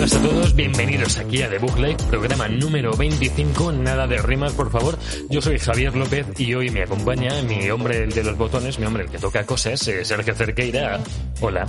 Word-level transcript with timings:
Buenas 0.00 0.16
a 0.16 0.22
todos, 0.22 0.54
bienvenidos 0.54 1.18
aquí 1.18 1.42
a 1.42 1.50
The 1.50 1.58
Book 1.58 1.76
Live, 1.76 1.98
programa 2.08 2.48
número 2.48 2.96
25, 2.96 3.72
nada 3.72 4.06
de 4.06 4.16
rimas 4.16 4.54
por 4.54 4.70
favor. 4.70 4.98
Yo 5.28 5.42
soy 5.42 5.58
Javier 5.58 5.94
López 5.94 6.26
y 6.38 6.54
hoy 6.54 6.70
me 6.70 6.84
acompaña 6.84 7.42
mi 7.42 7.68
hombre 7.68 8.04
el 8.04 8.10
de 8.10 8.24
los 8.24 8.38
botones, 8.38 8.78
mi 8.78 8.86
hombre 8.86 9.04
el 9.04 9.10
que 9.10 9.18
toca 9.18 9.44
cosas, 9.44 9.86
eh, 9.88 10.02
Sergio 10.02 10.34
Cerqueira. 10.34 11.00
Hola. 11.42 11.66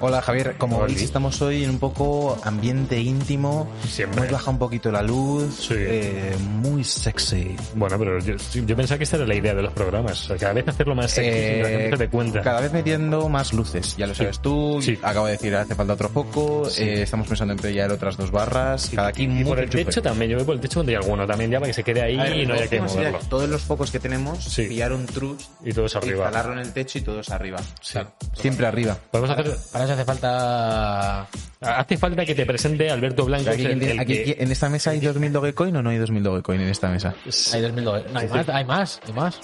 Hola 0.00 0.22
Javier, 0.22 0.54
como 0.58 0.76
Hola. 0.76 0.86
veis 0.86 1.02
estamos 1.02 1.42
hoy 1.42 1.64
en 1.64 1.70
un 1.70 1.80
poco 1.80 2.38
ambiente 2.44 3.00
íntimo, 3.00 3.68
Siempre. 3.88 4.20
hemos 4.20 4.30
bajado 4.32 4.52
un 4.52 4.58
poquito 4.60 4.92
la 4.92 5.02
luz, 5.02 5.52
Sí. 5.66 5.74
eh, 5.76 6.36
muy 6.38 6.84
sexy. 6.84 7.56
Bueno, 7.74 7.98
pero 7.98 8.20
yo, 8.20 8.34
yo 8.64 8.76
pensaba 8.76 8.96
que 8.98 9.02
esta 9.04 9.16
era 9.16 9.26
la 9.26 9.34
idea 9.34 9.54
de 9.54 9.62
los 9.62 9.72
programas, 9.72 10.22
o 10.22 10.26
sea, 10.28 10.36
cada 10.36 10.52
vez 10.52 10.68
hacerlo 10.68 10.94
más 10.94 11.10
sexy 11.10 11.30
sin 11.32 11.40
que 11.40 11.62
la 11.64 11.68
gente 11.68 11.90
se 11.90 11.96
dé 12.04 12.08
cuenta. 12.10 12.38
Eh, 12.38 12.42
cada 12.44 12.60
vez 12.60 12.72
metiendo 12.72 13.28
más 13.28 13.52
luces, 13.52 13.96
ya 13.96 14.06
lo 14.06 14.14
sabes 14.14 14.38
tú, 14.38 14.78
Sí. 14.80 14.96
acabo 15.02 15.26
de 15.26 15.32
decir 15.32 15.56
hace 15.56 15.74
falta 15.74 15.94
otro 15.94 16.08
foco, 16.10 16.70
Sí. 16.70 16.84
eh, 16.84 17.02
estamos 17.02 17.26
pensando 17.26 17.54
en 17.54 17.58
pillar 17.58 17.90
otras 17.90 18.16
dos 18.16 18.30
barras, 18.30 18.90
cada 18.94 19.08
aquí 19.08 19.24
Y 19.24 19.28
mucho 19.28 19.48
por 19.48 19.58
el 19.58 19.68
techo 19.68 20.00
también, 20.00 20.30
yo 20.30 20.36
voy 20.36 20.46
por 20.46 20.54
el 20.54 20.60
techo 20.60 20.78
donde 20.78 20.92
hay 20.96 21.02
alguno 21.02 21.26
también 21.26 21.50
ya 21.50 21.58
para 21.58 21.70
que 21.70 21.74
se 21.74 21.82
quede 21.82 22.02
ahí 22.02 22.16
ver, 22.16 22.36
y 22.36 22.46
no 22.46 22.54
haya 22.54 22.68
que 22.68 22.80
moverlo. 22.80 23.18
Todos 23.28 23.48
los 23.48 23.62
focos 23.62 23.90
que 23.90 23.98
tenemos, 23.98 24.44
Sí. 24.44 24.66
pillar 24.66 24.92
un 24.92 25.06
trus, 25.06 25.48
Y 25.64 25.72
todos 25.72 25.96
arriba. 25.96 26.26
instalarlo 26.26 26.52
en 26.52 26.58
el 26.60 26.72
techo 26.72 26.98
y 26.98 27.00
todos 27.02 27.30
arriba. 27.30 27.58
Sí. 27.80 27.98
Siempre 28.34 28.64
arriba. 28.68 28.96
Podemos 29.10 29.30
hacer... 29.36 29.56
Hace 29.90 30.04
falta. 30.04 31.26
Hace 31.60 31.96
falta 31.96 32.24
que 32.24 32.34
te 32.34 32.46
presente 32.46 32.90
Alberto 32.90 33.24
Blanco, 33.24 33.50
Aquí, 33.50 33.62
que 33.62 33.68
es 33.68 33.72
el- 33.74 33.82
el 33.82 33.98
aquí- 34.00 34.24
que- 34.24 34.36
¿En 34.38 34.50
esta 34.52 34.68
mesa 34.68 34.90
hay 34.90 35.00
2000 35.00 35.32
Dogecoin 35.32 35.74
o 35.76 35.82
no 35.82 35.90
hay 35.90 35.98
2000 35.98 36.22
Dogecoin 36.22 36.60
en 36.60 36.68
esta 36.68 36.88
mesa? 36.88 37.14
Hay 37.52 37.60
2000 37.60 37.84
dólares. 37.84 38.12
No, 38.12 38.18
hay 38.20 38.28
más, 38.28 38.48
hay 38.48 38.64
más, 38.64 39.00
hay 39.06 39.12
más. 39.12 39.40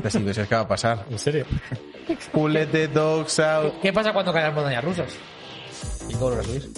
Pues 0.00 0.12
sí, 0.12 0.18
pues 0.20 0.38
es 0.38 0.48
que 0.48 0.54
va 0.54 0.60
a 0.62 0.68
pasar. 0.68 1.04
¿En 1.10 1.18
serio? 1.18 1.44
Dogs 2.94 3.38
out? 3.40 3.80
¿Qué 3.82 3.92
pasa 3.92 4.12
cuando 4.12 4.32
caen 4.32 4.46
las 4.46 4.54
montañas 4.54 4.84
rusas? 4.84 5.08
¿Y 6.08 6.14
cómo 6.14 6.30
lo 6.30 6.42
subís? 6.42 6.68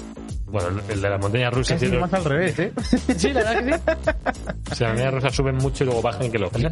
Bueno, 0.50 0.80
el 0.88 1.00
de 1.02 1.08
las 1.10 1.20
montañas 1.20 1.52
rusas... 1.52 1.74
Casi 1.74 1.86
tiene- 1.86 2.00
más 2.00 2.12
al 2.12 2.24
revés, 2.24 2.58
¿eh? 2.58 2.72
Sí, 3.16 3.32
la 3.32 3.42
verdad 3.52 3.64
que 3.64 3.72
sí. 3.74 3.80
O 4.70 4.74
sea, 4.74 4.88
las 4.88 4.96
montañas 4.96 5.14
rusas 5.14 5.34
suben 5.34 5.56
mucho 5.56 5.84
y 5.84 5.86
luego 5.86 6.02
bajan 6.02 6.30
que 6.30 6.38
lo 6.38 6.50
pues. 6.50 6.62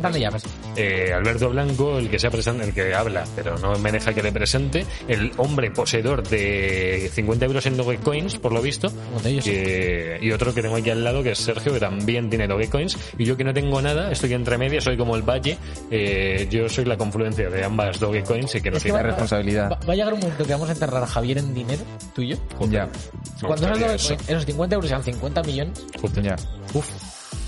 eh, 0.77 1.13
Alberto 1.15 1.51
Blanco, 1.51 1.99
el 1.99 2.09
que 2.11 2.19
se 2.19 2.31
presenta, 2.31 2.65
el 2.65 2.73
que 2.75 2.95
habla, 2.95 3.25
pero 3.37 3.57
no 3.59 3.79
me 3.79 3.93
deja 3.93 4.13
que 4.13 4.23
le 4.23 4.33
presente, 4.33 4.85
el 5.07 5.33
hombre 5.37 5.71
poseedor 5.71 6.27
de 6.27 7.11
50 7.13 7.45
euros 7.47 7.67
en 7.67 7.77
Dogecoins, 7.77 8.37
por 8.37 8.53
lo 8.53 8.61
visto, 8.63 8.89
Uno 9.13 9.21
de 9.23 9.31
ellos. 9.31 9.45
que- 9.45 10.19
y 10.21 10.33
otro 10.33 10.53
que 10.55 10.63
tengo 10.63 10.77
aquí 10.77 10.91
al 10.91 11.05
lado, 11.05 11.23
que 11.23 11.33
es 11.33 11.39
Sergio, 11.39 11.73
que 11.73 11.81
también 11.81 12.29
tiene 12.31 12.47
Dogecoins, 12.47 12.97
y 13.19 13.25
yo 13.25 13.37
que 13.37 13.45
no 13.45 13.53
tengo 13.55 13.81
nada, 13.83 14.11
estoy 14.11 14.33
entre 14.35 14.59
medias, 14.59 14.85
soy 14.85 14.97
como 14.97 15.17
el 15.17 15.23
valle, 15.23 15.57
eh, 15.91 16.47
yo 16.51 16.69
soy 16.69 16.85
la 16.85 16.97
confluencia 16.97 17.49
de 17.49 17.65
ambas 17.65 17.99
Dogecoins 18.01 18.55
y 18.55 18.61
que 18.61 18.71
no 18.71 18.79
tiene 18.79 18.99
La 18.99 19.03
responsabilidad. 19.05 19.71
Va, 19.71 19.79
va 19.87 19.93
a 19.93 19.97
llegar 19.97 20.15
un 20.15 20.21
momento 20.21 20.45
que 20.45 20.53
vamos 20.53 20.69
a 20.69 20.73
enterrar 20.73 21.03
a 21.03 21.07
Javier 21.07 21.39
en 21.39 21.55
dinero, 21.55 21.83
tú 22.15 22.23
y 22.23 22.29
yo. 22.31 22.37
Ya, 22.71 22.89
Cuando 23.47 23.68
eso. 23.77 24.15
esos 24.29 24.45
50 24.47 24.75
euros 24.75 24.89
sean 24.89 25.03
50 25.03 25.43
millones. 25.43 25.85
Joder. 26.01 26.23
ya. 26.25 26.37
Uf. 26.75 26.89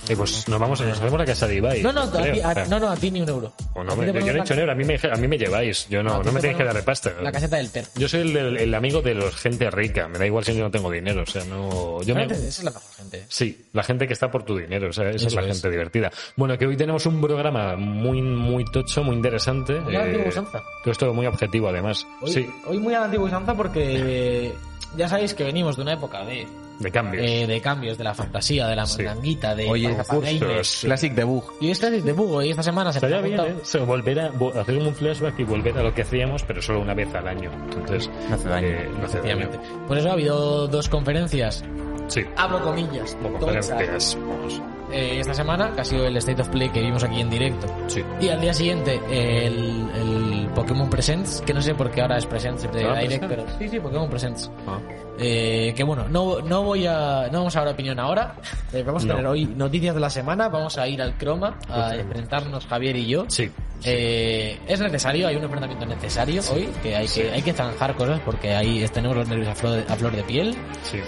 Eh, 0.09 0.17
pues 0.17 0.49
nos 0.49 0.59
vamos, 0.59 0.81
nos 0.81 0.99
vemos 0.99 1.15
a 1.15 1.19
la 1.19 1.25
casa 1.25 1.47
de 1.47 1.57
Ibai. 1.57 1.83
No, 1.83 1.93
no, 1.93 2.01
a 2.03 2.11
ti, 2.11 2.41
a- 2.41 2.49
O 2.49 2.53
sea, 2.55 2.65
no, 2.67 2.81
no, 2.81 2.89
a 2.91 2.97
ti 2.97 3.13
ni 3.13 3.21
un 3.21 3.29
euro. 3.29 3.53
no, 3.77 3.95
me- 3.95 4.07
te 4.07 4.13
yo 4.19 4.33
no 4.33 4.39
he 4.41 4.41
hecho 4.41 4.55
la- 4.55 4.61
negro, 4.61 4.73
a 4.73 4.75
mí 4.75 4.85
me, 4.85 4.99
a 5.09 5.17
mí 5.17 5.29
me 5.29 5.39
lleváis, 5.39 5.87
yo 5.89 6.03
no, 6.03 6.21
no 6.23 6.33
me 6.33 6.41
tenéis 6.41 6.57
que 6.57 6.65
dar 6.65 6.73
ponemos 6.73 6.75
de 6.75 6.83
pasta. 6.83 7.13
La 7.23 7.31
caseta 7.31 7.57
del 7.59 7.71
ter. 7.71 7.87
Yo 7.95 8.09
soy 8.09 8.21
el, 8.23 8.37
el- 8.37 8.57
el 8.57 8.75
amigo 8.75 9.03
de 9.03 9.15
la 9.15 9.31
gente 9.31 9.71
rica, 9.71 10.09
me 10.09 10.19
da 10.19 10.27
igual 10.27 10.45
si 10.45 10.53
yo 10.55 10.65
no 10.65 10.71
tengo 10.71 10.91
dinero, 10.91 11.23
o 11.23 11.27
sea, 11.27 11.45
no... 11.45 12.03
Yo 12.03 12.17
me... 12.17 12.25
Esa 12.25 12.35
es 12.35 12.65
la 12.65 12.71
mejor 12.73 12.91
gente. 12.97 13.25
Sí, 13.29 13.67
la 13.73 13.85
gente 13.85 14.07
que 14.09 14.13
está 14.15 14.31
por 14.33 14.43
tu 14.43 14.57
dinero, 14.57 14.89
o 14.89 14.93
sea, 14.93 15.11
esa 15.11 15.29
es 15.29 15.35
la 15.35 15.43
es. 15.43 15.47
gente 15.47 15.71
divertida. 15.71 16.11
Bueno, 16.35 16.59
que 16.59 16.67
hoy 16.67 16.77
tenemos 16.77 17.07
un 17.07 17.21
programa 17.21 17.77
muy, 17.77 18.21
muy 18.21 18.65
tocho, 18.65 19.05
muy 19.05 19.15
interesante. 19.15 19.79
Muy 19.79 19.95
a 19.95 20.01
la 20.01 20.05
antigua 20.07 20.29
usanza. 20.29 20.63
todo 20.83 20.91
esto 20.91 21.15
muy 21.15 21.27
objetivo, 21.27 21.69
además. 21.69 22.05
Hoy, 22.21 22.33
Sí, 22.33 22.51
hoy 22.67 22.79
muy 22.81 22.95
a 22.95 23.01
la 23.01 23.05
antigua 23.05 23.27
usanza 23.27 23.55
porque 23.55 24.53
ya 24.97 25.09
sabéis 25.09 25.35
que 25.35 25.45
venimos 25.45 25.77
de 25.77 25.83
una 25.83 25.93
época 25.95 26.25
de, 26.25 26.47
de 26.79 26.91
cambios. 26.91 27.25
eh, 27.27 27.47
de 27.47 27.61
cambios, 27.61 27.99
de 27.99 28.05
la 28.05 28.15
fantasía, 28.15 28.67
de 28.67 28.77
la 28.77 28.87
Sí. 28.87 29.03
mandanguita, 29.03 29.55
de 29.55 29.69
Oye. 29.69 29.95
Justos. 30.09 30.81
Classic 30.85 31.15
debug. 31.15 31.45
Y 31.61 31.71
es 31.71 31.81
de 31.81 32.13
Bugo 32.13 32.43
y 32.43 32.51
esta 32.51 32.63
semana 32.63 32.93
se 32.93 32.99
Estaría 32.99 33.21
bien, 33.21 33.41
¿eh? 33.41 33.79
Volver 33.87 34.21
a 34.21 34.61
hacer 34.61 34.79
un 34.79 34.95
flashback 34.95 35.39
y 35.41 35.45
volver 35.45 35.79
a 35.79 35.83
lo 35.83 35.95
que 35.95 36.03
hacíamos, 36.03 36.43
pero 36.45 36.61
solo 36.63 36.81
una 36.81 36.95
vez 36.95 37.15
al 37.15 37.29
año. 37.29 37.51
Entonces, 37.73 38.11
No 38.29 38.35
hace 38.35 38.49
daño. 38.49 38.67
eh, 38.69 38.91
no 38.99 39.05
hace 39.07 39.21
daño. 39.21 39.49
Por 39.87 39.99
eso 39.99 40.09
ha 40.09 40.13
habido 40.13 40.67
dos 40.69 40.89
conferencias, 40.89 41.65
Sí, 42.09 42.25
abro 42.37 42.61
comillas, 42.63 43.17
como 43.23 43.39
tochas, 43.39 43.69
conferencias. 43.69 44.19
Vamos. 44.21 44.63
Eh, 44.93 45.21
esta 45.21 45.35
semana, 45.35 45.73
que 45.73 45.81
ha 45.81 45.85
sido 45.85 46.07
el 46.07 46.17
State 46.17 46.43
of 46.43 46.49
Play 46.49 46.69
que 46.71 46.81
vimos 46.81 47.03
aquí 47.05 47.21
en 47.21 47.31
directo. 47.31 47.67
Sí. 47.89 48.03
Y 48.21 48.29
al 48.29 48.41
día 48.41 48.53
siguiente, 48.55 49.01
el, 49.11 49.89
el 49.95 50.49
Pokémon 50.55 50.89
Presents, 50.91 51.43
que 51.47 51.55
no 51.55 51.63
sé 51.63 51.75
por 51.75 51.91
qué 51.91 52.01
ahora 52.03 52.19
es 52.19 52.27
Presents 52.27 52.63
de 52.73 52.85
Ah, 52.85 52.99
Direct, 53.01 53.25
Presents. 53.27 53.29
pero 53.29 53.59
sí, 53.59 53.69
sí, 53.69 53.81
Pokémon 53.81 54.09
Presents. 54.11 54.51
Ah. 54.67 54.79
Eh, 55.23 55.75
que 55.77 55.85
bueno, 55.85 56.09
no, 56.09 56.41
no 56.41 56.63
voy 56.63 56.87
a, 56.87 57.29
no 57.31 57.39
vamos 57.41 57.55
a 57.57 57.61
dar 57.61 57.69
opinión 57.75 57.99
ahora. 58.01 58.35
Eh, 58.73 58.83
vamos 58.85 59.05
a 59.05 59.07
No. 59.09 59.15
tener 59.15 59.27
hoy 59.31 59.45
noticias 59.45 59.95
de 59.95 60.01
la 60.01 60.09
semana, 60.11 60.49
vamos 60.49 60.79
a 60.79 60.89
ir 60.89 61.01
al 61.03 61.15
croma 61.19 61.59
a 61.69 61.95
enfrentarnos 61.95 62.67
Javier 62.67 62.97
y 62.97 63.07
yo. 63.07 63.25
Sí. 63.29 63.51
Eh, 63.85 64.59
es 64.69 64.79
necesario, 64.81 65.27
hay 65.27 65.37
un 65.37 65.45
enfrentamiento 65.45 65.87
necesario 65.87 66.43
hoy, 66.53 66.69
que 66.83 66.95
hay 66.95 67.07
que 67.09 67.31
hay 67.31 67.41
que 67.41 67.53
zanjar 67.55 67.95
cosas 67.97 68.21
porque 68.27 68.55
ahí 68.55 68.85
tenemos 68.93 69.17
los 69.17 69.27
nervios 69.27 69.49
a 69.49 69.55
flor 69.55 69.73
de, 69.85 69.91
a 69.93 69.97
flor 69.97 70.13
de 70.13 70.23
piel. 70.23 70.55
Sí, 70.83 70.99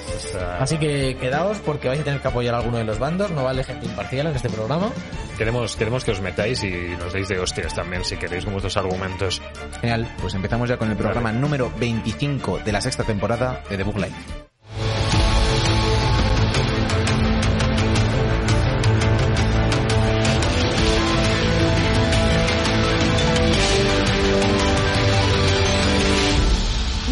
Así 0.58 0.78
que 0.78 1.16
quedaos 1.20 1.58
porque 1.58 1.88
vais 1.88 2.00
a 2.00 2.04
tener 2.04 2.20
que 2.20 2.28
apoyar 2.28 2.54
a 2.54 2.58
alguno 2.58 2.78
de 2.78 2.84
los 2.84 2.98
bandos, 2.98 3.30
no 3.30 3.44
vale 3.44 3.62
gente 3.72 3.86
imparcial 3.86 4.26
en 4.26 4.36
este 4.36 4.50
programa. 4.50 4.90
Queremos, 5.38 5.76
queremos 5.76 6.04
que 6.04 6.12
os 6.12 6.20
metáis 6.20 6.62
y 6.62 6.70
nos 6.98 7.12
deis 7.12 7.28
de 7.28 7.38
hostias 7.38 7.74
también, 7.74 8.04
si 8.04 8.16
queréis, 8.16 8.44
con 8.44 8.52
vuestros 8.52 8.76
argumentos. 8.76 9.40
Genial, 9.80 10.08
pues 10.20 10.34
empezamos 10.34 10.68
ya 10.68 10.76
con 10.76 10.90
el 10.90 10.96
programa 10.96 11.32
número 11.32 11.72
25 11.78 12.60
de 12.64 12.72
la 12.72 12.80
sexta 12.80 13.04
temporada 13.04 13.62
de 13.68 13.76
The 13.76 13.82
Book 13.82 13.96
Live. 13.96 14.12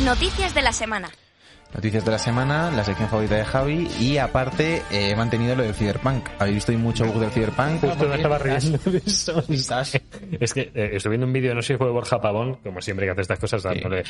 Noticias 0.04 0.54
de 0.54 0.62
la 0.62 0.72
semana. 0.72 1.10
Noticias 1.75 2.04
de 2.04 2.10
la 2.10 2.19
semana, 2.19 2.70
la 2.72 2.82
sección 2.82 3.08
favorita 3.08 3.36
de 3.36 3.44
Javi 3.44 3.88
y 4.00 4.19
aparte 4.19 4.82
eh, 4.91 5.10
he 5.10 5.16
mantenido 5.16 5.54
lo 5.54 5.62
del 5.62 5.72
Cyberpunk. 5.75 6.28
¿Habéis 6.41 6.56
visto 6.56 6.72
hoy 6.72 6.78
mucho 6.78 7.04
bug 7.06 7.20
del 7.20 7.31
Cyberpunk? 7.31 7.81
Justo 7.81 8.08
me 8.08 8.16
estaba 8.16 8.38
riendo 8.38 8.78
de 8.91 8.98
eso. 9.06 9.44
estás- 9.48 10.00
Es 10.41 10.53
que 10.53 10.70
eh, 10.75 10.91
estoy 10.94 11.10
viendo 11.10 11.26
un 11.28 11.32
vídeo, 11.32 11.54
no 11.54 11.62
sé 11.62 11.75
si 11.75 11.78
fue 11.78 11.86
de 11.86 11.92
Borja 11.92 12.20
Pavón, 12.20 12.56
como 12.56 12.80
siempre 12.80 13.06
que 13.06 13.12
hace 13.12 13.20
estas 13.22 13.38
cosas, 13.38 13.62
dándole. 13.62 14.03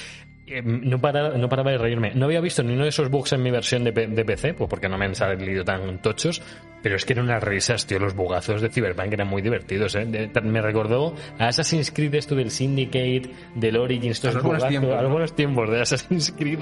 Eh, 0.47 0.63
no, 0.65 0.99
para, 0.99 1.37
no 1.37 1.49
paraba 1.51 1.71
de 1.73 1.79
reírme. 1.79 2.13
No 2.15 2.25
había 2.25 2.41
visto 2.41 2.63
ni 2.63 2.73
uno 2.73 2.85
de 2.85 2.89
esos 2.89 3.11
bugs 3.11 3.33
en 3.35 3.43
mi 3.43 3.51
versión 3.51 3.85
de, 3.85 3.93
de 3.93 4.25
PC, 4.25 4.55
pues 4.55 4.69
porque 4.71 4.89
no 4.89 4.97
me 4.97 5.05
han 5.05 5.15
salido 5.15 5.63
tan 5.63 6.01
tochos, 6.01 6.41
pero 6.83 6.97
es 6.97 7.05
que 7.05 7.13
eran 7.13 7.27
unas 7.27 7.43
risas, 7.43 7.87
tío. 7.87 7.99
Los 7.99 8.15
bugazos 8.15 8.63
de 8.63 8.71
Cyberpunk 8.71 9.13
eran 9.13 9.29
muy 9.29 9.43
divertidos, 9.43 9.95
¿eh? 9.97 10.07
De- 10.07 10.29
me 10.41 10.63
recordó 10.63 11.15
a 11.39 11.49
Assassin's 11.49 11.91
Creed, 11.91 12.15
esto 12.15 12.35
del 12.35 12.51
Syndicate, 12.51 13.31
del 13.55 13.77
Origins, 13.77 14.17
estos 14.17 14.31
A 14.31 14.35
los 14.39 14.43
buenos 14.45 14.63
bugazos, 14.63 14.71
tiempos, 14.81 14.93
a 14.99 15.03
los 15.03 15.09
¿no? 15.09 15.13
buenos 15.13 15.37
tiempos 15.37 15.71
de 15.71 15.81
Assassin's 15.83 16.35
Creed. 16.39 16.59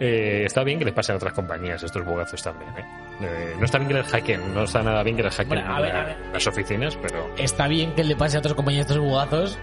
Eh, 0.00 0.28
está 0.44 0.64
bien 0.64 0.78
que 0.78 0.84
les 0.84 0.94
pasen 0.94 1.14
a 1.14 1.16
otras 1.16 1.32
compañías 1.32 1.82
estos 1.82 2.04
bugazos 2.04 2.42
también, 2.42 2.70
¿eh? 2.78 2.84
Eh, 3.22 3.54
no 3.58 3.64
está 3.64 3.78
bien 3.78 3.88
que 3.88 3.94
les 3.94 4.06
hackeen, 4.06 4.54
no 4.54 4.64
está 4.64 4.82
nada 4.82 5.02
bien 5.02 5.16
que 5.16 5.22
les 5.22 5.34
hackeen 5.34 5.58
Hombre, 5.58 5.74
a 5.74 5.80
ver, 5.80 5.96
a 5.96 6.04
ver. 6.04 6.16
las 6.32 6.46
oficinas, 6.46 6.96
pero... 7.02 7.30
Está 7.36 7.68
bien 7.68 7.92
que 7.94 8.02
le 8.04 8.16
pase 8.16 8.36
a 8.36 8.40
otras 8.40 8.54
compañías 8.54 8.86
estos 8.86 8.98
bugazos. 8.98 9.58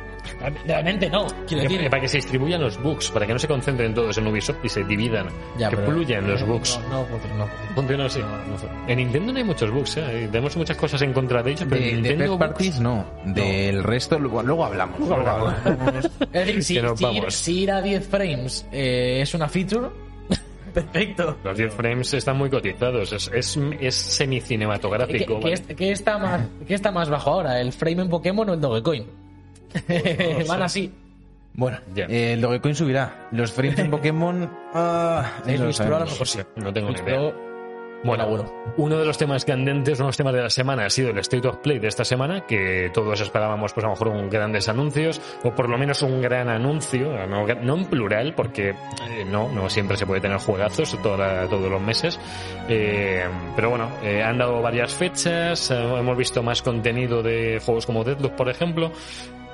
Realmente 0.65 1.09
no, 1.09 1.25
quiero 1.47 1.63
Que- 1.63 1.69
decir. 1.75 1.89
para 1.89 2.01
que 2.01 2.09
se 2.09 2.17
distribuyan 2.17 2.59
los 2.61 2.77
bugs, 2.83 3.09
para 3.11 3.25
que 3.25 3.31
no 3.33 3.39
se 3.39 3.47
concentren 3.47 3.93
todos 3.93 4.17
en 4.17 4.27
Ubisoft 4.27 4.57
y 4.63 4.67
se 4.69 4.83
dividan, 4.83 5.27
Ya, 5.57 5.69
que 5.69 5.77
pero- 5.77 5.89
fluyan 5.91 6.27
los 6.27 6.45
bugs. 6.45 6.79
No, 6.89 6.99
no, 6.99 7.05
funciona, 7.05 7.35
no. 7.37 7.47
Funciona 7.75 8.05
así. 8.05 8.19
En 8.87 8.97
Nintendo 8.97 9.31
no 9.31 9.37
hay 9.37 9.43
muchos 9.45 9.71
bugs, 9.71 9.97
¿eh? 9.97 10.27
Tenemos 10.29 10.57
muchas 10.57 10.75
cosas 10.75 11.01
en 11.01 11.13
contra 11.13 11.41
de 11.41 11.51
ellos, 11.51 11.65
pero 11.69 11.81
De, 11.81 11.89
en 11.91 12.03
de 12.03 12.09
Nintendo 12.09 12.37
third 12.37 12.47
parties 12.49 12.79
no, 12.81 13.05
del 13.25 13.83
resto 13.83 14.19
luego, 14.19 14.43
luego 14.43 14.65
hablamos. 14.65 14.99
Luego 14.99 15.15
hablamos. 15.15 15.53
Es 16.33 16.45
decir, 16.45 16.63
si, 16.63 16.75
ir, 17.15 17.31
si 17.31 17.59
ir 17.61 17.71
a 17.71 17.81
10 17.81 18.07
frames 18.07 18.67
eh, 18.71 19.19
es 19.21 19.33
una 19.33 19.47
feature, 19.47 19.87
perfecto. 20.81 21.37
Los 21.43 21.57
10 21.57 21.73
frames 21.73 22.13
están 22.13 22.37
muy 22.37 22.49
cotizados, 22.49 23.11
es, 23.13 23.29
es, 23.33 23.57
es 23.57 23.59
¿Qué, 23.79 23.91
semi-cinematográfico. 23.91 25.35
qué 25.39 25.43
¿vale? 25.43 25.53
es- 25.53 25.61
qué 25.75 25.91
está 25.91 26.17
más, 26.17 26.41
¿Qué 26.67 26.73
está 26.73 26.91
más 26.91 27.09
bajo 27.09 27.31
ahora? 27.31 27.59
¿El 27.61 27.71
frame 27.73 28.03
en 28.03 28.09
Pokémon 28.09 28.49
o 28.49 28.53
el 28.53 28.61
Dogecoin? 28.61 29.05
no 29.07 29.81
lo 30.39 30.45
Van 30.47 30.59
sé. 30.59 30.63
así. 30.63 30.91
Bueno, 31.53 31.79
Ya. 31.95 32.05
eh, 32.05 32.33
el 32.33 32.41
Dogecoin 32.41 32.75
subirá. 32.75 33.27
Los 33.31 33.51
frames 33.51 33.79
en 33.79 33.89
Pokémon... 33.89 34.49
ah, 34.73 35.31
¿Sabéis 35.39 35.59
no 35.59 35.65
lo 35.65 35.73
Pro? 35.73 35.95
A 35.95 35.99
lo 35.99 36.05
mejor 36.05 36.27
sí. 36.27 36.39
No 36.55 36.71
tengo 36.73 36.89
ni 36.89 36.93
Luis 36.95 37.07
idea. 37.07 37.15
Pro, 37.31 37.46
Bueno, 38.03 38.27
Buen 38.27 38.43
uno 38.77 38.97
de 38.99 39.05
los 39.05 39.17
temas 39.17 39.43
candentes, 39.43 39.97
uno 39.99 40.05
de 40.05 40.09
los 40.09 40.17
temas 40.17 40.33
de 40.33 40.41
la 40.41 40.49
semana 40.49 40.85
ha 40.85 40.89
sido 40.89 41.09
el 41.09 41.17
State 41.17 41.47
of 41.47 41.57
Play 41.57 41.79
de 41.79 41.87
esta 41.87 42.05
semana, 42.05 42.45
que 42.45 42.89
todos 42.93 43.19
esperábamos 43.19 43.73
pues 43.73 43.83
a 43.83 43.87
lo 43.87 43.93
mejor 43.93 44.09
un 44.09 44.29
grandes 44.29 44.69
anuncios, 44.69 45.19
o 45.43 45.51
por 45.53 45.67
lo 45.67 45.77
menos 45.77 46.01
un 46.03 46.21
gran 46.21 46.47
anuncio, 46.47 47.11
no, 47.27 47.45
no 47.47 47.75
en 47.75 47.85
plural, 47.85 48.33
porque 48.35 48.69
eh, 48.69 48.75
no, 49.29 49.49
no 49.51 49.67
siempre 49.69 49.97
se 49.97 50.05
puede 50.05 50.21
tener 50.21 50.37
juegazos 50.37 50.95
toda- 51.01 51.47
todos 51.47 51.69
los 51.69 51.81
meses, 51.81 52.19
Eh, 52.69 53.23
pero 53.55 53.69
bueno, 53.71 53.89
eh, 54.03 54.21
han 54.21 54.37
dado 54.37 54.61
varias 54.61 54.93
fechas, 54.93 55.71
hemos 55.71 56.17
visto 56.17 56.43
más 56.43 56.61
contenido 56.61 57.23
de 57.23 57.59
juegos 57.65 57.85
como 57.85 58.03
Deadloop, 58.03 58.33
por 58.35 58.49
ejemplo, 58.49 58.91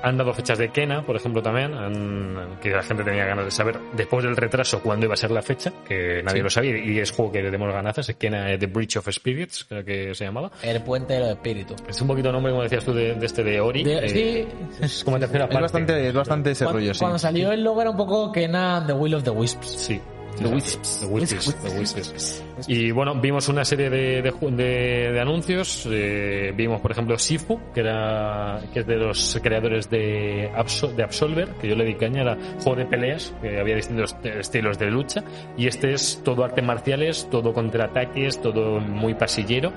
han 0.04 0.16
dado 0.18 0.32
fechas 0.34 0.58
de 0.58 0.68
Kena, 0.70 1.04
por 1.04 1.16
ejemplo, 1.16 1.42
también, 1.42 1.74
han- 1.74 2.58
que 2.60 2.70
la 2.70 2.82
gente 2.82 3.02
tenía 3.02 3.24
ganas 3.24 3.46
de 3.46 3.50
saber 3.50 3.78
después 3.96 4.24
del 4.24 4.36
retraso 4.36 4.80
cuándo 4.82 5.06
iba 5.06 5.14
a 5.14 5.16
ser 5.16 5.30
la 5.30 5.42
fecha, 5.42 5.72
que 5.88 6.22
nadie 6.22 6.42
lo 6.42 6.50
sabía, 6.50 6.76
y 6.78 6.98
es 6.98 7.10
juego 7.10 7.32
que 7.32 7.42
le 7.42 7.50
demos 7.50 7.72
ganazas, 7.72 8.08
es 8.08 8.16
Kena 8.16 8.52
eh, 8.52 8.58
The 8.58 8.66
Breach 8.66 8.96
of 8.98 9.08
Spirits, 9.10 9.64
creo 9.68 9.84
que 9.84 10.14
se 10.14 10.24
llamaba. 10.24 10.50
El 10.62 10.82
puente 10.82 11.14
del 11.14 11.30
espíritu. 11.30 11.74
Es 11.88 12.00
un 12.00 12.08
poquito 12.08 12.30
nombre, 12.30 12.52
como 12.52 12.62
decías 12.62 12.84
tú, 12.84 12.92
de, 12.92 13.14
de 13.14 13.26
este 13.26 13.42
de 13.42 13.60
Ori. 13.60 13.82
De- 13.82 14.04
eh, 14.04 14.08
sí, 14.08 14.46
Es 14.84 15.02
como 15.04 15.18
tercera 15.18 15.44
Es 15.44 15.48
parte. 15.48 15.62
bastante, 15.62 16.08
es 16.08 16.14
bastante 16.14 16.50
ese 16.52 16.64
cuando, 16.64 16.80
rollo, 16.80 16.94
sí. 16.94 17.00
cuando 17.00 17.18
salió 17.18 17.50
el 17.52 17.64
logo 17.64 17.80
era 17.80 17.90
un 17.90 17.96
poco 17.96 18.30
Kena 18.30 18.84
The 18.86 18.92
Will 18.92 19.14
of 19.14 19.24
the 19.24 19.30
Wisps. 19.30 19.66
Sí. 19.68 20.00
The 20.38 20.48
Wisps. 20.48 21.00
The 21.00 21.06
Wisps, 21.06 21.54
The 21.62 21.78
Wisps. 21.78 22.44
Y 22.68 22.90
bueno, 22.90 23.14
vimos 23.20 23.48
una 23.48 23.64
serie 23.64 23.90
de, 23.90 24.22
de, 24.22 24.30
de- 24.32 25.12
de 25.12 25.20
anuncios. 25.20 25.86
eh, 25.90 26.52
vimos, 26.56 26.80
por 26.80 26.92
ejemplo, 26.92 27.18
Sifu, 27.18 27.60
que 27.74 27.80
era 27.80 28.60
que 28.72 28.80
es 28.80 28.86
de 28.86 28.96
los 28.96 29.38
creadores 29.42 29.90
de, 29.90 30.50
Absol- 30.54 30.94
de 30.94 31.02
Absolver, 31.02 31.48
que 31.60 31.68
yo 31.68 31.74
le 31.74 31.84
di 31.84 31.94
caña, 31.94 32.22
era 32.22 32.36
juego 32.62 32.76
de 32.76 32.86
peleas, 32.86 33.34
que 33.42 33.58
había 33.58 33.76
distintos 33.76 34.14
estilos 34.24 34.78
de 34.78 34.90
lucha. 34.90 35.22
Y 35.56 35.66
este 35.66 35.92
es 35.92 36.20
todo 36.24 36.44
artes 36.44 36.64
marciales, 36.64 37.28
todo 37.30 37.52
contraataques, 37.52 38.40
todo 38.40 38.80
muy 38.80 39.14
pasillero. 39.14 39.72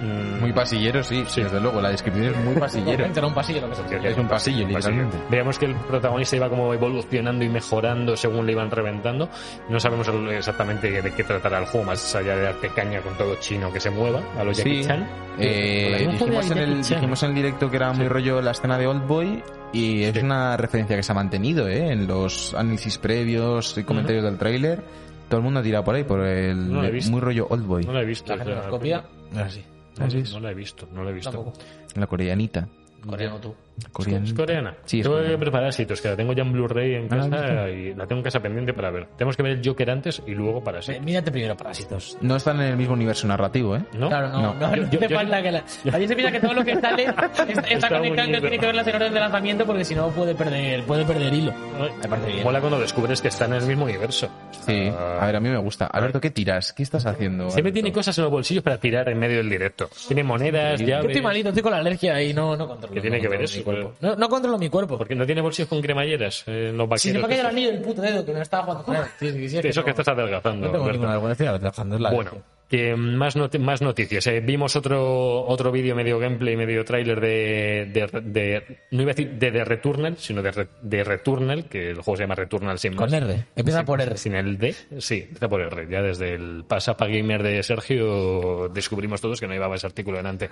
Mm, 0.00 0.40
Muy 0.40 0.52
pasillero, 0.52 1.02
sí, 1.04 1.22
Sí. 1.28 1.42
desde 1.42 1.60
luego. 1.60 1.80
La 1.80 1.90
descripción 1.90 2.26
es 2.34 2.36
muy 2.44 2.54
pasillero. 2.56 3.04
Era 3.06 3.26
un 3.26 3.34
pasillo 3.34 3.60
se 3.74 3.82
que- 4.00 4.08
Es 4.08 4.18
un 4.18 4.26
pasillo, 4.28 4.66
literalmente. 4.66 5.16
Veíamos 5.30 5.58
que 5.58 5.66
el 5.66 5.74
protagonista 5.76 6.34
iba 6.36 6.48
como 6.48 6.74
evolucionando 6.74 7.44
y 7.44 7.48
mejorando 7.48 8.16
según 8.16 8.44
le 8.46 8.52
iban 8.52 8.70
reventando. 8.70 9.28
No 9.68 9.78
sabemos 9.78 10.08
exactamente 10.32 11.02
de 11.02 11.10
qué 11.12 11.22
tratará 11.24 11.58
el 11.60 11.66
juego, 11.66 11.86
más 11.86 12.11
allá 12.14 12.36
de 12.36 12.42
darte 12.42 12.68
caña 12.70 13.00
con 13.00 13.16
todo 13.16 13.34
chino 13.36 13.72
que 13.72 13.80
se 13.80 13.90
mueva, 13.90 14.22
a 14.38 14.44
los 14.44 14.56
Jackie 14.56 14.82
Sí. 14.82 14.88
Chan. 14.88 15.06
Eh, 15.38 16.08
dijimos, 16.10 16.50
en 16.50 16.58
el, 16.58 16.82
Chan. 16.82 16.98
dijimos 17.00 17.22
en 17.22 17.28
el 17.30 17.34
directo 17.34 17.70
que 17.70 17.76
era 17.76 17.92
muy 17.92 18.06
rollo 18.08 18.40
la 18.42 18.50
escena 18.50 18.76
de 18.78 18.86
Old 18.86 19.06
Boy 19.06 19.42
y 19.72 20.02
es 20.04 20.12
Sí. 20.14 20.20
una 20.20 20.56
referencia 20.56 20.96
que 20.96 21.02
se 21.02 21.12
ha 21.12 21.14
mantenido 21.14 21.68
¿eh? 21.68 21.92
en 21.92 22.06
los 22.06 22.54
análisis 22.54 22.98
previos 22.98 23.76
y 23.78 23.84
comentarios 23.84 24.24
del 24.24 24.36
tráiler. 24.38 24.82
Todo 25.28 25.38
el 25.38 25.44
mundo 25.44 25.60
ha 25.60 25.62
tirado 25.62 25.84
por 25.84 25.94
ahí, 25.94 26.04
por 26.04 26.20
el 26.26 26.70
No 26.70 26.82
lo 26.82 26.88
he 26.88 26.90
visto. 26.90 27.10
muy 27.10 27.20
rollo 27.20 27.46
Old 27.48 27.66
Boy. 27.66 27.84
No 27.84 27.92
la 27.94 28.02
he 28.02 28.04
visto. 28.04 28.36
La 28.36 28.68
copia. 28.68 29.04
Así. 29.36 29.64
No, 29.98 30.04
Así 30.06 30.18
es. 30.18 30.32
no 30.32 30.40
la 30.40 30.50
he 30.50 30.54
visto, 30.54 30.86
no 30.92 31.02
la 31.04 31.10
he 31.10 31.14
visto. 31.14 31.30
Tampoco. 31.30 31.58
La 31.94 32.06
coreanita. 32.06 32.68
Coreano 33.06 33.38
tú. 33.40 33.54
Corean- 33.92 34.24
¿Es 34.24 34.32
coreana? 34.34 34.74
Sí, 34.84 35.00
es 35.00 35.02
tengo 35.04 35.16
coreana. 35.16 35.34
que 35.34 35.40
preparar 35.40 35.72
sitios, 35.72 36.00
que 36.00 36.08
la 36.08 36.16
tengo 36.16 36.32
ya 36.32 36.42
en 36.42 36.52
Blu-ray 36.52 36.94
en 36.94 37.08
Ah, 37.12 37.16
¿la 37.16 37.22
has 37.24 37.28
casa 37.28 37.68
y 37.70 37.94
la 37.94 38.06
tengo 38.06 38.20
en 38.20 38.24
casa 38.24 38.40
pendiente 38.40 38.72
para 38.74 38.90
ver. 38.90 39.06
Tenemos 39.16 39.36
que 39.36 39.42
ver 39.42 39.52
el 39.52 39.60
Joker 39.66 39.90
antes 39.90 40.22
y 40.26 40.32
luego 40.32 40.62
para 40.62 40.80
sí. 40.82 40.92
Eh, 40.92 41.00
Mírate 41.00 41.30
primero 41.32 41.56
Parásitos. 41.56 42.16
No 42.20 42.36
están 42.36 42.60
en 42.60 42.68
el 42.68 42.76
mismo 42.76 42.94
universo 42.94 43.26
narrativo, 43.26 43.76
¿eh? 43.76 43.82
¿No? 43.94 44.08
Claro, 44.08 44.28
no, 44.28 44.40
No. 44.40 44.54
no, 44.54 44.68
no, 44.68 44.76
Yo- 44.76 44.82
yo- 44.90 44.98
hace 44.98 45.08
yo- 45.08 45.16
falta 45.16 45.42
que 45.42 45.50
la... 45.52 45.64
Allí 45.92 46.08
se 46.08 46.14
piensa 46.14 46.32
que 46.32 46.40
todo 46.40 46.54
lo 46.54 46.64
que 46.64 46.80
sale 46.80 47.04
está, 47.04 47.26
está 47.26 47.42
Está 47.68 47.88
conectado, 47.88 48.28
unido. 48.28 48.40
tiene 48.40 48.58
que 48.58 48.66
verlas 48.66 48.86
en 48.86 48.94
orden 48.96 49.14
de 49.14 49.20
lanzamiento 49.20 49.66
porque 49.66 49.84
si 49.84 49.94
no 49.94 50.08
puede 50.10 50.34
perder, 50.34 50.84
puede 50.84 51.04
perder 51.04 51.32
hilo. 51.34 51.52
Me 52.00 52.08
parece 52.08 52.28
bien. 52.32 52.44
Mola 52.44 52.60
cuando 52.60 52.78
descubres 52.78 53.20
que 53.20 53.28
están 53.28 53.52
en 53.52 53.62
el 53.62 53.66
mismo 53.68 53.84
universo. 53.84 54.28
Sí. 54.66 54.90
Ah, 54.92 55.18
A 55.22 55.26
ver, 55.26 55.36
a 55.36 55.40
mí 55.40 55.48
me 55.48 55.58
gusta. 55.58 55.86
Alberto, 55.86 56.20
¿qué 56.20 56.30
tiras? 56.30 56.72
¿Qué 56.72 56.82
estás 56.82 57.04
haciendo? 57.06 57.44
Siempre 57.50 57.60
Alberto? 57.70 57.74
tiene 57.74 57.92
cosas 57.92 58.16
en 58.18 58.24
los 58.24 58.30
bolsillos 58.30 58.62
para 58.62 58.78
tirar 58.78 59.08
en 59.08 59.18
medio 59.18 59.38
del 59.38 59.50
directo. 59.50 59.88
Tiene 60.06 60.22
monedas, 60.22 60.80
Yo 60.80 60.86
llaves. 60.86 61.06
estoy 61.06 61.22
malito, 61.22 61.48
estoy 61.48 61.62
con 61.62 61.72
la 61.72 61.78
alergia 61.78 62.22
y 62.22 62.32
no, 62.32 62.56
no 62.56 62.68
controlo. 62.68 62.94
¿Qué 62.94 63.00
tiene 63.00 63.20
que 63.20 63.28
ver 63.28 63.42
eso? 63.42 63.61
Mi 63.70 63.74
cuerpo. 63.74 63.92
No, 64.00 64.16
no 64.16 64.28
controlo 64.28 64.58
mi 64.58 64.68
cuerpo. 64.68 64.98
Porque 64.98 65.14
no 65.14 65.26
tiene 65.26 65.40
bolsillos 65.40 65.68
con 65.68 65.80
cremalleras 65.80 66.44
eh, 66.46 66.68
en 66.70 66.76
los 66.76 66.88
Si 67.00 67.08
se 67.08 67.14
me 67.14 67.20
vaqueros. 67.20 67.24
ha 67.24 67.28
caído 67.28 67.40
el 67.40 67.46
anillo 67.46 67.72
del 67.72 67.80
puto 67.82 68.02
dedo 68.02 68.24
que 68.24 68.32
me 68.32 68.40
estaba 68.42 68.62
jugando 68.64 68.84
con 68.86 68.96
él. 68.96 69.02
Sí, 69.18 69.30
sí, 69.32 69.48
sí, 69.48 69.58
es 69.58 69.64
Eso 69.64 69.80
no- 69.80 69.84
que 69.84 69.90
estás 69.90 70.08
adelgazando. 70.08 70.66
No 70.66 70.72
tengo 70.72 70.84
Alberto. 70.84 70.92
ninguna 70.98 71.12
vergüenza, 71.12 71.44
estoy 71.44 71.58
trabajando, 71.60 71.94
es 71.96 72.00
la 72.02 72.10
Bueno. 72.10 72.30
Que 72.72 72.96
más, 72.96 73.36
más 73.60 73.82
noticias. 73.82 74.26
Eh, 74.28 74.40
vimos 74.40 74.76
otro 74.76 75.44
otro 75.46 75.70
vídeo, 75.70 75.94
medio 75.94 76.18
gameplay, 76.18 76.56
medio 76.56 76.86
tráiler 76.86 77.20
de, 77.20 77.90
de, 77.92 78.20
de- 78.22 78.78
No 78.90 79.02
iba 79.02 79.10
a 79.10 79.14
decir 79.14 79.32
de 79.38 79.52
The 79.52 79.64
Returnal, 79.64 80.16
sino 80.16 80.40
de, 80.42 80.50
Re- 80.52 80.68
de 80.80 81.04
Returnal, 81.04 81.66
que 81.68 81.90
el 81.90 81.96
juego 81.96 82.16
se 82.16 82.22
llama 82.22 82.34
Returnal 82.34 82.78
sin 82.78 82.94
más. 82.94 83.04
Con 83.10 83.12
R. 83.14 83.44
Empieza 83.54 83.84
por 83.84 84.00
R. 84.00 84.16
Sin 84.16 84.34
el 84.34 84.56
D, 84.56 84.74
sí, 84.98 85.20
empieza 85.24 85.48
por 85.50 85.60
R. 85.60 85.86
Ya 85.90 86.00
desde 86.00 86.32
el 86.34 86.64
Pasapa 86.66 87.06
Gamer 87.08 87.42
de 87.42 87.62
Sergio 87.62 88.70
descubrimos 88.70 89.20
todos 89.20 89.38
que 89.38 89.46
no 89.46 89.52
llevaba 89.52 89.76
ese 89.76 89.86
artículo 89.86 90.16
delante. 90.16 90.48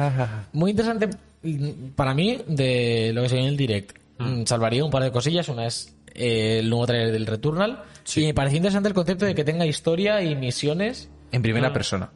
Muy 0.52 0.72
interesante 0.72 1.08
mm, 1.43 1.93
para 1.96 2.12
mí 2.12 2.38
de 2.46 3.12
lo 3.14 3.22
que 3.22 3.28
se 3.31 3.37
ve 3.37 3.40
en 3.40 3.49
el 3.49 3.56
direct. 3.56 3.96
Mm, 4.19 4.44
Salvaría 4.44 4.84
un 4.84 4.90
par 4.90 5.02
de 5.05 5.11
cosillas. 5.11 5.49
Una 5.49 5.67
es 5.67 5.96
eh, 6.14 6.58
el 6.61 6.69
nuevo 6.69 6.87
trailer 6.87 7.12
del 7.12 7.26
Returnal. 7.26 7.82
Y 8.14 8.26
me 8.26 8.34
pareció 8.34 8.58
interesante 8.58 8.88
el 8.90 8.94
concepto 8.94 9.25
de 9.25 9.34
que 9.34 9.44
tenga 9.44 9.64
historia 9.64 10.22
y 10.22 10.34
misiones. 10.37 11.08
En 11.32 11.43
primera 11.43 11.69
Ah. 11.69 11.73
persona. 11.73 12.11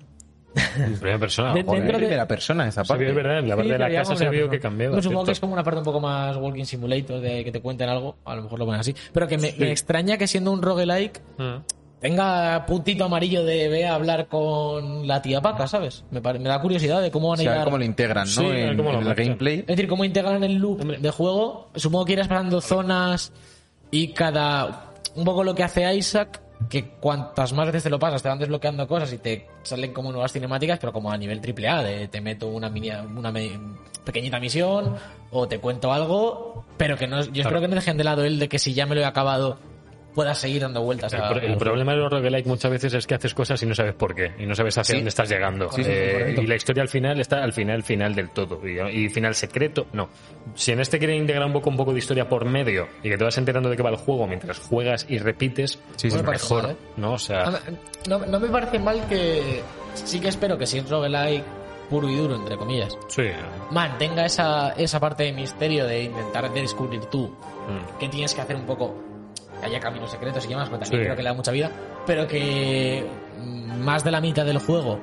En 0.76 0.94
primera 0.99 1.19
persona. 1.19 1.52
De- 1.52 1.64
joder. 1.64 1.81
dentro 1.81 1.96
En 1.96 2.00
de- 2.02 2.06
primera 2.06 2.28
persona 2.28 2.69
esa 2.69 2.84
Sí, 2.84 2.88
parte. 2.88 3.08
es 3.08 3.14
verdad, 3.14 3.43
la 3.43 3.56
parte 3.56 3.62
Sí, 3.64 3.72
de 3.72 3.78
la 3.78 3.90
casa 3.90 4.16
se 4.16 4.25
la 4.25 4.31
vio 4.31 4.49
que 4.49 4.61
cambiaba. 4.61 4.93
Pero 4.93 5.02
supongo 5.02 5.25
que 5.25 5.32
es 5.32 5.40
como 5.40 5.52
una 5.52 5.64
parte 5.64 5.78
un 5.78 5.84
poco 5.84 6.00
más 6.00 6.37
Walking 6.37 6.64
Simulator, 6.64 7.20
de 7.20 7.44
que 7.44 7.50
te 7.50 7.61
cuenten 7.61 7.88
algo. 7.88 8.16
A 8.25 8.37
lo 8.37 8.43
mejor 8.43 8.58
lo 8.61 8.64
ponen 8.66 8.81
así. 8.81 8.94
Pero 9.12 9.26
que 9.26 9.37
me, 9.38 9.50
Sí. 9.50 9.56
me 9.61 9.72
extraña 9.72 10.16
que 10.16 10.28
siendo 10.28 10.52
un 10.52 10.62
roguelike 10.62 11.20
Mm. 11.38 11.56
tenga 12.00 12.66
puntito 12.66 13.05
amarillo 13.05 13.44
de 13.44 13.69
ve 13.69 13.87
a 13.87 13.94
hablar 13.96 14.28
con 14.28 15.06
la 15.08 15.22
tía 15.22 15.40
Paca, 15.40 15.66
¿sabes? 15.66 16.05
Me, 16.12 16.20
pare- 16.20 16.38
me 16.38 16.49
da 16.49 16.61
curiosidad 16.61 17.02
de 17.02 17.11
cómo 17.11 17.31
van 17.31 17.38
O 17.38 17.40
a 17.40 17.43
sea, 17.43 17.50
llegar. 17.52 17.64
cómo 17.64 17.78
lo 17.78 17.84
integran, 17.84 18.25
¿no? 18.26 18.31
Sí, 18.31 18.46
en, 18.46 18.76
lo 18.76 18.90
en 19.00 19.06
el 19.08 19.14
gameplay. 19.14 19.58
Es 19.61 19.66
decir, 19.66 19.88
cómo 19.88 20.05
integran 20.05 20.44
el 20.44 20.55
loop 20.56 20.82
de 20.84 21.11
juego. 21.11 21.70
Supongo 21.75 22.05
que 22.05 22.12
irás 22.12 22.28
pasando 22.28 22.61
zonas 22.61 23.32
y 23.90 24.08
cada. 24.12 24.93
Un 25.16 25.25
poco 25.25 25.43
lo 25.44 25.55
que 25.55 25.62
hace 25.64 25.93
Isaac, 25.94 26.40
que 26.68 26.84
cuantas 27.00 27.52
más 27.52 27.66
veces 27.66 27.82
te 27.84 27.90
lo 27.90 27.98
pasas, 27.98 28.22
te 28.22 28.28
van 28.28 28.38
desbloqueando 28.38 28.86
cosas 28.88 29.12
y 29.12 29.18
te 29.18 29.46
salen 29.62 29.92
como 29.92 30.10
nuevas 30.12 30.32
cinemáticas, 30.32 30.78
pero 30.78 30.92
como 30.92 31.10
a 31.10 31.16
nivel 31.16 31.40
triple 31.40 31.68
A, 31.68 31.82
de 31.82 32.08
te 32.08 32.20
meto 32.20 32.48
una 32.48 32.68
mini, 32.70 32.90
una 32.90 33.30
me- 33.30 33.58
pequeñita 34.04 34.38
misión 34.40 34.96
o 35.30 35.48
te 35.48 35.58
cuento 35.58 35.92
algo, 35.92 36.64
pero 36.76 36.96
que 36.96 37.06
no. 37.06 37.20
Yo 37.22 37.24
Claro. 37.32 37.40
espero 37.40 37.60
que 37.60 37.68
no 37.68 37.74
dejen 37.74 37.96
de 37.96 38.04
lado 38.04 38.24
el 38.24 38.38
de 38.38 38.48
que 38.48 38.58
si 38.58 38.72
ya 38.74 38.86
me 38.86 38.94
lo 38.94 39.00
he 39.00 39.04
acabado, 39.04 39.58
puedas 40.14 40.38
seguir 40.38 40.62
dando 40.62 40.82
vueltas. 40.82 41.12
El, 41.12 41.20
a- 41.22 41.31
el 41.32 41.56
problema 41.56 41.93
de 41.93 41.99
los 41.99 42.11
roguelike 42.12 42.46
muchas 42.46 42.70
veces 42.70 42.94
es 42.94 43.06
que 43.06 43.14
haces 43.14 43.34
cosas 43.34 43.62
y 43.62 43.66
no 43.66 43.75
sabes 43.75 43.94
por 43.94 44.14
qué, 44.14 44.32
y 44.38 44.46
no 44.46 44.55
sabes 44.55 44.78
hacia 44.78 44.93
Sí. 44.93 44.99
dónde 44.99 45.08
estás 45.08 45.28
llegando. 45.28 45.71
Sí, 45.73 45.83
Eh, 45.85 46.35
y 46.40 46.47
la 46.47 46.54
historia 46.54 46.83
al 46.83 46.88
final 46.88 47.21
está 47.21 47.42
al 47.42 47.52
final, 47.52 47.83
final 47.83 48.14
del 48.14 48.30
todo. 48.30 48.61
Y, 48.66 48.78
y 49.04 49.09
final 49.09 49.35
secreto, 49.35 49.87
no. 49.92 50.09
Si 50.54 50.73
en 50.73 50.80
este 50.80 50.99
quieren 50.99 51.16
integrar 51.16 51.47
un 51.47 51.52
poco, 51.52 51.71
un 51.71 51.76
poco 51.76 51.92
de 51.92 51.99
historia 51.99 52.28
por 52.28 52.44
medio 52.44 52.88
y 53.02 53.11
que 53.11 53.18
te 53.18 53.25
vas 53.25 53.37
enterando 53.38 53.68
de 53.68 53.76
qué 53.76 53.83
va 53.83 53.90
el 53.90 53.97
juego 53.97 54.26
mientras 54.26 54.59
juegas 54.59 55.06
y 55.09 55.18
repites, 55.18 55.78
Sí, 55.97 56.09
pues 56.09 56.23
mejor, 56.23 56.62
mal, 56.62 56.73
¿eh? 56.73 56.76
¿no? 56.97 57.12
O 57.14 57.18
sea, 57.18 57.44
No, 58.09 58.18
no 58.26 58.38
me 58.40 58.49
parece 58.49 58.78
mal 58.78 59.06
que. 59.09 59.62
Sí 59.94 60.21
que 60.21 60.28
espero 60.28 60.56
que 60.59 60.66
si 60.66 60.78
es 60.78 60.88
roguelike 60.88 61.44
puro 61.90 62.09
y 62.09 62.16
duro, 62.16 62.35
entre 62.37 62.56
comillas, 62.56 62.97
sí. 63.09 63.25
mantenga 63.71 64.25
esa, 64.25 64.71
esa 64.73 64.99
parte 65.00 65.25
de 65.25 65.33
misterio 65.33 65.87
de 65.87 66.04
intentar 66.04 66.52
descubrir 66.52 67.04
tú 67.06 67.28
Mm. 67.68 67.99
que 67.99 68.09
tienes 68.09 68.35
que 68.35 68.40
hacer 68.42 68.56
un 68.56 68.66
poco 68.66 68.94
que 69.64 69.71
haya 69.71 69.80
caminos 69.80 70.11
secretos 70.11 70.44
y 70.44 70.49
demás, 70.49 70.68
porque 70.68 70.85
también 70.85 71.02
Sí. 71.02 71.04
creo 71.06 71.16
que 71.16 71.23
le 71.23 71.28
da 71.30 71.35
mucha 71.35 71.50
vida, 71.52 71.71
pero 72.06 72.26
que 72.28 73.04
más 73.78 74.04
de 74.04 74.11
la 74.11 74.21
mitad 74.21 74.44
del 74.44 74.59
juego 74.59 74.99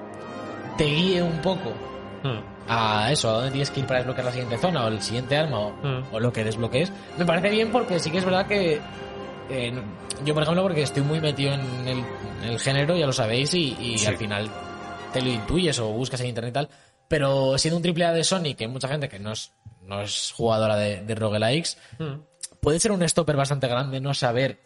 te 0.78 0.86
guíe 0.86 1.22
un 1.24 1.40
poco 1.42 1.72
Mm. 2.24 2.40
a 2.70 3.12
eso, 3.12 3.30
a 3.30 3.34
dónde 3.34 3.52
tienes 3.52 3.72
que 3.72 3.80
ir 3.80 3.88
para 3.88 4.00
desbloquear 4.00 4.26
la 4.26 4.32
siguiente 4.32 4.58
zona 4.60 4.86
o 4.86 4.88
el 4.90 5.02
siguiente 5.02 5.36
arma 5.36 5.60
o, 5.60 5.72
Mm. 5.72 6.04
o 6.14 6.20
lo 6.20 6.32
que 6.32 6.44
desbloquees. 6.44 6.92
Me 7.18 7.26
parece 7.26 7.50
bien 7.50 7.72
porque 7.72 8.00
sí 8.00 8.12
que 8.12 8.20
es 8.20 8.26
verdad 8.26 8.46
que 8.46 8.80
eh, 9.50 9.74
yo, 10.24 10.34
por 10.34 10.44
ejemplo, 10.44 10.64
porque 10.64 10.84
estoy 10.84 11.02
muy 11.04 11.20
metido 11.20 11.54
en 11.54 11.62
el, 11.88 11.98
en 12.44 12.50
el 12.52 12.60
género, 12.60 12.96
ya 12.96 13.06
lo 13.06 13.12
sabéis, 13.12 13.54
y, 13.54 13.76
y 13.82 13.98
Sí. 13.98 14.06
al 14.06 14.16
final 14.18 14.50
te 15.12 15.22
lo 15.22 15.28
intuyes 15.30 15.78
o 15.80 15.88
buscas 15.90 16.22
en 16.22 16.28
internet 16.28 16.52
y 16.52 16.54
tal. 16.54 16.70
Pero 17.10 17.58
siendo 17.58 17.76
un 17.78 17.84
triple 17.84 18.06
A 18.06 18.14
de 18.14 18.24
Sonic, 18.24 18.58
que 18.58 18.64
hay 18.64 18.70
mucha 18.70 18.88
gente 18.88 19.10
que 19.10 19.20
no 19.20 19.34
es, 19.34 19.52
no 19.84 20.00
es 20.02 20.32
jugadora 20.38 20.78
de, 20.78 21.02
de 21.02 21.16
roguelikes, 21.16 21.78
Mm. 22.00 22.14
Puede 22.62 22.80
ser 22.80 22.92
un 22.92 23.08
stopper 23.08 23.36
bastante 23.36 23.68
grande 23.68 24.00
no 24.00 24.14
saber 24.14 24.60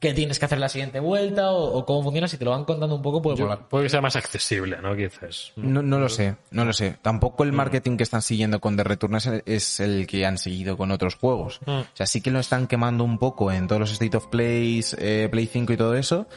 qué 0.00 0.14
tienes 0.14 0.38
que 0.38 0.44
hacer 0.44 0.58
la 0.60 0.68
siguiente 0.68 1.00
vuelta 1.00 1.50
o, 1.50 1.76
o 1.78 1.84
cómo 1.84 2.04
funciona. 2.04 2.28
Si 2.28 2.36
te 2.36 2.44
lo 2.44 2.52
van 2.52 2.64
contando 2.64 2.94
un 2.94 3.02
poco, 3.02 3.34
Yo- 3.34 3.44
volar. 3.46 3.66
puede 3.68 3.84
que 3.84 3.90
sea 3.90 4.00
más 4.00 4.14
accesible, 4.14 4.76
¿no? 4.80 4.94
Quizás. 4.94 5.52
No, 5.56 5.82
no 5.82 5.98
lo 5.98 6.08
sé, 6.08 6.36
no 6.52 6.64
lo 6.64 6.72
sé. 6.72 6.98
Tampoco 7.02 7.42
Mm. 7.42 7.46
el 7.48 7.52
marketing 7.52 7.96
que 7.96 8.04
están 8.04 8.22
siguiendo 8.22 8.60
con 8.60 8.76
The 8.76 8.84
Return 8.84 9.16
es 9.16 9.26
el, 9.26 9.42
es 9.44 9.80
el 9.80 10.06
que 10.06 10.24
han 10.24 10.38
seguido 10.38 10.76
con 10.76 10.90
otros 10.92 11.16
juegos. 11.16 11.60
Mm. 11.66 11.70
O 11.70 11.84
sea, 11.94 12.06
sí 12.06 12.20
que 12.20 12.30
lo 12.30 12.38
están 12.38 12.68
quemando 12.68 13.02
un 13.02 13.18
poco 13.18 13.50
en 13.50 13.66
todos 13.66 13.80
los 13.80 13.90
State 13.92 14.16
of 14.16 14.26
Plays, 14.28 14.94
eh, 15.00 15.28
Play 15.30 15.46
5 15.46 15.72
y 15.72 15.76
todo 15.76 15.94
eso, 15.96 16.28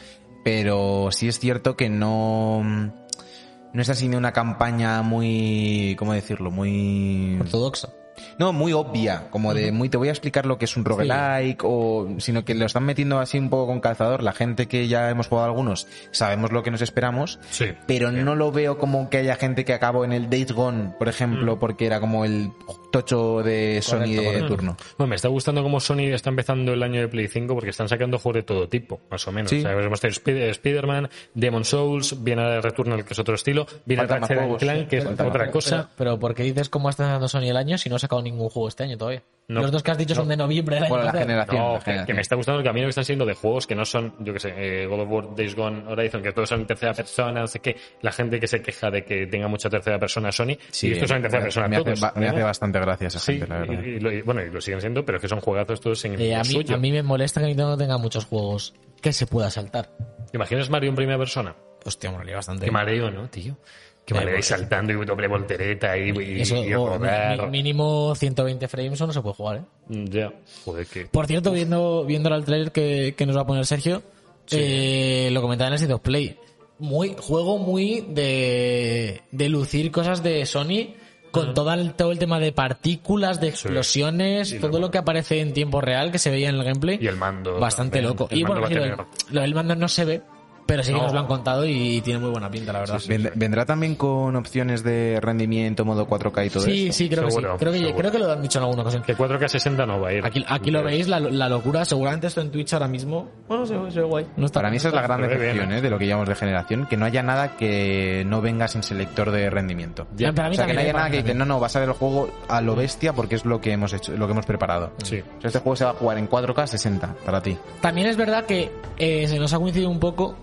pero 0.44 1.10
sí 1.12 1.28
es 1.28 1.38
cierto 1.38 1.76
que 1.76 1.88
no, 1.88 2.64
no 2.64 3.80
está 3.80 3.94
siendo 3.94 4.18
una 4.18 4.32
campaña 4.32 5.02
muy, 5.02 5.94
¿cómo 6.00 6.14
decirlo? 6.14 6.50
Muy... 6.50 7.38
Ortodoxa. 7.40 7.90
No, 8.38 8.52
muy 8.52 8.72
obvia, 8.72 9.28
como 9.30 9.54
de 9.54 9.72
muy 9.72 9.88
te 9.88 9.96
voy 9.96 10.08
a 10.08 10.10
explicar 10.12 10.46
lo 10.46 10.58
que 10.58 10.64
es 10.66 10.76
un 10.76 10.84
roguelike, 10.84 11.62
o 11.64 12.08
sino 12.18 12.44
que 12.44 12.54
lo 12.54 12.66
están 12.66 12.84
metiendo 12.84 13.18
así 13.20 13.38
un 13.38 13.50
poco 13.50 13.66
con 13.66 13.80
calzador. 13.80 14.22
La 14.22 14.32
gente 14.32 14.66
que 14.68 14.88
ya 14.88 15.10
hemos 15.10 15.28
jugado 15.28 15.46
algunos 15.48 15.86
sabemos 16.10 16.52
lo 16.52 16.62
que 16.62 16.70
nos 16.70 16.82
esperamos, 16.82 17.38
Sí. 17.50 17.66
pero 17.86 18.10
no 18.12 18.34
lo 18.34 18.52
veo 18.52 18.78
como 18.78 19.08
que 19.10 19.18
haya 19.18 19.36
gente 19.36 19.64
que 19.64 19.72
acabó 19.74 20.04
en 20.04 20.12
el 20.12 20.28
Days 20.30 20.52
Gone, 20.52 20.92
por 20.98 21.08
ejemplo, 21.08 21.58
porque 21.58 21.86
era 21.86 22.00
como 22.00 22.24
el 22.24 22.50
tocho 22.90 23.42
de 23.42 23.80
Sony 23.82 24.00
de 24.14 24.24
correcto. 24.24 24.46
turno. 24.48 24.76
Bueno, 24.98 25.08
me 25.10 25.16
está 25.16 25.28
gustando 25.28 25.62
cómo 25.62 25.80
Sony 25.80 26.12
está 26.12 26.30
empezando 26.30 26.72
el 26.72 26.82
año 26.82 27.00
de 27.00 27.08
Play 27.08 27.28
5 27.28 27.54
porque 27.54 27.70
están 27.70 27.88
sacando 27.88 28.18
juegos 28.18 28.36
de 28.36 28.42
todo 28.42 28.68
tipo, 28.68 29.00
más 29.10 29.26
o 29.26 29.32
menos. 29.32 29.50
Sí. 29.50 29.58
O 29.58 29.62
sea, 29.62 29.72
hemos 29.72 30.00
tenido 30.00 30.16
Spider- 30.18 30.50
Spider-Man, 30.50 31.08
Demon 31.34 31.64
Souls, 31.64 32.22
viene 32.22 32.42
ahora 32.42 32.60
Returnal, 32.60 33.04
que 33.04 33.14
es 33.14 33.18
otro 33.18 33.34
estilo, 33.34 33.66
viene 33.86 34.04
Ratchet 34.06 34.58
Clank, 34.58 34.80
sí. 34.82 34.86
que 34.86 34.96
es 34.98 35.06
otra 35.06 35.50
cosa. 35.50 35.76
Pero, 35.96 36.12
pero 36.12 36.18
¿por 36.18 36.34
qué 36.34 36.42
dices 36.42 36.68
cómo 36.68 36.90
está 36.90 37.06
dando 37.06 37.28
Sony 37.28 37.44
el 37.48 37.56
año 37.56 37.78
si 37.78 37.88
no 37.88 37.96
ha 37.96 37.98
sacado 38.12 38.22
ningún 38.22 38.48
juego 38.50 38.68
este 38.68 38.84
año 38.84 38.96
todavía? 38.98 39.22
No. 39.48 39.60
Los 39.60 39.72
dos 39.72 39.82
que 39.82 39.90
has 39.90 39.98
dicho 39.98 40.14
son 40.14 40.28
de 40.28 40.36
noviembre 40.36 40.76
del 40.76 40.84
año 40.84 40.90
Bueno, 40.94 41.04
la 41.06 41.12
generación. 41.12 41.56
No, 41.58 41.72
la 41.72 41.78
que, 41.80 41.84
generación. 41.84 42.06
que 42.06 42.14
me 42.14 42.20
está 42.20 42.36
gustando 42.36 42.60
el 42.60 42.64
camino 42.64 42.86
que 42.86 42.90
están 42.90 43.04
siendo 43.04 43.26
de 43.26 43.34
juegos 43.34 43.66
que 43.66 43.74
no 43.74 43.84
son, 43.84 44.14
yo 44.20 44.32
que 44.32 44.38
sé, 44.38 44.54
eh, 44.56 44.86
God 44.86 45.00
of 45.00 45.08
War, 45.10 45.34
Days 45.34 45.54
Gone, 45.56 45.84
Horizon, 45.88 46.22
que 46.22 46.32
todos 46.32 46.48
son 46.48 46.60
en 46.60 46.66
tercera 46.66 46.94
persona, 46.94 47.40
no 47.40 47.46
sé 47.48 47.58
qué. 47.58 47.76
La 48.02 48.12
gente 48.12 48.38
que 48.38 48.46
se 48.46 48.62
queja 48.62 48.90
de 48.90 49.04
que 49.04 49.26
tenga 49.26 49.48
mucha 49.48 49.68
tercera 49.68 49.98
persona 49.98 50.30
Sony, 50.32 50.56
Sí, 50.70 50.88
y 50.88 50.92
estos 50.92 51.08
son 51.08 51.16
en 51.16 51.22
tercera 51.24 51.40
me- 51.40 51.46
persona 51.46 51.68
me, 51.68 51.76
hace, 51.76 51.84
todos. 51.84 52.00
ba- 52.00 52.12
me 52.16 52.26
¿no? 52.26 52.32
hace 52.32 52.42
bastante 52.44 52.80
gracia 52.80 53.06
esa 53.08 53.18
Sí, 53.18 53.32
gente, 53.32 53.46
la 53.48 53.58
verdad. 53.58 53.82
y, 53.84 53.88
y 53.88 54.00
lo- 54.00 54.12
y- 54.12 54.22
bueno, 54.22 54.42
y 54.42 54.50
lo 54.50 54.60
siguen 54.60 54.80
siendo, 54.80 55.04
pero 55.04 55.16
es 55.18 55.22
que 55.22 55.28
son 55.28 55.40
juegazos 55.40 55.80
todos 55.80 56.04
en 56.04 56.18
Eh, 56.20 56.34
a, 56.34 56.38
mí, 56.38 56.44
suyo. 56.44 56.74
a 56.74 56.78
mí 56.78 56.92
me 56.92 57.02
molesta 57.02 57.40
que 57.40 57.46
Nintendo 57.48 57.70
no 57.72 57.76
tenga 57.76 57.98
muchos 57.98 58.24
juegos 58.24 58.74
que 59.02 59.12
se 59.12 59.26
pueda 59.26 59.50
saltar. 59.50 59.90
¿Te 60.30 60.36
imaginas 60.38 60.70
Mario 60.70 60.90
en 60.90 60.96
primera 60.96 61.18
persona? 61.18 61.54
Hostia, 61.84 62.10
me 62.10 62.14
molaría 62.14 62.36
bastante. 62.36 62.64
Qué 62.64 62.70
mareo, 62.70 63.10
¿no, 63.10 63.28
tío? 63.28 63.56
Qué 64.04 64.14
Eh, 64.14 64.16
mareo 64.16 64.28
ahí 64.30 64.32
bueno. 64.34 64.42
saltando 64.42 64.92
y 64.92 65.04
doble 65.06 65.28
voltereta 65.28 65.96
y, 65.96 66.10
y, 66.10 66.40
Eso, 66.40 66.56
y 66.64 66.74
oh, 66.74 66.98
rodar. 66.98 67.48
mínimo 67.50 68.14
120 68.16 68.66
frames 68.68 69.00
o 69.00 69.06
no 69.06 69.12
se 69.12 69.20
puede 69.22 69.34
jugar, 69.36 69.56
¿eh? 69.58 69.62
Mm, 69.88 70.04
Ya, 70.06 70.32
joder, 70.64 70.86
que... 70.86 71.06
Por 71.06 71.26
cierto, 71.26 71.52
viendo, 71.52 72.04
viendo 72.04 72.34
el 72.34 72.44
trailer 72.44 72.72
que, 72.72 73.14
que 73.16 73.26
nos 73.26 73.36
va 73.36 73.42
a 73.42 73.46
poner 73.46 73.64
Sergio, 73.64 74.02
eh, 74.50 75.28
lo 75.32 75.40
comentaba 75.40 75.74
en 75.74 75.82
el 75.82 75.92
of 75.92 76.00
Play. 76.00 76.36
Muy, 76.78 77.14
juego 77.18 77.58
muy 77.58 78.04
de, 78.08 79.22
de 79.30 79.48
lucir 79.48 79.92
cosas 79.92 80.22
de 80.22 80.44
Sony 80.46 80.94
con 81.30 81.54
todo, 81.54 81.72
el, 81.72 81.94
todo 81.94 82.10
el 82.12 82.18
tema 82.18 82.40
de 82.40 82.50
partículas, 82.52 83.40
de 83.40 83.48
explosiones, 83.48 84.58
todo 84.60 84.80
lo- 84.80 84.90
que 84.90 84.98
aparece 84.98 85.40
en 85.40 85.52
tiempo 85.54 85.80
real 85.80 86.10
que 86.10 86.18
se 86.18 86.30
veía 86.30 86.48
en 86.48 86.56
el 86.56 86.64
gameplay. 86.64 86.98
Y 87.00 87.06
el 87.06 87.16
mando. 87.16 87.58
Bastante 87.58 87.98
también. 88.02 88.10
loco. 88.18 88.28
El 88.30 88.38
y 88.38 88.42
mando 88.44 88.60
bueno, 88.62 88.96
lo, 88.96 89.06
lo 89.30 89.40
del 89.42 89.54
mando 89.54 89.76
no 89.76 89.88
se 89.88 90.04
ve, 90.04 90.22
pero 90.66 90.82
sí 90.82 90.92
que 90.92 90.98
No. 90.98 91.04
nos 91.04 91.12
lo 91.12 91.20
han 91.20 91.26
contado 91.26 91.66
y 91.66 92.00
tiene 92.02 92.20
muy 92.20 92.30
buena 92.30 92.50
pinta, 92.50 92.72
la 92.72 92.80
verdad. 92.80 92.98
Sí, 92.98 93.06
sí. 93.06 93.12
Vend- 93.12 93.32
¿Vendrá 93.34 93.64
también 93.66 93.94
con 93.94 94.34
opciones 94.36 94.82
de 94.82 95.18
rendimiento, 95.20 95.84
modo 95.84 96.06
4K 96.06 96.46
y 96.46 96.50
todo 96.50 96.62
Sí, 96.64 96.88
eso? 96.88 96.98
sí, 96.98 97.08
creo 97.08 97.28
Seguro, 97.30 97.52
que 97.52 97.58
sí. 97.58 97.58
Creo 97.58 97.72
que, 97.72 97.94
creo 98.00 98.10
que 98.12 98.18
lo 98.18 98.32
han 98.32 98.42
dicho 98.42 98.58
en 98.58 98.64
alguna 98.64 98.82
ocasión. 98.82 99.02
Que 99.02 99.16
4K 99.16 99.48
60 99.48 99.86
no 99.86 100.00
va 100.00 100.08
a 100.08 100.12
ir. 100.14 100.24
Aquí, 100.26 100.44
aquí 100.48 100.70
lo 100.70 100.82
veis, 100.82 101.08
la, 101.08 101.20
la 101.20 101.48
locura. 101.48 101.84
Seguramente 101.84 102.26
esto 102.28 102.40
en 102.40 102.50
Twitch 102.50 102.72
ahora 102.74 102.88
mismo. 102.88 103.28
Bueno, 103.48 103.66
se, 103.66 103.76
ve- 103.76 103.90
se 103.90 104.00
ve 104.00 104.06
guay. 104.06 104.26
No 104.36 104.46
está- 104.46 104.60
Para 104.60 104.70
mí 104.70 104.76
esa 104.76 104.88
es 104.88 104.94
la 104.94 105.02
gran 105.02 105.20
decepción 105.22 105.72
¿eh? 105.72 105.80
de 105.80 105.90
lo 105.90 105.98
que 105.98 106.06
llamamos 106.06 106.28
de 106.28 106.34
generación, 106.34 106.86
que 106.86 106.96
no 106.96 107.04
haya 107.06 107.22
nada 107.22 107.56
que 107.56 108.24
no 108.26 108.40
venga 108.40 108.68
sin 108.68 108.82
selector 108.82 109.30
de 109.30 109.50
rendimiento. 109.50 110.06
Ya, 110.16 110.32
para 110.32 110.48
mí 110.48 110.54
o 110.54 110.56
sea, 110.56 110.66
que 110.66 110.74
no 110.74 110.80
haya 110.80 110.92
nada 110.92 111.10
que 111.10 111.22
dice, 111.22 111.34
no, 111.34 111.44
no, 111.44 111.60
vas 111.60 111.74
a 111.76 111.80
ver 111.80 111.88
el 111.88 111.94
juego 111.94 112.30
a 112.48 112.60
lo 112.60 112.74
bestia 112.76 113.12
porque 113.12 113.34
es 113.34 113.44
lo 113.44 113.60
que 113.60 113.72
hemos 113.72 113.92
hecho, 113.92 114.12
lo 114.16 114.26
que 114.26 114.32
hemos 114.32 114.46
preparado. 114.46 114.92
Sí. 115.02 115.20
O 115.38 115.40
sea, 115.40 115.48
este 115.48 115.58
juego 115.58 115.76
se 115.76 115.84
va 115.84 115.90
a 115.90 115.94
jugar 115.94 116.18
en 116.18 116.28
4K 116.28 116.66
60 116.66 117.14
para 117.24 117.42
ti. 117.42 117.56
También 117.80 118.06
es 118.06 118.16
verdad 118.16 118.44
que 118.46 118.70
eh, 118.98 119.26
se 119.28 119.38
nos 119.38 119.52
ha 119.52 119.58
coincidido 119.58 119.90
un 119.90 119.98
poco 120.00 120.36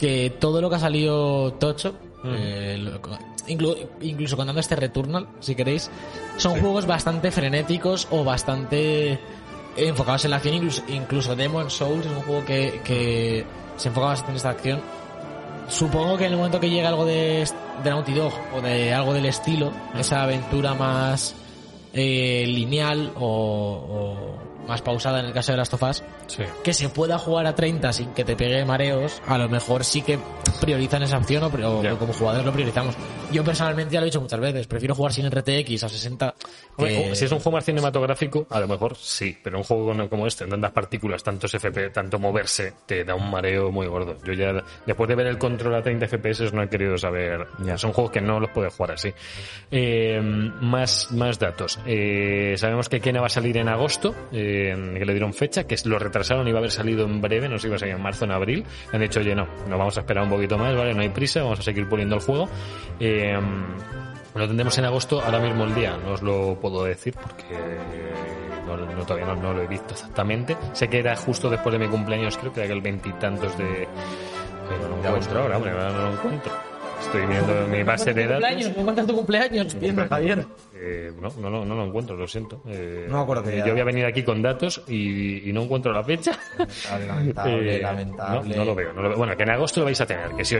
que 0.00 0.30
todo 0.40 0.60
lo 0.62 0.70
que 0.70 0.76
ha 0.76 0.80
salido 0.80 1.52
Tocho, 1.54 1.94
eh, 2.24 2.76
lo- 2.80 3.00
inclu- 3.48 3.76
incluso 4.00 4.36
contando 4.36 4.60
este 4.60 4.74
Returnal, 4.74 5.28
si 5.40 5.54
queréis, 5.54 5.90
son 6.38 6.58
juegos 6.58 6.86
bastante 6.86 7.30
frenéticos 7.30 8.08
o 8.10 8.24
bastante 8.24 9.18
enfocados 9.76 10.24
en 10.24 10.30
la 10.30 10.36
acción. 10.38 10.54
Incluso, 10.54 10.82
incluso 10.88 11.36
Demon 11.36 11.68
Souls 11.70 12.06
es 12.06 12.12
un 12.12 12.22
juego 12.22 12.44
que, 12.46 12.80
que 12.82 13.44
se 13.76 13.88
enfoca 13.88 14.06
bastante 14.08 14.30
en 14.32 14.36
esta 14.36 14.50
acción. 14.50 14.80
Supongo 15.68 16.16
que 16.16 16.24
en 16.26 16.32
el 16.32 16.38
momento 16.38 16.58
que 16.58 16.68
llegue 16.70 16.86
algo 16.86 17.04
de, 17.04 17.46
de 17.84 17.90
Naughty 17.90 18.12
Dog 18.14 18.32
o 18.56 18.60
de 18.60 18.92
algo 18.92 19.12
del 19.14 19.26
estilo, 19.26 19.70
esa 19.96 20.22
aventura 20.24 20.74
más 20.74 21.34
eh, 21.92 22.44
lineal 22.48 23.12
o, 23.16 23.26
o 23.86 24.39
más 24.66 24.82
pausada 24.82 25.20
en 25.20 25.26
el 25.26 25.32
caso 25.32 25.52
de 25.52 25.58
las 25.58 25.68
tofas, 25.70 26.04
Sí. 26.26 26.42
que 26.62 26.72
se 26.72 26.88
pueda 26.88 27.18
jugar 27.18 27.46
a 27.46 27.54
30 27.54 27.92
sin 27.92 28.12
que 28.14 28.24
te 28.24 28.36
pegue 28.36 28.64
mareos, 28.64 29.20
a 29.26 29.36
lo 29.38 29.48
mejor 29.48 29.84
sí 29.84 30.02
que 30.02 30.18
priorizan 30.60 31.02
esa 31.02 31.18
opción 31.18 31.42
o, 31.42 31.46
o 31.48 31.98
como 31.98 32.12
jugadores 32.12 32.46
lo 32.46 32.52
priorizamos. 32.52 32.94
Yo 33.32 33.42
personalmente 33.44 33.94
ya 33.94 34.00
lo 34.00 34.06
he 34.06 34.10
dicho 34.10 34.20
muchas 34.20 34.38
veces, 34.40 34.66
prefiero 34.66 34.94
jugar 34.94 35.12
sin 35.12 35.26
RTX 35.30 35.84
a 35.84 35.88
60. 35.88 36.34
Hombre, 36.76 36.94
que- 37.08 37.16
Si 37.16 37.24
es 37.24 37.32
un 37.32 37.38
juego 37.38 37.56
más 37.56 37.64
cinematográfico, 37.64 38.46
a 38.50 38.60
lo 38.60 38.68
mejor 38.68 38.96
sí, 38.96 39.36
pero 39.42 39.58
un 39.58 39.64
juego 39.64 40.08
como- 40.08 40.26
este, 40.26 40.44
en 40.44 40.50
tantas 40.50 40.70
partículas, 40.72 41.22
tantos 41.22 41.52
FP, 41.54 41.90
tanto 41.90 42.18
moverse, 42.18 42.72
te 42.86 43.04
da 43.04 43.14
un 43.14 43.30
mareo 43.30 43.70
muy 43.72 43.86
gordo. 43.86 44.16
Yo 44.24 44.32
ya, 44.34 44.52
después 44.86 45.08
de 45.08 45.14
ver 45.16 45.26
el 45.26 45.38
control 45.38 45.74
a 45.74 45.82
30 45.82 46.06
FPS, 46.06 46.52
no 46.52 46.62
he 46.62 46.68
querido 46.68 46.96
saber. 46.98 47.46
Ya. 47.64 47.76
Son 47.78 47.92
juegos 47.92 48.12
que 48.12 48.20
no 48.20 48.38
los 48.40 48.50
puedes 48.50 48.74
jugar 48.74 48.92
así. 48.92 49.12
Eh, 49.70 50.20
más, 50.22 51.10
más 51.12 51.38
datos. 51.38 51.78
Eh, 51.86 52.54
sabemos 52.56 52.88
que 52.88 53.00
Kena 53.00 53.20
va 53.20 53.26
a 53.26 53.30
salir 53.30 53.56
en 53.56 53.68
agosto, 53.68 54.14
eh, 54.32 54.49
que 54.50 55.04
le 55.04 55.12
dieron 55.12 55.32
fecha, 55.32 55.64
que 55.64 55.76
lo 55.84 55.98
retrasaron 55.98 56.46
y 56.48 56.52
va 56.52 56.58
a 56.58 56.60
haber 56.60 56.70
salido 56.70 57.04
en 57.06 57.20
breve, 57.20 57.48
no 57.48 57.56
sé 57.56 57.62
si 57.62 57.66
iba 57.68 57.76
a 57.76 57.78
salir 57.78 57.94
en 57.94 58.02
marzo 58.02 58.24
o 58.24 58.28
en 58.28 58.32
abril. 58.32 58.64
Han 58.92 59.00
dicho, 59.00 59.20
oye, 59.20 59.34
no, 59.34 59.46
nos 59.68 59.78
vamos 59.78 59.96
a 59.96 60.00
esperar 60.00 60.24
un 60.24 60.30
poquito 60.30 60.58
más, 60.58 60.74
¿vale? 60.76 60.94
No 60.94 61.02
hay 61.02 61.08
prisa, 61.10 61.42
vamos 61.42 61.60
a 61.60 61.62
seguir 61.62 61.88
puliendo 61.88 62.16
el 62.16 62.20
juego. 62.22 62.48
Eh, 62.98 63.38
lo 64.34 64.46
tendremos 64.46 64.76
en 64.78 64.84
agosto, 64.84 65.20
ahora 65.20 65.40
mismo 65.40 65.64
el 65.64 65.74
día, 65.74 65.96
no 66.04 66.12
os 66.12 66.22
lo 66.22 66.58
puedo 66.60 66.84
decir 66.84 67.14
porque 67.20 67.44
no, 68.66 68.76
no- 68.76 69.02
todavía 69.04 69.26
no, 69.26 69.36
no 69.36 69.54
lo 69.54 69.62
he 69.62 69.66
visto 69.66 69.94
exactamente. 69.94 70.56
Sé 70.72 70.88
que 70.88 70.98
era 71.00 71.16
justo 71.16 71.50
después 71.50 71.72
de 71.72 71.78
mi 71.78 71.88
cumpleaños, 71.88 72.36
creo 72.38 72.52
que 72.52 72.62
era 72.64 72.72
el 72.74 72.80
veintitantos 72.80 73.56
de... 73.58 73.88
No 74.82 74.88
lo 74.88 74.96
encuentro 75.08 75.42
ahora, 75.42 75.56
hombre, 75.56 75.72
ahora 75.72 75.90
no 75.90 76.02
lo 76.02 76.12
encuentro. 76.12 76.52
Estoy 77.00 77.26
viendo 77.26 77.66
mi 77.66 77.82
base 77.82 78.12
de 78.12 78.22
datos. 78.26 78.40
cumpleaños, 78.44 78.76
¿me 78.76 78.84
cuentas 78.84 79.06
tu 79.06 79.14
cumpleaños? 79.16 79.80
Viendo, 79.80 80.06
Javier. 80.06 80.46
Eh, 80.82 81.12
no, 81.20 81.28
no, 81.40 81.50
no, 81.50 81.64
no 81.64 81.74
lo 81.74 81.84
encuentro, 81.84 82.16
lo 82.16 82.26
siento. 82.26 82.62
Eh, 82.66 83.06
No 83.08 83.18
me 83.18 83.22
acuerdo 83.24 83.42
que 83.44 83.58
eh, 83.58 83.62
Yo 83.66 83.72
voy 83.72 83.80
a 83.80 83.84
venir 83.84 84.04
aquí 84.06 84.22
con 84.22 84.40
datos 84.40 84.82
y, 84.88 85.48
y 85.48 85.52
no 85.52 85.62
encuentro 85.62 85.92
la 85.92 86.02
fecha. 86.02 86.32
Lamentable, 87.06 87.76
Eh, 87.76 87.82
lamentable. 87.82 88.48
No, 88.50 88.56
no 88.56 88.64
lo 88.64 88.74
veo, 88.74 88.92
no 88.92 89.02
lo 89.02 89.08
veo. 89.10 89.18
Bueno, 89.18 89.36
que 89.36 89.42
en 89.42 89.50
agosto 89.50 89.80
lo 89.80 89.86
vais 89.86 90.00
a 90.00 90.06
tener. 90.06 90.30
Que 90.36 90.44
si, 90.44 90.56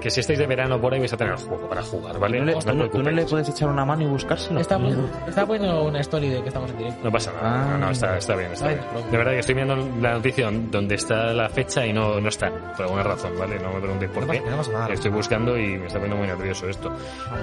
que 0.00 0.10
si 0.10 0.20
estáis 0.20 0.38
de 0.38 0.46
verano 0.46 0.80
por 0.80 0.92
ahí 0.94 1.00
vais 1.00 1.12
a 1.12 1.16
tener 1.16 1.32
el 1.34 1.38
juego 1.40 1.68
para 1.68 1.82
jugar, 1.82 2.18
¿vale? 2.18 2.38
¿Tú 2.38 2.44
no 2.44 2.46
le, 2.46 2.52
tú 2.52 2.58
no- 2.58 2.64
tú 2.64 2.68
no 2.68 2.88
preocupéis. 2.90 3.16
le 3.16 3.24
puedes 3.26 3.48
echar 3.48 3.68
una 3.68 3.84
mano 3.84 4.02
y 4.02 4.06
buscárselo? 4.06 4.60
Está, 4.60 4.78
está 5.26 5.46
poniendo 5.46 5.82
una 5.84 6.00
story 6.00 6.28
de 6.28 6.42
que 6.42 6.48
estamos 6.48 6.70
en 6.70 6.78
directo. 6.78 7.00
No 7.04 7.10
pasa 7.12 7.32
nada, 7.32 7.72
no, 7.72 7.78
no, 7.78 7.90
está, 7.90 8.16
está 8.18 8.36
bien, 8.36 8.52
está 8.52 8.68
bien. 8.68 8.80
De 9.10 9.16
verdad 9.18 9.32
que 9.32 9.38
estoy 9.40 9.54
viendo 9.54 9.76
la 10.00 10.12
noticia 10.14 10.50
donde 10.50 10.94
está 10.94 11.32
la 11.32 11.48
fecha 11.48 11.84
y 11.86 11.92
no, 11.92 12.20
no 12.20 12.28
está, 12.28 12.50
por 12.76 12.82
alguna 12.82 13.02
razón, 13.02 13.32
¿vale? 13.38 13.58
No 13.58 13.72
me 13.72 13.80
preguntéis 13.80 14.10
por 14.12 14.26
No 14.26 14.32
qué. 14.32 14.38
pasa- 14.38 14.50
no 14.50 14.56
pasa 14.58 14.72
nada. 14.72 14.92
Estoy 14.94 15.10
buscando 15.10 15.58
y 15.58 15.76
me 15.78 15.86
está 15.86 15.98
poniendo 15.98 16.16
muy 16.16 16.26
nervioso 16.26 16.68
esto. 16.68 16.92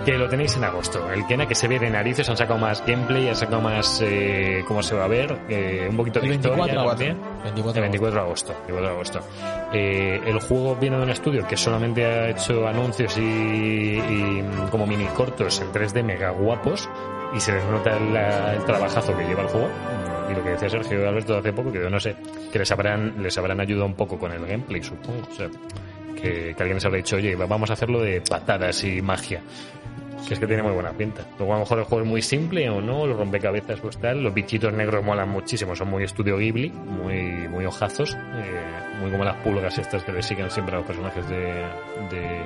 Que 0.05 0.17
lo 0.17 0.29
tenéis 0.29 0.55
en 0.55 0.63
agosto. 0.63 1.11
El 1.11 1.25
Kena 1.27 1.47
que 1.47 1.55
se 1.55 1.67
ve 1.67 1.79
de 1.79 1.89
narices, 2.21 2.29
han 2.29 2.37
sacado 2.37 2.59
más 2.59 2.85
gameplay, 2.85 3.27
han 3.27 3.35
sacado 3.35 3.61
más 3.61 4.01
eh, 4.03 4.63
cómo 4.67 4.81
se 4.83 4.95
va 4.95 5.05
a 5.05 5.07
ver, 5.07 5.37
eh, 5.49 5.87
un 5.89 5.97
poquito 5.97 6.19
de 6.19 6.27
historia 6.27 6.65
24, 6.65 6.89
también. 6.89 7.17
24 7.43 7.83
El 7.83 7.89
24 7.89 8.19
de 8.19 8.25
agosto. 8.25 8.53
24 8.53 8.87
de 8.87 8.93
agosto. 8.93 9.19
Eh, 9.73 10.21
el 10.25 10.39
juego 10.39 10.75
viene 10.75 10.97
de 10.97 11.03
un 11.03 11.09
estudio 11.09 11.47
que 11.47 11.57
solamente 11.57 12.05
ha 12.05 12.29
hecho 12.29 12.67
anuncios 12.67 13.17
y, 13.17 13.21
y, 13.21 14.43
mm, 14.43 14.69
como 14.69 14.85
mini 14.85 15.05
cortos 15.07 15.61
en 15.61 15.71
3D 15.71 16.03
mega 16.03 16.31
guapos 16.31 16.89
y 17.35 17.39
se 17.39 17.53
les 17.53 17.63
nota 17.65 17.97
el, 17.97 18.15
el 18.55 18.65
trabajazo 18.65 19.15
que 19.15 19.23
lleva 19.25 19.43
el 19.43 19.47
juego. 19.47 19.69
Y 20.29 20.35
lo 20.35 20.43
que 20.43 20.49
decía 20.51 20.69
Sergio 20.69 21.09
Alberto 21.09 21.37
hace 21.37 21.51
poco, 21.51 21.71
que 21.71 21.79
yo 21.79 21.89
no 21.89 21.99
sé, 21.99 22.15
que 22.51 22.59
les 22.59 22.71
habrán, 22.71 23.21
les 23.21 23.37
habrán 23.37 23.59
ayudado 23.59 23.85
un 23.85 23.95
poco 23.95 24.17
con 24.17 24.31
el 24.31 24.45
gameplay, 24.45 24.81
supongo. 24.81 25.27
O 25.29 25.35
sea, 25.35 25.49
que, 26.15 26.53
que 26.55 26.63
alguien 26.63 26.75
les 26.75 26.85
habrá 26.85 26.97
dicho, 26.97 27.17
oye, 27.17 27.35
vamos 27.35 27.69
a 27.69 27.73
hacerlo 27.73 28.01
de 28.01 28.21
patadas 28.21 28.83
y 28.83 29.01
magia. 29.01 29.41
Que 30.27 30.35
es 30.35 30.39
que 30.39 30.47
tiene 30.47 30.63
muy 30.63 30.71
buena 30.73 30.91
pinta. 30.91 31.25
Luego 31.37 31.53
a 31.53 31.55
lo 31.57 31.61
mejor 31.61 31.79
el 31.79 31.85
juego 31.85 32.03
es 32.03 32.09
muy 32.09 32.21
simple 32.21 32.69
o 32.69 32.81
no, 32.81 33.05
los 33.05 33.17
rompecabezas 33.17 33.79
pues 33.79 33.97
tal. 33.97 34.23
Los 34.23 34.33
bichitos 34.33 34.71
negros 34.73 35.03
molan 35.03 35.29
muchísimo, 35.29 35.75
son 35.75 35.89
muy 35.89 36.03
estudio 36.03 36.37
Ghibli, 36.37 36.69
muy, 36.69 37.47
muy 37.49 37.65
hojazos, 37.65 38.15
eh, 38.15 38.99
muy 39.01 39.11
como 39.11 39.23
las 39.23 39.35
pulgas 39.37 39.77
estas 39.77 40.03
que 40.03 40.11
le 40.11 40.21
siguen 40.21 40.49
siempre 40.49 40.75
a 40.75 40.79
los 40.79 40.87
personajes 40.87 41.27
de, 41.27 41.65
de, 42.09 42.41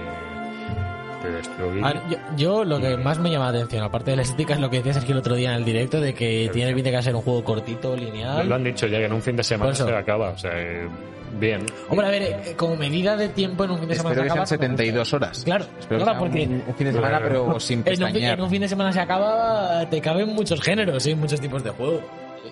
ver, 1.32 2.02
yo, 2.10 2.18
yo 2.36 2.64
lo 2.64 2.80
que 2.80 2.98
más 2.98 3.20
me 3.20 3.30
llama 3.30 3.52
la 3.52 3.58
atención, 3.58 3.84
aparte 3.84 4.12
de 4.12 4.18
la 4.18 4.24
estética, 4.24 4.54
es 4.54 4.60
lo 4.60 4.70
que 4.70 4.78
decía 4.78 4.94
Sergio 4.94 5.14
el 5.14 5.20
otro 5.20 5.36
día 5.36 5.52
en 5.52 5.58
el 5.58 5.66
directo, 5.66 6.00
de 6.00 6.14
que 6.14 6.50
tiene 6.52 6.74
pinta 6.74 6.90
que 6.90 6.96
va 6.96 7.00
a 7.00 7.04
ser 7.04 7.16
un 7.16 7.22
juego 7.22 7.44
cortito, 7.44 7.96
lineal. 7.96 8.48
lo 8.48 8.56
han 8.56 8.64
dicho 8.64 8.88
ya 8.88 9.00
que 9.00 9.06
en 9.06 9.14
un 9.14 9.22
fin 9.22 9.36
de 9.36 9.44
semana 9.44 9.74
se 9.74 9.96
acaba, 9.96 10.30
o 10.30 10.38
sea, 10.38 10.52
eh, 10.54 10.88
bien. 11.40 11.66
Hombre, 11.90 12.08
a 12.08 12.10
ver, 12.10 12.22
eh, 12.24 12.54
como 12.58 12.76
medida 12.76 13.16
de 13.18 13.30
tiempo 13.30 13.64
en 13.66 13.72
un 13.72 13.80
fin 13.80 13.90
de 13.90 13.96
semana 13.96 14.14
Espero 14.14 14.24
se 14.24 14.28
que 14.28 14.32
acaba, 14.34 14.46
sean 14.46 14.60
72 14.60 15.14
horas. 15.14 15.44
Claro, 15.44 15.66
Espero 15.80 16.00
que 16.00 16.04
claro, 16.04 16.12
sea 16.12 16.20
porque 16.20 16.44
un, 16.48 16.64
un 16.68 16.76
fin 16.76 16.88
de 16.88 16.94
semana, 16.94 17.20
pero 17.22 17.38
sin 17.38 17.44
en 17.46 17.54
un, 17.54 17.60
fin, 17.60 17.84
pestañear. 17.84 18.38
en 18.38 18.44
un 18.44 18.50
fin 18.50 18.62
de 18.62 18.68
semana 18.68 18.92
se 18.92 19.00
acaba, 19.00 19.90
te 19.90 20.02
caben 20.02 20.30
muchos 20.30 20.62
géneros 20.62 21.06
y 21.08 21.16
muchos 21.16 21.40
tipos 21.42 21.64
de 21.64 21.70
juego. 21.72 22.02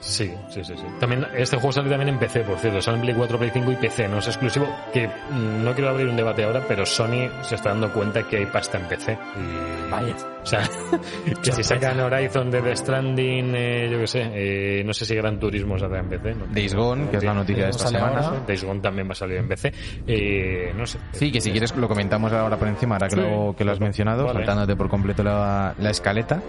Sí, 0.01 0.31
sí, 0.49 0.63
sí, 0.63 0.73
sí. 0.75 0.83
También, 0.99 1.25
este 1.35 1.55
juego 1.57 1.71
sale 1.71 1.89
también 1.89 2.09
en 2.09 2.19
PC, 2.19 2.41
por 2.41 2.57
cierto. 2.59 2.81
Sale 2.81 2.97
en 2.97 3.03
Play 3.03 3.15
4, 3.15 3.37
Play 3.37 3.51
5 3.53 3.71
y 3.71 3.75
PC. 3.75 4.07
No 4.07 4.17
es 4.19 4.27
exclusivo. 4.27 4.67
Que 4.93 5.07
mm, 5.07 5.63
no 5.63 5.73
quiero 5.73 5.89
abrir 5.89 6.07
un 6.07 6.15
debate 6.15 6.43
ahora, 6.43 6.61
pero 6.67 6.85
Sony 6.85 7.29
se 7.41 7.55
está 7.55 7.69
dando 7.69 7.91
cuenta 7.91 8.23
que 8.27 8.37
hay 8.37 8.45
pasta 8.47 8.77
en 8.79 8.87
PC. 8.87 9.13
Y, 9.13 9.91
Vaya. 9.91 10.15
O 10.41 10.45
sea, 10.45 10.61
que 11.43 11.51
si 11.53 11.63
sacan 11.63 11.99
Horizon 12.01 12.51
de 12.51 12.61
The 12.61 12.75
Stranding, 12.75 13.53
eh, 13.55 13.89
yo 13.89 13.99
qué 13.99 14.07
sé, 14.07 14.29
eh, 14.33 14.83
no 14.83 14.91
sé 14.93 15.05
si 15.05 15.15
Gran 15.15 15.39
Turismo 15.39 15.77
saldrá 15.79 15.99
en 16.01 16.09
PC. 16.09 16.35
¿no? 16.35 16.45
Days 16.47 16.75
Gone, 16.75 17.09
que 17.09 17.17
es 17.17 17.23
la 17.23 17.33
noticia 17.33 17.63
de 17.65 17.69
esta 17.69 17.87
semana. 17.87 18.19
ahora. 18.19 18.41
Days 18.45 18.63
Gone 18.63 18.81
también 18.81 19.07
va 19.07 19.11
a 19.13 19.15
salir 19.15 19.37
en 19.37 19.47
PC. 19.47 19.71
Eh, 20.05 20.73
no 20.75 20.85
sé. 20.85 20.99
Sí, 21.13 21.31
que 21.31 21.39
si 21.39 21.51
quieres 21.51 21.73
lo 21.75 21.87
comentamos 21.87 22.31
ahora 22.33 22.57
por 22.57 22.67
encima, 22.67 22.95
ahora 22.95 23.07
que, 23.07 23.15
Sí. 23.15 23.21
lo, 23.21 23.55
que 23.57 23.63
lo 23.63 23.71
has 23.71 23.79
mencionado, 23.79 24.25
Vale. 24.25 24.39
saltándote 24.39 24.75
por 24.75 24.89
completo 24.89 25.23
la, 25.23 25.73
la 25.77 25.89
escaleta. 25.89 26.41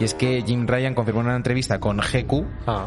Y 0.00 0.04
es 0.04 0.14
que 0.14 0.42
Jim 0.42 0.66
Ryan 0.66 0.94
confirmó 0.94 1.20
en 1.20 1.26
una 1.26 1.36
entrevista 1.36 1.78
con 1.78 1.98
GQ 1.98 2.46
Ah, 2.66 2.83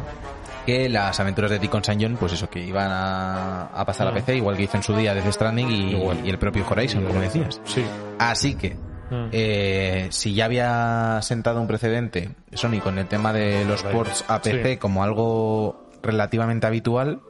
que 0.65 0.89
las 0.89 1.19
aventuras 1.19 1.49
de 1.51 1.59
Deacon 1.59 1.81
St. 1.81 1.97
John, 2.03 2.17
pues 2.17 2.33
eso, 2.33 2.49
que 2.49 2.59
iban 2.59 2.89
a, 2.91 3.67
a 3.67 3.85
pasar 3.85 4.07
a 4.07 4.09
Ah. 4.11 4.13
PC, 4.13 4.35
igual 4.35 4.57
que 4.57 4.63
hizo 4.63 4.75
en 4.77 4.83
su 4.83 4.95
día 4.95 5.13
Death 5.13 5.31
Stranding 5.31 5.69
y, 5.71 5.91
Igual. 5.95 6.25
y 6.25 6.29
el 6.29 6.37
propio 6.37 6.65
Horizon, 6.69 7.05
como 7.05 7.19
decías. 7.21 7.61
sí. 7.65 7.83
Así 8.19 8.55
que, 8.55 8.75
Mm. 9.09 9.29
eh, 9.31 10.07
si 10.11 10.33
ya 10.33 10.43
había 10.45 11.19
sentado 11.21 11.61
un 11.61 11.67
precedente 11.67 12.31
Sony 12.53 12.79
con 12.83 12.97
el 12.99 13.07
tema 13.07 13.31
de 13.31 13.63
los 13.63 13.81
ports 13.83 14.25
a 14.27 14.41
PC 14.41 14.71
Sí. 14.73 14.77
como 14.77 15.01
algo 15.01 15.87
relativamente 16.03 16.67
habitual, 16.67 17.21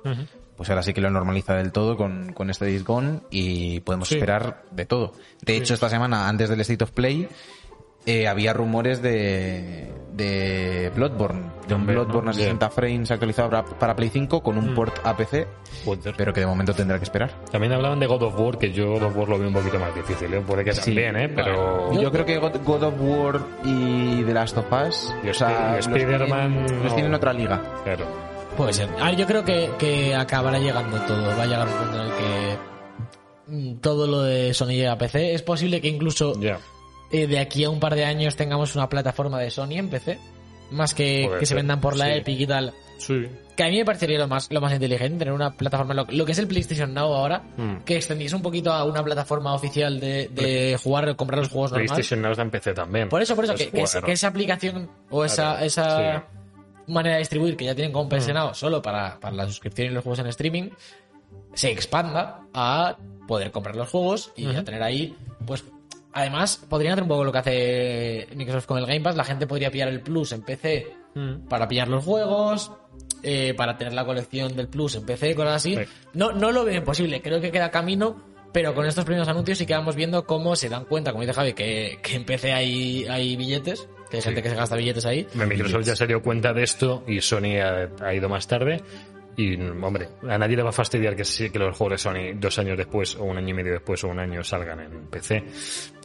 pues 0.55 0.69
ahora 0.71 0.81
sí 0.81 0.91
que 0.95 1.01
lo 1.01 1.11
normaliza 1.11 1.53
del 1.53 1.71
todo 1.71 1.95
con, 1.95 2.33
con 2.33 2.49
este 2.49 2.79
Gone 2.79 3.19
y 3.29 3.79
podemos 3.81 4.07
Sí. 4.07 4.15
esperar 4.15 4.63
de 4.71 4.87
todo. 4.87 5.13
De 5.43 5.55
hecho, 5.55 5.75
esta 5.75 5.87
semana, 5.87 6.27
antes 6.27 6.49
del 6.49 6.61
State 6.61 6.83
of 6.83 6.89
Play, 6.91 7.27
eh, 8.07 8.27
había 8.27 8.53
rumores 8.53 9.01
de, 9.03 9.91
de 10.13 10.91
Bloodborne, 10.95 11.51
de 11.67 11.75
un 11.75 11.85
Bloodborne 11.85 12.25
¿no? 12.25 12.31
a 12.31 12.33
60 12.33 12.69
frames 12.71 13.11
actualizado 13.11 13.49
para, 13.51 13.63
para 13.65 13.95
Play 13.95 14.09
5 14.09 14.41
con 14.41 14.57
un 14.57 14.73
port 14.73 14.97
a 15.05 15.15
PC, 15.15 15.45
pero 16.17 16.33
que 16.33 16.39
de 16.39 16.45
momento 16.47 16.73
tendrá 16.73 16.97
que 16.97 17.03
esperar. 17.03 17.31
También 17.51 17.73
hablaban 17.73 17.99
de 17.99 18.07
God 18.07 18.23
of 18.23 18.39
War, 18.39 18.57
que 18.57 18.71
yo 18.71 18.91
God 18.93 19.03
of 19.03 19.17
War 19.17 19.29
lo 19.29 19.37
veo 19.39 19.49
un 19.49 19.53
poquito 19.53 19.77
más 19.77 19.93
difícil. 19.93 20.33
¿eh? 20.33 20.41
Puede 20.47 20.63
que 20.63 20.71
Sí. 20.73 20.81
también, 20.95 21.15
¿eh? 21.17 21.29
Pero. 21.29 21.93
Yo 22.01 22.11
creo 22.11 22.25
que 22.25 22.37
God, 22.37 22.83
of 22.83 22.93
War 22.99 23.41
y 23.63 24.23
The 24.23 24.33
Last 24.33 24.57
of 24.57 24.65
Us 24.71 25.13
Y 25.23 25.29
o 25.29 25.33
sea, 25.33 25.75
los 25.75 25.85
Spider-Man 25.87 26.53
tienen- 26.65 26.77
no. 26.77 26.83
los 26.85 26.93
tienen 26.95 27.11
en 27.11 27.13
otra 27.15 27.33
liga. 27.33 27.61
Claro. 27.83 28.05
Puede 28.55 28.73
ser. 28.73 28.89
A 28.99 29.05
ver, 29.07 29.17
yo 29.17 29.27
creo 29.27 29.43
que, 29.45 29.69
que 29.77 30.15
acabará 30.15 30.57
llegando 30.57 30.97
todo. 31.01 31.27
Va 31.37 31.43
a 31.43 31.45
llegar 31.45 31.67
un 31.67 31.73
punto 31.73 31.95
en 31.95 32.01
el 32.07 32.11
que 32.13 32.57
mm, 33.75 33.79
todo 33.81 34.07
lo 34.07 34.21
de 34.23 34.53
Sony 34.55 34.69
llega 34.69 34.93
a 34.93 34.97
PC. 34.97 35.33
Es 35.35 35.43
posible 35.43 35.79
que 35.81 35.89
incluso. 35.89 36.33
Eh, 37.11 37.27
de 37.27 37.39
aquí 37.39 37.63
a 37.63 37.69
un 37.69 37.79
par 37.79 37.95
de 37.95 38.05
años 38.05 38.35
tengamos 38.35 38.75
una 38.75 38.89
plataforma 38.89 39.39
de 39.39 39.49
Sony 39.49 39.73
en 39.73 39.89
PC. 39.89 40.17
Más 40.69 40.93
que 40.93 41.29
que 41.39 41.45
se 41.45 41.55
vendan 41.55 41.79
por 41.79 41.95
la 41.95 42.05
sí. 42.07 42.11
Epic 42.13 42.39
y 42.41 42.45
tal. 42.47 42.73
Sí. 42.97 43.25
Que 43.55 43.63
a 43.63 43.67
mí 43.69 43.77
me 43.77 43.85
parecería 43.85 44.19
lo 44.19 44.27
más, 44.27 44.51
lo 44.51 44.59
más 44.59 44.73
inteligente 44.73 45.19
tener 45.19 45.33
una 45.33 45.51
plataforma, 45.51 45.93
lo, 45.93 46.05
lo 46.09 46.25
que 46.25 46.33
es 46.33 46.39
el 46.39 46.47
PlayStation 46.47 46.93
Now 46.93 47.13
ahora, 47.13 47.41
Mm. 47.55 47.77
que 47.85 47.95
extendiese 47.95 48.35
un 48.35 48.41
poquito 48.41 48.73
a 48.73 48.83
una 48.83 49.01
plataforma 49.03 49.53
oficial 49.53 49.99
de, 49.99 50.27
de 50.27 50.77
jugar, 50.83 51.15
comprar 51.15 51.39
los 51.39 51.47
juegos 51.49 51.71
normales. 51.71 51.91
PlayStation 51.93 52.21
Now 52.21 52.31
está 52.31 52.41
en 52.43 52.51
PC 52.51 52.73
también. 52.73 53.07
Por 53.07 53.21
eso, 53.21 53.33
por 53.35 53.45
eso, 53.45 53.53
Es 53.53 53.59
que, 53.65 53.71
que, 53.71 53.81
es- 53.83 53.91
jugar. 53.91 54.03
que 54.05 54.11
esa 54.11 54.27
aplicación 54.27 54.89
o 55.09 55.23
esa, 55.23 55.63
esa 55.63 56.25
sí. 56.85 56.91
manera 56.91 57.15
de 57.15 57.19
distribuir 57.19 57.55
que 57.55 57.63
ya 57.65 57.73
tienen 57.75 57.93
como 57.93 58.09
pensionado 58.09 58.53
solo 58.53 58.81
para, 58.81 59.17
para 59.21 59.35
la 59.37 59.45
suscripción 59.47 59.87
y 59.87 59.91
los 59.91 60.03
juegos 60.03 60.19
en 60.19 60.27
streaming, 60.27 60.69
se 61.53 61.71
expanda 61.71 62.41
a 62.53 62.97
poder 63.27 63.51
comprar 63.51 63.75
los 63.77 63.89
juegos 63.89 64.33
y 64.35 64.53
a 64.53 64.63
tener 64.65 64.83
ahí, 64.83 65.15
pues, 65.45 65.63
además, 66.17 66.65
podrían 66.69 66.93
hacer 66.93 67.03
un 67.03 67.09
poco 67.09 67.23
lo 67.23 67.31
que 67.31 67.37
hace 67.37 68.27
Microsoft 68.35 68.65
con 68.65 68.77
el 68.79 68.85
Game 68.85 69.01
Pass, 69.01 69.15
la 69.15 69.23
gente 69.23 69.47
podría 69.47 69.71
pillar 69.71 69.87
el 69.89 70.01
Plus 70.01 70.31
en 70.31 70.41
PC 70.41 70.87
Mm. 71.17 71.47
para 71.47 71.67
pillar 71.67 71.87
los 71.87 72.03
juegos, 72.05 72.71
eh, 73.23 73.55
para 73.55 73.75
tener 73.75 73.93
la 73.93 74.05
colección 74.05 74.55
del 74.55 74.67
Plus 74.67 74.95
en 74.95 75.05
PC, 75.05 75.33
cosas 75.33 75.55
así. 75.55 75.75
Sí. 75.75 75.81
No, 76.13 76.31
no 76.31 76.51
lo 76.51 76.63
veo 76.63 76.75
imposible, 76.75 77.21
creo 77.23 77.41
que 77.41 77.51
queda 77.51 77.71
camino, 77.71 78.21
pero 78.53 78.75
con 78.75 78.85
estos 78.85 79.03
primeros 79.03 79.27
anuncios 79.27 79.57
sí 79.57 79.65
que 79.65 79.73
vamos 79.73 79.95
viendo 79.95 80.27
cómo 80.27 80.55
se 80.55 80.69
dan 80.69 80.85
cuenta, 80.85 81.11
como 81.11 81.21
dice 81.23 81.33
Javi, 81.33 81.53
que, 81.53 81.97
que 82.03 82.15
en 82.17 82.25
PC 82.25 82.53
hay, 82.53 83.05
hay 83.09 83.35
billetes, 83.35 83.89
que 84.11 84.17
hay 84.17 84.21
gente 84.21 84.43
que 84.43 84.49
se 84.49 84.55
gasta 84.55 84.75
billetes 84.75 85.05
ahí. 85.07 85.27
Microsoft 85.33 85.85
ya 85.85 85.95
se 85.95 86.05
dio 86.05 86.21
cuenta 86.21 86.53
de 86.53 86.63
esto 86.63 87.03
y 87.07 87.19
Sony 87.19 87.57
ha, 87.63 87.89
ha 88.05 88.13
ido 88.13 88.29
más 88.29 88.45
tarde. 88.47 88.83
Y, 89.39 89.55
hombre, 89.61 90.09
a 90.27 90.37
nadie 90.39 90.57
le 90.57 90.63
va 90.63 90.69
a 90.69 90.73
fastidiar 90.73 91.15
que, 91.15 91.23
sí- 91.23 91.51
que 91.51 91.59
los 91.59 91.77
juegos 91.77 91.91
de 91.91 91.97
Sony 91.99 92.33
dos 92.39 92.57
años 92.57 92.75
después, 92.75 93.15
o 93.17 93.23
un 93.23 93.37
año 93.37 93.49
y 93.49 93.53
medio 93.53 93.73
después, 93.73 94.03
o 94.03 94.07
un 94.07 94.19
año 94.19 94.43
salgan 94.43 94.79
en 94.79 95.05
PC. 95.11 95.43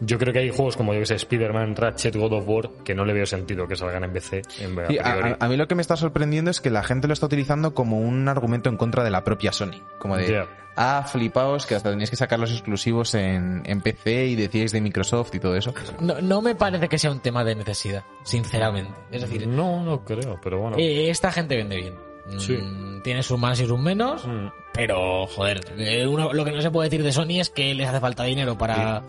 Yo 0.02 0.18
creo 0.18 0.34
que 0.34 0.40
hay 0.40 0.50
juegos 0.50 0.76
como, 0.76 0.92
yo 0.92 1.00
que 1.00 1.06
sé, 1.06 1.14
Spider-Man, 1.14 1.74
Ratchet, 1.74 2.14
God 2.14 2.32
of 2.34 2.44
War, 2.46 2.68
que 2.84 2.94
no 2.94 3.06
le 3.06 3.14
veo 3.14 3.24
sentido 3.24 3.66
que 3.66 3.74
salgan 3.74 4.04
en 4.04 4.12
PC. 4.12 4.42
En, 4.60 4.78
a 4.78 4.86
Sí, 4.86 4.98
a, 4.98 5.02
priori. 5.12 5.30
a- 5.30 5.36
a 5.46 5.48
mí 5.48 5.56
lo 5.56 5.66
que 5.66 5.74
me 5.74 5.80
está 5.80 5.96
sorprendiendo 5.96 6.50
es 6.50 6.60
que 6.60 6.68
la 6.68 6.82
gente 6.82 7.06
lo 7.08 7.14
está 7.14 7.24
utilizando 7.24 7.72
como 7.72 7.98
un 8.00 8.28
argumento 8.28 8.68
en 8.68 8.76
contra 8.76 9.02
de 9.02 9.10
la 9.10 9.24
propia 9.24 9.50
Sony. 9.50 9.80
Como 9.98 10.18
de, 10.18 10.30
Ya. 10.30 10.46
ah, 10.76 11.02
flipaos, 11.10 11.64
que 11.64 11.74
hasta 11.74 11.88
teníais 11.90 12.10
que 12.10 12.16
sacar 12.16 12.38
los 12.38 12.52
exclusivos 12.52 13.14
en, 13.14 13.62
en 13.64 13.80
PC 13.80 14.26
y 14.26 14.36
decíais 14.36 14.72
de 14.72 14.82
Microsoft 14.82 15.34
y 15.36 15.40
todo 15.40 15.56
eso. 15.56 15.72
No, 16.00 16.20
no 16.20 16.42
me 16.42 16.54
parece 16.54 16.86
que 16.86 16.98
sea 16.98 17.10
un 17.10 17.20
tema 17.20 17.44
de 17.44 17.54
necesidad, 17.54 18.04
sinceramente. 18.24 18.92
Es 19.10 19.22
decir, 19.22 19.46
No, 19.48 19.82
no 19.82 20.04
creo, 20.04 20.38
pero 20.42 20.58
bueno. 20.60 20.76
eh, 20.78 21.08
esta 21.08 21.32
gente 21.32 21.56
vende 21.56 21.76
bien. 21.76 21.94
Mm, 22.34 22.40
Sí. 22.40 22.58
Tiene 23.02 23.22
sus 23.22 23.38
más 23.38 23.58
y 23.60 23.66
sus 23.66 23.78
menos, 23.80 24.24
Mm. 24.26 24.46
pero 24.72 25.26
joder, 25.26 25.60
eh, 25.76 26.06
uno- 26.06 26.32
lo 26.32 26.44
que 26.44 26.52
no 26.52 26.60
se 26.62 26.70
puede 26.70 26.88
decir 26.88 27.02
de 27.02 27.10
Sony 27.12 27.40
es 27.40 27.50
que 27.50 27.74
les 27.74 27.88
hace 27.88 27.98
falta 28.00 28.22
dinero 28.24 28.56
para, 28.56 29.02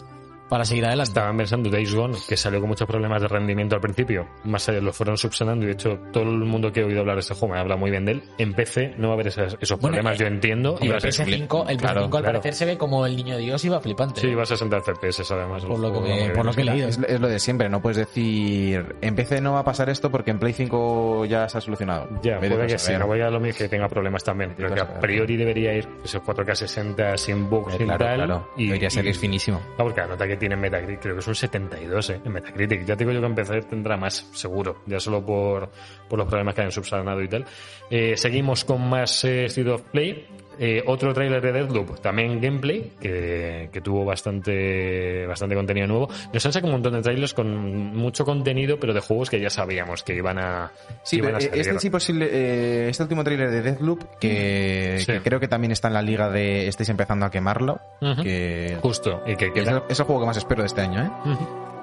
para 0.49 0.65
seguir 0.65 0.85
adelante. 0.85 1.09
Estaban 1.09 1.37
pensando 1.37 1.69
Days 1.69 1.93
Gone, 1.93 2.17
que 2.27 2.37
salió 2.37 2.59
con 2.59 2.69
muchos 2.69 2.87
problemas 2.87 3.21
de 3.21 3.27
rendimiento 3.27 3.75
al 3.75 3.81
principio. 3.81 4.27
Más 4.43 4.67
allá 4.69 4.81
lo 4.81 4.93
fueron 4.93 5.17
subsanando 5.17 5.63
y 5.63 5.67
de 5.67 5.73
hecho 5.73 5.99
todo 6.11 6.23
el 6.23 6.39
mundo 6.45 6.71
que 6.71 6.81
he 6.81 6.83
oído 6.83 6.99
hablar 7.01 7.15
de 7.15 7.21
este 7.21 7.33
juego 7.33 7.53
me 7.55 7.59
habla 7.59 7.75
muy 7.75 7.91
bien 7.91 8.05
de 8.05 8.13
él. 8.13 8.23
En 8.37 8.53
PC 8.53 8.95
no 8.97 9.07
va 9.09 9.13
a 9.13 9.15
haber 9.15 9.27
esas- 9.27 9.57
esos 9.59 9.79
problemas, 9.79 10.15
eh, 10.15 10.19
yo 10.23 10.27
entiendo. 10.27 10.77
y 10.81 10.85
El 10.87 10.93
va 10.93 10.97
a 10.97 10.99
ser- 10.99 11.11
PS5, 11.11 11.65
el 11.69 11.77
PS5 11.77 11.79
Claro, 11.79 12.03
al 12.03 12.09
claro. 12.09 12.25
parecer 12.25 12.53
se 12.53 12.65
ve 12.65 12.77
como 12.77 13.05
el 13.05 13.15
niño 13.15 13.37
Dios 13.37 13.63
iba 13.65 13.79
flipante. 13.79 14.21
Sí, 14.21 14.33
va 14.33 14.43
a 14.43 14.45
60 14.45 14.77
FPS 14.77 15.23
además. 15.33 15.65
Por 15.65 15.79
lo 15.79 15.91
que 15.91 15.99
juego, 15.99 16.01
me- 16.15 16.19
va 16.21 16.25
muy 16.27 16.35
por 16.35 16.45
lo 16.45 16.51
que 16.53 16.61
he 16.61 16.65
leído. 16.65 16.87
Es, 16.87 16.99
es 17.07 17.19
lo 17.19 17.27
de 17.27 17.39
siempre, 17.39 17.69
no 17.69 17.81
puedes 17.81 17.97
decir, 17.97 18.95
en 19.01 19.15
PC 19.15 19.41
no 19.41 19.53
va 19.53 19.59
a 19.59 19.63
pasar 19.63 19.89
esto 19.89 20.09
porque 20.11 20.31
en 20.31 20.39
Play 20.39 20.53
5 20.53 21.25
ya 21.25 21.47
se 21.49 21.57
ha 21.57 21.61
solucionado. 21.61 22.07
Ya, 22.21 22.39
puede 22.39 22.67
que 22.67 22.77
sí, 22.77 22.93
no 22.97 23.07
voy 23.07 23.21
a 23.21 23.29
lo 23.29 23.39
mismo 23.39 23.57
que 23.57 23.69
tenga 23.69 23.87
problemas 23.87 24.23
también, 24.23 24.53
pero 24.55 24.73
que 24.73 24.81
a 24.81 24.99
priori 24.99 25.35
debería 25.37 25.73
ir 25.73 25.87
esos 26.03 26.21
4K 26.21 26.55
60 26.55 27.17
sin 27.17 27.49
bugs, 27.49 27.73
Eh, 27.73 27.77
sin 27.77 27.87
claro, 27.87 28.05
tal. 28.05 28.15
claro. 28.15 28.49
Y, 28.57 28.67
Debería 28.67 28.89
ser 28.89 29.03
y- 29.03 29.05
que 29.07 29.11
es 29.11 29.17
finísimo. 29.19 29.59
Ah, 29.77 29.83
porque 29.83 30.01
la 30.01 30.07
nota 30.07 30.27
que 30.33 30.37
tiene 30.37 30.55
en 30.55 30.61
Metacritic, 30.61 30.99
creo 30.99 31.15
que 31.15 31.19
es 31.19 31.27
un 31.27 31.35
72 31.35 32.09
eh, 32.09 32.21
en 32.25 32.31
Metacritic. 32.31 32.85
Ya 32.85 32.95
te 32.95 33.05
digo 33.05 33.11
yo 33.11 33.27
que 33.27 33.35
PC 33.35 33.61
tendrá 33.63 33.97
más, 33.97 34.27
seguro, 34.33 34.81
ya 34.85 34.99
solo 34.99 35.23
por, 35.23 35.69
por 36.09 36.17
los 36.17 36.27
problemas 36.27 36.55
que 36.55 36.61
hayan 36.61 36.71
subsanado 36.71 37.21
y 37.21 37.27
tal. 37.27 37.45
Eh, 37.89 38.17
seguimos 38.17 38.65
con 38.65 38.89
más 38.89 39.23
eh, 39.25 39.45
State 39.45 39.69
of 39.69 39.81
Play. 39.91 40.27
Eh, 40.59 40.83
otro 40.85 41.13
tráiler 41.13 41.41
de 41.41 41.51
Deathloop, 41.51 41.99
también 41.99 42.39
gameplay, 42.39 42.91
que, 42.99 43.69
que 43.71 43.81
tuvo 43.81 44.05
bastante, 44.05 45.25
bastante 45.25 45.55
contenido 45.55 45.87
nuevo. 45.87 46.09
Nos 46.31 46.45
han 46.45 46.53
sacado 46.53 46.67
un 46.67 46.73
montón 46.73 46.93
de 46.93 47.01
trailers 47.01 47.33
con 47.33 47.95
mucho 47.95 48.23
contenido, 48.25 48.79
pero 48.79 48.93
de 48.93 48.99
juegos 49.01 49.29
que 49.29 49.39
ya 49.39 49.49
sabíamos 49.49 50.03
que 50.03 50.15
iban 50.15 50.37
a, 50.39 50.71
Sí, 51.03 51.17
iban 51.17 51.35
a 51.35 51.37
eh, 51.39 51.41
salir. 51.41 51.59
este 51.95 52.13
eh, 52.21 52.87
este 52.89 53.03
último 53.03 53.23
tráiler 53.23 53.49
de 53.51 53.61
Deathloop, 53.61 54.03
que, 54.19 54.97
Sí. 54.99 55.05
que 55.13 55.21
creo 55.21 55.39
que 55.39 55.47
también 55.47 55.71
está 55.71 55.87
en 55.87 55.95
la 55.95 56.01
liga 56.01 56.29
de 56.29 56.67
estáis 56.67 56.89
empezando 56.89 57.25
a 57.25 57.31
quemarlo, 57.31 57.79
que 58.21 58.77
Justo, 58.81 59.21
y 59.25 59.35
que 59.35 59.51
es 59.55 59.67
el, 59.67 59.81
es 59.89 59.99
el 59.99 60.05
juego 60.05 60.21
que 60.21 60.27
más 60.27 60.37
espero 60.37 60.61
de 60.61 60.67
este 60.67 60.81
año, 60.81 61.03
¿eh? 61.03 61.09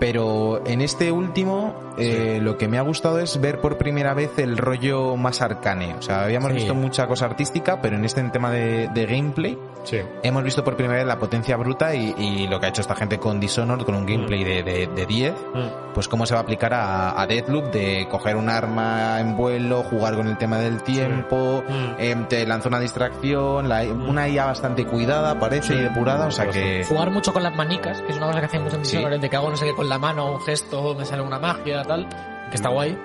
Pero 0.00 0.62
en 0.66 0.80
este 0.80 1.12
último, 1.12 1.74
eh, 1.98 2.38
lo 2.42 2.56
que 2.56 2.66
me 2.68 2.78
ha 2.78 2.82
gustado 2.82 3.18
es 3.18 3.38
ver 3.40 3.60
por 3.60 3.76
primera 3.76 4.14
vez 4.14 4.38
el 4.38 4.56
rollo 4.56 5.14
más 5.16 5.42
arcane. 5.42 5.94
O 5.94 6.02
sea, 6.02 6.22
habíamos 6.24 6.48
Sí. 6.52 6.54
visto 6.56 6.74
mucha 6.74 7.06
cosa 7.06 7.26
artística, 7.26 7.80
pero 7.82 7.96
en 7.96 8.04
este 8.06 8.22
tema 8.30 8.50
de, 8.50 8.88
de 8.88 9.06
gameplay 9.06 9.58
Sí. 9.84 9.98
hemos 10.22 10.42
visto 10.42 10.64
por 10.64 10.76
primera 10.76 10.98
vez 10.98 11.06
la 11.06 11.18
potencia 11.18 11.56
bruta 11.56 11.94
y, 11.94 12.14
y 12.18 12.48
lo 12.48 12.58
que 12.60 12.66
ha 12.66 12.68
hecho 12.70 12.80
esta 12.80 12.94
gente 12.96 13.18
con 13.18 13.40
Dishonored, 13.40 13.84
con 13.84 13.94
un 13.94 14.06
gameplay 14.06 14.42
de, 14.42 14.62
de, 14.62 14.86
de 14.88 15.06
10, 15.06 15.34
Mm. 15.54 15.92
pues 15.94 16.08
cómo 16.08 16.24
se 16.26 16.32
va 16.34 16.40
a 16.40 16.42
aplicar 16.44 16.72
a, 16.74 17.20
a 17.20 17.26
Deathloop 17.26 17.70
de 17.72 18.06
coger 18.10 18.36
un 18.36 18.48
arma 18.48 19.20
en 19.20 19.36
vuelo, 19.36 19.82
jugar 19.82 20.16
con 20.16 20.26
el 20.28 20.38
tema 20.38 20.58
del 20.58 20.82
tiempo, 20.82 21.62
Mm. 21.68 21.94
em, 21.98 22.26
te 22.26 22.46
lanza 22.46 22.68
una 22.68 22.80
distracción, 22.80 23.68
la- 23.68 23.82
una 23.84 24.28
IA 24.28 24.46
bastante 24.46 24.86
cuidada, 24.86 25.38
parece, 25.38 25.74
y 25.74 25.78
depurada, 25.78 26.26
o 26.26 26.30
sea 26.30 26.46
que... 26.48 26.84
Jugar 26.88 27.10
mucho 27.10 27.32
con 27.34 27.42
las 27.42 27.54
manicas, 27.54 28.00
que 28.02 28.12
es 28.12 28.16
una 28.16 28.26
cosa 28.28 28.40
que 28.40 28.46
hacían 28.46 28.62
mucho 28.64 28.76
en 28.76 28.84
Sí. 28.84 28.96
Dishonored, 28.96 29.20
de 29.20 29.28
que 29.30 29.36
hago 29.36 29.50
no 29.50 29.56
sé 29.56 29.66
qué 29.66 29.74
con 29.74 29.88
la 29.90 29.98
mano, 29.98 30.33
un 30.35 30.40
gesto, 30.40 30.94
me 30.94 31.05
sale 31.05 31.20
una 31.20 31.40
magia, 31.40 31.83
tal, 31.83 32.09
que 32.48 32.55
está 32.55 32.68
guay. 32.68 32.96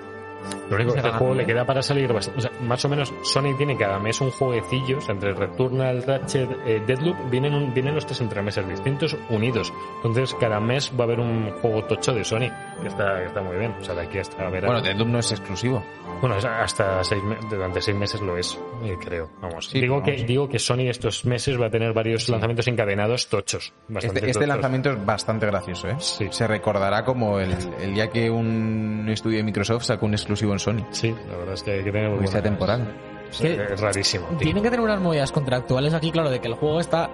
Lo 0.70 0.76
único 0.76 0.94
que 0.94 1.00
este 1.00 1.12
juego 1.12 1.34
le 1.36 1.46
queda 1.46 1.66
para 1.66 1.82
salir 1.82 2.12
o 2.12 2.22
sea, 2.22 2.52
más 2.62 2.84
o 2.86 2.90
menos 2.90 3.14
Sony 3.24 3.56
tiene 3.58 3.78
cada 3.78 4.00
mes 4.00 4.20
un 4.22 4.32
jueguecillo, 4.32 4.98
entre 5.10 5.34
Returnal, 5.34 6.04
Ratchet, 6.04 6.50
eh, 6.66 6.82
Deadloop, 6.86 7.30
vienen, 7.30 7.54
un- 7.54 7.74
vienen 7.74 7.94
los 7.96 8.06
tres 8.06 8.22
entre 8.22 8.42
meses 8.42 8.68
distintos, 8.68 9.16
unidos. 9.30 9.72
Entonces 9.98 10.36
cada 10.40 10.60
mes 10.60 10.92
va 10.98 11.04
a 11.04 11.08
haber 11.08 11.20
un 11.20 11.52
juego 11.62 11.84
tocho 11.86 12.14
de 12.14 12.24
Sony, 12.24 12.50
que 12.82 12.88
está, 12.88 13.20
que 13.20 13.26
está 13.26 13.42
muy 13.42 13.58
bien. 13.58 13.76
O 13.80 13.84
sea, 13.84 13.96
de 13.96 14.02
aquí 14.02 14.18
hasta 14.20 14.50
verano. 14.50 14.68
Bueno, 14.74 14.82
Deathloop 14.82 15.08
no 15.10 15.20
es 15.20 15.32
exclusivo. 15.32 15.84
Bueno, 16.22 16.36
hasta 16.36 17.04
seis 17.04 17.22
durante 17.50 17.82
seis 17.82 17.96
meses 17.98 18.22
lo 18.22 18.38
es, 18.38 18.58
eh, 18.84 18.96
creo. 19.04 19.30
Vamos. 19.42 19.68
Sí, 19.68 19.82
digo, 19.82 20.00
vamos. 20.00 20.10
Que, 20.10 20.24
digo 20.24 20.48
que 20.50 20.60
Sony 20.60 20.88
estos 20.90 21.26
meses 21.26 21.60
va 21.60 21.68
a 21.68 21.70
tener 21.70 21.94
varios 21.94 22.28
lanzamientos 22.30 22.68
encadenados 22.68 23.28
tochos. 23.28 23.74
Bastante 23.88 24.20
Este, 24.20 24.30
este 24.32 24.34
tochos. 24.34 24.48
lanzamiento 24.48 24.92
es 24.92 25.06
bastante 25.06 25.46
gracioso, 25.46 25.88
¿eh? 25.90 25.96
Sí. 26.00 26.28
Se 26.32 26.48
recordará 26.48 27.04
como 27.04 27.40
el, 27.40 27.54
el 27.82 27.94
día 27.94 28.10
que 28.10 28.30
un 28.30 29.06
estudio 29.10 29.38
de 29.38 29.44
Microsoft 29.44 29.84
sacó 29.84 30.06
un 30.06 30.14
exclusivo 30.14 30.35
exclusivo 30.36 30.54
en 30.54 30.60
Sony. 30.60 30.86
Sí, 30.92 31.16
la 31.30 31.38
verdad 31.38 31.54
es 31.56 31.64
que 31.64 31.72
hay 31.72 31.84
que 31.84 31.92
tener 31.92 32.10
muy 32.10 32.26
Esta 32.26 32.40
buenas- 32.40 32.44
temporada. 32.44 32.88
Sí, 33.32 33.48
Es 33.48 33.82
rarísimo. 33.82 34.28
tío. 34.30 34.38
Tienen 34.38 34.64
que 34.64 34.70
tener 34.70 34.84
unas 34.86 35.00
movidas 35.02 35.32
contractuales 35.32 35.94
aquí, 35.94 36.12
claro, 36.12 36.30
de 36.30 36.40
que 36.40 36.48
el 36.48 36.54
juego 36.54 36.80
está 36.80 37.10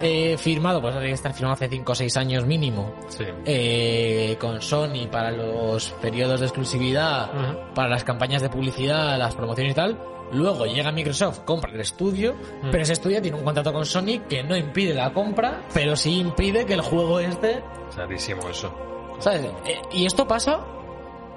eh, 0.00 0.36
firmado, 0.38 0.80
pues 0.80 0.92
tiene 0.94 1.08
que 1.08 1.14
estar 1.14 1.32
firmado 1.34 1.54
hace 1.54 1.68
5 1.68 1.92
o 1.92 1.94
6 1.94 2.16
años 2.16 2.46
mínimo. 2.46 2.94
Sí. 3.08 3.24
eh, 3.44 4.36
con 4.40 4.62
Sony 4.62 5.08
para 5.10 5.30
los 5.30 5.90
periodos 6.00 6.40
de 6.40 6.46
exclusividad, 6.46 7.30
Ujú. 7.34 7.74
para 7.74 7.88
las 7.88 8.04
campañas 8.04 8.40
de 8.42 8.48
publicidad, 8.50 9.18
las 9.18 9.34
promociones 9.34 9.72
y 9.72 9.74
tal. 9.74 9.98
Luego 10.32 10.64
llega 10.66 10.90
Microsoft, 10.90 11.40
compra 11.40 11.70
el 11.72 11.80
estudio, 11.80 12.34
pero 12.70 12.82
ese 12.82 12.94
estudio 12.94 13.20
tiene 13.20 13.36
un 13.36 13.44
contrato 13.44 13.72
con 13.72 13.84
Sony 13.84 14.20
que 14.28 14.42
no 14.42 14.56
impide 14.56 14.94
la 14.94 15.12
compra, 15.12 15.62
pero 15.74 15.96
sí 15.96 16.18
impide 16.18 16.64
que 16.64 16.74
el 16.74 16.80
juego 16.80 17.20
este, 17.20 17.62
Es 17.90 17.96
rarísimo 17.96 18.48
eso. 18.48 18.72
¿sabes? 19.18 19.42
Eh, 19.66 19.80
y 19.92 20.06
esto 20.06 20.26
pasa 20.26 20.60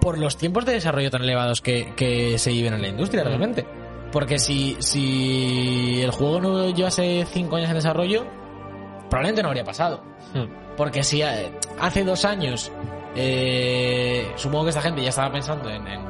por 0.08 0.17
los 0.17 0.38
tiempos 0.38 0.63
de 0.63 0.72
desarrollo 0.72 1.12
tan 1.12 1.22
elevados 1.22 1.60
que, 1.60 1.93
que 1.93 2.38
se 2.38 2.50
viven 2.50 2.74
en 2.74 2.82
la 2.82 2.88
industria 2.88 3.26
realmente. 3.26 3.67
Porque 4.10 4.39
si, 4.39 4.78
si 4.80 6.00
el 6.02 6.12
juego 6.12 6.39
no 6.39 6.70
llevase 6.70 7.26
5 7.30 7.58
años 7.58 7.67
en 7.72 7.76
desarrollo, 7.76 8.26
probablemente 9.10 9.43
no 9.43 9.50
habría 9.50 9.65
pasado. 9.65 10.02
Hmm. 10.34 10.46
Porque 10.78 11.04
si 11.04 11.24
eh, 11.24 11.52
hace 11.82 12.06
dos 12.06 12.24
años, 12.24 12.72
eh, 13.17 14.32
supongo 14.38 14.63
que 14.63 14.70
esta 14.70 14.82
gente 14.82 15.02
ya 15.02 15.10
estaba 15.10 15.30
pensando 15.30 15.70
en, 15.70 15.86
en, 15.86 16.02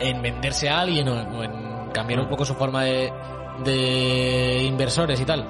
en 0.00 0.22
venderse 0.22 0.68
a 0.68 0.80
alguien 0.80 1.08
o, 1.08 1.38
o 1.38 1.44
en 1.44 1.90
cambiar 1.92 2.18
un 2.18 2.28
poco 2.28 2.44
su 2.44 2.54
forma 2.56 2.82
de, 2.82 3.12
de 3.64 4.64
inversores 4.64 5.20
y 5.20 5.24
tal. 5.24 5.46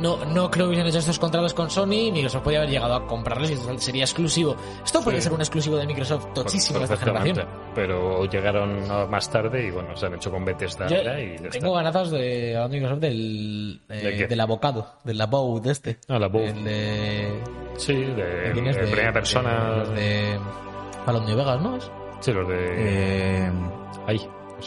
No, 0.00 0.24
no 0.24 0.50
creo 0.50 0.66
que 0.66 0.70
hubiesen 0.70 0.86
hecho 0.86 0.98
estos 0.98 1.18
contratos 1.18 1.54
con 1.54 1.70
Sony 1.70 2.10
Microsoft 2.12 2.42
podría 2.42 2.60
haber 2.60 2.70
llegado 2.70 2.94
a 2.94 3.06
comprarles 3.06 3.50
y 3.50 3.54
esto 3.54 3.78
sería 3.78 4.04
exclusivo. 4.04 4.56
Esto 4.84 5.00
podría 5.02 5.20
Sí. 5.20 5.24
ser 5.24 5.32
un 5.34 5.40
exclusivo 5.40 5.76
de 5.76 5.86
Microsoft 5.86 6.26
tochísimo 6.34 6.78
de 6.78 6.84
esta 6.84 6.96
generación. 6.96 7.46
Pero 7.74 8.24
llegaron 8.26 9.10
más 9.10 9.30
tarde 9.30 9.66
y 9.66 9.70
bueno, 9.70 9.96
se 9.96 10.06
han 10.06 10.14
hecho 10.14 10.30
con 10.30 10.44
Bethesda 10.44 10.86
Yo 10.88 10.96
y 10.96 11.36
ya 11.38 11.48
tengo 11.50 11.72
ganazas 11.74 12.10
de 12.10 12.56
hablando 12.56 12.74
de 12.74 12.80
Microsoft 12.80 13.00
del, 13.00 13.80
eh, 13.88 14.16
¿De 14.18 14.26
del 14.26 14.40
abocado, 14.40 14.86
del 15.04 15.20
abode 15.20 15.70
este. 15.70 15.98
Ah, 16.08 16.18
la 16.18 16.26
Abode. 16.26 16.48
El 16.48 16.64
de, 16.64 17.42
Sí, 17.76 17.94
de, 17.94 18.52
¿de 18.52 18.52
de 18.52 18.72
primera 18.86 19.12
persona. 19.12 19.70
De, 19.70 19.78
los 19.78 19.88
de 19.94 20.40
Balón 21.06 21.26
de 21.26 21.34
Vegas, 21.34 21.60
¿no? 21.60 21.76
¿Es? 21.76 21.90
Sí, 22.20 22.32
los 22.32 22.46
de. 22.48 22.56
Eh, 23.46 23.50
Ahí, 24.06 24.20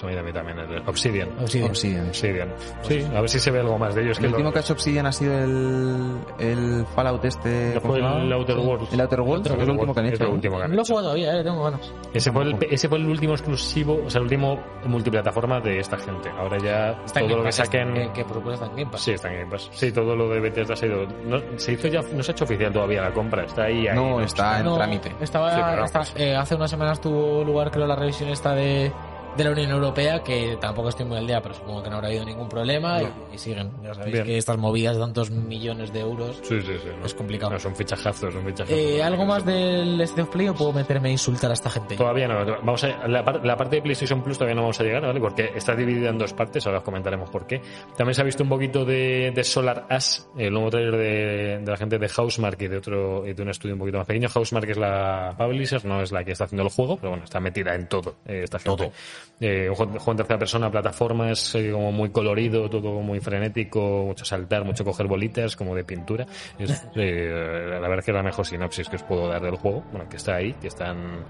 me 0.03 0.13
da 0.15 0.21
a 0.21 0.23
mí 0.23 0.33
también. 0.33 0.59
el 0.59 0.81
Obsidian. 0.87 1.29
Obsidian. 1.39 1.69
Obsidian. 1.69 2.07
Obsidian. 2.09 2.53
Sí, 2.81 3.05
a 3.15 3.21
ver 3.21 3.29
si 3.29 3.39
se 3.39 3.51
ve 3.51 3.59
algo 3.59 3.77
más 3.77 3.93
de 3.95 4.01
ellos. 4.03 4.17
El 4.17 4.23
que 4.23 4.27
último 4.29 4.49
lo- 4.49 4.53
que 4.53 4.59
ha 4.59 4.61
hecho 4.61 4.73
Obsidian 4.73 5.05
ha 5.05 5.11
sido 5.11 5.33
el, 5.37 6.17
el 6.39 6.85
Fallout 6.95 7.23
este. 7.25 7.73
que 7.73 7.79
¿cómo 7.81 7.93
fue 7.93 7.99
el 8.01 8.33
Outer 8.33 8.57
Worlds. 8.57 8.93
El 8.93 9.01
Outer 9.01 9.21
Worlds, 9.21 9.49
Outer 9.51 9.63
el 9.63 9.69
último 9.71 9.93
que 9.93 9.99
han 9.99 10.05
hecho. 10.07 10.13
Es 10.15 10.19
lo 10.21 10.27
¿no? 10.27 10.33
último 10.33 10.57
que 10.57 10.63
han 10.63 10.69
No 10.71 10.75
lo 10.75 10.81
he 10.81 10.83
hecho. 10.83 10.93
jugado 10.93 11.07
todavía, 11.09 11.39
eh, 11.39 11.43
tengo 11.43 11.63
ganas. 11.63 11.93
Ese 12.13 12.31
fue, 12.31 12.43
el, 12.43 12.57
ese 12.69 12.89
fue 12.89 12.97
el 12.97 13.05
último 13.07 13.33
exclusivo, 13.33 14.01
o 14.05 14.09
sea, 14.09 14.19
el 14.19 14.23
último 14.23 14.59
multiplataforma 14.85 15.59
de 15.59 15.79
esta 15.79 15.97
gente. 15.97 16.29
Ahora 16.29 16.57
ya 16.57 16.91
Está 17.05 17.19
en 17.19 17.27
todo 17.27 17.37
lo 17.37 17.43
Game 17.43 17.43
que 17.43 17.43
Pass, 17.45 17.55
saquen. 17.55 17.93
Que, 17.93 18.11
que 18.13 18.23
por 18.25 18.33
supuesto 18.37 18.53
está 18.53 18.65
en 18.65 18.77
Game 18.79 18.91
Pass. 18.91 19.01
Sí, 19.01 19.11
está 19.11 19.31
en 19.31 19.39
Game 19.39 19.51
Pass. 19.51 19.69
Sí, 19.71 19.91
todo 19.91 20.15
lo 20.15 20.29
de 20.29 20.39
Bethesda 20.39 20.73
ha 20.81 20.85
ido. 20.85 21.05
No, 21.25 21.39
se 21.57 21.73
hizo 21.73 21.87
ya, 21.87 22.01
no 22.01 22.23
se 22.23 22.31
ha 22.31 22.33
hecho 22.33 22.43
oficial 22.45 22.71
todavía 22.73 23.01
la 23.01 23.11
compra. 23.13 23.43
Está 23.43 23.63
ahí. 23.63 23.87
ahí 23.87 23.95
No, 23.95 24.21
está 24.21 24.59
en 24.59 24.65
No, 24.65 24.75
trámite. 24.75 25.15
Estaba, 25.19 25.53
Sí, 25.55 25.61
pero 25.69 25.85
está- 25.85 26.03
eh, 26.15 26.35
hace 26.35 26.55
unas 26.55 26.69
semanas 26.69 26.99
tuvo 27.01 27.43
lugar, 27.43 27.71
creo, 27.71 27.85
la 27.87 27.95
revisión 27.95 28.29
esta 28.29 28.53
de, 28.55 28.91
de 29.37 29.43
la 29.43 29.51
Unión 29.51 29.71
Europea, 29.71 30.23
que 30.23 30.57
tampoco 30.59 30.89
estoy 30.89 31.05
muy 31.05 31.17
al 31.17 31.27
día, 31.27 31.41
pero 31.41 31.53
supongo 31.53 31.83
que 31.83 31.89
no 31.89 31.95
habrá 31.97 32.07
habido 32.09 32.25
ningún 32.25 32.47
problema 32.49 33.01
y, 33.01 33.07
y 33.33 33.37
siguen. 33.37 33.71
Ya 33.83 33.93
sabéis 33.93 34.13
Bien. 34.13 34.25
que 34.25 34.37
estas 34.37 34.57
movidas 34.57 34.95
de 34.95 35.01
tantos 35.01 35.29
millones 35.29 35.91
de 35.93 35.99
euros. 35.99 36.37
Sí, 36.43 36.61
sí, 36.61 36.73
sí. 36.81 36.89
no. 36.99 37.05
Es 37.05 37.13
complicado. 37.13 37.51
No, 37.51 37.59
son 37.59 37.75
fichajazos, 37.75 38.33
son 38.33 38.45
fichajazos. 38.45 38.77
Eh, 38.77 39.03
¿Algo 39.03 39.25
más 39.25 39.45
del 39.45 39.99
State 40.01 40.21
of 40.21 40.29
Play 40.29 40.47
o 40.49 40.53
puedo 40.53 40.73
meterme 40.73 41.09
a 41.09 41.11
insultar 41.11 41.51
a 41.51 41.53
esta 41.53 41.69
gente? 41.69 41.95
Todavía 41.95 42.27
no. 42.27 42.45
Vamos 42.45 42.83
a, 42.83 43.07
la, 43.07 43.21
la 43.43 43.57
parte 43.57 43.77
de 43.77 43.81
PlayStation 43.81 44.21
Plus 44.23 44.37
todavía 44.37 44.55
no 44.55 44.61
vamos 44.61 44.79
a 44.79 44.83
llegar, 44.83 45.01
¿vale? 45.01 45.19
Porque 45.19 45.51
está 45.55 45.75
dividida 45.75 46.09
en 46.09 46.17
dos 46.17 46.33
partes, 46.33 46.65
ahora 46.65 46.79
os 46.79 46.83
comentaremos 46.83 47.29
por 47.29 47.45
qué. 47.47 47.61
También 47.97 48.13
se 48.15 48.21
ha 48.21 48.25
visto 48.25 48.43
un 48.43 48.49
poquito 48.49 48.85
de, 48.85 49.31
de 49.33 49.43
Solar 49.43 49.85
Ash, 49.89 50.19
el 50.37 50.53
nuevo 50.53 50.69
trailer 50.69 50.95
de, 50.95 51.59
de 51.59 51.71
la 51.71 51.77
gente 51.77 51.97
de 51.97 52.07
Housemark 52.09 52.61
y 52.61 52.67
de 52.67 52.77
otro 52.77 53.25
y 53.27 53.33
de 53.33 53.41
un 53.41 53.49
estudio 53.49 53.75
un 53.75 53.79
poquito 53.79 53.97
más 53.97 54.07
pequeño. 54.07 54.29
Housemark 54.29 54.69
es 54.69 54.77
la 54.77 55.35
publisher, 55.37 55.83
no 55.85 56.01
es 56.01 56.11
la 56.11 56.23
que 56.23 56.31
está 56.31 56.45
haciendo 56.45 56.63
el 56.63 56.69
juego, 56.69 56.97
pero 56.97 57.09
bueno, 57.09 57.23
está 57.25 57.39
metida 57.39 57.75
en 57.75 57.87
todo 57.87 58.15
eh, 58.25 58.41
esta 58.43 58.59
gente. 58.59 58.91
Eh, 59.39 59.69
un 59.69 59.75
juego, 59.75 60.11
en 60.11 60.17
tercera 60.17 60.39
persona, 60.39 60.71
plataformas, 60.71 61.55
eh, 61.55 61.71
como 61.71 61.91
muy 61.91 62.09
colorido, 62.09 62.69
todo 62.69 63.01
muy 63.01 63.19
frenético, 63.19 64.05
mucho 64.05 64.23
saltar, 64.23 64.63
mucho 64.63 64.85
coger 64.85 65.07
bolitas, 65.07 65.55
como 65.55 65.75
de 65.75 65.83
pintura. 65.83 66.25
Es, 66.57 66.87
eh, 66.95 67.67
la 67.69 67.81
verdad 67.81 67.99
es 67.99 68.05
que 68.05 68.11
es 68.11 68.15
la 68.15 68.23
mejor 68.23 68.45
sinopsis 68.45 68.87
que 68.87 68.95
os 68.95 69.03
puedo 69.03 69.27
dar 69.27 69.41
del 69.41 69.55
juego, 69.55 69.83
bueno, 69.91 70.07
que 70.07 70.17
está 70.17 70.35
ahí, 70.35 70.53
que 70.53 70.67
están, 70.67 71.25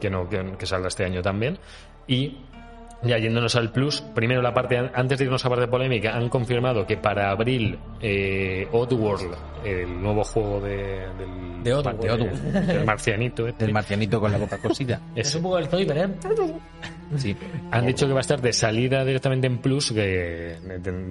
que 0.00 0.08
no, 0.08 0.28
que, 0.28 0.56
que 0.58 0.66
saldrá 0.66 0.88
este 0.88 1.04
año 1.04 1.20
también. 1.20 1.58
Y 2.06 2.38
ya 3.02 3.18
yéndonos 3.18 3.56
al 3.56 3.70
plus, 3.72 4.00
primero 4.14 4.42
la 4.42 4.52
parte, 4.52 4.76
antes 4.94 5.18
de 5.18 5.24
irnos 5.24 5.44
a 5.44 5.48
parte 5.48 5.66
polémica, 5.68 6.14
han 6.16 6.28
confirmado 6.28 6.86
que 6.86 6.96
para 6.96 7.30
abril 7.30 7.78
eh, 8.00 8.68
Oddworld, 8.72 9.34
el 9.64 10.02
nuevo 10.02 10.22
juego 10.24 10.60
de, 10.60 10.76
del, 11.18 11.62
De 11.62 11.72
Oddworld. 11.74 12.00
de 12.02 12.10
Oddworld, 12.10 12.66
del 12.66 12.84
marcianito, 12.84 13.46
este, 13.48 13.64
El 13.64 13.72
marcianito 13.72 14.20
con 14.20 14.30
la 14.32 14.38
boca 14.38 14.58
cosida. 14.58 15.00
Es 15.14 15.28
ese. 15.28 15.38
un 15.38 15.42
poco 15.44 15.58
el 15.58 15.66
Zoiber, 15.68 15.96
¿eh? 15.98 16.08
Sí. 17.16 17.36
Han 17.72 17.86
dicho 17.86 18.06
que 18.06 18.12
va 18.12 18.20
a 18.20 18.22
estar 18.22 18.40
de 18.40 18.52
salida 18.52 19.04
directamente 19.04 19.48
en 19.48 19.58
Plus, 19.58 19.90
que 19.92 20.56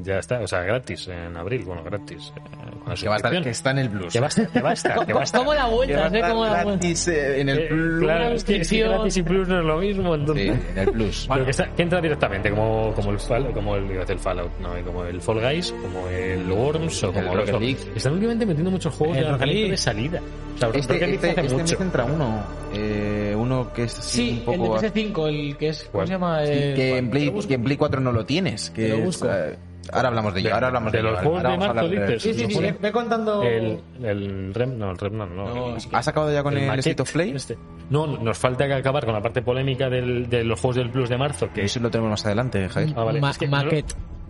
ya 0.04 0.20
está, 0.20 0.40
o 0.40 0.48
sea, 0.48 0.62
gratis 0.62 1.10
en 1.10 1.36
abril, 1.36 1.64
bueno, 1.66 1.84
gratis. 1.84 2.32
eh, 2.38 2.40
con 2.80 2.90
la 2.90 2.96
Que 2.96 3.08
va 3.10 3.16
a 3.16 3.18
estar, 3.18 3.44
que 3.44 3.50
está 3.50 3.72
en 3.72 3.80
el 3.80 3.90
Blues. 3.90 4.14
Que 4.14 4.20
va 4.22 4.28
a 4.28 4.30
estar, 4.30 4.48
que 4.48 4.62
va 4.62 4.70
a 4.70 4.74
estar, 4.74 5.06
que 5.06 5.14
va 5.14 5.20
a 5.20 5.24
estar. 5.24 5.40
¿Cómo 5.42 5.54
la 5.54 5.64
Que 5.64 5.68
va 5.68 5.72
a 5.72 5.76
vuelta? 5.76 5.94
¿eh? 6.04 6.06
estar 6.16 6.32
¿Cómo 6.32 6.46
la 6.46 6.52
vuelta? 6.64 6.70
gratis 6.72 7.08
eh, 7.10 7.42
en 7.42 7.50
el 7.50 7.60
Eh, 7.60 7.68
Plus. 7.68 8.00
claro, 8.00 8.30
es 8.34 8.44
que 8.46 8.64
si 8.64 8.80
gratis 8.80 9.18
y 9.18 9.24
Plus 9.24 9.48
no 9.50 9.60
es 9.60 9.66
lo 9.66 9.78
mismo, 9.78 10.14
Sí, 10.16 10.20
entonces... 10.22 10.60
en 10.72 10.78
el 10.78 10.92
Plus. 10.92 11.28
Pero 11.30 11.44
que, 11.46 11.52
está- 11.52 11.70
que 11.80 11.84
entra 11.84 12.02
directamente, 12.02 12.50
como, 12.50 12.92
como 12.94 13.12
el 13.12 13.20
Fall, 13.20 13.54
como 13.54 13.74
el, 13.78 13.90
el 13.90 14.20
Fallout, 14.20 14.52
no, 14.60 14.72
como 14.84 15.06
el 15.06 15.22
Fall 15.22 15.40
Guys, 15.40 15.72
como 15.82 16.10
el 16.10 16.52
Worms 16.52 17.04
o 17.04 17.08
El 17.08 17.14
como 17.14 17.34
Rocket 17.36 17.52
los 17.54 17.62
League. 17.62 17.78
Están 17.96 18.12
últimamente 18.16 18.46
metiendo 18.46 18.70
muchos 18.70 18.94
juegos 18.94 19.16
El 19.16 19.24
de 19.24 19.32
Rocket 19.32 19.70
de 19.72 19.78
salida. 19.78 20.22
O 20.56 20.58
sea, 20.58 20.68
Este, 20.74 20.94
Rocket 20.96 21.08
League 21.08 21.16
este, 21.16 21.30
hace 21.30 21.42
este 21.42 21.54
mucho. 21.54 21.64
mes 21.78 21.80
entra 21.82 22.04
uno. 22.04 22.44
Eh, 22.74 23.34
uno 23.38 23.72
que 23.72 23.84
es 23.84 23.94
Sí, 23.94 24.42
un 24.46 24.54
el 24.54 24.60
poco. 24.60 24.82
de 24.82 24.92
PS5, 24.92 25.28
el 25.30 25.56
que 25.58 25.70
es. 25.70 25.80
¿Cómo 25.84 25.92
¿Cuál? 25.94 26.08
se 26.08 26.14
llama? 26.14 26.46
Sí, 26.46 26.52
El- 26.52 26.76
que, 26.76 26.98
en 26.98 27.10
Play, 27.12 27.32
que 27.48 27.54
en 27.54 27.64
Play 27.64 27.78
4 27.78 28.02
no 28.02 28.12
lo 28.12 28.26
tienes. 28.26 28.70
Que 28.72 28.90
lo 28.90 28.96
es, 28.98 29.06
busco. 29.06 29.28
eh, 29.32 29.56
ahora 29.92 30.08
hablamos 30.10 30.34
de 30.34 30.40
ello. 30.42 30.54
Ahora 30.54 30.68
hablamos 30.68 30.92
de 30.92 30.98
de, 30.98 31.04
los 31.04 31.14
ello. 31.14 31.22
juegos 31.30 31.44
de 31.44 31.58
marzo 31.58 31.88
dices. 31.90 32.22
Sí, 32.24 32.34
sí, 32.34 32.46
sí, 32.50 32.74
ve 32.80 32.92
contando. 32.92 33.44
El, 33.44 33.80
el 34.04 34.54
Rem, 34.54 34.78
no, 34.78 34.92
el 34.92 34.98
Rem 34.98 35.18
no, 35.18 35.26
no. 35.26 35.54
No, 35.54 35.70
el- 35.72 35.78
es 35.78 35.88
que- 35.88 35.96
¿Has 35.96 36.08
acabado 36.08 36.32
ya 36.34 36.44
con 36.44 36.58
el, 36.58 36.68
maquette 36.68 36.88
State 36.88 37.02
of 37.02 37.12
Play? 37.12 37.32
este. 37.36 37.58
No, 37.90 38.06
nos 38.08 38.38
falta 38.38 38.68
que 38.68 38.74
acabar 38.74 39.04
con 39.06 39.14
la 39.14 39.22
parte 39.22 39.42
polémica 39.42 39.90
del, 39.90 40.30
de 40.30 40.44
los 40.44 40.60
juegos 40.60 40.76
del 40.78 40.90
Plus 40.92 41.10
de 41.10 41.18
marzo, 41.18 41.50
que 41.54 41.64
Eso 41.64 41.80
lo 41.80 41.90
tenemos 41.90 42.12
más 42.12 42.26
adelante, 42.26 42.68
Javier. 42.70 42.94
Ah, 42.98 43.04
vale. 43.04 43.20
Ma- 43.22 43.32
Es 43.32 43.38
que 43.38 43.48
no 43.48 43.64
lo- 43.64 43.72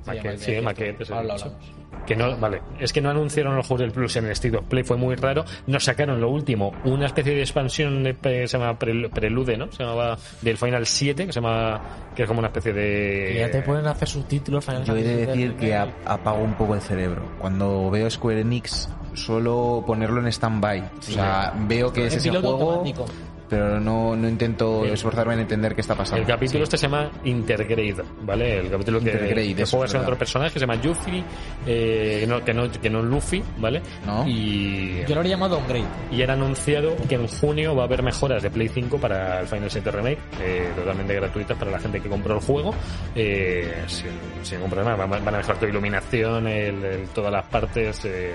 Maquette. 0.05 0.37
Sí, 0.39 0.61
Maquette, 0.61 0.97
de- 0.97 1.03
es 1.03 1.11
Ahora 1.11 1.35
lo. 1.37 1.79
Que 2.05 2.15
no, 2.15 2.37
vale, 2.37 2.61
es 2.79 2.93
que 2.93 3.01
no 3.01 3.09
anunciaron 3.09 3.55
los 3.55 3.67
juegos 3.67 3.81
del 3.81 3.91
Plus 3.91 4.15
en 4.15 4.25
el 4.25 4.31
State 4.31 4.55
of 4.57 4.65
Play, 4.65 4.83
fue 4.83 4.95
muy 4.97 5.15
raro. 5.15 5.43
Nos 5.67 5.83
sacaron 5.83 6.19
lo 6.21 6.29
último, 6.29 6.71
una 6.85 7.05
especie 7.07 7.35
de 7.35 7.41
expansión 7.41 8.03
de- 8.03 8.15
que 8.15 8.47
se 8.47 8.57
llama 8.57 8.77
Prel- 8.79 9.09
Prelude, 9.11 9.57
¿no? 9.57 9.71
Se 9.71 9.83
llamaba 9.83 10.17
del 10.41 10.57
Final 10.57 10.85
7, 10.85 11.25
que 11.27 11.33
se 11.33 11.41
llama 11.41 11.81
que 12.15 12.23
es 12.23 12.27
como 12.27 12.39
una 12.39 12.47
especie 12.47 12.73
de 12.73 13.29
Que 13.33 13.39
ya 13.39 13.51
te 13.51 13.61
pueden 13.61 13.85
hacer 13.87 14.07
subtítulos. 14.07 14.63
Final 14.65 14.83
Yo 14.85 14.95
he 14.95 15.03
de 15.03 15.25
decir 15.25 15.53
que 15.55 15.75
ap- 15.75 15.89
apago 16.05 16.39
un 16.43 16.53
poco 16.53 16.73
el 16.75 16.81
cerebro. 16.81 17.21
Cuando 17.39 17.89
veo 17.91 18.09
Square 18.09 18.41
Enix, 18.41 18.89
suelo 19.13 19.83
ponerlo 19.85 20.21
en 20.21 20.27
stand-by. 20.27 20.79
O 20.99 21.01
sea, 21.01 21.53
veo 21.67 21.91
que 21.91 22.07
es 22.07 22.15
ese 22.15 22.29
juego, 22.29 22.49
automático. 22.71 23.05
Pero 23.49 23.79
no, 23.79 24.15
no 24.15 24.29
intento 24.29 24.81
Bien. 24.81 24.93
esforzarme 24.93 25.33
en 25.33 25.39
entender 25.41 25.73
qué 25.75 25.81
está 25.81 25.95
pasando. 25.95 26.21
El 26.21 26.27
capítulo 26.27 26.63
este 26.63 26.77
se 26.77 26.83
llama 26.87 27.09
Intergrade, 27.23 27.95
¿vale? 28.21 28.59
El 28.59 28.69
capítulo 28.69 28.99
que, 28.99 29.09
Intergrade, 29.11 29.55
que 29.55 29.65
juegas 29.65 29.91
con 29.93 30.01
otro 30.01 30.17
personaje 30.17 30.53
que 30.53 30.59
se 30.59 30.65
llama 30.65 30.81
Yuffie, 30.81 31.23
eh, 31.65 32.25
no, 32.27 32.43
que, 32.43 32.53
no, 32.53 32.71
que 32.71 32.89
no 32.89 33.01
Luffy, 33.01 33.43
¿vale? 33.57 33.81
¿No? 34.05 34.27
Y, 34.27 34.99
Yo 35.07 35.15
lo 35.15 35.21
habría 35.21 35.35
llamado 35.35 35.55
Downgrade. 35.55 35.85
y 36.11 36.21
era 36.21 36.33
anunciado 36.33 36.95
que 37.07 37.15
en 37.15 37.27
junio 37.27 37.75
va 37.75 37.83
a 37.83 37.85
haber 37.85 38.03
mejoras 38.03 38.43
de 38.43 38.49
Play 38.51 38.69
5 38.69 38.97
para 38.99 39.41
el 39.41 39.47
Final 39.47 39.71
7 39.71 39.91
Remake, 39.91 40.19
eh, 40.41 40.69
totalmente 40.75 41.15
gratuitas 41.15 41.57
para 41.57 41.71
la 41.71 41.79
gente 41.79 41.99
que 41.99 42.09
compró 42.09 42.35
el 42.35 42.41
juego, 42.41 42.73
eh, 43.15 43.83
sin, 43.87 44.07
sin 44.43 44.57
ningún 44.59 44.69
problema. 44.71 44.95
Van, 44.95 45.13
a 45.27 45.31
mejorar 45.31 45.57
toda 45.57 45.69
iluminación, 45.69 46.47
el- 46.47 46.83
el- 46.83 47.07
todas 47.09 47.31
las 47.31 47.45
partes, 47.45 48.05
eh, 48.05 48.33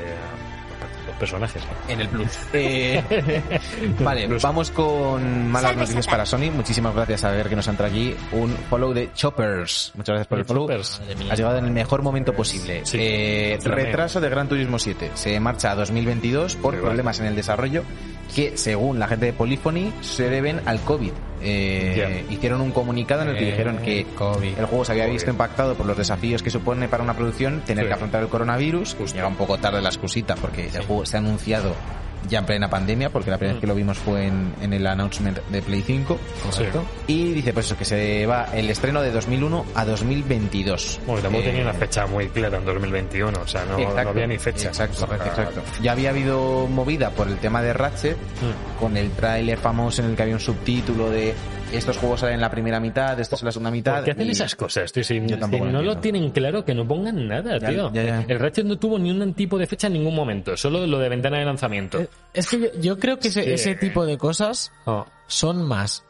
los 1.07 1.17
personajes. 1.17 1.63
En 1.89 2.01
el 2.01 2.09
Plus. 2.09 2.31
Eh, 2.53 3.03
vale, 4.01 4.29
Plus. 4.29 4.43
vamos 4.43 4.71
con 4.71 5.49
malas 5.49 5.71
Salve, 5.71 5.81
noticias 5.81 6.07
para 6.07 6.27
Sony. 6.27 6.51
Muchísimas 6.55 6.95
gracias 6.95 7.25
a 7.25 7.31
ver 7.31 7.49
que 7.49 7.57
nos 7.57 7.67
han 7.69 7.77
traído 7.77 7.95
aquí 7.95 8.17
un 8.33 8.51
follow 8.71 8.93
de 8.93 9.13
Choppers. 9.15 9.93
Muchas 9.95 10.15
gracias 10.15 10.27
por 10.27 10.39
el 10.39 10.45
follow. 10.45 10.67
Choppers. 10.67 11.03
Ha 11.31 11.35
llegado 11.35 11.59
en 11.59 11.67
el 11.67 11.71
mejor 11.71 12.03
momento 12.03 12.33
posible. 12.33 12.85
Sí. 12.85 12.99
Eh, 13.01 13.59
retraso 13.63 14.21
de 14.21 14.29
Gran 14.29 14.49
Turismo 14.49 14.79
7. 14.79 15.13
Se 15.15 15.39
marcha 15.41 15.73
a 15.73 15.75
2022 15.75 16.57
por 16.57 16.75
Muy 16.75 16.83
problemas 16.83 17.21
en 17.21 17.27
el 17.27 17.37
desarrollo 17.37 17.83
que, 18.35 18.57
según 18.57 18.99
la 18.99 19.07
gente 19.07 19.27
de 19.27 19.33
Polyphony, 19.33 19.93
se 20.01 20.29
deben 20.29 20.61
al 20.67 20.81
COVID. 20.81 21.13
Eh, 21.47 22.25
hicieron 22.31 22.61
un 22.63 22.71
comunicado 22.73 23.23
en 23.23 23.29
el 23.29 23.37
que 23.37 23.45
Eh, 23.49 23.51
dijeron 23.51 23.79
que 23.79 24.07
COVID. 24.17 24.59
el 24.59 24.65
juego 24.67 24.85
se 24.85 24.93
había 24.93 25.07
visto 25.07 25.31
impactado 25.31 25.75
por 25.75 25.85
los 25.87 25.97
desafíos 25.97 26.43
que 26.43 26.51
supone 26.51 26.89
para 26.89 27.03
una 27.03 27.15
producción 27.15 27.61
tener 27.67 27.85
Sí. 27.85 27.89
que 27.89 27.95
afrontar 27.95 28.23
el 28.23 28.29
coronavirus. 28.29 28.95
Justo. 28.99 29.15
Llega 29.15 29.29
un 29.29 29.37
poco 29.37 29.59
tarde 29.59 29.83
la 29.83 29.91
excusita 29.91 30.35
porque 30.37 30.67
el 30.67 30.83
juego 30.85 31.05
se 31.05 31.17
ha 31.17 31.21
anunciado 31.21 31.75
ya 32.29 32.39
en 32.41 32.47
plena 32.47 32.69
pandemia, 32.71 33.11
porque 33.11 33.31
la 33.31 33.39
primera 33.39 33.55
vez 33.55 33.61
que 33.61 33.67
lo 33.67 33.75
vimos 33.75 33.99
fue 33.99 34.27
en, 34.27 34.55
en 34.61 34.73
el 34.73 34.87
announcement 34.87 35.39
de 35.49 35.63
Play 35.63 35.83
5. 35.83 36.19
Correcto. 36.51 36.85
Y 37.07 37.33
dice 37.33 37.53
pues 37.53 37.67
eso, 37.67 37.77
que 37.77 37.85
se 37.85 38.27
va 38.27 38.49
el 38.55 38.71
estreno 38.71 39.03
de 39.03 39.11
2001 39.11 39.67
a 39.75 39.85
2022. 39.85 41.01
Bueno, 41.07 41.23
tampoco 41.23 41.43
Eh, 41.43 41.47
tenía 41.47 41.63
una 41.63 41.75
fecha 41.75 42.07
muy 42.07 42.29
clara 42.29 42.59
en 42.59 42.65
2021, 42.65 43.39
o 43.41 43.47
sea, 43.47 43.65
no, 43.65 43.77
había 43.99 44.27
ni 44.27 44.39
fecha. 44.39 44.69
Exacto, 44.69 45.05
exacto. 45.05 45.63
Ya 45.83 45.93
había 45.93 46.11
habido 46.11 46.67
movida 46.69 47.11
por 47.11 47.29
el 47.29 47.39
tema 47.39 47.63
de 47.63 47.73
Ratchet, 47.73 48.17
Mm. 48.17 48.81
con 48.81 48.97
el 48.97 49.11
tráiler 49.13 49.59
famoso 49.59 50.03
en 50.03 50.11
el 50.11 50.17
que 50.17 50.23
había 50.23 50.35
un 50.35 50.41
subtítulo 50.41 51.11
de 51.11 51.35
estos 51.77 51.97
juegos 51.99 52.21
salen 52.21 52.37
en 52.37 52.41
la 52.41 52.51
primera 52.51 52.81
mitad, 52.81 53.19
estos 53.19 53.43
en 53.43 53.47
la 53.47 53.53
segunda 53.53 53.71
mitad. 53.71 53.97
¿Por 53.97 54.05
qué 54.05 54.11
hacen 54.13 54.27
y- 54.27 54.31
esas 54.31 54.55
cosas, 54.57 54.93
tío? 54.93 55.05
Si, 55.05 55.21
Yo 55.27 55.39
tampoco 55.39 55.67
si 55.67 55.73
no 55.73 55.83
lo 55.83 55.99
tienen 55.99 56.31
claro, 56.31 56.65
que 56.65 56.75
no 56.75 56.87
pongan 56.87 57.27
nada, 57.29 57.59
Ya, 57.59 57.69
tío. 57.69 57.93
ya, 57.93 58.03
ya. 58.05 58.25
El 58.29 58.39
Ratchet 58.39 58.65
no 58.67 58.77
tuvo 58.79 58.99
ni 58.99 59.11
un 59.11 59.35
tipo 59.35 59.59
de 59.59 59.67
fecha 59.67 59.87
en 59.89 59.95
ningún 59.95 60.15
momento, 60.15 60.57
solo 60.57 60.87
lo 60.87 60.99
de 60.99 61.09
ventana 61.09 61.39
de 61.39 61.45
lanzamiento. 61.45 62.01
Eh, 62.01 62.09
Es 62.33 62.49
que 62.49 62.59
yo, 62.61 62.69
yo 62.81 62.99
creo 62.99 63.19
que 63.19 63.29
ese, 63.29 63.43
Sí. 63.45 63.51
ese 63.53 63.75
tipo 63.75 64.05
de 64.07 64.17
cosas 64.19 64.73
Oh, 64.87 65.07
son 65.27 65.63
más 65.63 66.05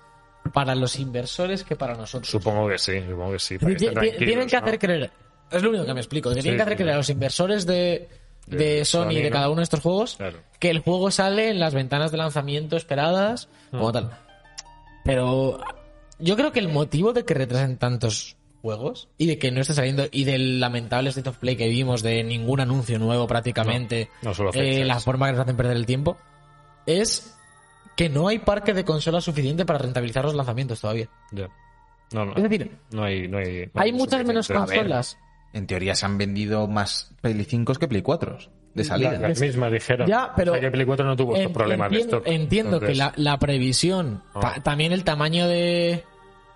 para 0.53 0.75
los 0.75 0.99
inversores 0.99 1.65
que 1.65 1.75
para 1.77 1.95
nosotros. 1.95 2.29
supongo 2.31 2.69
que 2.69 2.79
sí, 2.79 3.01
supongo 3.09 3.33
que 3.33 3.39
sí. 3.39 3.59
para 3.59 3.75
que 3.75 4.11
tienen 4.19 4.47
que 4.49 4.57
¿no? 4.57 4.63
hacer 4.67 4.79
creer. 4.79 5.11
Es 5.51 5.63
lo 5.63 5.71
único 5.71 5.85
que 5.87 5.95
me 5.95 6.01
explico. 6.01 6.29
Que 6.31 6.37
Sí, 6.37 6.43
tienen 6.43 6.59
que 6.59 6.63
hacer 6.63 6.77
creer 6.77 6.93
a 6.93 6.97
los 6.97 7.09
inversores 7.11 7.65
de, 7.67 8.09
de, 8.47 8.57
De 8.57 8.85
Sony, 8.85 9.05
Sony, 9.05 9.15
de 9.23 9.31
cada 9.31 9.49
uno 9.49 9.59
de 9.59 9.63
estos 9.65 9.81
juegos 9.81 10.17
Claro. 10.17 10.39
que 10.59 10.69
el 10.71 10.81
juego 10.81 11.11
sale 11.11 11.49
en 11.51 11.59
las 11.61 11.73
ventanas 11.75 12.11
de 12.13 12.19
lanzamiento 12.19 12.77
esperadas 12.77 13.49
Mm. 13.71 13.79
como 13.79 13.93
tal. 13.93 14.11
Pero 15.05 15.61
yo 16.19 16.37
creo 16.37 16.53
que 16.53 16.61
el 16.61 16.69
motivo 16.69 17.13
de 17.13 17.25
que 17.25 17.35
retrasen 17.35 17.77
tantos 17.77 18.37
juegos 18.63 19.09
y 19.19 19.27
de 19.27 19.39
que 19.39 19.51
no 19.51 19.61
esté 19.61 19.75
saliendo 19.75 20.07
y 20.11 20.25
del 20.25 20.59
lamentable 20.59 21.11
State 21.11 21.29
of 21.29 21.37
Play 21.37 21.57
que 21.57 21.69
vimos 21.69 22.03
de 22.03 22.25
ningún 22.25 22.61
anuncio 22.61 22.99
nuevo 22.99 23.27
prácticamente, 23.27 24.09
No, 24.23 24.31
no 24.31 24.35
solo 24.35 24.51
eh, 24.55 24.85
la 24.85 24.99
forma 25.01 25.27
que 25.27 25.33
nos 25.33 25.43
hacen 25.43 25.57
perder 25.57 25.77
el 25.77 25.87
tiempo, 25.87 26.17
es 26.87 27.37
que 27.95 28.09
no 28.09 28.27
hay 28.27 28.39
parque 28.39 28.73
de 28.73 28.85
consolas 28.85 29.25
suficiente 29.25 29.67
para 29.67 29.79
rentabilizar 29.79 30.25
los 30.25 30.35
lanzamientos 30.35 30.81
todavía. 30.81 31.09
Ya. 31.31 31.49
No, 32.13 32.25
no. 32.25 32.35
Es 32.35 32.43
decir, 32.43 32.79
no 32.91 33.05
hay, 33.05 33.29
no 33.29 33.39
hay, 33.39 33.71
no 33.73 33.83
hay 33.83 33.93
muchas 33.93 34.25
menos 34.25 34.49
ver, 34.49 34.59
consolas. 34.59 35.19
En 35.53 35.67
teoría 35.67 35.95
se 35.95 36.07
han 36.07 36.17
vendido 36.17 36.67
más 36.67 37.15
Play 37.21 37.45
5 37.45 37.75
que 37.75 37.87
Play 37.87 38.03
4 38.03 38.39
de 38.75 38.85
salida. 38.85 39.13
Las 39.19 39.41
mismas 39.41 39.73
dijeron. 39.73 40.07
Ya, 40.09 40.33
pero- 40.37 40.53
O 40.53 40.55
sea, 40.55 40.61
que 40.63 40.71
Play 40.71 40.85
4 40.87 41.07
no 41.07 41.17
tuvo 41.17 41.37
estos 41.37 41.53
problemas 41.53 41.91
de 41.91 41.97
entiendo, 41.97 42.17
stock. 42.19 42.33
entiendo 42.33 42.81
que 42.81 42.95
la, 42.95 43.13
la 43.17 43.39
previsión, 43.39 44.23
Ah. 44.35 44.41
ta- 44.41 44.63
también 44.63 44.93
el 44.93 45.05
tamaño 45.05 45.47
de. 45.49 46.05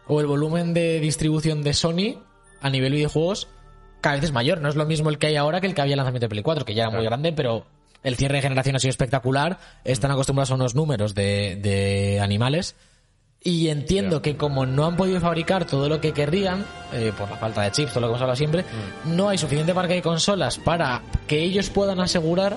o 0.06 0.20
el 0.20 0.26
volumen 0.26 0.74
de 0.74 1.00
distribución 1.00 1.62
de 1.62 1.74
Sony 1.74 2.18
a 2.60 2.70
nivel 2.70 2.92
videojuegos 2.94 3.48
cada 4.00 4.16
vez 4.16 4.24
es 4.24 4.32
mayor. 4.32 4.60
No 4.60 4.68
es 4.68 4.74
lo 4.76 4.84
mismo 4.86 5.10
el 5.10 5.18
que 5.18 5.26
hay 5.28 5.36
ahora 5.36 5.60
que 5.60 5.66
el 5.66 5.74
que 5.74 5.82
había 5.82 5.96
lanzamiento 5.96 6.24
de 6.26 6.30
Play 6.30 6.42
4, 6.42 6.64
que 6.64 6.74
ya 6.74 6.84
era 6.84 6.90
muy 6.90 7.04
grande, 7.04 7.32
pero 7.32 7.66
el 8.02 8.16
cierre 8.16 8.36
de 8.36 8.42
generación 8.42 8.74
ha 8.76 8.78
sido 8.78 8.90
espectacular. 8.90 9.58
Están 9.84 10.10
acostumbrados 10.10 10.50
a 10.50 10.54
unos 10.54 10.74
números 10.74 11.14
de, 11.14 11.56
de 11.60 12.20
animales. 12.20 12.74
Y 13.42 13.68
entiendo 13.68 14.20
que 14.20 14.36
como 14.36 14.66
no 14.66 14.84
han 14.86 14.96
podido 14.96 15.20
fabricar 15.20 15.64
todo 15.64 15.88
lo 15.88 16.00
que 16.00 16.12
querrían, 16.12 16.64
eh, 16.92 17.12
por 17.16 17.30
la 17.30 17.36
falta 17.36 17.62
de 17.62 17.70
chips, 17.70 17.92
todo 17.92 18.00
lo 18.02 18.06
que 18.08 18.10
hemos 18.12 18.20
hablado 18.22 18.36
siempre, 18.36 18.62
Mm. 19.04 19.16
no 19.16 19.28
hay 19.28 19.38
suficiente 19.38 19.72
parque 19.74 19.94
de 19.94 20.02
consolas 20.02 20.58
para 20.58 21.02
que 21.26 21.40
ellos 21.42 21.70
puedan 21.70 22.00
asegurar 22.00 22.56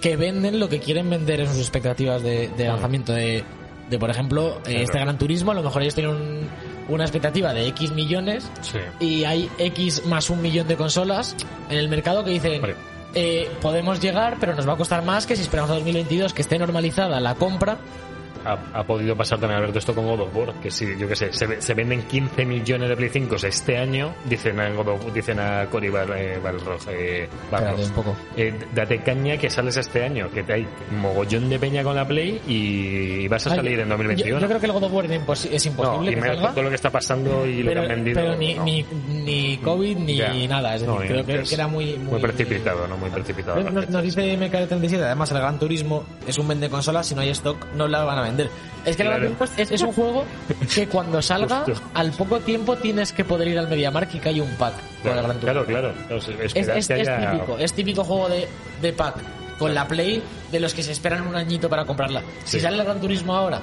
que 0.00 0.16
venden 0.16 0.60
lo 0.60 0.68
que 0.68 0.78
quieren 0.80 1.10
vender 1.10 1.40
en 1.40 1.48
sus 1.48 1.58
expectativas 1.58 2.22
de, 2.22 2.48
de 2.56 2.64
lanzamiento 2.68 3.12
de, 3.12 3.42
de, 3.90 3.98
por 3.98 4.10
ejemplo, 4.10 4.60
eh, 4.66 4.82
este 4.82 4.98
Gran 5.00 5.18
Turismo. 5.18 5.50
A 5.50 5.54
lo 5.54 5.62
mejor 5.62 5.82
ellos 5.82 5.94
tienen 5.94 6.14
un- 6.14 6.48
una 6.88 7.04
expectativa 7.04 7.52
de 7.54 7.66
X 7.68 7.90
millones 7.92 8.48
Sí. 8.60 8.78
y 9.00 9.24
hay 9.24 9.48
X 9.58 10.04
más 10.06 10.28
un 10.30 10.42
millón 10.42 10.68
de 10.68 10.76
consolas 10.76 11.34
en 11.70 11.78
el 11.78 11.88
mercado 11.88 12.22
que 12.24 12.30
dicen 12.30 12.60
eh, 13.14 13.48
podemos 13.62 14.00
llegar, 14.00 14.36
pero 14.40 14.54
nos 14.54 14.68
va 14.68 14.74
a 14.74 14.76
costar 14.76 15.02
más 15.04 15.24
que 15.26 15.34
si 15.36 15.42
esperamos 15.42 15.70
a 15.70 15.74
2022 15.74 16.34
que 16.34 16.42
esté 16.42 16.58
normalizada 16.58 17.18
la 17.20 17.34
compra. 17.36 17.78
Ha, 18.44 18.58
ha 18.80 18.84
podido 18.84 19.16
pasar 19.16 19.38
también, 19.38 19.58
Alberto, 19.58 19.78
esto 19.78 19.94
con 19.94 20.06
God 20.06 20.20
of 20.20 20.36
War, 20.36 20.52
que 20.60 20.70
si, 20.70 20.96
yo 20.98 21.08
qué 21.08 21.16
sé, 21.16 21.32
se, 21.32 21.60
se 21.60 21.74
venden 21.74 22.02
15 22.02 22.44
millones 22.44 22.88
de 22.88 22.96
Play 22.96 23.08
5 23.10 23.36
este 23.36 23.78
año, 23.78 24.14
dicen 24.26 24.58
a, 24.60 24.68
God 24.70 24.88
of- 24.88 25.12
dicen 25.14 25.38
a 25.40 25.66
Cory 25.70 25.88
Bar, 25.88 26.10
eh, 26.16 26.38
eh, 26.88 27.28
Barros, 27.50 27.88
un 27.88 27.94
poco. 27.94 28.16
eh, 28.36 28.52
date 28.74 28.98
caña 29.00 29.36
que 29.36 29.48
sales 29.50 29.76
este 29.76 30.04
año, 30.04 30.30
que 30.30 30.42
te 30.42 30.52
hay 30.54 30.66
mogollón 31.00 31.48
de 31.48 31.58
peña 31.58 31.82
con 31.82 31.94
la 31.96 32.06
Play 32.06 32.40
y 32.46 33.28
vas 33.28 33.46
a 33.46 33.50
Ay, 33.50 33.56
salir 33.56 33.80
en 33.80 33.86
yo, 33.88 33.96
2021. 33.96 34.40
yo 34.40 34.46
creo 34.46 34.60
que 34.60 34.66
el 34.66 34.72
God 34.72 34.82
of 34.84 34.92
War 34.92 35.04
es, 35.06 35.20
impos- 35.20 35.48
es 35.50 35.66
no, 35.66 35.70
imposible 35.72 36.12
y 36.12 36.14
menos 36.16 36.28
salga. 36.28 36.42
con 36.46 36.54
todo 36.54 36.64
lo 36.64 36.68
que 36.70 36.76
está 36.76 36.90
pasando 36.90 37.46
y 37.46 37.62
lo 37.62 37.68
pero, 37.70 37.80
que 37.82 37.86
han 37.92 37.94
vendido. 38.04 38.20
pero 38.20 38.36
ni, 38.36 38.54
no. 38.54 38.64
ni, 38.64 38.84
ni 39.24 39.56
COVID 39.58 39.96
ni 39.98 40.16
Ya. 40.16 40.32
nada. 40.48 40.74
Es 40.74 40.82
decir, 40.82 40.94
No, 40.94 41.02
y 41.04 41.08
creo 41.08 41.24
que, 41.24 41.32
entonces, 41.32 41.48
que 41.48 41.54
era 41.54 41.66
muy, 41.68 41.94
muy, 41.96 42.12
muy 42.12 42.20
precipitado, 42.20 42.86
¿no? 42.88 42.96
Muy 42.96 43.10
precipitado. 43.10 43.60
Nos, 43.62 43.72
nos- 43.72 43.88
nos 43.90 44.02
dice 44.02 44.36
MK37, 44.38 45.02
además 45.02 45.30
el 45.32 45.38
Gran 45.38 45.58
Turismo 45.58 46.04
es 46.26 46.36
un 46.38 46.48
vende 46.48 46.68
consolas, 46.68 47.06
si 47.06 47.14
no 47.14 47.20
hay 47.22 47.30
stock 47.30 47.56
no 47.74 47.88
la 47.88 48.04
van 48.04 48.18
a 48.18 48.22
vender. 48.22 48.33
Es 48.84 48.96
que 48.96 49.02
el 49.02 49.08
Claro. 49.08 49.30
Es, 49.56 49.70
es 49.70 49.80
un 49.80 49.92
juego 49.92 50.24
que 50.74 50.86
cuando 50.88 51.22
salga, 51.22 51.60
Justo. 51.64 51.82
al 51.94 52.10
poco 52.12 52.40
tiempo 52.40 52.76
tienes 52.76 53.12
que 53.12 53.24
poder 53.24 53.48
ir 53.48 53.58
al 53.58 53.68
MediaMarkt 53.68 54.14
y 54.14 54.18
que 54.18 54.28
hay 54.28 54.40
un 54.40 54.50
pack 54.56 54.74
con 55.02 55.12
el 55.16 55.22
Gran 55.22 55.38
Claro, 55.38 55.64
Turismo. 55.64 55.80
claro, 55.80 55.94
claro. 56.06 56.16
Es, 56.54 56.68
haya- 56.90 57.30
típico, 57.30 57.58
es 57.58 57.72
típico 57.72 58.04
juego 58.04 58.28
de, 58.28 58.46
de 58.82 58.92
pack 58.92 59.14
con 59.58 59.72
la 59.74 59.88
Play 59.88 60.22
de 60.52 60.60
los 60.60 60.74
que 60.74 60.82
se 60.82 60.92
esperan 60.92 61.26
un 61.26 61.34
añito 61.34 61.68
para 61.70 61.84
comprarla. 61.86 62.22
Si 62.44 62.60
sale 62.60 62.76
el 62.76 62.84
Gran 62.84 63.00
Turismo 63.00 63.34
ahora 63.34 63.60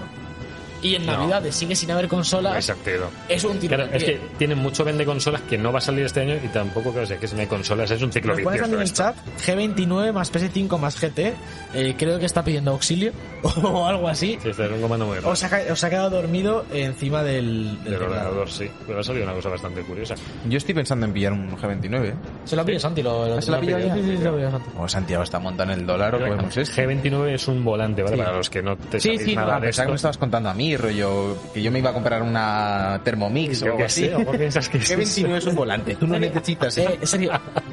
y 0.81 0.95
en 0.95 1.05
No. 1.05 1.13
Navidades 1.17 1.55
sigue 1.55 1.75
sin 1.75 1.91
haber 1.91 2.07
consolas, 2.07 2.55
Exacto. 2.69 2.89
es 3.29 3.43
un 3.43 3.59
tiro. 3.59 3.75
Claro, 3.75 3.91
es 3.93 4.03
que 4.03 4.19
tienen 4.37 4.57
mucho 4.57 4.83
vende 4.83 5.05
consolas 5.05 5.41
que 5.41 5.57
no 5.57 5.71
va 5.71 5.79
a 5.79 5.81
salir 5.81 6.05
este 6.05 6.21
año 6.21 6.35
y 6.43 6.47
tampoco, 6.47 6.89
claro, 6.91 7.03
o 7.03 7.07
sea, 7.07 7.17
que 7.17 7.27
si 7.27 7.35
no 7.35 7.41
hay 7.41 7.47
consolas 7.47 7.91
es 7.91 8.01
un 8.01 8.11
ciclo 8.11 8.33
pones 8.33 8.45
vicioso. 8.45 8.61
también 8.61 8.75
en 8.75 8.81
el 8.81 8.91
esto. 8.91 9.03
chat 9.03 9.15
G29 9.57 10.13
más 10.13 10.31
PS5 10.33 10.77
más 10.79 10.99
GT. 10.99 11.33
eh, 11.73 11.95
creo 11.97 12.19
que 12.19 12.25
está 12.25 12.43
pidiendo 12.43 12.71
auxilio 12.71 13.11
o 13.63 13.85
algo 13.85 14.07
así. 14.07 14.37
Sí, 14.41 14.49
este 14.49 14.65
es 14.65 14.71
un 14.71 14.81
comando 14.81 15.05
muy 15.05 15.15
raro. 15.17 15.29
Os 15.29 15.43
ha, 15.43 15.49
os 15.71 15.83
ha 15.83 15.89
quedado 15.89 16.09
dormido 16.09 16.65
encima 16.73 17.23
del, 17.23 17.65
del 17.65 17.83
Del 17.83 17.93
teclado. 17.93 18.05
ordenador, 18.11 18.49
sí. 18.49 18.69
Pero 18.87 18.99
ha 18.99 19.03
salido 19.03 19.25
una 19.25 19.33
cosa 19.33 19.49
bastante 19.49 19.81
curiosa. 19.81 20.15
Yo 20.47 20.57
estoy 20.57 20.73
pensando 20.75 21.05
en 21.05 21.13
pillar 21.13 21.33
un 21.33 21.55
G29. 21.57 22.05
¿eh? 22.05 22.13
Se 22.45 22.55
lo 22.55 22.61
ha 22.61 22.65
pillado 22.65 22.79
Santi. 22.81 23.01
Lo, 23.03 23.27
lo- 23.27 23.37
¿Ah, 23.37 23.41
se 23.41 23.51
lo 23.51 23.57
ha 23.57 23.59
lo- 23.59 23.65
pillado? 23.65 23.83
Sí, 23.95 24.01
sí, 24.01 24.11
sí, 24.11 24.17
se 24.17 24.23
lo 24.23 24.29
ha 24.29 24.33
pillado 24.35 24.51
Santi. 24.51 24.69
O 24.77 24.87
Santiago 24.87 25.23
está 25.23 25.39
montando 25.39 25.73
el 25.73 25.85
dólar 25.85 26.15
o 26.15 26.19
cogemos 26.19 26.57
este. 26.57 26.87
G29 26.87 27.33
es 27.33 27.47
un 27.47 27.63
volante, 27.63 28.03
¿vale? 28.03 28.15
Sí. 28.17 28.21
Para 28.21 28.37
los 28.37 28.49
que 28.49 28.61
no 28.61 28.77
te 28.77 28.99
Sí, 28.99 29.35
no, 29.35 29.41
nada 29.41 29.55
Ah, 29.55 29.59
de 29.59 29.61
que 29.61 29.65
me 29.65 29.69
esto. 29.83 29.93
estabas 29.95 30.17
contando 30.17 30.49
a 30.49 30.53
mí, 30.53 30.70
rollo, 30.77 31.37
que 31.53 31.61
yo 31.61 31.71
me 31.71 31.79
iba 31.79 31.89
a 31.89 31.93
comprar 31.93 32.21
una 32.21 33.01
Thermomix 33.03 33.61
o 33.61 33.65
Yo 33.65 33.71
algo 33.71 33.77
qué 33.79 33.83
así. 33.85 34.05
sé, 34.07 34.15
¿o 34.15 34.31
piensas 34.31 34.69
que 34.69 34.77
es 34.79 34.91
G29 34.91 35.35
es 35.37 35.45
un 35.47 35.55
volante, 35.55 35.95
tú 35.95 36.07
no 36.07 36.19
necesitas. 36.19 36.77
Eh, 36.77 36.97
en 36.99 37.07
serio, 37.07 37.31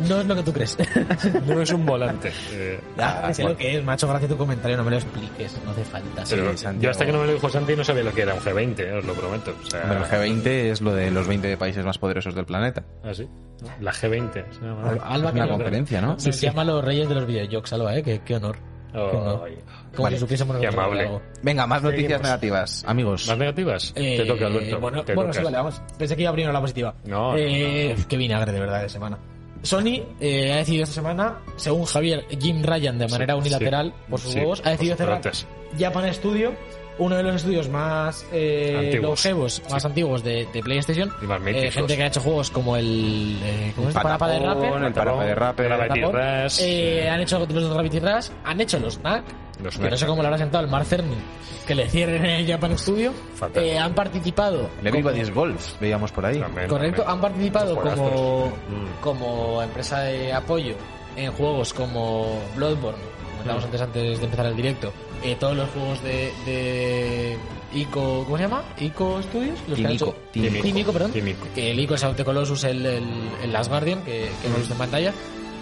no 0.09 0.21
es 0.21 0.27
lo 0.27 0.35
que 0.37 0.43
tú 0.43 0.53
crees. 0.53 0.77
No 1.47 1.61
es 1.63 1.71
un 1.73 1.85
volante. 1.87 2.33
Eh, 2.53 2.81
Ya, 2.97 3.33
sé 3.33 3.43
bueno. 3.43 3.55
lo 3.55 3.59
que 3.59 3.77
es. 3.79 3.85
Me 3.85 3.93
ha 3.93 3.95
hecho 3.95 4.09
gracia 4.09 4.29
tu 4.29 4.37
comentario. 4.37 4.77
No 4.77 4.85
me 4.85 4.91
lo 4.91 4.97
expliques. 4.97 5.57
No 5.65 5.71
hace 5.71 5.85
falta. 5.85 6.25
pero 6.29 6.57
Santiago. 6.57 6.81
yo 6.83 6.91
hasta 6.91 7.07
que 7.07 7.13
no 7.13 7.21
me 7.21 7.27
lo 7.27 7.33
dijo 7.35 7.49
Santi 7.49 7.77
no 7.77 7.85
sabía 7.85 8.03
lo 8.05 8.13
que 8.13 8.23
era 8.23 8.35
un 8.35 8.41
G20, 8.41 8.79
eh, 8.81 8.93
os 8.93 9.05
lo 9.05 9.15
prometo. 9.15 9.55
O 9.65 9.71
sea, 9.71 9.83
Hombre, 9.83 9.99
el 9.99 10.05
G20 10.05 10.47
es 10.47 10.81
lo 10.81 10.93
de 10.95 11.11
los 11.11 11.27
20 11.27 11.57
países 11.57 11.85
más 11.85 11.99
poderosos 11.99 12.35
del 12.35 12.45
planeta. 12.45 12.85
¿Ah, 13.05 13.13
sí? 13.15 13.27
La 13.81 13.93
G20. 13.93 14.33
se 14.33 14.61
llama. 14.65 14.91
Alba, 15.05 15.29
Es 15.31 15.35
una 15.35 15.49
conferencia, 15.49 16.01
¿no? 16.01 16.09
Nos 16.25 16.41
llama 16.41 16.65
los 16.65 16.85
reyes 16.85 17.09
de 17.09 17.15
los 17.15 17.27
videojuegos, 17.27 17.73
Alba, 17.73 17.97
¿eh? 17.97 18.03
Qué, 18.03 18.21
qué 18.25 18.37
honor. 18.37 18.57
Ay. 18.92 19.59
Como 19.94 20.05
Vale, 20.05 20.16
si 20.16 20.20
supiésemos 20.20 20.57
qué 20.59 20.66
nosotros 20.66 20.85
amable. 20.85 21.03
algo. 21.07 21.22
Venga, 21.42 21.66
más 21.66 21.83
noticias 21.83 22.07
Seguimos. 22.09 22.22
negativas, 22.22 22.85
amigos. 22.87 23.29
¿Más 23.29 23.38
negativas? 23.38 23.92
Eh, 23.96 24.16
te 24.18 24.24
toca, 24.27 24.46
Alberto. 24.46 24.81
Bueno, 24.81 25.05
te 25.05 25.14
bueno 25.14 25.33
sí, 25.33 25.42
vale, 25.42 25.57
vamos. 25.57 25.83
Pensé 25.98 26.16
que 26.16 26.22
iba 26.22 26.33
primero 26.33 26.53
la 26.53 26.61
positiva. 26.61 26.94
No, 27.05 27.37
Eh, 27.37 27.96
Qué 28.09 28.16
vinagre 28.16 28.53
de 28.53 28.61
verdad 28.61 28.83
de 28.83 28.88
semana. 28.88 29.18
Sony 29.62 30.03
eh, 30.20 30.53
ha 30.53 30.57
decidido 30.59 30.85
esta 30.85 30.94
semana, 30.94 31.38
según 31.57 31.85
Javier 31.85 32.24
Jim 32.40 32.62
Ryan, 32.62 32.96
de 32.98 33.09
manera 33.09 33.35
Sí, 33.35 33.40
unilateral, 33.40 33.88
sí, 33.96 34.05
por 34.11 34.20
sus 34.20 34.33
sí, 34.33 34.38
huevos, 34.38 34.62
ha 34.64 34.70
decidido 34.70 34.96
cerrar. 34.96 35.20
Japan 35.79 36.14
Studio, 36.14 36.53
uno 36.99 37.17
de 37.17 37.23
los 37.23 37.37
estudios 37.37 37.69
más 37.69 38.27
eh, 38.33 38.75
Antiguos. 38.77 39.03
longevos, 39.25 39.63
más 39.71 39.85
antiguos 39.85 40.23
de, 40.25 40.47
de 40.53 40.63
PlayStation. 40.63 41.13
Y 41.23 41.27
más 41.27 41.41
Eh, 41.47 41.71
gente 41.71 41.97
que 41.97 42.03
ha 42.03 42.07
hecho 42.07 42.21
juegos 42.21 42.51
como 42.51 42.77
el, 42.77 43.39
eh, 43.43 43.73
¿cómo 43.77 43.89
es? 43.89 43.95
Parapa 43.95 44.29
de 44.29 44.39
Rapper. 44.41 44.83
el 44.83 44.93
Parapa 44.93 45.25
de 45.25 45.35
Rapper, 45.35 45.69
Gravity. 45.69 46.01
Rush. 46.03 46.61
Eh, 46.63 47.09
han 47.09 47.21
hecho 47.21 47.39
los 47.39 47.49
de 47.49 47.69
Gravity 47.69 48.01
Rush, 48.01 48.27
han 48.45 48.61
hecho 48.61 48.79
los 48.79 48.99
NAC, 49.03 49.25
Los 49.63 49.77
que 49.79 49.91
no 49.91 49.97
sé 49.97 50.07
cómo 50.07 50.23
le 50.23 50.29
habrá 50.29 50.39
sentado 50.39 50.65
el 50.65 50.71
Mark 50.71 50.87
Cerny, 50.87 51.17
que 51.67 51.75
le 51.75 51.89
cierren 51.89 52.25
el 52.25 52.47
Japan 52.47 52.79
Studio. 52.79 53.13
Eh, 53.55 53.79
han 53.79 53.95
participado 53.95 54.69
El 54.81 54.87
Everybody's 54.89 55.33
Golf, 55.35 55.81
veíamos 55.81 56.13
por 56.13 56.27
ahí. 56.27 56.39
También, 56.39 56.69
Correcto, 56.69 57.03
también. 57.03 57.15
han 57.17 57.21
participado 57.21 57.77
como, 57.77 58.47
Mm. 58.69 59.01
como 59.03 59.63
empresa 59.63 60.01
de 60.03 60.33
apoyo 60.33 60.75
en 61.17 61.33
juegos 61.33 61.75
como 61.75 62.39
Bloodborne, 62.57 62.99
comentábamos 63.33 63.65
Mm. 63.65 63.67
antes 63.67 63.81
antes 63.81 64.19
de 64.19 64.25
empezar 64.25 64.47
el 64.47 64.57
directo, 64.57 64.93
eh, 65.23 65.37
todos 65.39 65.57
los 65.57 65.69
juegos 65.71 66.03
de, 66.03 66.33
de 66.47 67.37
Ico, 67.75 68.25
¿cómo 68.25 68.37
se 68.37 68.43
llama? 68.45 68.63
Ico 68.79 69.21
Studios, 69.23 69.59
los 69.69 69.79
que 69.79 69.87
han 69.87 69.93
hecho- 69.93 70.15
Team 70.33 70.47
Ico. 70.55 70.63
Team 70.63 70.77
Ico, 70.79 70.93
perdón. 70.93 71.13
Team 71.13 71.29
Ico. 71.29 71.47
Que 71.55 71.71
el 71.73 71.81
Ico 71.81 71.95
es 71.95 72.05
Out 72.05 72.23
Colossus, 72.23 72.65
el, 72.65 72.85
el, 72.87 73.05
el 73.43 73.53
Last 73.53 73.69
Guardian, 73.71 74.03
que, 74.05 74.31
que 74.41 74.47
hemos 74.47 74.59
visto 74.61 74.75
en 74.75 74.79
pantalla. 74.79 75.13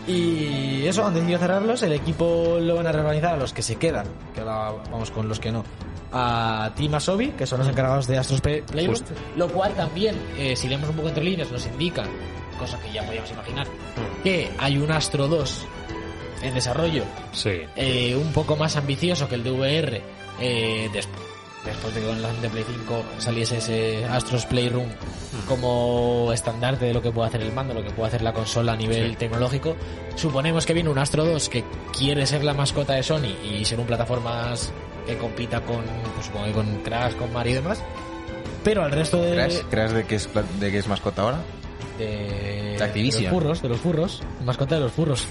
Y 0.07 0.87
eso, 0.87 1.05
han 1.05 1.14
decidido 1.14 1.38
cerrarlos. 1.40 1.83
El 1.83 1.92
equipo 1.92 2.59
lo 2.61 2.77
van 2.77 2.87
a 2.87 2.92
reorganizar 2.92 3.35
a 3.35 3.37
los 3.37 3.53
que 3.53 3.62
se 3.62 3.77
quedan, 3.77 4.07
que 4.35 4.40
ahora 4.40 4.73
vamos 4.90 5.11
con 5.11 5.29
los 5.29 5.40
que 5.40 5.51
no. 5.51 5.64
A 6.12 6.71
Team 6.77 6.95
Asobi, 6.95 7.31
que 7.33 7.45
son 7.47 7.59
los 7.59 7.69
encargados 7.69 8.07
de 8.07 8.16
Astros 8.16 8.40
Play- 8.40 8.62
Playroom, 8.62 8.97
Justo. 8.97 9.12
lo 9.37 9.49
cual 9.49 9.75
también, 9.75 10.14
eh, 10.38 10.55
si 10.55 10.69
leemos 10.69 10.88
un 10.88 10.97
poco 10.97 11.09
entre 11.09 11.25
líneas, 11.25 11.51
nos 11.51 11.66
indica, 11.66 12.05
cosa 12.57 12.79
que 12.81 12.92
ya 12.92 13.03
podíamos 13.05 13.31
imaginar, 13.33 13.66
que 14.23 14.49
hay 14.59 14.79
un 14.79 14.90
Astro 14.92 15.27
2 15.27 15.66
en 16.42 16.55
desarrollo 16.55 17.05
Sí. 17.33 17.61
eh, 17.77 18.14
un 18.16 18.33
poco 18.33 18.57
más 18.57 18.77
ambicioso 18.77 19.29
que 19.29 19.35
el 19.37 19.44
de 19.44 19.51
VR 19.51 20.03
eh, 20.40 20.88
des- 20.92 21.09
después 21.64 21.94
de 21.94 22.01
que 22.01 22.07
con 22.07 22.22
la 22.22 22.33
de 22.33 22.49
Play 22.49 22.64
5 22.68 23.03
saliese 23.18 23.59
ese 23.59 24.05
Astros 24.05 24.46
Playroom 24.46 24.87
como 25.49 26.31
estandarte 26.33 26.85
de 26.87 26.94
lo 26.94 27.03
que 27.03 27.11
puede 27.11 27.29
hacer 27.29 27.42
el 27.42 27.53
mando, 27.53 27.75
lo 27.75 27.83
que 27.83 27.90
puede 27.90 28.09
hacer 28.09 28.22
la 28.22 28.33
consola 28.33 28.72
a 28.72 28.77
nivel 28.77 29.16
tecnológico. 29.16 29.77
Suponemos 30.14 30.64
que 30.66 30.75
viene 30.75 30.88
un 30.90 30.99
Astro 30.99 31.25
2 31.25 31.49
que 31.49 31.64
quiere 31.96 32.27
ser 32.27 32.44
la 32.44 32.55
mascota 32.55 32.94
de 32.94 33.03
Sony 33.03 33.35
y 33.44 33.64
ser 33.64 33.81
un 33.81 33.87
plataformas 33.87 34.72
que 35.07 35.16
compita 35.16 35.61
con, 35.61 35.83
pues, 36.14 36.27
supongo 36.27 36.46
que 36.46 36.53
con 36.53 36.77
Crash, 36.83 37.14
con 37.14 37.33
Mario 37.33 37.53
y 37.53 37.55
demás. 37.57 37.81
Pero 38.64 38.83
al 38.85 38.90
resto 38.92 39.22
de, 39.22 39.33
¿Crees, 39.33 39.64
crees 39.70 39.92
de, 39.92 40.05
que 40.05 40.14
es, 40.16 40.29
de 40.59 40.70
que 40.72 40.79
es 40.79 40.88
mascota 40.88 41.22
ahora? 41.22 41.38
De, 41.98 42.76
De 42.78 42.85
Activision. 42.85 43.22
de 43.24 43.28
los 43.30 43.32
furros, 43.40 43.62
de 43.62 43.68
los 43.68 43.78
furros, 43.80 44.22
mascota 44.44 44.74
de 44.76 44.80
los 44.82 44.92
furros. 44.92 45.26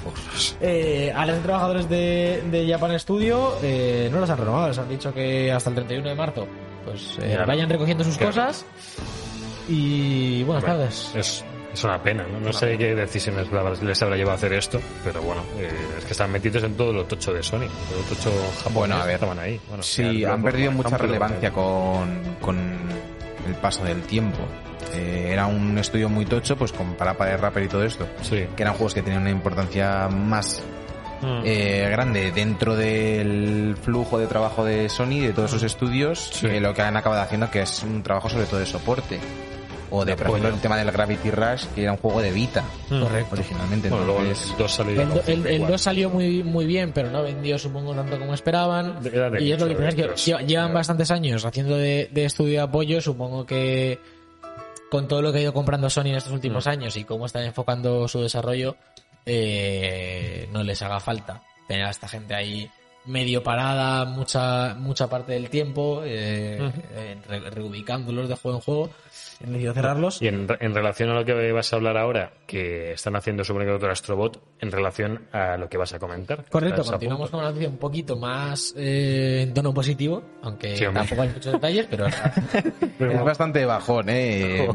Eh, 0.62 1.12
a 1.15 1.25
los 1.25 1.41
trabajadores 1.43 1.89
de, 1.89 2.43
de 2.51 2.67
Japan 2.69 2.99
Studio 2.99 3.54
eh, 3.63 4.10
no 4.12 4.19
los 4.19 4.30
han 4.30 4.38
renovado, 4.38 4.67
les 4.69 4.78
han 4.78 4.89
dicho 4.89 5.13
que 5.13 5.51
hasta 5.51 5.69
el 5.69 5.75
31 5.75 6.10
de 6.10 6.15
marzo 6.15 6.47
pues 6.86 7.17
eh, 7.21 7.36
Ya. 7.38 7.45
vayan 7.45 7.69
recogiendo 7.69 8.04
sus 8.04 8.17
Claro. 8.17 8.34
cosas 8.34 8.65
y 9.67 10.43
buenas 10.43 10.63
Bueno, 10.63 10.78
tardes. 10.80 11.12
Es, 11.15 11.43
es 11.73 11.84
una 11.84 12.01
pena, 12.01 12.25
¿no? 12.32 12.39
No 12.39 12.54
sé 12.54 12.78
qué 12.78 12.93
decisiones 12.95 13.47
les 13.82 14.01
habrá 14.04 14.15
llevado 14.15 14.34
a 14.34 14.36
hacer 14.36 14.54
esto, 14.54 14.80
pero 15.04 15.21
bueno, 15.21 15.41
eh, 15.58 15.69
es 15.97 16.06
que 16.06 16.12
están 16.12 16.32
metidos 16.32 16.63
en 16.63 16.75
todo 16.75 16.93
lo 16.93 17.06
tocho 17.06 17.34
de 17.34 17.41
Sony, 17.43 17.67
todo 17.89 17.99
lo 17.99 18.06
tocho 18.15 18.32
japonés 18.63 18.73
Bueno, 18.73 18.95
a 18.97 19.06
ver. 19.06 19.15
estaban 19.15 19.39
ahí. 19.39 19.60
Bueno, 19.67 19.84
Sí, 19.84 20.23
han 20.23 20.43
perdido 20.43 20.71
mucha 20.71 20.97
relevancia 20.97 21.51
con, 21.51 22.38
con 22.39 22.58
el 23.47 23.56
paso 23.56 23.84
del 23.84 24.01
tiempo. 24.04 24.39
Eh, 24.95 25.31
era 25.31 25.45
un 25.47 25.77
estudio 25.77 26.10
muy 26.10 26.25
tocho, 26.25 26.55
pues 26.55 26.71
con 26.71 26.93
Parapa 26.95 27.25
de 27.25 27.38
Rapper 27.38 27.63
y 27.63 27.67
todo 27.67 27.84
esto, 27.84 28.08
Sí. 28.21 28.45
que 28.55 28.63
eran 28.63 28.73
juegos 28.75 28.93
que 28.93 29.01
tenían 29.01 29.21
una 29.21 29.31
importancia 29.31 30.08
más 30.08 30.62
Mm. 31.21 31.41
eh, 31.45 31.88
grande 31.89 32.31
dentro 32.31 32.75
del 32.75 33.75
flujo 33.81 34.19
de 34.19 34.27
trabajo 34.27 34.63
de 34.65 34.89
Sony, 34.89 35.21
de 35.21 35.34
todos 35.34 35.49
sus 35.51 35.63
estudios, 35.63 36.29
Sí. 36.34 36.47
que 36.47 36.60
lo 36.60 36.73
que 36.73 36.81
han 36.81 36.95
acabado 36.97 37.21
haciendo 37.21 37.49
que 37.49 37.62
es 37.62 37.84
un 37.84 38.03
trabajo 38.03 38.29
sobre 38.29 38.45
todo 38.45 38.60
de 38.60 38.65
soporte. 38.65 39.19
O 39.91 40.03
de, 40.03 40.12
De 40.12 40.17
por 40.17 40.27
ejemplo, 40.29 40.49
el 40.49 40.60
tema 40.60 40.77
del 40.77 40.91
Gravity 40.91 41.29
Rush, 41.31 41.65
que 41.75 41.84
era 41.84 41.91
un 41.93 41.99
juego 41.99 42.19
de 42.21 42.31
Vita, 42.31 42.63
Mm. 42.89 43.01
Correcto. 43.01 43.36
originalmente. 43.36 43.89
Bueno, 43.89 44.05
luego 44.05 44.21
entonces- 44.21 44.51
el 44.51 44.58
2 44.58 44.71
salió 44.73 44.91
El, 45.01 45.08
con 45.08 45.10
do- 45.10 45.13
el, 45.13 45.19
el 45.19 45.36
54. 45.38 45.67
2 45.73 45.81
salió 45.81 46.10
muy 46.10 46.43
muy 46.43 46.65
bien, 46.65 46.91
pero 46.91 47.12
no 47.12 47.23
vendió 47.23 47.58
supongo 47.60 47.93
tanto 47.93 48.19
como 48.19 48.34
esperaban. 48.34 49.01
De 49.01 49.10
Y 49.41 49.51
es 49.51 49.60
lo 49.60 49.67
que 49.67 49.73
nicho, 49.73 49.86
pasa 49.86 49.89
es 49.89 49.95
que 49.95 50.31
eh, 50.31 50.36
llevan 50.39 50.47
claro. 50.47 50.73
bastantes 50.73 51.12
años 51.12 51.45
haciendo 51.45 51.77
de, 51.77 52.10
de 52.12 52.25
estudio 52.25 52.53
de 52.53 52.60
apoyo, 52.62 52.99
supongo 52.99 53.45
que 53.45 53.99
con 54.91 55.08
todo 55.08 55.21
lo 55.21 55.32
que 55.32 55.39
ha 55.39 55.41
ido 55.41 55.54
comprando 55.54 55.89
Sony 55.89 56.08
en 56.08 56.15
estos 56.15 56.32
Mm. 56.32 56.36
últimos 56.36 56.67
años 56.67 56.95
y 56.95 57.04
cómo 57.04 57.26
están 57.26 57.43
enfocando 57.43 58.08
su 58.08 58.21
desarrollo, 58.21 58.76
eh, 59.26 60.48
no 60.52 60.63
les 60.63 60.82
haga 60.82 61.00
falta 61.00 61.41
tener 61.67 61.86
a 61.86 61.89
esta 61.89 62.08
gente 62.08 62.36
ahí 62.36 62.69
medio 63.06 63.43
parada 63.43 64.06
mucha 64.06 64.76
mucha 64.76 65.08
parte 65.10 65.34
del 65.34 65.50
tiempo, 65.50 66.02
eh, 66.04 66.71
eh, 66.93 67.17
re- 67.28 67.50
reubicándolos 67.52 68.28
de 68.30 68.36
juego 68.36 68.58
en 68.58 68.63
juego, 68.63 68.89
en 69.41 69.48
decidido 69.52 69.74
cerrarlos. 69.74 70.21
Y 70.21 70.28
en, 70.28 70.48
en 70.60 70.74
relación 70.74 71.10
a 71.10 71.13
lo 71.15 71.26
que 71.26 71.52
vas 71.52 71.71
a 71.71 71.76
hablar 71.76 71.98
ahora, 71.98 72.32
que 72.48 72.93
están 72.93 73.15
haciendo 73.15 73.43
sobre 73.43 73.69
otro 73.71 73.91
Astrobot, 73.91 74.41
en 74.60 74.71
relación 74.71 75.28
a 75.32 75.58
lo 75.58 75.67
que 75.69 75.78
vas 75.78 75.93
a 75.93 76.00
comentar. 76.00 76.45
Correcto, 76.50 76.84
continuamos 76.84 77.30
con 77.30 77.39
una 77.39 77.50
noticia 77.50 77.69
un 77.69 77.78
poquito 77.78 78.15
más 78.17 78.74
eh, 78.78 79.41
en 79.43 79.54
tono 79.54 79.74
positivo, 79.74 80.24
aunque 80.41 80.76
Sí, 80.78 80.86
tampoco 80.93 81.21
hay 81.21 81.30
muchos 81.30 81.54
detalles, 81.54 81.88
pero 81.89 82.06
es 83.00 83.24
bastante 83.24 83.65
bajón, 83.65 84.10
¿eh? 84.10 84.67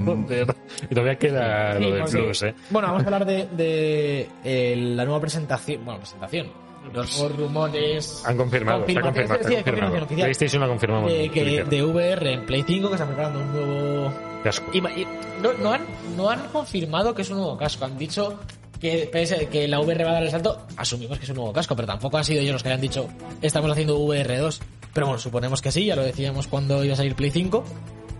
Y 0.90 0.94
todavía 0.94 1.16
queda 1.16 1.76
Sí, 1.76 1.82
lo 1.82 1.90
del 1.92 2.02
porque- 2.02 2.18
plus, 2.18 2.42
¿eh? 2.42 2.54
Bueno, 2.70 2.88
vamos 2.88 3.02
a 3.02 3.06
hablar 3.06 3.24
de, 3.26 3.46
de, 3.56 4.28
eh, 4.44 4.76
la 4.76 5.04
nueva 5.04 5.20
presentación. 5.20 5.84
Bueno, 5.84 6.00
presentación. 6.00 6.48
Los 6.92 7.36
rumores. 7.36 8.22
Han 8.26 8.36
confirmado, 8.36 8.84
está 8.86 9.00
Confirmación, 9.00 9.28
confirmado, 9.28 9.48
sí, 9.48 9.54
está 9.54 9.70
confirmado. 9.70 9.92
confirmación 9.92 10.02
oficial. 10.04 10.26
PlayStation 10.26 10.60
lo 10.60 10.66
ha 10.66 10.68
confirmado. 10.68 11.06
De, 11.06 11.28
que, 11.30 11.64
de 11.64 11.82
VR 11.84 12.32
en 12.32 12.46
Play 12.46 12.64
5 12.66 12.88
que 12.88 12.94
están 12.94 13.08
preparando 13.08 13.40
un 13.40 13.52
nuevo. 13.52 14.12
Casco. 14.42 14.70
Y, 14.72 14.78
y 14.78 15.06
no, 15.42 15.52
no 15.54 15.72
han, 15.72 15.82
no 16.16 16.30
han 16.30 16.48
confirmado 16.48 17.14
que 17.14 17.22
es 17.22 17.30
un 17.30 17.36
nuevo 17.38 17.56
casco. 17.56 17.84
Han 17.84 17.98
dicho 17.98 18.38
que, 18.80 19.10
que 19.50 19.68
la 19.68 19.80
VR 19.80 20.04
va 20.04 20.10
a 20.10 20.14
dar 20.14 20.22
el 20.22 20.30
salto. 20.30 20.66
Asumimos 20.76 21.18
que 21.18 21.24
es 21.24 21.30
un 21.30 21.36
nuevo 21.36 21.52
casco, 21.52 21.76
pero 21.76 21.86
tampoco 21.86 22.16
han 22.16 22.24
sido 22.24 22.40
ellos 22.40 22.54
los 22.54 22.62
que 22.62 22.70
hayan 22.70 22.80
dicho 22.80 23.08
estamos 23.42 23.70
haciendo 23.70 23.98
VR2. 23.98 24.58
Pero 24.92 25.06
bueno, 25.06 25.20
suponemos 25.20 25.60
que 25.62 25.70
sí, 25.70 25.84
ya 25.84 25.94
lo 25.96 26.02
decíamos 26.02 26.48
cuando 26.48 26.82
iba 26.82 26.94
a 26.94 26.96
salir 26.96 27.14
Play 27.14 27.30
5. 27.30 27.62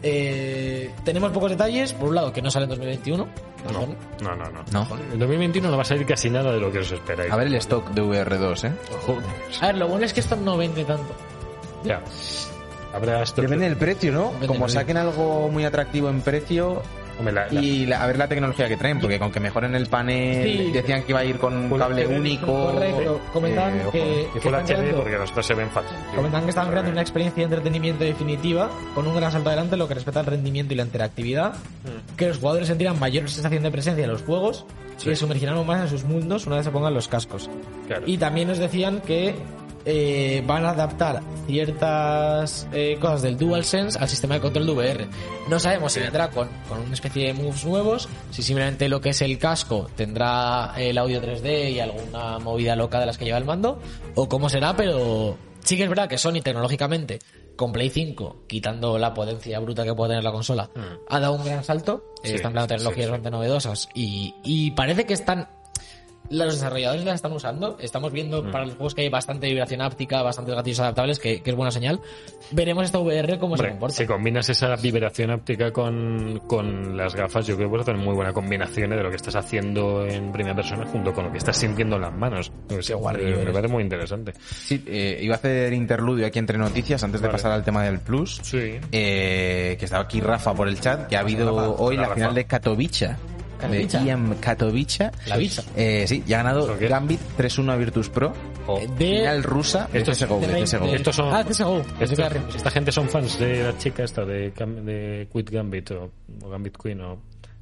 Eh, 0.03 0.91
tenemos 1.05 1.31
pocos 1.33 1.51
detalles. 1.51 1.93
Por 1.93 2.09
un 2.09 2.15
lado, 2.15 2.33
que 2.33 2.43
no 2.43 2.51
sale 2.51 2.65
en 2.65 2.71
2021. 2.71 3.29
No, 3.73 3.73
no, 4.23 4.37
no. 4.37 4.51
no. 4.51 4.65
No. 4.73 4.99
En 5.13 5.19
2021 5.19 5.71
no 5.71 5.77
va 5.77 5.83
a 5.83 5.87
salir 5.87 6.07
casi 6.07 6.31
nada 6.31 6.53
de 6.53 6.61
lo 6.61 6.73
que 6.73 6.79
os 6.79 6.91
esperáis. 6.91 7.31
A 7.31 7.37
ver 7.37 7.49
el 7.49 7.55
stock 7.57 7.91
de 7.91 8.03
VR2, 8.03 8.69
¿eh? 8.69 8.73
Joder. 9.07 9.25
A 9.61 9.67
ver, 9.67 9.77
lo 9.77 9.89
bueno 9.89 10.07
es 10.07 10.13
que 10.13 10.21
esto 10.21 10.37
no 10.37 10.57
vende 10.57 10.85
tanto. 10.85 11.15
Ya. 11.85 12.03
Habrá 12.93 13.23
esto. 13.23 13.43
Depende 13.43 13.67
del 13.67 13.77
precio, 13.77 14.13
¿no? 14.13 14.27
Depende 14.27 14.47
Como 14.49 14.67
del 14.67 14.71
saquen 14.71 14.97
algo 14.97 15.49
muy 15.49 15.65
atractivo 15.65 16.09
en 16.09 16.23
precio 16.23 16.83
Hombre, 17.21 17.33
la- 17.35 17.47
la- 17.51 17.61
y 17.63 17.87
la- 17.87 18.03
a 18.03 18.07
ver 18.07 18.19
la 18.19 18.27
tecnología 18.29 18.67
que 18.69 18.77
traen, 18.77 18.99
porque 18.99 19.19
con 19.19 19.31
que 19.31 19.39
mejoren 19.41 19.75
el 19.75 19.87
panel, 19.87 20.43
Sí. 20.43 20.73
decían 20.73 21.03
que 21.05 21.13
iba 21.13 21.21
a 21.21 21.25
ir 21.25 21.39
con 21.39 21.55
un 21.57 21.79
cable 21.79 22.03
HD, 22.05 22.17
único. 22.19 22.47
Correcto. 22.73 23.21
Comentaban 23.33 23.75
Eh, 23.77 23.81
ojo. 23.83 23.91
que, 23.93 23.99
y 23.99 24.33
que 24.33 24.41
Full 24.41 24.55
están 24.55 24.61
HD 24.65 24.75
creando- 24.75 24.97
porque 25.03 25.17
nosotros 25.19 25.47
se 25.47 25.55
ven 25.55 25.71
fatal. 25.71 25.97
Comentan 26.17 26.43
que 26.45 26.49
estaban 26.51 26.71
creando 26.71 26.91
una 26.91 27.01
experiencia 27.03 27.37
de 27.41 27.45
entretenimiento 27.45 28.05
definitiva 28.05 28.71
con 28.95 29.07
un 29.07 29.15
gran 29.15 29.31
salto 29.31 29.49
adelante 29.51 29.75
en 29.75 29.79
lo 29.79 29.87
que 29.89 29.95
respecta 29.95 30.21
al 30.21 30.27
rendimiento 30.27 30.75
y 30.75 30.77
la 30.79 30.83
interactividad, 30.85 31.53
que 32.17 32.29
los 32.29 32.39
jugadores 32.39 32.69
sentirán 32.69 32.99
mayor 32.99 33.29
sensación 33.31 33.63
de 33.63 33.71
presencia 33.71 34.03
en 34.05 34.11
los 34.11 34.23
juegos 34.23 34.65
y 34.99 35.03
Sí. 35.03 35.09
se 35.11 35.17
sumergirán 35.17 35.57
aún 35.57 35.67
más 35.67 35.81
en 35.83 35.89
sus 35.89 36.05
mundos 36.05 36.47
una 36.47 36.57
vez 36.57 36.65
se 36.65 36.71
pongan 36.71 36.93
los 36.95 37.07
cascos. 37.09 37.49
Claro. 37.87 38.03
Y 38.07 38.19
también 38.19 38.49
nos 38.49 38.59
decían 38.59 39.01
que 39.01 39.35
eh, 39.85 40.43
van 40.47 40.65
a 40.65 40.71
adaptar 40.71 41.23
ciertas 41.47 42.69
eh, 42.73 42.99
cosas 43.01 43.23
del 43.23 43.37
DualSense 43.37 43.99
al 43.99 44.09
sistema 44.09 44.35
de 44.35 44.41
control 44.41 44.67
de 44.67 44.73
VR. 44.73 45.09
No 45.49 45.59
sabemos 45.59 45.93
si 45.93 46.01
vendrá 46.01 46.31
con, 46.31 46.49
con 46.69 46.81
una 46.81 46.95
especie 46.95 47.29
de 47.29 47.35
moves 47.35 47.65
nuevos, 47.65 48.09
si 48.31 48.43
simplemente 48.43 48.89
lo 48.89 49.01
que 49.01 49.11
es 49.11 49.23
el 49.23 49.39
casco 49.39 49.89
tendrá 49.97 50.75
el 50.77 50.99
audio 50.99 51.23
3D 51.23 51.73
y 51.73 51.81
alguna 51.81 52.39
movida 52.39 52.77
loca 52.77 53.01
de 53.01 53.07
las 53.07 53.19
que 53.19 53.25
lleva 53.25 53.39
el 53.39 53.45
mando, 53.45 53.81
o 54.15 54.29
cómo 54.29 54.49
será, 54.49 54.77
pero 54.77 55.37
sí 55.65 55.77
que 55.77 55.85
es 55.85 55.89
verdad 55.89 56.09
que 56.09 56.19
Sony 56.19 56.41
tecnológicamente, 56.43 57.19
con 57.57 57.73
Play 57.73 57.91
5, 57.91 58.45
quitando 58.47 58.99
la 58.99 59.13
potencia 59.13 59.59
bruta 59.61 59.85
que 59.85 59.95
puede 59.95 60.13
tener 60.13 60.25
la 60.25 60.33
consola, 60.33 60.71
ha 61.09 61.21
dado 61.21 61.35
un 61.35 61.45
gran 61.45 61.63
salto. 61.63 62.15
Sí, 62.23 62.35
están 62.35 62.53
sí, 62.53 62.67
tecnologías 62.67 63.07
sí. 63.07 63.11
bastante 63.11 63.31
novedosas 63.31 63.89
y, 63.95 64.35
y 64.45 64.71
parece 64.71 65.05
que 65.05 65.15
están 65.15 65.49
los 66.31 66.55
desarrolladores 66.55 67.05
la 67.05 67.15
están 67.15 67.33
usando. 67.33 67.77
Estamos 67.81 68.13
viendo 68.13 68.43
Mm. 68.43 68.51
para 68.53 68.65
los 68.65 68.75
juegos 68.75 68.95
que 68.95 69.03
hay 69.03 69.09
bastante 69.09 69.49
vibración 69.49 69.83
áptica, 69.83 70.23
bastantes 70.23 70.55
gatillos 70.55 70.81
adaptables, 70.81 71.19
que, 71.19 71.43
que 71.43 71.51
es 71.51 71.57
buena 71.57 71.71
señal. 71.71 72.01
Veremos 72.53 72.85
esta 72.85 72.99
VR 72.99 73.39
cómo 73.39 73.57
se 73.57 73.63
Hombre, 73.63 73.71
comporta. 73.73 73.97
si 73.97 74.07
combinas 74.07 74.49
esa 74.49 74.75
vibración 74.77 75.31
óptica 75.31 75.73
con, 75.73 76.41
con 76.47 76.97
las 76.97 77.15
gafas, 77.15 77.47
yo 77.47 77.57
creo 77.57 77.69
que 77.69 77.71
puedes 77.71 77.89
hacer 77.89 77.97
muy 77.97 78.15
buena 78.15 78.33
combinación 78.33 78.91
de 78.91 79.03
lo 79.03 79.11
que 79.11 79.17
estás 79.17 79.37
haciendo 79.37 80.07
en 80.07 80.33
primera 80.33 80.55
persona 80.57 80.87
junto 80.87 81.13
con 81.13 81.25
lo 81.27 81.33
que 81.33 81.39
estás 81.39 81.57
sintiendo 81.57 81.97
en 81.97 82.03
las 82.03 82.15
manos. 82.15 82.53
Eh, 82.71 82.81
me 83.01 83.33
eres. 83.43 83.51
parece 83.53 83.69
muy 83.73 83.83
interesante. 83.83 84.33
Sí, 84.41 84.83
eh, 84.87 85.19
iba 85.23 85.35
a 85.35 85.39
hacer 85.39 85.73
interludio 85.73 86.27
aquí 86.27 86.39
entre 86.39 86.59
noticias 86.59 87.03
antes 87.05 87.21
de 87.21 87.27
Vale. 87.29 87.37
pasar 87.39 87.53
al 87.53 87.65
tema 87.65 87.83
del 87.85 87.99
Plus. 88.01 88.41
Sí. 88.43 88.79
Eh, 88.93 89.77
que 89.79 89.85
estaba 89.85 90.05
aquí 90.05 90.21
Rafa 90.21 90.55
por 90.55 90.69
el 90.69 90.81
chat, 90.81 91.07
que 91.09 91.17
ha 91.17 91.21
habido 91.21 91.47
Rafa. 91.57 91.83
hoy 91.83 91.97
la 91.97 92.03
Hola, 92.07 92.15
final 92.15 92.35
de 92.35 92.45
Katowice. 92.47 93.17
De 93.69 93.87
Ian 94.05 94.35
Katowice. 94.41 95.11
La 95.27 95.37
bicha. 95.37 95.63
Eh, 95.77 96.05
sí, 96.07 96.23
ya 96.27 96.41
ha 96.41 96.43
ganado. 96.43 96.77
Gambit 96.79 97.21
3-1 97.37 97.71
a 97.73 97.77
Virtus 97.77 98.09
Pro. 98.09 98.33
Oh. 98.67 98.79
Eh, 98.79 98.89
de- 98.99 99.19
Final 99.19 99.43
rusa 99.43 99.89
de 99.93 99.99
Esto 99.99 100.13
es- 100.13 100.19
CSGO, 100.19 100.41
de 100.41 100.47
de- 100.49 100.63
CSGO. 100.63 100.87
de- 100.87 100.97
Estos 100.97 101.17
son- 101.17 101.35
Ah, 101.35 101.45
CSGO. 101.45 101.83
Que- 101.99 102.57
esta 102.57 102.71
gente 102.71 102.93
son 102.93 103.09
fans 103.09 103.39
de 103.39 103.63
la 103.65 103.77
chica 103.79 104.05
esta 104.05 104.25
de, 104.25 104.51
de 104.51 105.29
Quit 105.33 105.51
Gambit 105.51 105.91
o, 105.93 106.11
o 106.45 106.49
Gambit 106.51 106.77
Queen 106.77 107.01
o... 107.01 107.19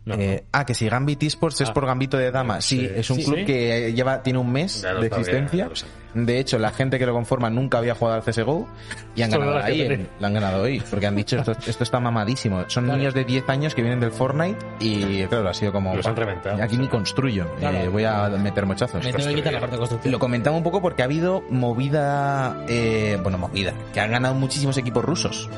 No, 0.09 0.15
Eh, 0.15 0.45
ah, 0.53 0.65
que 0.65 0.75
si 0.75 0.89
Gambit 0.89 1.23
Esports 1.23 1.61
es 1.61 1.69
Ah. 1.71 1.75
por 1.75 1.85
Gambito 1.87 2.17
de 2.17 2.31
Dama. 2.31 2.61
Sí, 2.61 2.81
Sí. 2.81 2.91
es 2.97 3.11
un 3.11 3.17
Sí, 3.19 3.25
club 3.25 3.37
sí. 3.41 3.45
que 3.45 3.93
lleva, 3.93 4.23
tiene 4.23 4.39
un 4.39 4.51
mes 4.51 4.83
lo 4.83 5.01
de 5.01 5.07
existencia. 5.09 5.67
lo. 5.67 5.73
De 6.25 6.39
hecho, 6.39 6.59
la 6.59 6.71
gente 6.71 6.99
que 6.99 7.05
lo 7.05 7.13
conforma 7.13 7.51
nunca 7.51 7.79
había 7.79 7.95
jugado 7.95 8.17
al 8.17 8.23
CSGO 8.25 8.67
y 9.15 9.21
han 9.23 9.31
ganado 9.31 9.59
ahí. 9.59 9.83
en- 9.83 10.09
la 10.19 10.29
han 10.29 10.35
ganado 10.35 10.63
hoy. 10.63 10.83
Porque 10.91 11.07
han 11.07 11.15
dicho 11.15 11.37
esto, 11.37 11.53
esto 11.67 11.85
está 11.85 12.01
mamadísimo. 12.01 12.65
Son 12.69 12.85
Claro. 12.85 12.99
niños 12.99 13.13
de 13.15 13.25
10 13.25 13.47
años 13.51 13.75
que 13.75 13.83
vienen 13.83 14.01
del 14.01 14.11
Fortnite 14.11 14.59
y 14.81 15.25
claro, 15.27 15.51
ha 15.51 15.55
sido 15.55 15.71
como. 15.73 15.95
Los 15.95 16.07
han 16.07 16.17
reventado. 16.17 16.63
Aquí 16.63 16.79
ni 16.79 16.89
construyo. 16.89 17.47
Claro. 17.59 17.77
eh, 17.77 17.89
voy 17.89 18.05
a 18.05 18.29
meter 18.31 18.65
muchachos. 18.65 19.05
Me 19.05 19.13
tengo 19.13 19.29
que 19.29 19.35
quitar 19.35 19.53
la 19.53 19.61
parte 19.61 19.77
de 19.77 19.79
construcción. 19.81 20.11
Lo 20.13 20.19
comentaba 20.19 20.57
un 20.57 20.63
poco 20.63 20.81
porque 20.81 21.03
ha 21.03 21.05
habido 21.05 21.43
movida, 21.51 22.65
eh, 22.69 23.19
bueno, 23.23 23.37
movida, 23.39 23.75
que 23.93 24.01
han 24.01 24.11
ganado 24.11 24.35
muchísimos 24.35 24.77
equipos 24.79 25.05
rusos. 25.05 25.49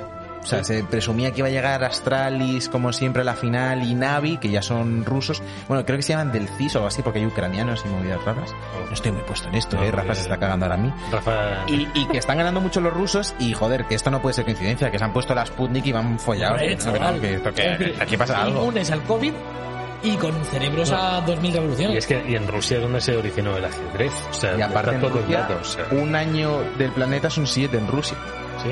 O 0.42 0.46
sea, 0.46 0.64
se 0.64 0.82
presumía 0.84 1.32
que 1.32 1.38
iba 1.40 1.48
a 1.48 1.50
llegar 1.50 1.84
Astralis, 1.84 2.68
como 2.70 2.92
siempre, 2.94 3.22
a 3.22 3.24
la 3.26 3.34
final, 3.34 3.82
y 3.82 3.94
Navi, 3.94 4.38
que 4.38 4.48
ya 4.48 4.62
son 4.62 5.04
rusos. 5.04 5.42
Bueno, 5.68 5.84
creo 5.84 5.98
que 5.98 6.02
se 6.02 6.14
llaman 6.14 6.32
del 6.32 6.48
CIS 6.48 6.76
o 6.76 6.78
algo 6.78 6.88
así, 6.88 7.02
porque 7.02 7.18
hay 7.18 7.26
ucranianos 7.26 7.82
y 7.84 7.88
movidas 7.88 8.24
raras. 8.24 8.50
No 8.86 8.92
estoy 8.92 9.12
muy 9.12 9.22
puesto 9.22 9.48
en 9.48 9.54
esto, 9.56 9.76
No, 9.76 9.84
¿eh? 9.84 9.90
Rafa 9.90 10.14
se 10.14 10.20
eh, 10.20 10.22
está 10.24 10.38
cagando 10.38 10.64
ahora 10.64 10.76
a 10.76 10.78
mí. 10.78 10.92
Rafa... 11.12 11.64
Y, 11.68 11.86
y 11.94 12.06
que 12.06 12.18
están 12.18 12.38
ganando 12.38 12.60
mucho 12.60 12.80
los 12.80 12.92
rusos, 12.92 13.34
y 13.38 13.52
joder, 13.52 13.84
que 13.84 13.94
esto 13.94 14.10
no 14.10 14.22
puede 14.22 14.32
ser 14.34 14.44
coincidencia, 14.46 14.90
que 14.90 14.98
se 14.98 15.04
han 15.04 15.12
puesto 15.12 15.34
la 15.34 15.44
Sputnik 15.44 15.84
y 15.86 15.92
van 15.92 16.18
follados. 16.18 16.60
Hombre, 16.60 16.76
No, 16.76 16.82
chaval. 16.82 17.20
que 17.20 17.34
esto 17.34 17.52
que- 17.54 17.62
decir, 17.62 17.96
aquí 18.00 18.16
pasa 18.16 18.42
algo. 18.42 18.60
Inmunes 18.60 18.90
al 18.90 19.02
COVID 19.02 19.32
Y 20.02 20.16
con 20.16 20.32
cerebros 20.46 20.90
a 20.92 21.20
2000 21.20 21.52
revoluciones. 21.52 21.94
Y 21.94 21.98
es 21.98 22.06
que 22.06 22.24
y 22.26 22.34
en 22.34 22.48
Rusia 22.48 22.78
es 22.78 22.82
donde 22.82 23.02
se 23.02 23.14
originó 23.14 23.58
el 23.58 23.64
ajedrez. 23.66 24.12
O 24.30 24.32
sea, 24.32 24.56
Y 24.56 24.62
aparte 24.62 24.92
en 24.92 24.96
está 24.96 25.08
todo 25.08 25.18
el 25.18 25.24
Rusia, 25.26 25.48
o 25.60 25.64
sea, 25.64 25.86
un 26.00 26.14
año 26.16 26.62
del 26.78 26.90
planeta 26.92 27.28
son 27.28 27.46
siete 27.46 27.76
en 27.76 27.86
Rusia. 27.86 28.16
sí. 28.62 28.70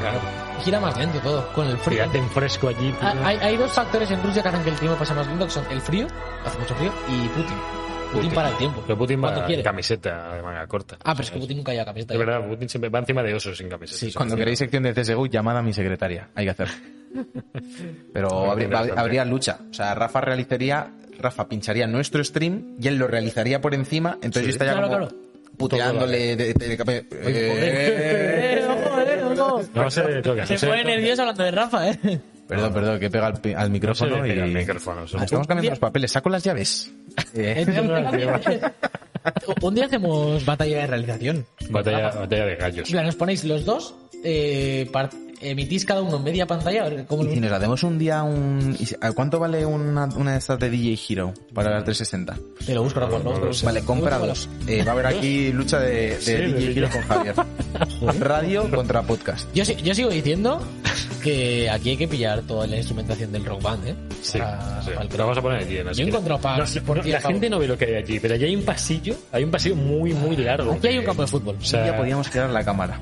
Claro. 0.00 0.18
Gira 0.64 0.80
más 0.80 0.96
lento 0.98 1.18
todo, 1.20 1.52
con 1.52 1.66
el 1.68 1.76
frío. 1.78 1.98
Fíjate 2.00 2.18
en 2.18 2.28
fresco 2.30 2.68
allí. 2.68 2.94
Ah, 3.00 3.14
Hay, 3.24 3.36
hay 3.38 3.56
dos 3.56 3.72
factores 3.72 4.10
en 4.10 4.22
Rusia 4.22 4.42
que 4.42 4.48
hacen 4.48 4.62
que 4.64 4.70
el 4.70 4.76
tiempo 4.76 4.96
pase 4.98 5.14
más 5.14 5.26
lento, 5.26 5.44
que 5.46 5.50
son 5.52 5.64
el 5.70 5.80
frío, 5.80 6.06
hace 6.44 6.58
mucho 6.58 6.74
frío, 6.74 6.92
y 7.08 7.28
Putin. 7.28 7.56
Putin, 8.12 8.30
para 8.32 8.48
el 8.48 8.56
tiempo. 8.56 8.82
Pero 8.86 8.96
Putin 8.98 9.22
va 9.22 9.44
quiere. 9.44 9.62
camiseta 9.62 10.34
de 10.34 10.42
manga 10.42 10.66
corta. 10.66 10.96
Ah, 11.04 11.12
pero 11.14 11.24
es 11.24 11.30
que 11.30 11.38
Putin 11.38 11.58
nunca 11.58 11.72
lleva 11.72 11.84
camiseta. 11.84 12.14
Es 12.14 12.18
verdad, 12.18 12.46
Putin 12.48 12.66
siempre 12.68 12.88
va 12.88 13.00
encima 13.00 13.22
de 13.22 13.34
osos 13.34 13.58
sin 13.58 13.68
camiseta. 13.68 13.98
Sí, 14.00 14.12
Cuando 14.14 14.34
queréis 14.34 14.58
sección 14.58 14.82
de 14.82 14.94
CSGO, 14.94 15.26
llamad 15.26 15.58
a 15.58 15.62
mi 15.62 15.74
secretaria. 15.74 16.30
Hay 16.34 16.46
que 16.46 16.50
hacer. 16.52 16.68
Pero 18.12 18.50
habría, 18.50 18.78
habría 18.96 19.24
lucha. 19.26 19.58
O 19.70 19.74
sea, 19.74 19.94
Rafa 19.94 20.20
realizaría, 20.22 20.90
Rafa 21.18 21.48
pincharía 21.48 21.86
nuestro 21.86 22.22
stream 22.24 22.76
y 22.80 22.88
él 22.88 22.96
lo 22.96 23.06
realizaría 23.08 23.60
por 23.60 23.74
encima. 23.74 24.14
Entonces 24.22 24.44
yo 24.44 24.50
estaría 24.50 24.72
Claro, 24.72 24.88
como 24.88 24.98
claro. 25.08 25.16
puteándole 25.58 26.36
de, 26.36 26.54
de- 26.54 26.54
de- 26.54 26.74
eh, 26.74 27.04
Eh, 27.12 28.64
No 29.74 29.90
se 29.90 30.02
toca, 30.22 30.46
Se 30.46 30.66
pone 30.66 30.84
nervioso 30.84 31.22
hablando 31.22 31.42
de 31.44 31.50
Rafa, 31.50 31.90
eh. 31.90 32.20
Perdón, 32.48 32.72
perdón, 32.72 32.98
que 33.00 33.10
pega 33.10 33.26
al, 33.26 33.40
pi- 33.40 33.52
al 33.52 33.70
micrófono 33.70 34.16
No 34.16 34.22
se 34.22 34.28
y... 34.28 34.30
pega 34.32 34.44
al 34.44 34.50
micrófono, 34.52 35.04
eso. 35.04 35.18
Ah, 35.20 35.24
Estamos 35.24 35.46
cambiando 35.46 35.70
los 35.70 35.78
papeles. 35.78 36.12
Saco 36.12 36.30
las 36.30 36.42
llaves. 36.44 36.90
Eh, 37.34 37.66
Un 39.60 39.74
día 39.74 39.84
hacemos 39.86 40.44
batalla 40.46 40.78
de 40.78 40.86
realización. 40.86 41.46
Batalla, 41.68 42.10
batalla 42.10 42.46
de 42.46 42.56
gallos. 42.56 42.88
Mira, 42.90 43.02
nos 43.02 43.16
ponéis 43.16 43.44
los 43.44 43.64
dos, 43.64 43.94
eh, 44.24 44.88
par- 44.92 45.10
emitís 45.40 45.84
cada 45.84 46.02
uno 46.02 46.18
media 46.18 46.46
pantalla, 46.46 46.84
a 46.84 46.88
ver 46.88 47.04
cómo 47.06 47.22
y 47.22 47.26
lo... 47.26 47.32
si 47.32 47.40
nos 47.40 47.52
hacemos 47.52 47.82
un 47.82 47.98
día 47.98 48.22
un... 48.22 48.76
y 48.78 48.86
si- 48.86 48.96
¿a 49.00 49.12
¿Cuánto 49.12 49.38
vale 49.38 49.64
una, 49.66 50.06
una 50.16 50.32
de 50.32 50.38
estas 50.38 50.58
de 50.58 50.70
DJ 50.70 50.98
Hero 51.08 51.34
para 51.54 51.70
las 51.70 51.84
360? 51.84 52.38
Te 52.66 52.74
lo 52.74 52.82
busco, 52.82 53.00
Rafa, 53.00 53.18
¿no? 53.18 53.32
Vale, 53.64 53.82
compra 53.82 54.18
dos. 54.18 54.48
Eh, 54.66 54.82
va 54.84 54.90
a 54.90 54.92
haber 54.94 55.06
aquí 55.06 55.52
lucha 55.52 55.78
de, 55.80 56.10
de 56.16 56.20
Sí, 56.20 56.32
de 56.32 56.46
DJ. 56.52 56.78
Hero 56.78 56.88
con 56.92 57.02
Javier. 57.02 57.34
Radio 58.20 58.70
contra 58.70 59.02
podcast. 59.02 59.48
Yo, 59.54 59.64
si- 59.64 59.76
yo 59.76 59.94
sigo 59.94 60.10
diciendo 60.10 60.60
que 61.22 61.68
aquí 61.70 61.90
hay 61.90 61.96
que 61.96 62.08
pillar 62.08 62.42
toda 62.42 62.66
la 62.66 62.76
instrumentación 62.76 63.32
del 63.32 63.44
rock 63.44 63.62
band, 63.62 63.86
¿eh? 63.88 63.94
Sí, 64.22 64.38
Para- 64.38 64.82
sí. 64.82 64.90
para 64.90 65.02
el 65.02 65.08
Lo 65.08 65.18
vamos 65.18 65.38
a 65.38 65.42
poner 65.42 65.58
allí 65.60 65.76
en 65.78 65.86
la 65.86 65.92
Yo 65.92 66.04
he 66.04 66.08
encontrado 66.08 66.40
packs 66.40 66.82
No, 66.84 66.94
La 67.04 67.20
gente 67.20 67.50
no 67.50 67.58
ve 67.58 67.66
lo 67.68 67.76
que 67.78 67.86
hay 67.86 67.94
allí, 67.96 68.20
pero 68.20 68.34
allí 68.34 68.44
hay 68.44 68.56
un 68.56 68.62
pasillo, 68.64 69.14
hay 69.32 69.44
un 69.44 69.50
pasillo 69.50 69.76
muy, 69.76 70.12
muy 70.12 70.36
largo. 70.36 70.72
Aquí 70.72 70.86
hay 70.88 70.98
un 70.98 71.04
campo 71.04 71.22
de 71.22 71.28
fútbol. 71.28 71.56
O 71.60 71.64
sea, 71.64 71.82
día 71.84 71.96
podríamos 71.96 72.28
girar 72.28 72.50
la 72.50 72.64
cámara. 72.64 73.00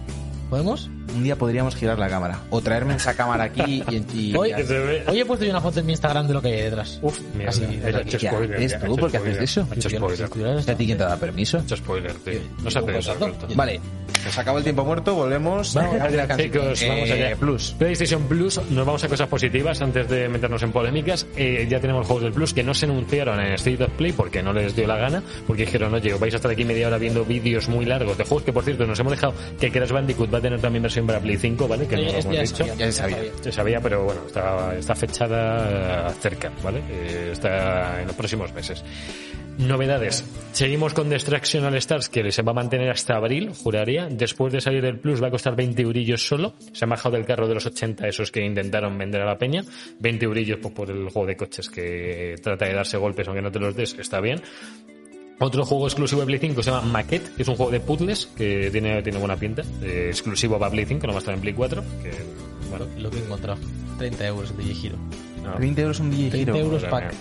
¿Podemos? 0.50 0.88
Un 1.14 1.22
día 1.24 1.36
podríamos 1.36 1.74
girar 1.74 1.98
la 1.98 2.08
cámara. 2.08 2.40
O 2.50 2.60
traerme 2.60 2.94
esa 2.94 3.14
cámara 3.14 3.44
aquí 3.44 3.82
y... 3.90 3.96
y- 4.30 4.36
Hoy, 4.36 4.52
he 4.52 5.24
puesto 5.24 5.44
yo 5.44 5.50
una 5.50 5.60
foto 5.60 5.80
en 5.80 5.86
mi 5.86 5.92
Instagram 5.92 6.26
de 6.28 6.34
lo 6.34 6.42
que 6.42 6.48
hay 6.48 6.62
detrás. 6.62 6.98
Uf, 7.02 7.20
mierda. 7.34 7.50
Así, 7.50 7.64
he 7.64 7.78
desde 7.80 8.02
hecho 8.02 8.18
¿Qué 8.18 8.28
spoiler. 8.28 8.56
haces 8.56 8.70
ya, 8.72 8.80
tú? 8.80 8.96
¿Por 8.96 9.10
qué 9.10 9.16
haces 9.16 9.38
eso? 9.40 9.68
He 9.72 9.76
hecho 9.76 9.88
spoiler. 9.90 10.60
¿A 10.70 10.74
ti 10.76 10.86
quién 10.86 10.98
te 10.98 11.04
da 11.04 11.16
permiso? 11.16 11.58
He 11.58 11.62
hecho 11.62 11.76
spoiler, 11.76 12.12
tío. 12.14 12.40
No 12.62 12.70
se 12.70 12.78
hace 12.78 12.98
eso. 12.98 13.16
Vale, 13.54 13.80
se 14.30 14.40
acabó 14.40 14.58
el 14.58 14.64
tiempo 14.64 14.84
muerto, 14.84 15.14
volvemos. 15.14 15.74
Vamos 15.74 16.00
a 16.00 16.04
allá, 16.04 16.16
la 16.16 16.26
canción. 16.28 16.50
chicos, 16.52 16.84
vamos 16.88 17.08
Eh, 17.08 17.12
allá. 17.12 17.36
Plus. 17.36 17.74
PlayStation 17.78 18.22
Plus, 18.24 18.60
nos 18.70 18.86
vamos 18.86 19.02
a 19.04 19.08
cosas 19.08 19.28
positivas 19.28 19.80
antes 19.82 20.08
de 20.08 20.28
meternos 20.28 20.62
en 20.62 20.72
polémicas. 20.72 21.26
Eh, 21.36 21.66
ya 21.70 21.80
tenemos 21.80 22.06
juegos 22.06 22.24
del 22.24 22.32
Plus 22.32 22.52
que 22.52 22.62
no 22.62 22.74
se 22.74 22.86
anunciaron 22.86 23.40
en 23.40 23.52
State 23.54 23.82
of 23.84 23.90
Play 23.92 24.12
porque 24.12 24.42
no 24.42 24.52
les 24.52 24.74
dio 24.76 24.86
la 24.86 24.96
gana, 24.96 25.22
porque 25.46 25.64
dijeron, 25.64 25.94
oye, 25.94 26.14
vais 26.14 26.34
a 26.34 26.36
estar 26.36 26.50
aquí 26.50 26.64
media 26.64 26.88
hora 26.88 26.98
viendo 26.98 27.24
vídeos 27.24 27.68
muy 27.68 27.84
largos 27.86 28.18
de 28.18 28.24
juegos 28.24 28.42
que, 28.44 28.52
por 28.52 28.64
cierto, 28.64 28.84
nos 28.86 28.98
hemos 29.00 29.12
dejado 29.12 29.34
que 29.60 29.70
Crash 29.70 29.92
Bandicoot 29.92 30.30
va 30.36 30.38
a 30.38 30.42
tener 30.42 30.60
también 30.60 30.82
versión 30.82 31.06
para 31.06 31.18
Play 31.20 31.36
5, 31.36 31.66
¿vale? 31.68 31.86
Que 31.86 31.96
no 31.96 32.02
lo 32.02 32.08
Ya- 32.12 32.18
hemos 32.18 32.34
ya 32.34 32.40
dicho. 32.42 32.56
sabía, 32.56 32.74
Ya 32.74 32.86
se 32.86 32.92
sabía. 32.92 33.18
Se 33.40 33.52
sabía, 33.52 33.80
pero 33.80 34.04
bueno, 34.04 34.20
está, 34.26 34.76
está 34.76 34.94
fechada 34.94 36.10
eh, 36.10 36.14
cerca, 36.20 36.52
¿vale? 36.62 36.80
Eh, 36.90 37.30
está 37.32 38.00
en 38.00 38.06
los 38.08 38.16
próximos 38.16 38.52
meses. 38.52 38.84
Novedades. 39.58 40.22
Seguimos 40.52 40.92
con 40.92 41.08
Destruction 41.08 41.64
All 41.64 41.74
Stars, 41.76 42.10
que 42.10 42.30
se 42.30 42.42
va 42.42 42.50
a 42.50 42.54
mantener 42.54 42.90
hasta 42.90 43.16
abril, 43.16 43.52
juraría. 43.54 44.06
Después 44.10 44.52
de 44.52 44.60
salir 44.60 44.82
del 44.82 44.98
Plus 44.98 45.22
va 45.22 45.28
a 45.28 45.30
costar 45.30 45.56
20 45.56 45.80
eurillos 45.80 46.26
solo. 46.26 46.52
Se 46.72 46.84
han 46.84 46.90
bajado 46.90 47.16
del 47.16 47.24
carro 47.24 47.48
de 47.48 47.54
los 47.54 47.64
80 47.64 48.06
esos 48.06 48.30
que 48.30 48.44
intentaron 48.44 48.98
vender 48.98 49.22
a 49.22 49.24
la 49.24 49.38
peña. 49.38 49.62
20 50.00 50.26
eurillos 50.26 50.58
pues, 50.60 50.74
por 50.74 50.90
el 50.90 51.08
juego 51.08 51.26
de 51.26 51.36
coches 51.36 51.70
que 51.70 52.34
trata 52.42 52.66
de 52.66 52.74
darse 52.74 52.98
golpes 52.98 53.26
aunque 53.28 53.40
no 53.42 53.50
te 53.50 53.58
los 53.58 53.74
des, 53.74 53.94
está 53.98 54.20
bien. 54.20 54.42
Otro 55.38 55.66
juego 55.66 55.86
exclusivo 55.86 56.22
de 56.22 56.26
Play 56.26 56.38
5 56.38 56.62
se 56.62 56.70
llama 56.70 56.86
Maquette, 56.86 57.34
que 57.36 57.42
es 57.42 57.48
un 57.48 57.56
juego 57.56 57.70
de 57.70 57.80
puzzles 57.80 58.26
que 58.36 58.70
tiene, 58.70 59.02
tiene 59.02 59.18
buena 59.18 59.36
pinta. 59.36 59.62
Eh, 59.82 60.06
exclusivo 60.08 60.58
para 60.58 60.70
Play 60.70 60.86
5, 60.86 61.06
no 61.06 61.12
va 61.12 61.18
a 61.18 61.20
estar 61.20 61.34
en 61.34 61.40
Play 61.40 61.52
4. 61.52 61.82
Que, 62.02 62.10
bueno, 62.70 62.86
Lo 62.98 63.10
que 63.10 63.18
he 63.18 63.24
encontrado. 63.24 63.58
30 63.98 64.26
euros 64.26 64.56
de 64.56 64.64
Giro. 64.64 64.96
no. 65.42 65.58
20 65.58 65.80
euros 65.82 66.00
un 66.00 66.10
DJ 66.10 66.30
30 66.30 66.50
Hero. 66.52 66.58
euros 66.60 66.84
pack 66.84 67.14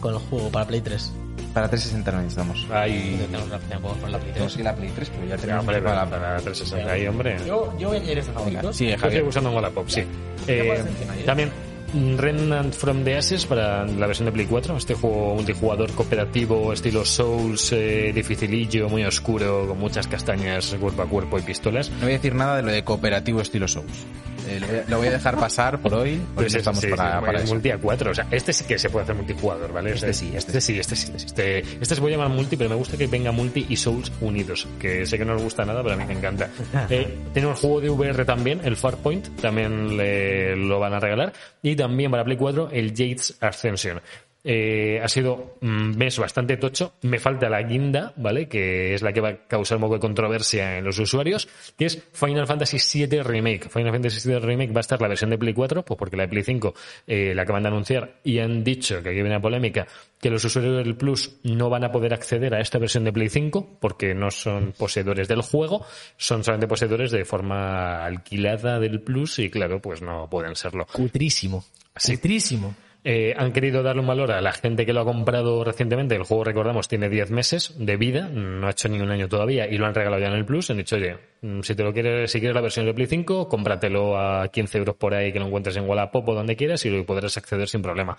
con 0.00 0.14
el 0.14 0.18
juego 0.20 0.50
para 0.50 0.66
Play 0.66 0.80
3. 0.80 1.12
Para 1.54 1.68
360 1.68 2.12
no 2.12 2.18
necesitamos. 2.18 2.66
Hay... 2.70 3.16
Tenemos 3.30 3.48
la 3.48 4.08
la 4.08 4.18
Play 4.18 4.32
3. 4.32 4.32
Tenemos 4.32 4.54
que 4.54 4.60
ir 4.62 4.68
a 4.68 4.74
Play 4.74 4.90
3, 4.94 5.10
pero 5.10 5.28
ya 5.28 5.36
Sí, 5.36 5.40
tenemos 5.42 5.60
hombre, 5.60 5.82
para 5.82 6.04
para, 6.04 6.04
la... 6.04 6.10
para 6.10 6.36
360 6.42 6.92
ahí, 6.92 7.06
hombre. 7.06 7.36
Yo, 7.46 7.72
yo 7.78 7.88
voy 7.88 7.96
a 7.96 8.00
añadir 8.00 8.18
este 8.18 8.32
favorito. 8.32 8.72
Sí, 8.72 8.86
Yo 8.86 8.90
estoy 8.94 9.08
Javier. 9.10 9.24
usando 9.24 9.50
Wallapop, 9.52 9.88
sí. 9.88 10.02
¿Qué 10.46 10.60
Eh, 10.70 10.74
eh? 10.74 11.22
también 11.24 11.50
Remnant 11.94 12.74
from 12.74 13.04
the 13.04 13.16
Ashes 13.16 13.44
para 13.44 13.86
la 13.86 14.06
versión 14.06 14.26
de 14.26 14.32
Play 14.32 14.46
4, 14.46 14.76
este 14.76 14.94
juego 14.94 15.34
multijugador 15.34 15.92
cooperativo 15.92 16.72
estilo 16.72 17.04
Souls, 17.04 17.70
eh, 17.72 18.12
dificilillo, 18.14 18.88
muy 18.88 19.04
oscuro, 19.04 19.66
con 19.68 19.78
muchas 19.78 20.06
castañas 20.06 20.74
cuerpo 20.80 21.02
a 21.02 21.06
cuerpo 21.06 21.38
y 21.38 21.42
pistolas. 21.42 21.90
No 21.90 22.00
voy 22.00 22.10
a 22.10 22.12
decir 22.12 22.34
nada 22.34 22.56
de 22.56 22.62
lo 22.62 22.72
de 22.72 22.82
cooperativo 22.82 23.42
estilo 23.42 23.68
Souls. 23.68 24.06
Eh, 24.48 24.60
lo, 24.60 24.66
voy 24.66 24.76
a, 24.78 24.84
lo 24.88 24.98
voy 24.98 25.06
a 25.08 25.10
dejar 25.12 25.36
pasar 25.36 25.80
por 25.80 25.94
hoy. 25.94 26.12
Hoy 26.12 26.20
Pues 26.34 26.54
estamos 26.54 26.80
sí, 26.80 26.88
para, 26.88 27.18
sí, 27.20 27.26
para 27.26 27.38
es 27.38 27.44
eso. 27.44 27.54
multi 27.54 27.70
a 27.70 27.78
4, 27.78 28.10
o 28.10 28.14
sea, 28.14 28.26
este 28.30 28.52
sí 28.52 28.64
que 28.64 28.78
se 28.78 28.90
puede 28.90 29.04
hacer 29.04 29.14
multijugador, 29.16 29.72
¿vale? 29.72 29.92
Este 29.92 30.12
sí, 30.12 30.32
este 30.34 30.60
sí, 30.60 30.78
este 30.78 30.96
sí. 30.96 31.12
Este, 31.14 31.58
este 31.60 31.94
se 31.94 32.00
puede 32.00 32.14
llamar 32.16 32.28
multi, 32.30 32.56
pero 32.56 32.70
me 32.70 32.76
gusta 32.76 32.96
que 32.96 33.06
venga 33.06 33.32
multi 33.32 33.66
y 33.68 33.76
Souls 33.76 34.10
unidos, 34.20 34.66
que 34.78 35.06
sé 35.06 35.18
que 35.18 35.24
no 35.24 35.34
os 35.36 35.42
gusta 35.42 35.64
nada, 35.64 35.82
pero 35.82 35.94
a 35.94 35.98
mí 35.98 36.04
me 36.06 36.14
encanta. 36.14 36.48
Eh, 36.90 37.18
tenemos 37.32 37.58
juego 37.60 37.80
de 37.80 37.88
VR 37.90 38.24
también, 38.24 38.60
el 38.64 38.76
Farpoint, 38.76 39.40
también 39.40 39.96
le- 39.96 40.56
lo 40.56 40.78
van 40.80 40.92
a 40.94 41.00
regalar, 41.00 41.32
y 41.62 41.74
también 41.76 42.10
para 42.10 42.24
Play 42.24 42.36
4 42.36 42.68
el 42.72 42.90
Jades 42.90 43.36
Ascension. 43.40 44.00
Eh, 44.44 45.00
ha 45.00 45.06
sido 45.06 45.56
un 45.60 45.96
mes 45.96 46.18
bastante 46.18 46.56
tocho. 46.56 46.94
Me 47.02 47.18
falta 47.18 47.48
la 47.48 47.62
guinda, 47.62 48.12
¿vale? 48.16 48.48
Que 48.48 48.94
es 48.94 49.02
la 49.02 49.12
que 49.12 49.20
va 49.20 49.28
a 49.28 49.46
causar 49.46 49.76
un 49.76 49.82
poco 49.82 49.94
de 49.94 50.00
controversia 50.00 50.78
en 50.78 50.84
los 50.84 50.98
usuarios, 50.98 51.48
que 51.78 51.86
es 51.86 52.02
Final 52.12 52.46
Fantasy 52.46 53.06
VII 53.06 53.22
Remake. 53.22 53.68
Final 53.68 53.92
Fantasy 53.92 54.28
VII 54.28 54.40
Remake 54.40 54.72
va 54.72 54.78
a 54.78 54.80
estar 54.80 55.00
la 55.00 55.08
versión 55.08 55.30
de 55.30 55.38
Play 55.38 55.54
4, 55.54 55.84
pues 55.84 55.98
porque 55.98 56.16
la 56.16 56.24
de 56.24 56.28
Play 56.28 56.42
5 56.42 56.74
eh, 57.06 57.34
la 57.34 57.42
acaban 57.42 57.62
de 57.62 57.68
anunciar 57.68 58.20
y 58.24 58.38
han 58.38 58.64
dicho, 58.64 59.02
que 59.02 59.10
aquí 59.10 59.16
viene 59.16 59.30
la 59.30 59.40
polémica, 59.40 59.86
que 60.20 60.30
los 60.30 60.44
usuarios 60.44 60.84
del 60.84 60.96
Plus 60.96 61.36
no 61.44 61.70
van 61.70 61.84
a 61.84 61.92
poder 61.92 62.12
acceder 62.12 62.54
a 62.54 62.60
esta 62.60 62.78
versión 62.78 63.04
de 63.04 63.12
Play 63.12 63.28
5 63.28 63.78
porque 63.80 64.14
no 64.14 64.30
son 64.30 64.72
poseedores 64.72 65.28
del 65.28 65.42
juego, 65.42 65.86
son 66.16 66.42
solamente 66.42 66.66
poseedores 66.66 67.12
de 67.12 67.24
forma 67.24 68.04
alquilada 68.04 68.80
del 68.80 69.00
Plus 69.00 69.38
y 69.38 69.50
claro, 69.50 69.80
pues 69.80 70.02
no 70.02 70.28
pueden 70.28 70.56
serlo. 70.56 70.86
Cutrísimo. 70.92 71.64
Sí. 71.96 72.16
Cutrísimo. 72.16 72.74
Eh, 73.04 73.34
han 73.36 73.52
querido 73.52 73.82
darle 73.82 74.00
un 74.00 74.06
valor 74.06 74.30
a 74.30 74.40
la 74.40 74.52
gente 74.52 74.86
que 74.86 74.92
lo 74.92 75.00
ha 75.00 75.04
comprado 75.04 75.64
recientemente. 75.64 76.14
El 76.14 76.22
juego, 76.22 76.44
recordamos, 76.44 76.86
tiene 76.86 77.08
10 77.08 77.30
meses 77.32 77.74
de 77.76 77.96
vida, 77.96 78.28
no 78.28 78.68
ha 78.68 78.70
hecho 78.70 78.88
ni 78.88 79.00
un 79.00 79.10
año 79.10 79.28
todavía 79.28 79.66
y 79.66 79.76
lo 79.76 79.86
han 79.86 79.94
regalado 79.94 80.22
ya 80.22 80.28
en 80.28 80.34
el 80.34 80.44
Plus. 80.44 80.70
Han 80.70 80.76
dicho, 80.76 80.96
oye, 80.96 81.16
mm, 81.40 81.62
si 81.62 81.74
te 81.74 81.82
lo 81.82 81.92
quieres, 81.92 82.30
si 82.30 82.38
quieres 82.38 82.54
la 82.54 82.60
versión 82.60 82.86
de 82.86 82.94
Play 82.94 83.08
5, 83.08 83.48
cómpratelo 83.48 84.16
a 84.16 84.48
15 84.48 84.78
euros 84.78 84.94
por 84.94 85.14
ahí 85.14 85.32
que 85.32 85.40
lo 85.40 85.46
encuentres 85.46 85.76
en 85.76 85.88
Wallapop 85.88 86.28
o 86.28 86.34
donde 86.34 86.54
quieras 86.54 86.84
y 86.86 86.90
lo 86.90 87.04
podrás 87.04 87.36
acceder 87.36 87.68
sin 87.68 87.82
problema. 87.82 88.16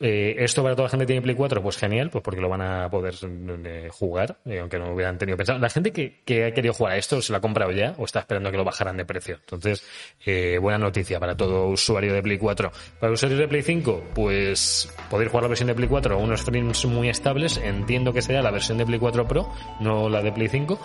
Eh, 0.00 0.34
esto 0.42 0.62
para 0.64 0.74
toda 0.74 0.86
la 0.86 0.90
gente 0.90 1.04
que 1.04 1.06
tiene 1.12 1.22
Play 1.22 1.36
4, 1.36 1.62
pues 1.62 1.76
genial, 1.76 2.10
pues 2.10 2.24
porque 2.24 2.40
lo 2.40 2.48
van 2.48 2.60
a 2.62 2.90
poder 2.90 3.14
eh, 3.22 3.88
jugar, 3.92 4.36
eh, 4.46 4.58
aunque 4.58 4.78
no 4.78 4.92
hubieran 4.92 5.16
tenido 5.16 5.36
pensado. 5.36 5.60
La 5.60 5.68
gente 5.70 5.92
que, 5.92 6.20
que 6.24 6.46
ha 6.46 6.52
querido 6.52 6.74
jugar 6.74 6.94
a 6.94 6.96
esto 6.96 7.22
se 7.22 7.32
lo 7.32 7.38
ha 7.38 7.40
comprado 7.40 7.70
ya 7.70 7.94
o 7.98 8.04
está 8.04 8.18
esperando 8.18 8.50
que 8.50 8.56
lo 8.56 8.64
bajaran 8.64 8.96
de 8.96 9.04
precio. 9.04 9.36
Entonces, 9.36 9.84
eh, 10.26 10.58
buena 10.60 10.78
noticia 10.78 11.20
para 11.20 11.36
todo 11.36 11.68
usuario 11.68 12.12
de 12.14 12.22
Play 12.22 12.38
4. 12.38 12.72
Para 12.98 13.12
usuarios 13.12 13.38
de 13.38 13.46
Play 13.46 13.62
5, 13.62 14.04
pues 14.14 14.92
poder 15.08 15.28
jugar 15.28 15.44
la 15.44 15.48
versión 15.50 15.68
de 15.68 15.74
Play 15.74 15.88
4 15.88 16.14
a 16.14 16.18
unos 16.18 16.42
frames 16.42 16.84
muy 16.86 17.08
estables. 17.08 17.58
Entiendo 17.58 18.12
que 18.12 18.22
será 18.22 18.42
la 18.42 18.50
versión 18.50 18.78
de 18.78 18.86
Play 18.86 18.98
4 18.98 19.28
Pro, 19.28 19.48
no 19.78 20.08
la 20.08 20.20
de 20.20 20.32
Play 20.32 20.48
5. 20.48 20.80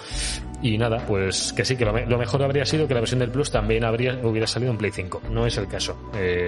Y 0.62 0.78
nada, 0.78 1.04
pues 1.08 1.54
que 1.54 1.66
sí, 1.66 1.76
que 1.76 1.86
lo, 1.86 1.94
me- 1.94 2.06
lo 2.06 2.18
mejor 2.20 2.44
habría 2.44 2.66
sido 2.66 2.88
que 2.88 2.94
la 2.94 3.00
versión 3.00 3.20
del 3.20 3.32
Plus 3.32 3.50
también 3.52 3.84
habría, 3.84 4.20
hubiera 4.24 4.46
salido 4.46 4.72
en 4.72 4.78
Play 4.78 4.92
5. 4.92 5.24
No 5.32 5.46
es 5.48 5.58
el 5.58 5.68
caso. 5.68 5.98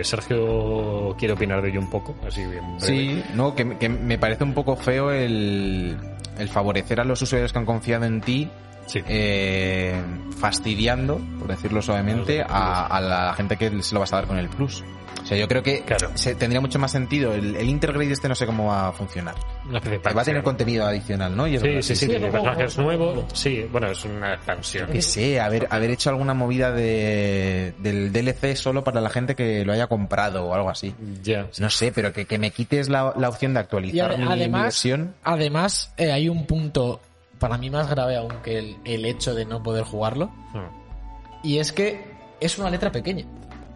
Sergio 0.04 1.16
quiere 1.18 1.34
opinar 1.34 1.62
de 1.62 1.70
ello 1.70 1.80
un 1.80 1.90
poco, 1.90 2.16
así 2.28 2.44
Sí, 2.78 3.24
no, 3.36 3.56
que, 3.56 3.78
que 3.78 3.90
me 3.90 4.18
parece 4.18 4.44
un 4.44 4.54
poco 4.54 4.76
feo 4.76 5.12
el, 5.12 5.98
el 6.38 6.50
favorecer 6.50 7.00
a 7.00 7.04
los 7.04 7.22
usuarios 7.22 7.52
que 7.52 7.60
han 7.60 7.66
confiado 7.66 8.06
en 8.06 8.22
ti 8.22 8.50
Sí. 8.90 9.02
eh, 9.08 10.02
fastidiando, 10.40 11.20
por 11.40 11.48
decirlo 11.48 11.82
suavemente, 11.82 12.42
a, 12.42 12.88
a 12.88 13.02
la 13.02 13.34
gente 13.34 13.58
que 13.58 13.82
se 13.84 13.94
lo 13.94 14.00
vas 14.02 14.14
a 14.14 14.18
dar 14.18 14.26
con 14.28 14.38
el 14.38 14.50
Plus. 14.50 14.84
O 15.22 15.26
sea, 15.26 15.38
yo 15.38 15.48
creo 15.50 15.62
que 15.62 15.82
Claro. 15.82 16.12
se- 16.16 16.34
tendría 16.34 16.62
mucho 16.62 16.80
más 16.80 16.92
sentido. 16.92 17.34
El, 17.34 17.56
el 17.58 17.68
Intergrade 17.70 18.12
este 18.12 18.30
no 18.30 18.36
sé 18.36 18.46
cómo 18.46 18.68
va 18.68 18.88
a 18.88 18.92
funcionar. 18.94 19.36
Que 19.84 19.98
va 20.14 20.22
a 20.22 20.26
tener 20.26 20.42
contenido 20.44 20.86
adicional, 20.88 21.36
¿no? 21.36 21.46
Y 21.46 21.60
Sí, 21.60 21.66
sí, 21.68 21.82
sí, 21.84 21.96
sí, 21.96 22.08
tiene 22.08 22.32
personajes 22.32 22.78
nuevos. 22.78 23.26
Sí, 23.34 23.68
bueno, 23.72 23.88
es 23.92 24.04
una 24.06 24.34
expansión. 24.36 24.88
Yo 24.88 24.94
qué 24.94 25.02
sé, 25.02 25.40
haber, 25.42 25.68
haber 25.70 25.92
hecho 25.92 26.10
alguna 26.10 26.34
movida 26.34 26.72
de, 26.72 27.74
del 27.80 28.12
DLC 28.14 28.56
solo 28.56 28.84
para 28.84 29.02
la 29.02 29.10
gente 29.10 29.36
que 29.36 29.66
lo 29.66 29.74
haya 29.74 29.88
comprado 29.88 30.46
o 30.46 30.54
algo 30.56 30.70
así. 30.70 30.96
Ya. 31.22 31.48
No 31.60 31.70
sé, 31.70 31.92
pero 31.92 32.14
que, 32.14 32.26
que 32.26 32.40
me 32.40 32.52
quites 32.52 32.88
la, 32.90 33.14
la 33.18 33.30
opción 33.30 33.54
de 33.54 33.60
Y 33.60 33.62
actualizar 33.62 34.12
ade- 34.12 34.18
mi, 34.20 34.26
mi 34.26 34.32
además, 34.32 34.64
versión. 34.64 35.14
además 35.24 35.94
eh, 35.98 36.12
hay 36.12 36.30
un 36.30 36.46
punto 36.48 37.02
para 37.40 37.58
mí 37.58 37.70
más 37.70 37.90
grave 37.90 38.18
aún 38.18 38.34
que 38.44 38.60
el, 38.60 38.78
el 38.84 39.06
hecho 39.06 39.34
de 39.34 39.46
no 39.46 39.64
poder 39.64 39.84
jugarlo. 39.86 40.32
Y 41.42 41.58
es 41.58 41.72
que 41.72 42.04
es 42.40 42.60
una 42.60 42.70
letra 42.70 42.92
pequeña. 42.92 43.26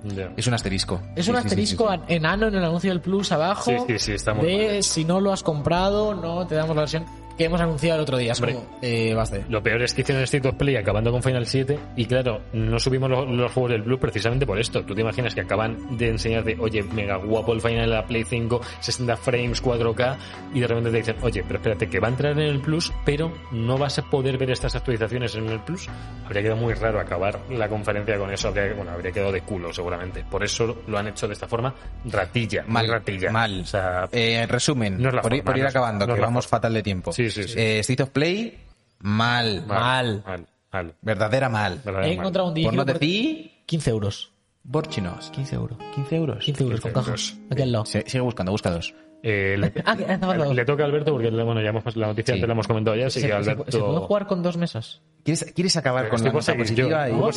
ya. 0.04 0.32
Es 0.36 0.48
un 0.48 0.54
asterisco. 0.54 1.02
Es 1.16 1.28
un 1.28 1.36
sí, 1.36 1.42
asterisco 1.42 1.90
sí, 1.92 2.00
sí. 2.08 2.14
enano 2.16 2.48
en 2.48 2.56
el 2.56 2.64
anuncio 2.64 2.92
del 2.92 3.00
Plus 3.02 3.32
abajo. 3.32 3.72
Sí, 3.72 3.78
sí, 3.88 4.00
sí, 4.00 4.12
está 4.14 4.34
muy 4.34 4.46
de 4.46 4.84
si 4.84 5.06
no 5.06 5.22
lo 5.22 5.32
has 5.32 5.44
comprado, 5.44 6.14
no 6.14 6.46
te 6.46 6.56
damos 6.56 6.76
la 6.76 6.82
versión 6.82 7.06
que 7.38 7.46
hemos 7.46 7.60
anunciado 7.62 7.96
el 7.98 8.04
otro 8.04 8.18
día. 8.18 8.32
Es 8.34 8.40
Hombre. 8.40 8.56
como, 8.56 8.78
eh, 8.82 9.14
basta. 9.14 9.38
Lo 9.50 9.62
peor 9.64 9.82
es 9.82 9.94
que 9.94 10.02
hicieron 10.02 10.24
State 10.24 10.48
of 10.48 10.56
Play 10.56 10.76
acabando 10.76 11.12
con 11.12 11.24
Final 11.24 11.46
7 11.46 11.78
y 11.96 12.06
claro, 12.06 12.42
no 12.54 12.80
subimos 12.80 13.10
lo- 13.10 13.26
los, 13.26 13.52
juegos 13.52 13.72
del 13.72 13.82
Blue 13.82 14.00
precisamente 14.00 14.46
por 14.46 14.60
esto. 14.60 14.84
Tú 14.84 14.94
te 14.96 15.02
imaginas 15.02 15.34
que 15.34 15.42
acaban 15.42 15.98
de 15.98 16.10
enseñarte, 16.10 16.56
oye, 16.60 16.84
mega 16.84 17.18
guapo 17.18 17.54
el 17.54 17.62
Final 17.62 17.82
de 17.90 17.96
la 17.96 18.06
Play 18.06 18.24
5, 18.24 18.62
60 18.80 19.18
frames, 19.18 19.62
4K 19.62 20.18
y 20.54 20.60
de 20.60 20.68
repente 20.68 20.92
te 20.92 20.98
dicen, 20.98 21.16
oye, 21.22 21.44
pero 21.48 21.58
espérate, 21.60 21.88
que 21.90 22.00
va 22.00 22.08
a 22.08 22.12
entrar 22.12 22.32
en 22.34 22.40
el 22.40 22.60
Plus, 22.62 22.92
pero 23.06 23.32
no 23.52 23.78
vas 23.78 23.98
a 24.00 24.04
poder 24.04 24.38
ver 24.38 24.52
estas 24.52 24.76
actualizaciones 24.76 25.36
en 25.36 25.50
el 25.50 25.60
Plus. 25.60 25.88
Habría 26.26 26.42
quedado 26.44 26.58
muy 26.60 26.74
raro 26.74 27.00
acabar 27.00 27.40
la 27.50 27.68
conferencia 27.68 28.18
con 28.18 28.32
eso, 28.32 28.50
habría, 28.50 28.74
bueno, 28.74 28.92
habría 28.92 29.12
quedado 29.12 29.32
de 29.32 29.42
culo 29.42 29.74
seguramente. 29.74 30.24
Por 30.30 30.44
eso 30.44 30.78
lo 30.88 30.98
han 30.98 31.08
hecho 31.08 31.28
de 31.28 31.34
esta 31.34 31.48
forma, 31.48 31.74
ratilla, 32.06 32.64
Mal, 32.68 32.88
ratilla. 32.88 33.32
mal. 33.32 33.62
O 33.62 33.66
sea, 33.66 34.08
Eh, 34.12 34.46
resumen, 34.48 35.02
No 35.02 35.10
es 35.10 35.16
la 35.16 35.22
por, 35.22 35.34
ir- 35.34 35.38
forma, 35.38 35.52
por 35.52 35.58
ir 35.58 35.64
no 35.64 35.70
es- 35.70 35.76
acabando, 35.76 36.08
no 36.08 36.16
que 36.16 36.22
vamos 36.22 36.46
forma. 36.46 36.58
fatal 36.58 36.74
de 36.74 36.84
tiempo. 36.84 37.12
Sí, 37.12 37.23
sí, 37.30 37.44
sí. 37.44 37.54
Eh, 37.60 37.80
State 37.80 38.04
of 38.04 38.10
Play, 38.10 38.58
mal. 39.00 39.66
mal, 39.68 40.24
mal, 40.26 40.48
mal. 40.72 40.96
Verdadera 41.02 41.50
mal. 41.50 41.82
Verdad, 41.84 42.04
He 42.04 42.08
mal. 42.08 42.12
encontrado 42.20 42.48
un 42.48 42.54
Por 42.54 42.56
digiro 42.56 42.72
no 42.74 42.86
por 42.86 43.00
decir 43.00 43.52
15 43.66 43.90
euros. 43.90 44.32
Borchinos. 44.66 45.30
15 45.32 45.56
euros. 45.56 45.78
15 45.94 46.16
euros. 46.16 46.44
15 46.46 46.64
euros 46.64 46.80
con 46.82 46.92
15 46.92 47.00
caja. 47.00 47.10
euros. 47.12 47.38
Aquí 47.52 47.62
al 47.62 47.72
lado. 47.72 47.86
Se- 47.86 48.04
sigue 48.08 48.22
buscando, 48.22 48.52
busca 48.54 48.70
dos. 48.72 48.94
Eh, 49.26 49.56
le, 49.58 49.72
Ah, 49.86 49.96
dos. 49.96 50.56
le 50.56 50.66
toca 50.66 50.84
a 50.84 50.86
Alberto 50.86 51.12
porque 51.14 51.30
bueno, 51.30 51.62
ya 51.62 51.70
hemos 51.70 51.96
la 51.96 52.08
noticia 52.08 52.34
Sí. 52.34 52.38
antes 52.40 52.48
la 52.48 52.54
hemos 52.54 52.68
comentado 52.68 52.96
ya, 52.98 53.08
así 53.08 53.22
¿Se, 53.22 53.28
que 53.28 53.34
Alberto. 53.34 53.66
se 53.70 53.80
puede 53.80 54.00
jugar 54.00 54.28
con 54.28 54.44
dos 54.44 54.58
mesas? 54.58 55.02
¿Quieres, 55.24 55.52
quieres 55.56 55.78
acabar 55.78 56.04
Pero 56.04 56.12
con 56.16 56.20
la 56.26 56.32
por 56.32 56.44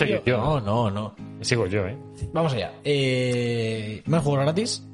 yo. 0.09 0.16
y- 0.24 0.30
yo. 0.30 0.39
No, 0.39 0.61
no, 0.61 0.91
no. 0.91 1.14
Sigo 1.43 1.66
yo, 1.68 1.87
¿eh? 1.87 1.97
Vamos 2.32 2.53
allá. 2.55 2.72
Eh, 2.84 4.03
me 4.07 4.18
juego 4.18 4.41
gratis. 4.43 4.84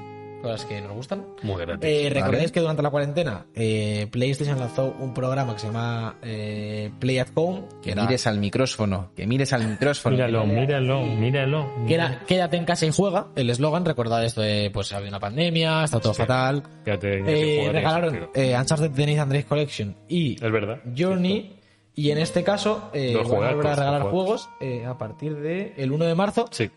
Cosas 0.43 0.65
que 0.67 0.81
nos 0.81 0.93
gustan. 0.93 1.25
Muy 1.43 1.61
gratis. 1.61 1.89
Eh, 1.89 2.09
Recordáis 2.13 2.43
Vale. 2.45 2.53
que 2.53 2.61
durante 2.61 2.83
la 2.83 2.91
cuarentena 2.91 3.47
eh, 3.55 4.09
PlayStation 4.11 4.59
lanzó 4.59 4.95
un 4.99 5.15
programa 5.15 5.55
que 5.55 5.61
se 5.61 5.67
llama 5.69 6.17
eh, 6.23 6.91
Play 6.99 7.19
at 7.19 7.29
Home, 7.35 7.63
que 7.81 7.81
Que 7.83 7.91
era, 7.93 8.03
mires 8.03 8.27
al 8.27 8.39
micrófono, 8.39 9.11
que 9.17 9.27
mires 9.27 9.53
al 9.53 9.67
micrófono. 9.69 10.17
míralo, 10.17 10.45
míralo, 10.47 11.03
míralo. 11.07 11.71
que 11.87 11.95
era 11.95 12.21
Quédate 12.27 12.57
en 12.57 12.65
casa 12.65 12.87
y 12.87 12.91
juega. 12.93 13.29
El 13.37 13.51
eslogan, 13.51 13.85
recordad 13.85 14.25
esto 14.25 14.41
de 14.43 14.71
pues 14.73 14.93
había 14.93 15.09
una 15.09 15.21
pandemia, 15.21 15.85
está 15.85 16.01
todo 16.01 16.13
Sí. 16.15 16.23
fatal. 16.23 16.63
Eh, 16.85 16.93
ese 16.93 17.05
juego 17.05 17.23
tiene 17.27 17.73
regalaron 17.73 18.29
eh, 18.35 18.57
Uncharted 18.59 18.91
The 18.91 19.15
Drake 19.27 19.45
Collection 19.45 19.97
y 20.09 20.35
Es 20.35 20.53
verdad. 20.53 20.81
Journey. 20.97 21.59
Y 21.95 22.11
en 22.11 22.17
este 22.19 22.43
caso, 22.43 22.91
eh, 22.95 23.15
van 23.15 23.27
a 23.27 23.29
volver 23.29 23.45
a 23.49 23.53
juegazos, 23.53 23.79
regalar 23.79 24.03
juegos 24.05 24.49
eh, 24.61 24.87
a 24.87 24.97
partir 24.97 25.37
del 25.37 25.75
el 25.77 25.93
1 25.93 26.07
de 26.07 26.15
marzo. 26.15 26.47
Sí, 26.51 26.71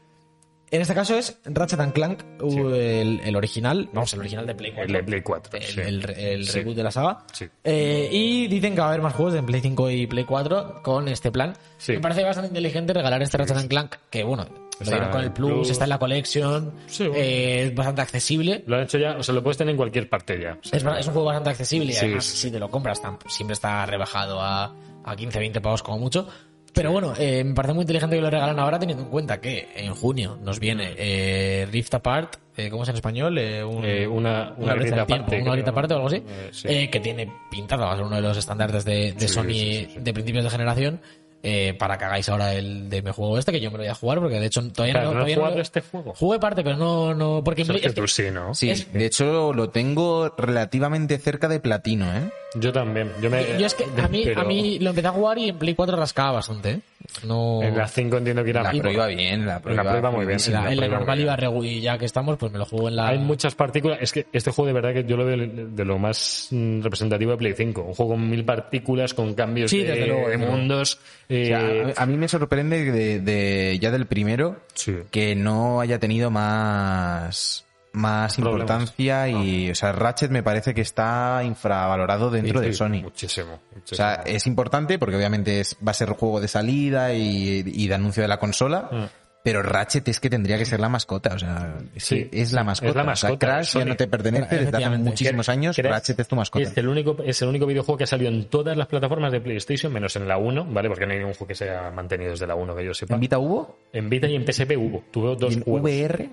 En 0.71 0.81
este 0.81 0.93
caso 0.95 1.15
es 1.15 1.37
Ratchet 1.45 1.79
and 1.79 1.93
Clank, 1.93 2.23
uh, 2.41 2.69
el, 2.73 3.21
el 3.23 3.35
original, 3.35 3.87
vamos, 3.93 4.11
el 4.13 4.19
original 4.21 4.47
de 4.47 4.55
Play 4.55 4.71
4. 4.71 4.85
el 4.87 4.93
de 4.93 5.03
Play 5.03 5.21
4. 5.21 5.57
el, 5.59 5.63
sí. 5.63 5.79
el- 5.81 6.09
el 6.17 6.47
Sí. 6.47 6.59
reboot 6.59 6.75
de 6.75 6.83
la 6.83 6.91
saga. 6.91 7.19
Sí. 7.31 7.45
Eh, 7.63 8.09
y 8.11 8.47
dicen 8.47 8.73
que 8.73 8.79
va 8.81 8.87
a 8.87 8.89
haber 8.89 9.01
más 9.01 9.13
juegos 9.13 9.33
de 9.35 9.43
Play 9.43 9.61
5 9.61 9.89
y 9.91 10.07
Play 10.07 10.23
4 10.25 10.81
con 10.83 11.07
este 11.07 11.31
plan. 11.31 11.53
Sí. 11.77 11.93
Me 11.93 11.99
parece 11.99 12.23
bastante 12.23 12.47
inteligente 12.49 12.93
regalar 12.93 13.21
este 13.21 13.37
Ratchet 13.37 13.57
and 13.57 13.69
Clank, 13.69 13.95
que 14.09 14.23
bueno, 14.23 14.47
lo 14.79 14.85
dieron 14.85 15.09
con 15.11 15.19
en 15.21 15.27
el 15.27 15.33
Plus, 15.33 15.51
Plus. 15.51 15.69
está 15.69 15.83
en 15.85 15.89
la 15.91 15.99
Collection, 15.99 16.73
Sí, 16.87 17.03
bueno. 17.07 17.23
eh, 17.23 17.63
es 17.67 17.75
bastante 17.75 18.01
accesible. 18.01 18.63
Lo 18.65 18.75
han 18.77 18.83
hecho 18.83 18.97
ya, 18.97 19.15
o 19.17 19.23
sea, 19.23 19.35
lo 19.35 19.43
puedes 19.43 19.57
tener 19.57 19.71
en 19.71 19.77
cualquier 19.77 20.09
parte 20.09 20.39
ya. 20.41 20.53
O 20.53 20.67
sea, 20.67 20.77
Es, 20.79 20.83
es 20.99 21.07
un 21.07 21.13
juego 21.13 21.25
bastante 21.27 21.51
accesible 21.51 21.93
Sí, 21.93 22.05
además 22.05 22.25
sí. 22.25 22.37
si 22.37 22.51
te 22.51 22.59
lo 22.59 22.69
compras 22.69 22.99
siempre 23.27 23.53
está 23.53 23.85
rebajado 23.85 24.41
a, 24.41 24.75
a 25.05 25.15
15, 25.15 25.37
20 25.39 25.61
pavos 25.61 25.83
como 25.83 25.99
mucho. 25.99 26.27
Pero 26.75 26.91
bueno, 26.91 27.13
eh, 27.17 27.43
me 27.43 27.53
parece 27.53 27.73
muy 27.73 27.83
inteligente 27.83 28.17
que 28.17 28.21
lo 28.21 28.29
regalan 28.29 28.59
ahora 28.59 28.77
teniendo 28.77 29.03
en 29.05 29.09
cuenta 29.09 29.39
que 29.39 29.69
en 29.75 29.93
junio 29.95 30.37
nos 30.43 30.59
viene 30.59 30.93
eh, 30.97 31.65
Rift 31.71 31.93
Apart, 31.95 32.35
eh, 32.57 32.69
¿cómo 32.69 32.83
es 32.83 32.89
en 32.89 32.95
español? 32.95 33.37
Eh, 33.37 33.63
un- 33.63 33.83
Eh, 33.85 34.05
una, 34.05 34.53
una 34.57 34.73
horita 34.73 35.01
horita 35.01 35.01
aparte, 35.03 35.41
una 35.41 35.51
horita 35.51 35.69
aparte 35.71 35.93
o 35.93 35.97
algo 35.97 36.07
así, 36.07 36.17
Eh, 36.17 36.49
sí. 36.51 36.87
que 36.89 36.99
tiene 36.99 37.31
pintada, 37.49 37.85
va 37.85 37.93
a 37.93 37.95
ser 37.95 38.05
uno 38.05 38.15
de 38.17 38.21
los 38.21 38.37
estándares 38.37 38.83
de, 38.83 39.13
de 39.13 39.27
Sí, 39.27 39.33
Sony 39.33 39.49
sí. 39.51 39.89
de 39.99 40.13
principios 40.13 40.43
de 40.43 40.49
generación, 40.49 40.99
eh, 41.43 41.75
para 41.77 41.97
que 41.97 42.05
hagáis 42.05 42.27
ahora 42.29 42.53
el 42.53 42.89
de 42.89 43.01
mi 43.01 43.11
juego 43.11 43.37
este, 43.37 43.51
que 43.51 43.59
yo 43.59 43.69
me 43.69 43.77
lo 43.77 43.83
voy 43.83 43.89
a 43.91 43.95
jugar, 43.95 44.19
porque 44.19 44.39
de 44.39 44.45
hecho 44.47 44.61
todavía 44.71 44.93
Claro, 44.93 45.07
no, 45.09 45.13
¿no 45.13 45.19
has 45.19 45.23
todavía 45.25 45.35
jugado 45.35 45.61
este 45.61 45.81
juego? 45.81 46.13
Jugué 46.15 46.39
parte, 46.39 46.63
pero 46.63 46.77
no, 46.77 47.13
no, 47.13 47.41
porque 47.43 47.61
en 47.61 47.67
Play- 47.67 47.81
Sergio, 47.81 47.89
es 47.89 47.95
que- 47.95 48.01
tú 48.01 48.07
sí, 48.07 48.31
¿no? 48.31 48.55
Sí, 48.55 48.69
Es- 48.71 48.91
de 48.91 49.05
hecho 49.05 49.53
lo 49.53 49.69
tengo 49.69 50.33
relativamente 50.37 51.17
cerca 51.19 51.47
de 51.47 51.59
platino, 51.59 52.11
¿eh? 52.15 52.29
Yo 52.55 52.71
también. 52.71 53.11
Yo, 53.21 53.29
me, 53.29 53.45
yo 53.59 53.65
es 53.67 53.73
que 53.75 53.83
a 54.01 54.07
mí, 54.07 54.21
pero 54.25 54.41
a 54.41 54.43
mí 54.45 54.79
lo 54.79 54.89
empecé 54.91 55.07
a 55.07 55.11
jugar 55.11 55.37
y 55.37 55.49
en 55.49 55.57
Play 55.57 55.75
4 55.75 55.95
rascaba 55.97 56.31
bastante, 56.31 56.71
¿eh? 56.71 56.79
No... 57.25 57.61
En 57.63 57.77
la 57.77 57.87
5 57.87 58.17
entiendo 58.17 58.43
que 58.43 58.49
irá 58.51 58.63
La 58.63 58.71
pro 58.71 58.91
iba 58.91 59.07
bien, 59.07 59.45
la 59.45 59.59
pro 59.59 59.71
En 59.71 59.77
la 59.77 59.97
iba 59.97 60.11
muy 60.11 60.25
bien, 60.25 60.39
sí, 60.39 60.51
la, 60.51 60.61
la 60.63 60.71
en 60.71 60.75
la 60.77 60.81
prueba 60.83 60.97
normal 60.99 61.17
muy 61.17 61.23
iba 61.25 61.35
bien. 61.35 61.51
regu- 61.51 61.65
y 61.65 61.81
ya 61.81 61.97
que 61.97 62.05
estamos, 62.05 62.37
pues 62.37 62.51
me 62.51 62.57
lo 62.59 62.65
juego 62.65 62.89
en 62.89 62.95
la... 62.95 63.07
Hay 63.09 63.19
muchas 63.19 63.55
partículas. 63.55 63.99
Es 64.01 64.11
que 64.11 64.27
este 64.33 64.51
juego 64.51 64.67
de 64.67 64.73
verdad 64.73 64.93
que 64.93 65.03
yo 65.05 65.17
lo 65.17 65.25
veo 65.25 65.37
de 65.37 65.85
lo 65.85 65.97
más 65.97 66.47
mm, 66.51 66.81
representativo 66.81 67.31
de 67.31 67.37
Play 67.37 67.53
5. 67.55 67.81
Un 67.81 67.93
juego 67.93 68.11
con 68.13 68.29
mil 68.29 68.45
partículas, 68.45 69.13
con 69.13 69.33
cambios 69.33 69.71
Sí, 69.71 69.79
de, 69.83 69.91
desde 69.91 70.07
luego, 70.07 70.29
de 70.29 70.37
mundos. 70.37 70.95
O 70.95 71.33
eh, 71.33 71.45
sea, 71.47 71.59
a, 71.97 72.03
a 72.03 72.05
mí 72.05 72.17
me 72.17 72.27
sorprende 72.27 72.91
de, 72.91 73.19
de- 73.19 73.79
ya 73.79 73.91
del 73.91 74.05
primero 74.05 74.57
sí. 74.73 74.93
que 75.11 75.35
no 75.35 75.81
haya 75.81 75.99
tenido 75.99 76.29
más 76.31 77.64
más 77.95 78.35
Problemas. 78.35 78.59
importancia 78.61 79.27
y 79.29 79.71
o 79.71 79.75
sea 79.75 79.91
Ratchet 79.91 80.29
me 80.31 80.43
parece 80.43 80.73
que 80.73 80.81
está 80.81 81.41
infravalorado 81.45 82.29
dentro 82.29 82.59
Sí, 82.59 82.65
de 82.67 82.73
Sony 82.73 83.01
Muchísimo. 83.01 83.59
o 83.91 83.95
sea 83.95 84.21
es 84.25 84.45
importante 84.47 84.99
porque 84.99 85.15
obviamente 85.15 85.59
es, 85.61 85.75
va 85.85 85.91
a 85.91 85.95
ser 85.95 86.09
juego 86.09 86.39
de 86.41 86.47
salida 86.47 87.13
y, 87.13 87.63
y 87.65 87.87
de 87.87 87.95
anuncio 87.95 88.21
de 88.21 88.27
la 88.27 88.37
consola 88.37 88.89
Mm. 88.91 89.05
pero 89.43 89.61
Ratchet 89.61 90.07
es 90.07 90.19
que 90.19 90.29
tendría 90.29 90.57
que 90.57 90.65
ser 90.65 90.79
la 90.79 90.89
mascota 90.89 91.33
o 91.35 91.39
sea 91.39 91.75
es, 91.95 92.03
Sí, 92.03 92.25
que 92.25 92.41
es 92.41 92.51
la 92.51 92.63
mascota, 92.63 92.89
es 92.89 92.95
la 92.95 93.01
O 93.01 93.15
sea, 93.15 93.29
mascota, 93.29 93.45
Crash 93.45 93.77
ya 93.77 93.85
no 93.85 93.95
te 93.95 94.07
pertenece 94.07 94.57
desde 94.57 94.77
hace 94.85 94.97
muchísimos 94.97 95.49
años 95.49 95.75
Crash 95.75 95.91
Ratchet 95.91 96.19
es 96.19 96.27
tu 96.27 96.35
mascota 96.35 96.67
Es 96.67 96.77
el, 96.77 96.87
único, 96.87 97.15
es 97.23 97.41
el 97.41 97.47
único 97.49 97.65
videojuego 97.65 97.97
que 97.97 98.03
ha 98.03 98.07
salido 98.07 98.29
en 98.31 98.45
todas 98.49 98.75
las 98.75 98.87
plataformas 98.87 99.31
de 99.31 99.41
PlayStation, 99.41 99.93
menos 99.93 100.15
en 100.15 100.27
la 100.27 100.37
1, 100.37 100.65
¿vale? 100.65 100.89
Porque 100.89 101.05
no 101.05 101.11
hay 101.13 101.19
ningún 101.19 101.33
juego 101.33 101.47
que 101.47 101.55
se 101.55 101.69
haya 101.69 101.91
mantenido 101.91 102.31
desde 102.31 102.47
la 102.47 102.55
1 102.55 102.75
que 102.75 102.83
yo 102.85 102.93
sepa. 102.93 103.13
¿En 103.13 103.19
Vita 103.21 103.37
hubo? 103.37 103.77
En 103.93 104.09
Vita 104.09 104.27
y 104.27 104.35
en 104.35 104.45
PSP 104.51 104.71
hubo. 104.77 105.03
Tuve 105.11 105.35
dos 105.35 105.53
¿Y 105.53 105.57
en 105.57 105.63
juegos. 105.63 105.81
VR? 105.83 106.29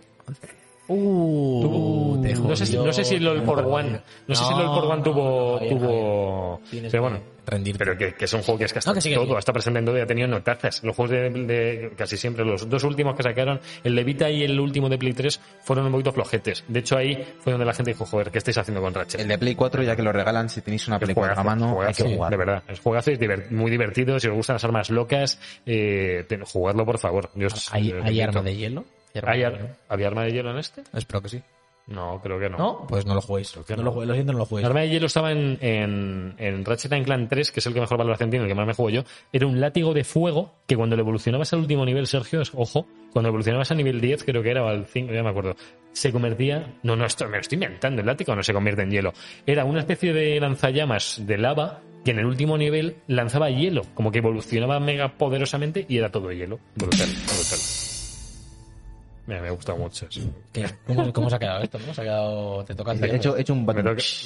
Uh, 0.88 2.20
te 2.22 2.34
no, 2.34 2.56
sé 2.56 2.66
si, 2.66 2.76
no 2.76 2.92
sé 2.92 3.04
si 3.04 3.14
el 3.14 3.24
LOL 3.24 3.42
por 3.42 3.60
One, 3.60 4.00
no, 4.26 4.34
sé 4.34 4.44
si 4.44 4.52
el 4.52 4.58
LOL 4.58 4.74
por 4.74 4.84
One 4.90 5.02
tuvo, 5.02 5.58
tuvo, 5.68 6.60
pero 6.70 6.90
que 6.90 6.98
bueno, 6.98 7.20
rendirte. 7.46 7.78
pero 7.84 7.96
que, 7.96 8.14
que 8.14 8.24
es 8.24 8.32
un 8.32 8.42
juego 8.42 8.58
que 8.58 8.64
es 8.64 8.72
que 8.72 8.78
hasta 8.80 8.90
No, 8.90 8.94
que 8.96 9.00
sí, 9.00 9.14
todo, 9.14 9.26
sí. 9.26 9.34
hasta 9.36 9.52
presente 9.52 9.78
en 9.78 9.84
todo 9.86 9.96
y 9.96 10.00
ha 10.00 10.06
tenido 10.06 10.28
notazas. 10.28 10.82
Los 10.82 10.94
juegos 10.96 11.10
de, 11.12 11.30
de- 11.30 11.92
casi 11.96 12.16
siempre, 12.16 12.44
los 12.44 12.68
dos 12.68 12.82
últimos 12.84 13.14
que 13.14 13.22
sacaron, 13.22 13.60
el 13.84 13.94
de 13.94 14.04
Vita 14.04 14.28
y 14.28 14.42
el 14.42 14.58
último 14.58 14.88
de 14.88 14.98
Play 14.98 15.12
3, 15.12 15.40
fueron 15.62 15.86
un 15.86 15.92
poquito 15.92 16.12
flojetes. 16.12 16.64
De 16.68 16.80
hecho 16.80 16.96
ahí 16.96 17.16
fue 17.40 17.52
donde 17.52 17.66
la 17.66 17.74
gente 17.74 17.92
dijo, 17.92 18.04
joder, 18.04 18.30
¿qué 18.30 18.38
estáis 18.38 18.58
haciendo 18.58 18.80
con 18.82 18.92
Ratchet? 18.92 19.20
el 19.20 19.28
de 19.28 19.38
Play 19.38 19.54
4 19.54 19.82
ya 19.84 19.94
que 19.96 20.02
lo 20.02 20.12
regalan 20.12 20.48
si 20.48 20.62
tenéis 20.62 20.86
una 20.88 20.96
Es 20.96 21.02
Play 21.04 21.14
4 21.14 21.32
a 21.32 21.36
juegazo, 21.36 21.56
mano 21.60 21.66
hay 21.70 21.74
juegazo, 21.94 22.04
que 22.04 22.14
jugar 22.16 22.30
De 22.32 22.36
verdad, 22.36 22.62
es 22.68 22.80
juegazo 22.80 23.10
es 23.12 23.20
diver- 23.20 23.50
muy 23.50 23.70
divertido. 23.70 24.18
Si 24.18 24.28
os 24.28 24.34
gustan 24.34 24.54
las 24.56 24.64
armas 24.64 24.90
locas, 24.90 25.38
eh, 25.64 26.24
ten- 26.28 26.42
jugadlo 26.44 26.84
por 26.84 26.98
favor. 26.98 27.30
Yo 27.34 27.46
os- 27.46 27.72
¿Hay, 27.72 27.90
eh, 27.90 28.00
hay 28.02 28.20
arma 28.20 28.42
de 28.42 28.56
hielo? 28.56 28.84
¿Había 29.88 30.06
arma 30.08 30.24
de 30.24 30.32
hielo 30.32 30.50
en 30.50 30.58
este? 30.58 30.82
Espero 30.94 31.20
que 31.22 31.28
sí. 31.28 31.42
No, 31.88 32.20
creo 32.22 32.38
que 32.38 32.48
no. 32.48 32.58
¿No? 32.58 32.86
Pues 32.88 33.04
no 33.04 33.14
lo 33.14 33.20
juguéis. 33.20 33.50
que 33.66 33.74
No 33.74 33.78
no. 33.78 33.82
lo, 33.86 33.90
juguéis, 33.92 34.08
lo 34.08 34.14
siento, 34.14 34.32
no 34.32 34.38
lo 34.38 34.46
juguéis. 34.46 34.64
El 34.64 34.70
arma 34.70 34.80
de 34.82 34.88
hielo 34.88 35.06
estaba 35.06 35.32
en, 35.32 35.58
en, 35.60 36.34
en 36.38 36.64
Ratchet 36.64 36.92
and 36.92 37.04
Clank 37.04 37.28
3, 37.28 37.50
que 37.50 37.58
es 37.60 37.66
el 37.66 37.74
que 37.74 37.80
mejor 37.80 37.98
valoración 37.98 38.30
tiene, 38.30 38.44
el 38.44 38.48
que 38.48 38.54
más 38.54 38.66
me 38.68 38.72
juego 38.72 38.90
yo. 38.90 39.02
Era 39.32 39.46
un 39.48 39.60
látigo 39.60 39.92
de 39.92 40.04
fuego 40.04 40.52
que 40.66 40.76
cuando 40.76 40.94
lo 40.94 41.02
evolucionabas 41.02 41.52
al 41.52 41.58
último 41.58 41.84
nivel, 41.84 42.06
Sergio, 42.06 42.40
es- 42.40 42.52
ojo, 42.54 42.86
cuando 43.12 43.28
evolucionabas 43.30 43.72
a 43.72 43.74
nivel 43.74 44.00
10, 44.00 44.22
creo 44.22 44.44
que 44.44 44.50
era, 44.52 44.62
o 44.64 44.68
al 44.68 44.86
5, 44.86 45.12
ya 45.12 45.24
me 45.24 45.30
acuerdo, 45.30 45.56
se 45.92 46.12
convertía. 46.12 46.72
No, 46.84 46.94
no, 46.94 47.04
esto, 47.04 47.24
me 47.26 47.32
lo 47.32 47.40
estoy 47.40 47.56
inventando, 47.56 48.00
el 48.00 48.06
látigo 48.06 48.34
no 48.36 48.44
se 48.44 48.52
convierte 48.54 48.82
en 48.82 48.90
hielo. 48.92 49.12
Era 49.44 49.64
una 49.64 49.80
especie 49.80 50.12
de 50.12 50.38
lanzallamas 50.38 51.20
de 51.26 51.36
lava 51.36 51.80
que 52.04 52.12
en 52.12 52.20
el 52.20 52.26
último 52.26 52.56
nivel 52.56 52.96
lanzaba 53.08 53.50
hielo, 53.50 53.82
como 53.94 54.12
que 54.12 54.18
evolucionaba 54.18 54.78
mega 54.78 55.18
poderosamente 55.18 55.84
y 55.88 55.98
era 55.98 56.10
todo 56.12 56.30
hielo. 56.30 56.60
Brutal, 56.76 57.08
brutal. 57.08 57.58
Me, 59.24 59.40
me 59.40 59.50
gusta 59.50 59.72
mucho 59.76 60.06
eso. 60.10 60.20
¿Qué? 60.52 60.64
¿Cómo, 60.84 61.12
¿Cómo 61.12 61.30
se 61.30 61.36
ha 61.36 61.38
quedado 61.38 61.62
esto? 61.62 61.78
¿no? 61.86 61.94
Se 61.94 62.00
ha 62.00 62.04
quedado... 62.04 62.64
Te 62.64 62.74
toca 62.74 62.90
el 62.92 63.04
He 63.04 63.16
hecho, 63.16 63.36
he 63.36 63.42
hecho 63.42 63.52
un 63.52 63.64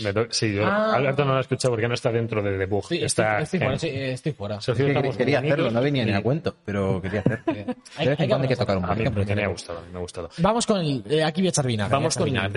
Me 0.02 0.12
sí, 0.30 0.54
yo, 0.54 0.64
Ah. 0.66 0.94
Alberto 0.94 1.24
no 1.26 1.32
lo 1.32 1.38
ha 1.38 1.40
escuchado 1.42 1.72
porque 1.72 1.86
no 1.86 1.92
está 1.94 2.10
dentro 2.10 2.42
del 2.42 2.58
debug. 2.58 2.86
Sí, 2.88 3.02
está 3.02 3.40
estoy, 3.40 3.42
estoy 3.44 3.58
fuera, 3.60 3.72
en- 3.74 3.78
sí, 3.78 3.88
estoy 3.92 4.32
fuera. 4.32 4.60
Sergio, 4.62 4.86
Es 4.86 4.92
que 4.92 4.96
estamos 4.98 5.16
quería 5.18 5.38
hacerlo, 5.40 5.70
no 5.70 5.80
venía 5.82 6.04
ni 6.06 6.12
a 6.12 6.22
cuento, 6.22 6.56
pero 6.64 7.00
quería 7.02 7.20
hacerlo. 7.20 7.44
De 7.52 7.76
Hay- 7.96 8.16
que 8.16 8.26
que 8.48 8.56
tocar 8.56 8.78
un 8.78 8.84
A 8.86 8.94
mí 8.94 9.04
poco. 9.04 9.18
me, 9.26 9.34
me 9.34 9.44
ha 9.44 9.48
gustado, 9.48 9.80
me 9.92 9.98
ha 9.98 10.00
gustado. 10.00 10.30
Vamos 10.38 10.66
con 10.66 10.80
el... 10.80 11.02
eh, 11.10 11.22
aquí 11.24 11.42
voy 11.42 11.48
a 11.48 11.50
echar 11.50 11.66
vinagre. 11.66 11.92
Vamos 11.92 12.16
con 12.16 12.24
vinagre, 12.24 12.50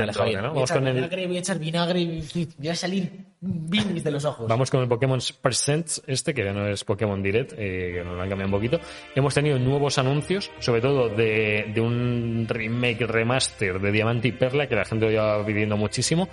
Vamos 0.49 0.63
echar 0.63 0.77
con 0.77 0.87
el- 0.87 0.95
vinagre, 0.95 1.27
voy 1.27 1.35
a 1.35 1.39
echar 1.39 1.59
vinagre 1.59 1.99
y 1.99 2.47
voy 2.57 2.67
a 2.69 2.75
salir 2.75 3.11
de 3.41 4.11
los 4.11 4.25
ojos. 4.25 4.47
Vamos 4.49 4.69
con 4.69 4.81
el 4.81 4.87
Pokémon 4.89 5.19
Presents 5.41 6.01
este, 6.07 6.33
que 6.33 6.43
ya 6.43 6.51
no 6.51 6.67
es 6.67 6.83
Pokémon 6.83 7.23
Direct, 7.23 7.53
eh, 7.53 7.93
que 7.95 8.03
nos 8.03 8.17
lo 8.17 8.21
han 8.21 8.27
cambiado 8.27 8.47
un 8.47 8.59
poquito. 8.59 8.79
Hemos 9.15 9.33
tenido 9.33 9.57
nuevos 9.57 9.97
anuncios, 9.97 10.51
sobre 10.59 10.81
todo 10.81 11.07
de, 11.07 11.71
de 11.73 11.79
un 11.79 12.45
remake, 12.49 13.07
remaster 13.07 13.79
de 13.79 13.91
Diamante 13.93 14.27
y 14.27 14.31
Perla, 14.33 14.67
que 14.67 14.75
la 14.75 14.83
gente 14.83 15.05
lo 15.05 15.11
lleva 15.11 15.45
pidiendo 15.45 15.77
muchísimo. 15.77 16.27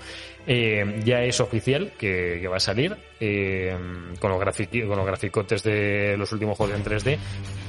Eh, 0.49 1.01
ya 1.05 1.23
es 1.23 1.41
oficial 1.41 1.93
que 1.97 2.45
va 2.49 2.57
a 2.57 2.61
salir, 2.61 2.97
eh, 3.21 3.75
con, 4.21 4.31
los 4.31 4.39
con 4.41 4.97
los 4.97 5.07
graficotes 5.07 5.63
de 5.63 6.17
los 6.19 6.31
últimos 6.33 6.57
juegos 6.57 6.77
en 6.77 6.85
3D, 6.85 7.19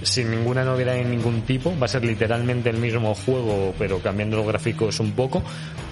sin 0.03 0.31
ninguna 0.31 0.63
novedad 0.63 0.97
en 0.97 1.11
ningún 1.11 1.41
tipo. 1.41 1.73
Va 1.79 1.85
a 1.85 1.89
ser 1.89 2.03
literalmente 2.05 2.69
el 2.69 2.77
mismo 2.77 3.13
juego, 3.15 3.73
pero 3.77 3.99
cambiando 3.99 4.37
los 4.37 4.47
gráficos 4.47 4.99
un 4.99 5.11
poco. 5.11 5.43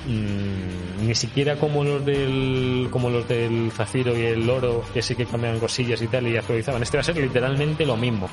Mm, 0.07 1.07
ni 1.07 1.15
siquiera 1.15 1.55
como 1.55 1.83
los 1.83 2.05
del 2.05 2.89
como 2.91 3.09
los 3.09 3.27
del 3.27 3.71
zafiro 3.71 4.15
y 4.15 4.21
el 4.21 4.47
oro 4.47 4.83
que 4.93 5.01
sí 5.01 5.15
que 5.15 5.25
cambiaban 5.25 5.59
cosillas 5.59 5.99
y 5.99 6.07
tal 6.07 6.27
y 6.27 6.37
actualizaban 6.37 6.83
este 6.83 6.97
va 6.97 7.01
a 7.01 7.03
ser 7.03 7.17
literalmente 7.17 7.87
lo 7.87 7.97
mismo 7.97 8.29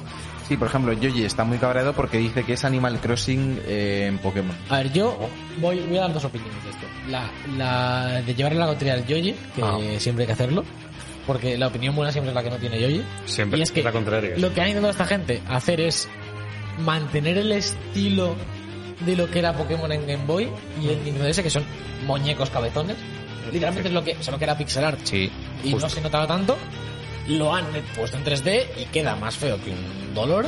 Sí, 0.46 0.56
por 0.58 0.68
ejemplo, 0.68 0.92
Yoyi 0.92 1.24
está 1.24 1.44
muy 1.44 1.56
cabreado 1.56 1.94
porque 1.94 2.18
dice 2.18 2.44
que 2.44 2.54
es 2.54 2.64
Animal 2.66 3.00
Crossing 3.00 3.60
eh, 3.64 4.06
en 4.08 4.18
Pokémon. 4.18 4.54
A 4.68 4.78
ver, 4.78 4.92
yo 4.92 5.16
voy, 5.60 5.80
voy 5.88 5.96
a 5.96 6.02
dar 6.02 6.12
dos 6.12 6.24
opiniones 6.26 6.62
de 6.64 6.70
esto. 6.70 6.86
La, 7.08 7.30
la 7.56 8.22
de 8.22 8.34
llevarle 8.34 8.58
la 8.58 8.66
contraria 8.66 8.94
al 8.94 9.06
Yoyi, 9.06 9.34
que 9.54 9.62
Ah. 9.62 9.78
siempre 9.98 10.24
hay 10.24 10.26
que 10.26 10.32
hacerlo. 10.32 10.64
Porque 11.26 11.56
la 11.56 11.68
opinión 11.68 11.94
buena 11.94 12.10
siempre 12.10 12.30
es 12.30 12.34
la 12.34 12.42
que 12.42 12.50
no 12.50 12.56
tiene 12.56 12.80
Yoyi. 12.80 13.04
siempre 13.24 13.58
Y 13.58 13.62
es 13.62 13.70
que 13.70 13.82
la 13.82 13.92
contraria 13.92 14.36
lo 14.36 14.52
que 14.52 14.60
ha 14.60 14.68
intentado 14.68 14.90
esta 14.90 15.06
gente 15.06 15.40
hacer 15.48 15.80
es 15.80 16.08
mantener 16.78 17.38
el 17.38 17.52
estilo 17.52 18.34
de 19.00 19.16
lo 19.16 19.30
que 19.30 19.38
era 19.38 19.52
Pokémon 19.56 19.90
en 19.92 20.06
Game 20.06 20.26
Boy 20.26 20.48
y 20.80 20.90
en 20.90 21.04
Nintendo 21.04 21.28
DS, 21.28 21.42
que 21.42 21.50
son 21.50 21.64
muñecos 22.06 22.50
cabezones. 22.50 22.96
Literalmente 23.52 23.88
es 23.88 23.94
lo 23.94 24.04
que, 24.04 24.12
es 24.12 24.30
lo 24.30 24.38
que 24.38 24.44
era 24.44 24.56
pixel 24.56 24.84
art. 24.84 25.00
Sí. 25.04 25.30
y 25.64 25.72
justo. 25.72 25.86
no 25.86 25.90
se 25.90 26.00
notaba 26.00 26.26
tanto. 26.26 26.56
Lo 27.28 27.54
han 27.54 27.66
puesto 27.96 28.16
en 28.16 28.24
3D 28.24 28.66
y 28.80 28.84
queda 28.86 29.14
más 29.16 29.36
feo 29.36 29.58
que 29.62 29.70
un 29.70 30.14
dolor. 30.14 30.46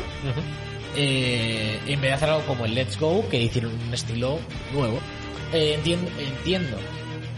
Eh, 0.97 1.79
en 1.87 2.01
vez 2.01 2.11
de 2.11 2.13
hacer 2.13 2.31
algo 2.31 2.47
como 2.47 2.65
el 2.65 2.75
Let's 2.75 2.99
Go, 2.99 3.29
que 3.29 3.41
hicieron 3.41 3.73
un 3.87 3.95
estilo 3.95 4.39
nuevo. 4.73 4.99
Eh, 5.53 5.75
entiendo, 5.75 6.11
entiendo 6.19 6.77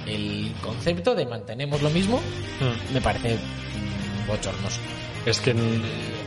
el 0.07 0.53
concepto 0.63 1.15
de 1.15 1.27
mantenemos 1.27 1.83
lo 1.83 1.91
mismo, 1.91 2.21
Mm. 2.61 2.95
me 2.95 3.01
parece 3.01 3.35
mm, 3.37 4.27
bochornoso. 4.29 4.81
es 5.27 5.41
que 5.41 5.53
mm, 5.53 5.83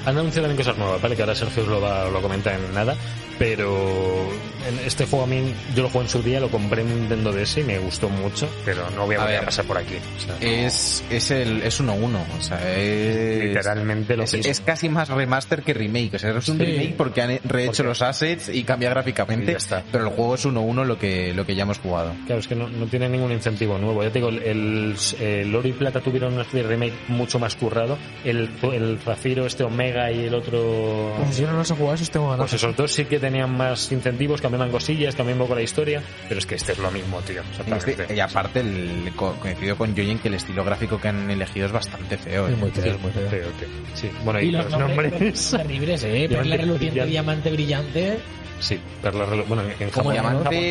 han 0.05 0.17
anunciado 0.17 0.47
también 0.47 0.57
cosas 0.57 0.77
nuevas 0.77 1.01
vale 1.01 1.15
que 1.15 1.21
ahora 1.23 1.35
Sergio 1.35 1.65
lo, 1.65 1.81
va, 1.81 2.07
lo 2.09 2.21
comenta 2.21 2.53
en 2.53 2.73
nada 2.73 2.95
pero 3.39 4.27
en 4.67 4.77
este 4.85 5.05
juego 5.05 5.23
a 5.23 5.27
mí 5.27 5.53
yo 5.75 5.83
lo 5.83 5.89
jugué 5.89 6.03
en 6.03 6.09
su 6.09 6.21
día 6.21 6.39
lo 6.39 6.49
compré 6.49 6.81
en 6.81 6.89
Nintendo 6.99 7.31
DS 7.31 7.57
y 7.57 7.63
me 7.63 7.79
gustó 7.79 8.09
mucho 8.09 8.47
pero 8.65 8.89
no 8.91 9.05
voy 9.05 9.15
a 9.15 9.19
A 9.19 9.21
volver 9.23 9.37
a 9.39 9.45
pasar 9.45 9.65
por 9.65 9.77
aquí 9.77 9.95
o 9.95 10.19
sea, 10.19 10.35
Es, 10.41 11.03
es 11.09 11.31
el 11.31 11.63
es 11.63 11.81
1-1, 11.81 12.17
o 12.37 12.41
sea, 12.41 12.59
es... 12.77 13.43
literalmente 13.45 14.15
lo 14.17 14.23
es, 14.23 14.33
mismo 14.33 14.51
es 14.51 14.61
casi 14.61 14.89
más 14.89 15.09
remaster 15.09 15.63
que 15.63 15.73
remake. 15.73 16.15
O 16.15 16.19
sea, 16.19 16.31
es 16.37 16.49
un 16.49 16.57
Sí. 16.57 16.65
remake 16.65 16.95
porque 16.97 17.21
han 17.21 17.29
rehecho 17.45 17.71
Porque- 17.77 17.83
los 17.83 18.01
assets 18.01 18.49
y 18.49 18.63
cambia 18.63 18.89
gráficamente. 18.89 19.45
Y 19.45 19.51
ya 19.53 19.57
está. 19.57 19.83
Pero 19.91 20.05
el 20.05 20.09
juego 20.13 20.35
es 20.35 20.45
1-1 20.45 20.83
lo 20.85 20.97
que, 20.99 21.33
lo 21.33 21.45
que 21.45 21.55
ya 21.55 21.63
hemos 21.63 21.79
jugado. 21.79 22.13
Claro, 22.25 22.39
es 22.41 22.47
que 22.47 22.55
no, 22.55 22.69
no 22.69 22.85
tiene 22.87 23.07
ningún 23.09 23.31
incentivo 23.31 23.77
nuevo. 23.77 24.03
Ya 24.03 24.09
te 24.11 24.19
digo, 24.19 24.29
el, 24.29 24.95
el, 25.19 25.55
Oro 25.55 25.67
y 25.67 25.71
Plata 25.73 26.01
tuvieron 26.01 26.35
de 26.51 26.63
remake 26.63 26.93
mucho 27.07 27.39
más 27.39 27.55
currado. 27.55 27.97
El, 28.23 28.49
el 28.73 28.99
Zafiro, 29.03 29.45
este 29.45 29.63
Omega 29.63 30.11
y 30.11 30.25
el 30.25 30.33
otro... 30.33 31.13
Pues 31.23 31.37
yo 31.37 31.47
no 31.49 31.57
los 31.57 31.71
he 31.71 31.75
jugado, 31.75 31.95
esos 31.95 32.09
tengo 32.11 32.25
ganas. 32.29 32.39
Pues 32.49 32.53
esos 32.53 32.75
dos 32.75 32.91
sí 32.91 33.05
que 33.05 33.19
tenían 33.29 33.55
más 33.55 33.91
incentivos, 33.91 34.41
cambiaban 34.41 34.71
cosillas, 34.71 35.15
cambiaban 35.15 35.41
un 35.41 35.47
poco 35.47 35.55
la 35.55 35.61
historia, 35.63 36.01
pero 36.27 36.39
es 36.39 36.45
que 36.45 36.55
este 36.55 36.71
es 36.73 36.77
lo 36.79 36.91
mismo, 36.91 37.19
tío. 37.21 37.41
Este- 37.75 38.13
y 38.13 38.19
aparte, 38.19 38.59
el, 38.61 39.11
co- 39.15 39.35
coincido 39.39 39.75
con 39.77 39.95
Joy 39.95 40.11
en 40.11 40.19
que 40.19 40.27
el 40.27 40.33
estilo 40.35 40.63
gráfico 40.63 40.99
que 40.99 41.07
han 41.09 41.29
elegido 41.29 41.65
es 41.67 41.71
bastante 41.71 42.17
feo. 42.17 42.47
¿eh? 42.47 42.51
Es 42.51 42.57
muy 42.57 42.71
feo, 42.71 42.83
Sí, 42.83 42.89
es 42.89 42.99
muy 43.01 43.11
feo. 43.11 43.29
feo, 43.29 43.47
tío. 43.59 43.67
Sí, 43.93 44.09
bueno, 44.23 44.39
y, 44.41 44.45
Y 44.45 44.51
los, 44.51 44.65
los 44.71 44.79
nombres, 44.79 45.11
nombres... 45.11 45.51
terribles, 45.51 46.03
eh. 46.03 46.27
Perla 46.29 46.57
reluciente, 46.57 47.05
diamante 47.05 47.51
brillante. 47.51 48.19
Sí, 48.59 48.79
perla 49.01 49.25
relu- 49.25 49.45
Bueno, 49.47 49.63
en 49.79 49.89
Como 49.89 50.09
Japón... 50.11 50.25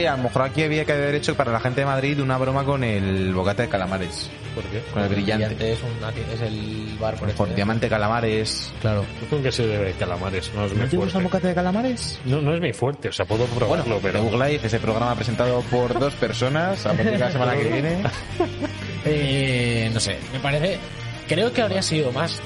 A 0.06 0.16
lo 0.16 0.22
mejor 0.24 0.42
aquí 0.42 0.62
había 0.62 0.84
que 0.84 0.92
haber 0.92 1.14
hecho 1.14 1.34
para 1.34 1.50
la 1.52 1.60
gente 1.60 1.80
de 1.80 1.86
Madrid 1.86 2.20
una 2.20 2.36
broma 2.36 2.64
con 2.64 2.84
el 2.84 3.32
bocata 3.32 3.62
de 3.62 3.68
calamares. 3.68 4.30
¿Por 4.54 4.64
qué? 4.64 4.80
Con 4.92 5.02
el 5.02 5.08
brillante. 5.08 5.72
es, 5.72 5.78
una- 5.82 6.10
es 6.10 6.40
el 6.42 6.96
bar 7.00 7.14
por 7.16 7.28
este. 7.30 7.54
diamante 7.54 7.88
calamares. 7.88 8.72
Claro. 8.80 9.04
Yo 9.22 9.26
creo 9.28 9.42
que 9.42 9.52
se 9.52 9.66
de 9.66 9.92
calamares, 9.92 10.52
no 10.54 10.64
es 10.66 10.74
¿No 10.74 10.82
el 10.84 10.90
fuerte. 10.90 11.18
bocata 11.22 11.48
de 11.48 11.54
calamares? 11.54 12.20
No, 12.24 12.40
no 12.42 12.54
es 12.54 12.60
mi 12.60 12.72
fuerte, 12.72 13.08
o 13.08 13.12
sea, 13.12 13.24
puedo 13.24 13.44
probarlo, 13.46 13.98
Bueno, 14.00 14.00
pero... 14.02 14.22
Book 14.22 14.42
Life, 14.44 14.66
ese 14.66 14.78
programa 14.80 15.14
presentado 15.14 15.60
por 15.70 15.98
dos 15.98 16.12
personas 16.14 16.84
a 16.84 16.90
partir 16.92 17.12
de 17.12 17.18
la 17.18 17.30
semana 17.30 17.56
que 17.56 17.64
viene. 17.72 18.02
Eh, 19.04 19.90
no 19.92 20.00
sé, 20.00 20.18
me 20.32 20.40
parece. 20.40 20.78
Creo 21.28 21.52
que 21.52 21.62
habría 21.62 21.82
sido 21.82 22.10
más. 22.12 22.40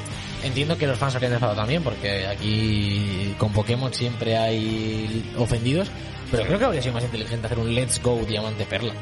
Entiendo 0.44 0.76
que 0.76 0.86
los 0.86 0.98
fans 0.98 1.14
habrían 1.14 1.32
enfadado 1.34 1.58
también, 1.58 1.82
porque 1.82 2.26
aquí 2.26 3.34
con 3.38 3.52
Pokémon 3.52 3.92
siempre 3.94 4.36
hay 4.36 5.32
ofendidos. 5.38 5.88
Pero 6.30 6.44
creo 6.44 6.58
que 6.58 6.64
habría 6.64 6.82
sido 6.82 6.94
más 6.94 7.04
inteligente 7.04 7.46
hacer 7.46 7.58
un 7.58 7.74
Let's 7.74 8.02
Go 8.02 8.20
Diamante 8.26 8.64
Perla. 8.64 8.94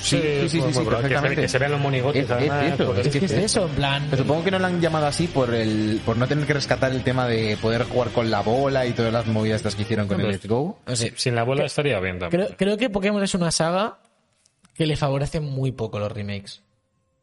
Sí, 0.00 0.16
sí, 0.20 0.48
sí, 0.48 0.60
sí, 0.60 0.66
que, 0.68 0.72
se, 0.74 0.84
perfectamente. 0.84 1.40
que 1.42 1.48
se 1.48 1.58
vean 1.58 1.72
los 1.72 1.80
monigotes. 1.80 2.30
Es- 2.30 2.30
es 2.30 2.52
eso, 2.74 2.94
es 2.94 3.08
que 3.08 3.18
¿Qué 3.18 3.24
es 3.24 3.32
eso? 3.32 3.64
En 3.66 3.70
plan. 3.74 4.06
Pero 4.08 4.22
supongo 4.22 4.44
que 4.44 4.50
no 4.52 4.58
lo 4.60 4.66
han 4.66 4.80
llamado 4.80 5.06
así 5.06 5.26
por 5.26 5.52
el 5.52 6.00
por 6.06 6.16
no 6.16 6.28
tener 6.28 6.46
que 6.46 6.52
rescatar 6.54 6.92
el 6.92 7.02
tema 7.02 7.26
de 7.26 7.56
poder 7.60 7.82
jugar 7.84 8.10
con 8.10 8.30
la 8.30 8.40
bola 8.42 8.86
y 8.86 8.92
todas 8.92 9.12
las 9.12 9.26
movidas 9.26 9.56
estas 9.56 9.74
que 9.74 9.82
hicieron 9.82 10.06
con 10.06 10.20
el 10.20 10.28
Let's 10.28 10.46
Go. 10.46 10.78
No 10.86 10.94
sé. 10.94 11.12
Sin 11.16 11.34
la 11.34 11.42
bola 11.42 11.64
estaría 11.64 11.98
bien 11.98 12.20
también. 12.20 12.44
Creo, 12.44 12.56
creo 12.56 12.76
que 12.76 12.90
Pokémon 12.90 13.22
es 13.24 13.34
una 13.34 13.50
saga 13.50 13.98
que 14.74 14.86
le 14.86 14.96
favorece 14.96 15.40
muy 15.40 15.72
poco 15.72 15.98
los 15.98 16.12
remakes. 16.12 16.62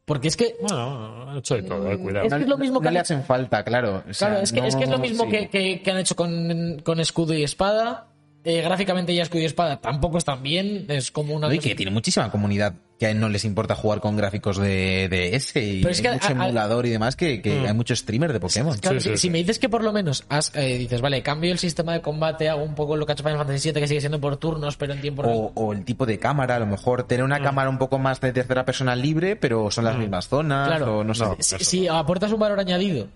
Porque 0.06 0.28
es 0.28 0.36
que. 0.36 0.54
Bueno, 0.60 1.28
han 1.30 1.36
hecho 1.36 1.56
de 1.56 1.62
todo, 1.64 1.90
eh, 1.90 1.98
cuidado. 1.98 2.26
Es 2.26 2.32
que 2.32 2.42
es 2.42 2.48
lo 2.48 2.56
mismo 2.56 2.74
no 2.76 2.80
que 2.80 2.90
le 2.92 2.98
han- 2.98 3.02
hacen 3.02 3.22
falta, 3.24 3.62
claro. 3.64 4.04
O 4.08 4.14
sea, 4.14 4.28
Claro, 4.28 4.42
es 4.42 4.52
que, 4.52 4.66
es 4.66 4.74
que 4.76 4.84
es 4.84 4.88
lo 4.90 4.98
mismo 4.98 5.24
sí. 5.24 5.30
que, 5.30 5.48
que- 5.48 5.82
que 5.82 5.90
han 5.90 5.98
hecho 5.98 6.16
con, 6.16 6.80
con 6.84 7.00
escudo 7.00 7.34
y 7.34 7.42
espada. 7.42 8.06
Eh, 8.44 8.62
gráficamente 8.62 9.12
ya 9.12 9.24
escudo 9.24 9.42
y 9.42 9.44
espada 9.46 9.80
tampoco 9.80 10.16
están 10.18 10.42
bien. 10.42 10.86
Es 10.88 11.10
como 11.10 11.34
una. 11.34 11.48
Cosa- 11.48 11.60
que 11.60 11.74
tiene 11.74 11.90
muchísima 11.90 12.30
comunidad 12.30 12.72
que 12.98 13.06
a 13.06 13.10
él 13.10 13.20
no 13.20 13.28
les 13.28 13.44
importa 13.44 13.74
jugar 13.74 14.00
con 14.00 14.16
gráficos 14.16 14.56
de, 14.56 15.08
de 15.10 15.36
ese 15.36 15.62
y 15.62 15.82
Pero 15.82 15.90
es 15.92 15.98
hay 15.98 16.02
que 16.04 16.10
mucho 16.12 16.26
a- 16.26 16.28
a- 16.30 16.32
emulador 16.46 16.86
y 16.86 16.90
demás 16.90 17.14
que, 17.14 17.42
que 17.42 17.66
hay 17.68 17.74
mucho 17.74 17.94
streamer 17.94 18.32
de 18.32 18.40
Pokémon. 18.40 18.76
Claro, 18.78 19.00
Sí, 19.00 19.04
si, 19.04 19.08
sí, 19.10 19.16
si 19.16 19.20
sí. 19.22 19.30
me 19.30 19.38
dices 19.38 19.58
que 19.58 19.68
por 19.68 19.84
lo 19.84 19.92
menos 19.92 20.24
has, 20.30 20.50
eh, 20.54 20.78
dices, 20.78 21.00
vale, 21.02 21.22
cambio 21.22 21.52
el 21.52 21.58
sistema 21.58 21.92
de 21.92 22.00
combate, 22.00 22.48
hago 22.48 22.62
un 22.64 22.74
poco 22.74 22.96
lo 22.96 23.04
que 23.04 23.12
ha 23.12 23.14
hecho 23.14 23.22
Final 23.22 23.38
Fantasy 23.38 23.70
VII, 23.72 23.80
que 23.82 23.88
sigue 23.88 24.00
siendo 24.00 24.20
por 24.20 24.38
turnos, 24.38 24.76
pero 24.78 24.94
en 24.94 25.00
tiempo 25.02 25.22
real. 25.22 25.36
O, 25.36 25.52
o 25.54 25.72
el 25.74 25.84
tipo 25.84 26.06
de 26.06 26.18
cámara, 26.18 26.56
a 26.56 26.58
lo 26.58 26.66
mejor 26.66 27.02
tener 27.02 27.22
una 27.24 27.40
cámara 27.42 27.68
un 27.68 27.76
poco 27.78 27.98
más 27.98 28.18
de 28.20 28.32
tercera 28.32 28.64
persona 28.64 28.96
libre, 28.96 29.36
pero 29.36 29.70
son 29.70 29.84
las 29.84 29.98
mismas 29.98 30.28
zonas, 30.28 30.68
Claro, 30.68 30.98
o 31.00 31.04
no 31.04 31.14
sé. 31.14 31.24
No. 31.24 31.36
si, 31.38 31.58
si 31.64 31.88
aportas 31.88 32.32
un 32.32 32.40
valor 32.40 32.60
añadido 32.60 33.08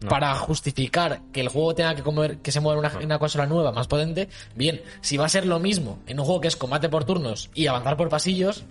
No. 0.00 0.08
para 0.08 0.34
justificar 0.34 1.20
que 1.30 1.42
el 1.42 1.48
juego 1.48 1.74
tenga 1.74 1.94
que 1.94 2.02
comer, 2.02 2.38
que 2.38 2.52
se 2.52 2.60
mueva 2.60 2.80
en 2.80 2.86
una, 2.86 3.00
en 3.00 3.06
una 3.06 3.18
consola 3.18 3.46
nueva 3.46 3.70
más 3.70 3.86
potente, 3.86 4.28
bien, 4.54 4.80
si 5.02 5.18
va 5.18 5.26
a 5.26 5.28
ser 5.28 5.44
lo 5.44 5.58
mismo 5.58 5.98
en 6.06 6.18
un 6.18 6.24
juego 6.24 6.40
que 6.40 6.48
es 6.48 6.56
combate 6.56 6.88
por 6.88 7.04
turnos 7.04 7.50
y 7.54 7.66
avanzar 7.66 7.98
por 7.98 8.08
pasillos, 8.08 8.64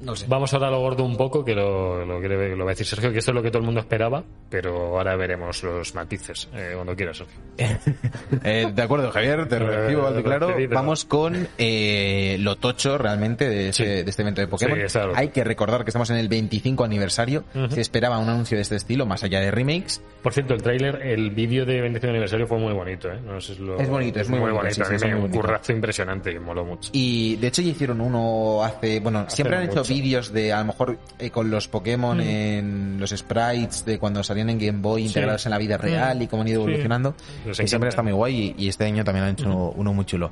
no 0.00 0.14
sé. 0.16 0.26
Vamos 0.28 0.52
ahora 0.54 0.68
a 0.68 0.70
lo 0.70 0.80
gordo 0.80 1.04
un 1.04 1.16
poco, 1.16 1.44
que 1.44 1.54
lo, 1.54 2.04
lo, 2.04 2.20
lo 2.20 2.64
va 2.64 2.70
a 2.70 2.74
decir 2.74 2.86
Sergio, 2.86 3.12
que 3.12 3.18
esto 3.18 3.30
es 3.30 3.34
lo 3.34 3.42
que 3.42 3.50
todo 3.50 3.58
el 3.60 3.64
mundo 3.64 3.80
esperaba, 3.80 4.22
pero 4.48 4.96
ahora 4.98 5.16
veremos 5.16 5.62
los 5.62 5.94
matices, 5.94 6.48
eh, 6.54 6.72
cuando 6.74 6.94
quieras, 6.96 7.18
Sergio. 7.18 7.36
Eh, 8.44 8.70
de 8.74 8.82
acuerdo, 8.82 9.10
Javier, 9.10 9.48
te 9.48 9.58
recibo 9.58 10.06
alto 10.06 10.22
claro. 10.22 10.54
Vamos 10.70 11.04
con 11.04 11.48
eh, 11.56 12.36
lo 12.40 12.56
tocho 12.56 12.98
realmente 12.98 13.48
de, 13.48 13.68
ese- 13.70 13.78
Sí. 13.78 13.84
de 14.04 14.10
este 14.10 14.22
evento 14.22 14.40
de 14.40 14.48
Pokémon. 14.48 14.78
Sí. 14.88 14.98
Hay 15.14 15.28
que 15.28 15.44
recordar 15.44 15.84
que 15.84 15.90
estamos 15.90 16.10
en 16.10 16.16
el 16.16 16.28
25 16.28 16.84
aniversario. 16.84 17.44
Ujú. 17.54 17.70
Se 17.74 17.80
esperaba 17.80 18.18
un 18.18 18.28
anuncio 18.28 18.56
de 18.56 18.62
este 18.62 18.76
estilo, 18.76 19.06
más 19.06 19.22
allá 19.24 19.40
de 19.40 19.50
remakes. 19.50 20.00
Por 20.22 20.32
cierto, 20.32 20.54
el 20.54 20.62
tráiler, 20.62 21.00
el 21.06 21.30
vídeo 21.30 21.64
de 21.64 21.80
25 21.80 22.10
aniversario 22.10 22.46
fue 22.46 22.58
muy 22.58 22.72
bonito, 22.72 23.10
¿eh? 23.10 23.18
No 23.24 23.40
sé 23.40 23.54
si 23.54 23.62
lo- 23.62 23.78
Es 23.78 23.88
bonito, 23.88 24.20
es 24.20 24.28
muy 24.28 24.38
bonito, 24.40 24.74
sí, 24.74 24.82
A 24.82 24.84
sí, 24.84 24.90
mí 24.90 24.96
es 24.96 25.02
me 25.02 25.08
muy 25.08 25.14
un 25.16 25.20
bonito. 25.22 25.40
currazo 25.40 25.72
impresionante 25.72 26.32
y 26.32 26.38
moló 26.38 26.64
mucho. 26.64 26.90
Y 26.92 27.36
de 27.36 27.46
hecho 27.48 27.62
ya 27.62 27.70
hicieron 27.70 28.00
uno 28.00 28.62
hace, 28.64 29.00
bueno, 29.00 29.24
siempre 29.28 29.56
no 29.56 29.62
han 29.62 29.68
hecho 29.70 29.84
vídeos 29.88 30.32
de 30.32 30.52
a 30.52 30.60
lo 30.60 30.66
mejor 30.66 30.98
eh, 31.18 31.30
con 31.30 31.50
los 31.50 31.68
Pokémon 31.68 32.20
en 32.20 32.96
los 32.98 33.10
sprites 33.10 33.84
de 33.84 33.98
cuando 33.98 34.22
salían 34.22 34.50
en 34.50 34.58
Game 34.58 34.78
Boy 34.80 35.06
integrados 35.06 35.46
en 35.46 35.50
la 35.50 35.58
vida 35.58 35.76
real 35.76 36.22
y 36.22 36.26
cómo 36.26 36.42
han 36.42 36.48
ido 36.48 36.62
evolucionando. 36.62 37.14
Que 37.44 37.66
siempre 37.66 37.88
está 37.88 38.02
muy 38.02 38.12
guay 38.12 38.54
y, 38.56 38.64
y 38.64 38.68
este 38.68 38.84
año 38.84 39.04
también 39.04 39.24
han 39.24 39.32
hecho 39.32 39.72
uno 39.74 39.92
muy 39.92 40.04
chulo. 40.04 40.30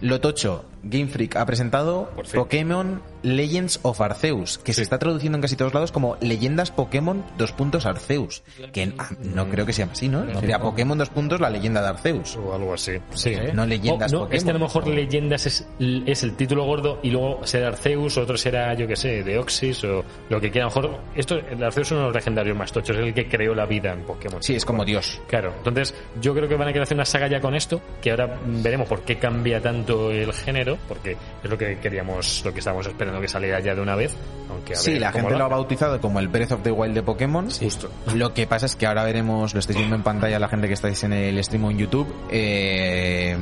Lo 0.00 0.20
tocho, 0.20 0.64
Game 0.82 1.08
Freak 1.08 1.36
ha 1.36 1.46
presentado. 1.46 2.10
Pokémon 2.34 3.02
Legends 3.22 3.80
of 3.82 4.00
Arceus, 4.00 4.58
que 4.58 4.72
se 4.72 4.82
está 4.82 4.98
traduciendo 4.98 5.36
en 5.36 5.42
casi 5.42 5.56
todos 5.56 5.74
lados 5.74 5.90
como 5.90 6.16
Leyendas 6.20 6.70
Pokémon 6.70 7.24
dos 7.36 7.52
puntos 7.52 7.84
Arceus. 7.84 8.42
Que 8.72 8.92
ah, 8.96 9.08
no 9.20 9.48
creo 9.48 9.66
que 9.66 9.72
sea 9.72 9.88
así, 9.90 10.08
¿no? 10.08 10.24
Sería 10.38 10.60
Pokémon 10.60 10.96
dos 10.96 11.10
puntos 11.10 11.40
la 11.40 11.50
leyenda 11.50 11.82
de 11.82 11.88
Arceus. 11.88 12.36
O 12.36 12.54
algo 12.54 12.74
así. 12.74 12.92
Sí. 13.10 13.36
No 13.52 13.66
leyendas 13.66 14.12
O, 14.12 14.20
no, 14.20 14.28
es 14.30 14.44
que 14.44 14.50
a 14.50 14.52
lo 14.52 14.60
Pokémon. 14.60 14.84
mejor 14.84 14.94
leyendas 14.94 15.46
es, 15.46 15.66
es 15.78 16.22
el 16.22 16.36
título 16.36 16.64
gordo 16.64 17.00
y 17.02 17.10
luego 17.10 17.44
será 17.44 17.68
Arceus, 17.68 18.16
otro 18.18 18.36
será, 18.36 18.74
yo 18.74 18.86
que 18.86 18.96
sé, 18.96 19.22
Deoxys 19.24 19.84
o 19.84 20.04
lo 20.28 20.40
que 20.40 20.50
quiera. 20.50 20.68
A 20.68 20.70
lo 20.70 20.82
mejor, 20.82 21.00
esto, 21.16 21.36
el 21.36 21.62
Arceus 21.62 21.88
es 21.88 21.92
uno 21.92 22.00
de 22.00 22.06
los 22.06 22.14
legendarios 22.14 22.56
más 22.56 22.72
tochos, 22.72 22.96
es 22.96 23.02
el 23.02 23.14
que 23.14 23.28
creó 23.28 23.54
la 23.54 23.66
vida 23.66 23.92
en 23.92 24.02
Pokémon. 24.02 24.42
Sí, 24.42 24.54
es 24.54 24.64
como 24.64 24.84
Dios. 24.84 25.20
Claro, 25.26 25.52
entonces 25.58 25.94
yo 26.20 26.34
creo 26.34 26.48
que 26.48 26.54
van 26.54 26.68
a 26.68 26.72
querer 26.72 26.84
hacer 26.84 26.96
una 26.96 27.04
saga 27.04 27.26
ya 27.26 27.40
con 27.40 27.54
esto, 27.54 27.80
que 28.00 28.10
ahora 28.12 28.38
veremos 28.46 28.88
por 28.88 29.02
qué 29.02 29.18
cambia 29.18 29.60
tanto 29.60 29.87
el 29.88 30.32
género, 30.32 30.78
porque 30.88 31.16
es 31.42 31.50
lo 31.50 31.56
que 31.58 31.78
queríamos, 31.78 32.42
lo 32.44 32.52
que 32.52 32.58
estábamos 32.60 32.86
esperando 32.86 33.20
que 33.20 33.28
saliera 33.28 33.60
ya 33.60 33.74
de 33.74 33.80
una 33.80 33.94
vez, 33.96 34.14
aunque 34.50 34.74
a 34.74 34.76
Sí, 34.76 34.92
ver 34.92 35.00
la 35.02 35.12
gente 35.12 35.36
lo 35.36 35.44
ha 35.44 35.48
bautizado 35.48 36.00
como 36.00 36.20
el 36.20 36.28
Breath 36.28 36.52
of 36.52 36.62
the 36.62 36.70
Wild 36.70 36.94
de 36.94 37.02
Pokémon. 37.02 37.50
Justo. 37.50 37.90
Lo 38.14 38.32
que 38.34 38.46
pasa 38.46 38.66
es 38.66 38.76
que 38.76 38.86
ahora 38.86 39.04
veremos, 39.04 39.54
lo 39.54 39.60
estáis 39.60 39.78
viendo 39.78 39.96
en 39.96 40.02
pantalla 40.02 40.38
la 40.38 40.48
gente 40.48 40.68
que 40.68 40.74
estáis 40.74 41.02
en 41.04 41.12
el 41.12 41.42
stream 41.42 41.70
en 41.70 41.78
YouTube, 41.78 42.12
eh, 42.30 43.36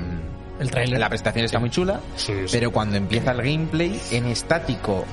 El 0.60 0.70
trailer. 0.70 0.98
la 1.00 1.08
presentación 1.08 1.44
está 1.44 1.58
muy 1.58 1.70
chula, 1.70 2.00
Sí, 2.16 2.32
sí. 2.46 2.56
pero 2.58 2.70
cuando 2.70 2.96
empieza 2.96 3.32
el 3.32 3.38
gameplay 3.42 4.00
en 4.12 4.26
estático, 4.26 5.04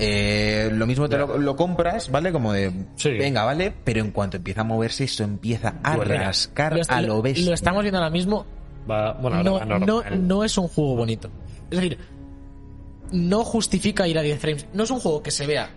eh, 0.00 0.70
lo 0.72 0.86
mismo 0.86 1.08
te 1.08 1.18
lo, 1.18 1.38
lo 1.38 1.56
compras, 1.56 2.10
¿vale? 2.10 2.30
Como 2.32 2.52
de, 2.52 2.72
Sí. 2.96 3.10
venga, 3.10 3.44
¿vale? 3.44 3.72
Pero 3.84 4.00
en 4.00 4.12
cuanto 4.12 4.36
empieza 4.36 4.60
a 4.60 4.64
moverse, 4.64 5.04
eso 5.04 5.24
empieza 5.24 5.74
a 5.82 5.96
Duele. 5.96 6.18
rascar 6.18 6.74
Lo, 6.76 6.82
a 6.88 7.00
lo 7.02 7.20
bestia. 7.20 7.46
lo 7.48 7.54
estamos 7.54 7.82
viendo 7.82 7.98
ahora 7.98 8.10
mismo. 8.10 8.46
Va, 8.90 9.12
bueno, 9.12 9.42
no, 9.42 9.54
va 9.54 9.64
no, 9.64 9.78
normal. 9.78 10.26
no 10.28 10.44
es 10.44 10.56
un 10.58 10.68
juego 10.68 10.96
bonito. 10.96 11.30
Es 11.70 11.78
decir, 11.80 11.98
no 13.12 13.44
justifica 13.44 14.06
ir 14.06 14.18
a 14.18 14.22
10 14.22 14.40
frames. 14.40 14.66
No 14.72 14.84
es 14.84 14.90
un 14.90 15.00
juego 15.00 15.22
que 15.22 15.30
se 15.30 15.46
vea 15.46 15.70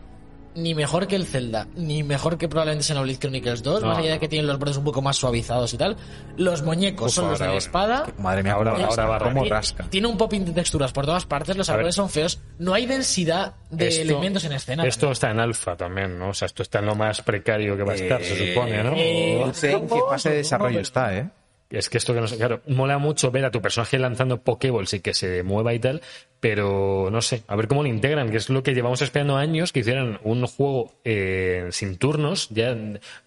ni 0.54 0.76
mejor 0.76 1.08
que 1.08 1.16
el 1.16 1.26
Zelda, 1.26 1.66
ni 1.78 2.04
mejor 2.04 2.38
que 2.38 2.50
probablemente 2.50 2.84
Xenoblade 2.84 3.18
Chronicles 3.20 3.64
2, 3.64 3.82
No, 3.84 3.88
más 3.88 4.00
allá 4.00 4.12
de 4.12 4.20
que 4.20 4.28
tienen 4.28 4.48
los 4.48 4.60
bordes 4.60 4.76
un 4.76 4.84
poco 4.84 5.02
más 5.02 5.16
suavizados 5.16 5.74
y 5.74 5.78
tal. 5.78 5.96
Los 6.36 6.62
muñecos 6.62 7.08
Uf, 7.08 7.16
son 7.16 7.30
los 7.30 7.40
de 7.40 7.56
espada. 7.56 8.06
Madre 8.18 8.44
mía, 8.44 8.52
Ahora- 8.52 8.72
ahora 8.72 9.06
va 9.06 9.18
rascar. 9.18 9.48
rasca. 9.48 9.84
Tiene 9.90 10.08
un 10.08 10.18
popping 10.18 10.44
de 10.44 10.52
texturas 10.52 10.92
por 10.92 11.06
todas 11.06 11.26
partes, 11.26 11.56
los 11.56 11.70
árboles 11.70 11.96
son 11.96 12.10
feos, 12.10 12.42
no 12.60 12.74
hay 12.74 12.86
densidad 12.86 13.54
de 13.70 13.88
Esto- 13.88 14.02
elementos 14.02 14.44
en 14.44 14.52
escena. 14.52 14.86
Esto 14.86 15.10
está 15.12 15.32
en 15.32 15.40
alfa 15.40 15.78
también, 15.78 16.20
¿no? 16.20 16.30
O 16.32 16.34
sea, 16.34 16.48
esto 16.48 16.64
está 16.64 16.80
en 16.80 16.88
lo 16.88 16.96
más 16.96 17.22
precario 17.22 17.78
que 17.78 17.84
va 17.84 17.94
a 17.94 17.96
estar, 17.96 18.22
se 18.22 18.50
supone, 18.54 18.84
¿no? 18.84 18.92
eh, 18.98 19.44
No 19.46 19.54
sé 19.54 19.72
en 19.72 19.88
qué 19.88 20.00
fase 20.10 20.32
de 20.32 20.36
desarrollo 20.36 20.82
está, 20.82 21.16
¿eh? 21.18 21.30
Es 21.72 21.90
que 21.90 21.98
esto 21.98 22.14
que 22.14 22.22
no 22.22 22.28
sé, 22.28 22.38
claro, 22.38 22.62
mola 22.68 22.98
mucho 22.98 23.32
ver 23.32 23.46
a 23.46 23.52
tu 23.52 23.62
personaje 23.62 23.98
lanzando 23.98 24.42
Pokéballs 24.42 24.94
y 24.94 25.00
que 25.00 25.14
se 25.14 25.42
mueva 25.44 25.74
y 25.74 25.80
tal, 25.80 26.02
pero 26.40 27.10
no 27.12 27.22
sé, 27.22 27.44
a 27.48 27.56
ver 27.56 27.68
cómo 27.68 27.84
lo 27.84 27.90
integran, 27.90 28.30
que 28.30 28.38
es 28.38 28.50
lo 28.50 28.62
que 28.62 28.74
llevamos 28.74 29.02
esperando 29.02 29.38
años, 29.38 29.72
que 29.72 29.80
hicieran 29.80 30.20
un 30.24 30.46
juego 30.48 30.92
eh, 31.06 31.68
sin 31.72 31.98
turnos, 31.98 32.50
ya, 32.50 32.76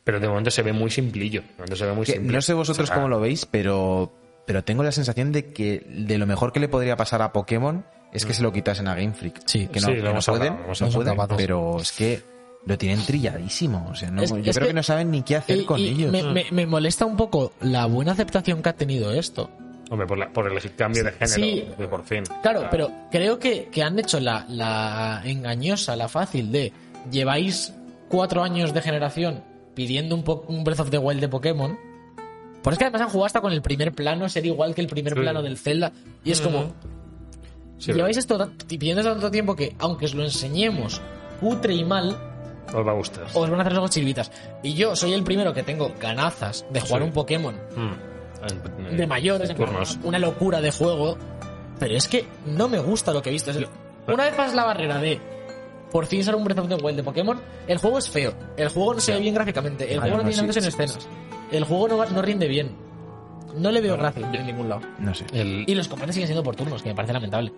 pero 0.05 0.21
de 0.21 0.29
momento 0.29 0.51
se 0.51 0.63
ve 0.63 0.73
muy 0.73 0.91
simplillo. 0.91 1.41
De 1.43 1.55
momento 1.57 1.77
se 1.77 1.87
ve 1.87 1.93
muy 1.93 2.07
simple. 2.07 2.33
no 2.33 2.43
sé 2.43 2.53
vosotros 2.53 2.89
sea, 2.89 2.97
cómo 2.97 3.09
lo 3.09 3.21
veis, 3.21 3.47
pero, 3.47 4.13
pero 4.47 4.63
tengo 4.63 4.83
la 4.83 4.93
sensación 4.93 5.33
de 5.33 5.53
que 5.53 5.83
de 5.89 6.19
lo 6.19 6.27
mejor 6.27 6.53
que 6.53 6.61
le 6.61 6.69
podría 6.69 6.97
pasar 6.97 7.23
a 7.23 7.33
Pokémon 7.33 7.85
es 8.13 8.27
que 8.27 8.35
se 8.35 8.43
lo 8.43 8.53
quitasen 8.53 8.87
a 8.89 8.95
Game 8.95 9.13
Freak. 9.13 9.41
Sí. 9.47 9.67
que 9.67 9.81
no, 9.81 9.89
Sí, 9.89 9.95
que 9.95 10.03
no 10.03 10.21
pueden, 10.21 10.53
hablado, 10.53 10.75
no 10.81 10.91
pueden, 10.91 11.37
pero 11.37 11.81
es 11.81 11.93
que 11.93 12.34
lo 12.67 12.79
tienen 12.79 13.05
trilladísimo. 13.05 13.89
O 13.91 13.95
sea, 13.95 14.11
no- 14.11 14.23
Es- 14.23 14.31
yo 14.31 14.37
es 14.39 14.43
creo 14.57 14.67
que, 14.67 14.67
que- 14.69 14.75
no 14.75 14.83
saben 14.83 15.11
ni 15.11 15.23
qué 15.23 15.37
hacer 15.37 15.59
Y- 15.59 15.65
con 15.65 15.79
y 15.81 15.89
ellos. 15.89 16.11
Me, 16.13 16.23
me- 16.23 16.47
me 16.51 16.67
molesta 16.67 17.05
un 17.07 17.17
poco 17.17 17.53
la 17.61 17.87
buena 17.87 18.13
aceptación 18.13 18.63
que 18.63 18.69
ha 18.71 18.73
tenido 18.77 19.13
esto. 19.13 19.51
Hombre, 19.91 20.07
por, 20.07 20.17
la- 20.19 20.31
por 20.31 20.51
el 20.51 20.59
cambio 20.75 21.05
de 21.05 21.13
género, 21.13 21.35
Sí. 21.35 21.69
de 21.79 21.89
por 21.89 22.05
fin. 22.05 22.25
Claro, 22.43 22.67
pero 22.71 22.91
creo 23.11 23.39
que, 23.39 23.67
que 23.71 23.83
han 23.83 23.99
hecho 23.99 24.19
la, 24.19 24.47
la 24.49 25.21
engañosa, 25.25 25.95
la 25.95 26.09
fácil 26.09 26.51
de 26.51 26.73
lleváis 27.11 27.75
cuatro 28.09 28.43
años 28.43 28.73
de 28.73 28.81
generación 28.81 29.43
pidiendo 29.75 30.15
un, 30.15 30.23
po- 30.25 30.45
un 30.49 30.65
Breath 30.65 30.81
of 30.81 30.91
the 30.91 30.99
Wild 30.99 31.21
de 31.21 31.29
Pokémon. 31.29 31.79
Por 32.63 32.73
es 32.73 32.79
que 32.79 32.85
además 32.87 33.03
han 33.03 33.09
jugado 33.11 33.27
hasta 33.27 33.41
con 33.43 33.53
el 33.53 33.61
primer 33.61 33.93
plano, 33.93 34.27
ser 34.31 34.47
igual 34.47 34.75
que 34.75 34.81
el 34.81 34.87
primer 34.87 35.13
Sí. 35.13 35.21
plano 35.21 35.43
del 35.43 35.59
Zelda. 35.59 35.93
Y 36.25 36.31
es 36.31 36.41
como, 36.41 36.73
Sí, 37.79 37.93
lleváis 37.93 38.17
esto 38.17 38.51
pidiendo 38.67 39.03
tanto 39.03 39.31
tiempo 39.31 39.55
que, 39.55 39.75
aunque 39.79 40.07
os 40.07 40.15
lo 40.15 40.23
enseñemos 40.25 41.03
cutre 41.41 41.75
y 41.75 41.85
mal, 41.85 42.17
os 42.75 42.87
va 42.87 42.91
a 42.91 42.95
gustar. 42.95 43.25
os 43.33 43.51
van 43.51 43.61
a 43.61 43.63
hacer 43.63 43.79
ojos 43.79 43.91
chiribitas. 43.91 44.31
Y 44.63 44.75
yo 44.75 44.95
soy 44.97 45.13
el 45.13 45.23
primero 45.25 45.53
que 45.55 45.63
tengo 45.63 45.93
ganazas 46.01 46.67
de 46.71 46.81
jugar 46.81 47.03
Sí. 47.03 47.09
un 47.09 47.13
Pokémon 47.15 47.55
Mm. 47.77 47.93
En- 48.91 48.97
de 48.97 49.07
mayores, 49.07 49.49
en 49.51 49.57
turnos. 49.57 49.99
una 50.03 50.19
locura 50.19 50.61
de 50.61 50.71
juego, 50.71 51.17
pero 51.79 51.97
es 51.97 52.09
que 52.09 52.27
no 52.47 52.69
me 52.69 52.79
gusta 52.79 53.13
lo 53.13 53.23
que 53.23 53.31
he 53.31 53.33
visto. 53.33 53.51
Es 53.51 53.57
una 54.07 54.25
vez 54.25 54.35
pasas 54.35 54.55
la 54.55 54.65
barrera 54.65 54.99
de 54.99 55.19
por 55.91 56.07
fin 56.07 56.23
sale 56.25 56.37
un 56.37 56.45
Breath 56.45 56.59
of 56.59 56.69
the 56.69 56.75
Wild 56.75 56.97
de 56.97 57.03
Pokémon, 57.05 57.41
el 57.69 57.79
juego 57.79 57.99
es 57.99 58.11
feo, 58.11 58.35
el 58.57 58.69
juego 58.69 58.95
no 58.95 59.01
se 59.01 59.13
ve 59.15 59.21
bien 59.21 59.33
gráficamente, 59.35 59.85
el 59.95 60.01
juego 60.01 60.17
no 60.19 60.23
no, 60.25 60.29
tiene 60.29 60.33
sí, 60.35 60.39
elementos 60.41 60.57
en 60.57 60.63
sí, 60.73 60.83
escenas, 60.83 61.09
el 61.53 61.65
juego 61.65 61.89
no, 61.89 62.05
no 62.05 62.21
rinde 62.23 62.49
bien, 62.49 62.77
no 63.57 63.71
le 63.71 63.81
veo 63.81 63.97
gracia 63.97 64.29
en 64.31 64.47
ningún 64.47 64.69
lado. 64.69 64.83
No 64.99 65.15
sé. 65.15 65.25
El- 65.33 65.65
Y 65.67 65.75
los 65.75 65.87
combates 65.89 66.15
siguen 66.17 66.27
siendo 66.27 66.43
por 66.43 66.57
turnos, 66.57 66.83
que 66.83 66.89
me 66.91 66.95
parece 66.97 67.13
lamentable. 67.15 67.53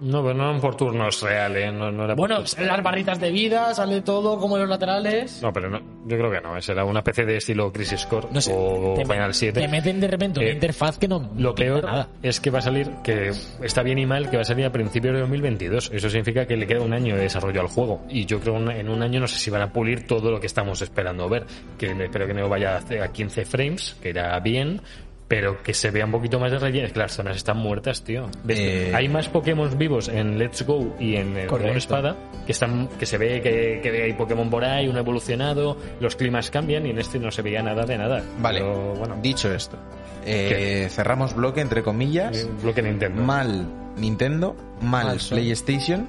No, 0.00 0.22
pero 0.22 0.34
no 0.34 0.60
por 0.60 0.76
turnos 0.76 1.22
reales, 1.22 1.72
no, 1.72 1.90
no 1.90 2.04
era 2.04 2.14
Bueno, 2.14 2.44
salen 2.46 2.68
las 2.68 2.82
barritas 2.82 3.18
de 3.18 3.30
vida, 3.30 3.72
sale 3.74 4.02
todo 4.02 4.38
como 4.38 4.56
en 4.56 4.60
los 4.62 4.68
laterales. 4.70 5.40
No, 5.42 5.52
pero 5.52 5.70
no, 5.70 5.78
yo 6.06 6.16
creo 6.18 6.30
que 6.30 6.40
no. 6.40 6.60
Será 6.60 6.84
una 6.84 7.00
especie 7.00 7.24
de 7.24 7.36
estilo 7.38 7.72
Crisis 7.72 8.04
Core 8.06 8.28
No 8.30 8.40
sé, 8.40 8.52
o 8.54 8.94
te, 8.94 9.04
Final 9.06 9.32
7. 9.32 9.60
te 9.60 9.68
meten 9.68 9.98
de 10.00 10.08
repente 10.08 10.40
una 10.40 10.48
Eh, 10.48 10.52
interfaz 10.52 10.98
que 10.98 11.08
no 11.08 11.30
Lo 11.36 11.54
peor 11.54 11.84
nada. 11.84 12.08
es 12.22 12.40
que 12.40 12.50
va 12.50 12.58
a 12.58 12.62
salir, 12.62 12.90
que 13.02 13.30
está 13.62 13.82
bien 13.82 13.98
y 13.98 14.06
mal, 14.06 14.28
que 14.28 14.36
va 14.36 14.42
a 14.42 14.44
salir 14.44 14.66
a 14.66 14.70
principios 14.72 15.14
de 15.14 15.20
2022. 15.20 15.90
Eso 15.92 16.10
significa 16.10 16.46
que 16.46 16.56
le 16.56 16.66
queda 16.66 16.82
un 16.82 16.92
año 16.92 17.16
de 17.16 17.22
desarrollo 17.22 17.60
al 17.62 17.68
juego. 17.68 18.02
Y 18.10 18.26
yo 18.26 18.38
creo 18.40 18.62
que 18.64 18.78
en 18.78 18.88
un 18.88 19.02
año 19.02 19.20
no 19.20 19.26
sé 19.28 19.38
si 19.38 19.50
van 19.50 19.62
a 19.62 19.72
pulir 19.72 20.06
todo 20.06 20.30
lo 20.30 20.40
que 20.40 20.46
estamos 20.46 20.82
esperando 20.82 21.28
ver. 21.28 21.46
Que 21.78 21.86
espero 22.04 22.26
que 22.26 22.34
no 22.34 22.48
vaya 22.48 22.76
a- 22.78 23.04
a 23.04 23.08
15 23.12 23.44
frames, 23.46 23.96
que 24.02 24.10
irá 24.10 24.38
bien. 24.40 24.80
Pero 25.28 25.60
que 25.62 25.74
se 25.74 25.90
vea 25.90 26.04
un 26.04 26.12
poquito 26.12 26.38
más 26.38 26.52
de 26.52 26.58
relleno. 26.60 26.86
Claro, 26.92 27.06
las 27.06 27.16
zonas 27.16 27.36
están 27.36 27.56
muertas, 27.56 28.02
tío. 28.04 28.28
Eh, 28.46 28.92
Hay 28.94 29.08
más 29.08 29.28
Pokémon 29.28 29.76
vivos 29.76 30.08
en 30.08 30.38
Let's 30.38 30.62
Go 30.64 30.94
y 31.00 31.16
en 31.16 31.36
el 31.36 31.46
Correcto. 31.48 31.76
Espada 31.78 32.14
que 32.46 32.52
están 32.52 32.88
que 32.98 33.06
se 33.06 33.18
ve 33.18 33.40
que, 33.42 33.80
que 33.82 34.02
hay 34.04 34.12
Pokémon 34.12 34.48
por 34.48 34.64
ahí, 34.64 34.86
uno 34.86 35.00
evolucionado, 35.00 35.76
los 35.98 36.14
climas 36.14 36.50
cambian 36.52 36.86
y 36.86 36.90
en 36.90 36.98
este 37.00 37.18
no 37.18 37.32
se 37.32 37.42
veía 37.42 37.60
nada 37.60 37.84
de 37.84 37.98
nada. 37.98 38.22
Vale, 38.38 38.60
Pero, 38.60 38.94
bueno, 38.94 39.16
dicho 39.20 39.52
esto, 39.52 39.76
eh, 40.24 40.86
cerramos 40.90 41.34
bloque 41.34 41.60
entre 41.60 41.82
comillas. 41.82 42.44
eh, 42.44 42.48
bloque 42.62 42.80
Nintendo. 42.82 43.20
Mal 43.22 43.66
Nintendo, 43.96 44.54
mal. 44.80 45.18
PlayStation, 45.28 46.08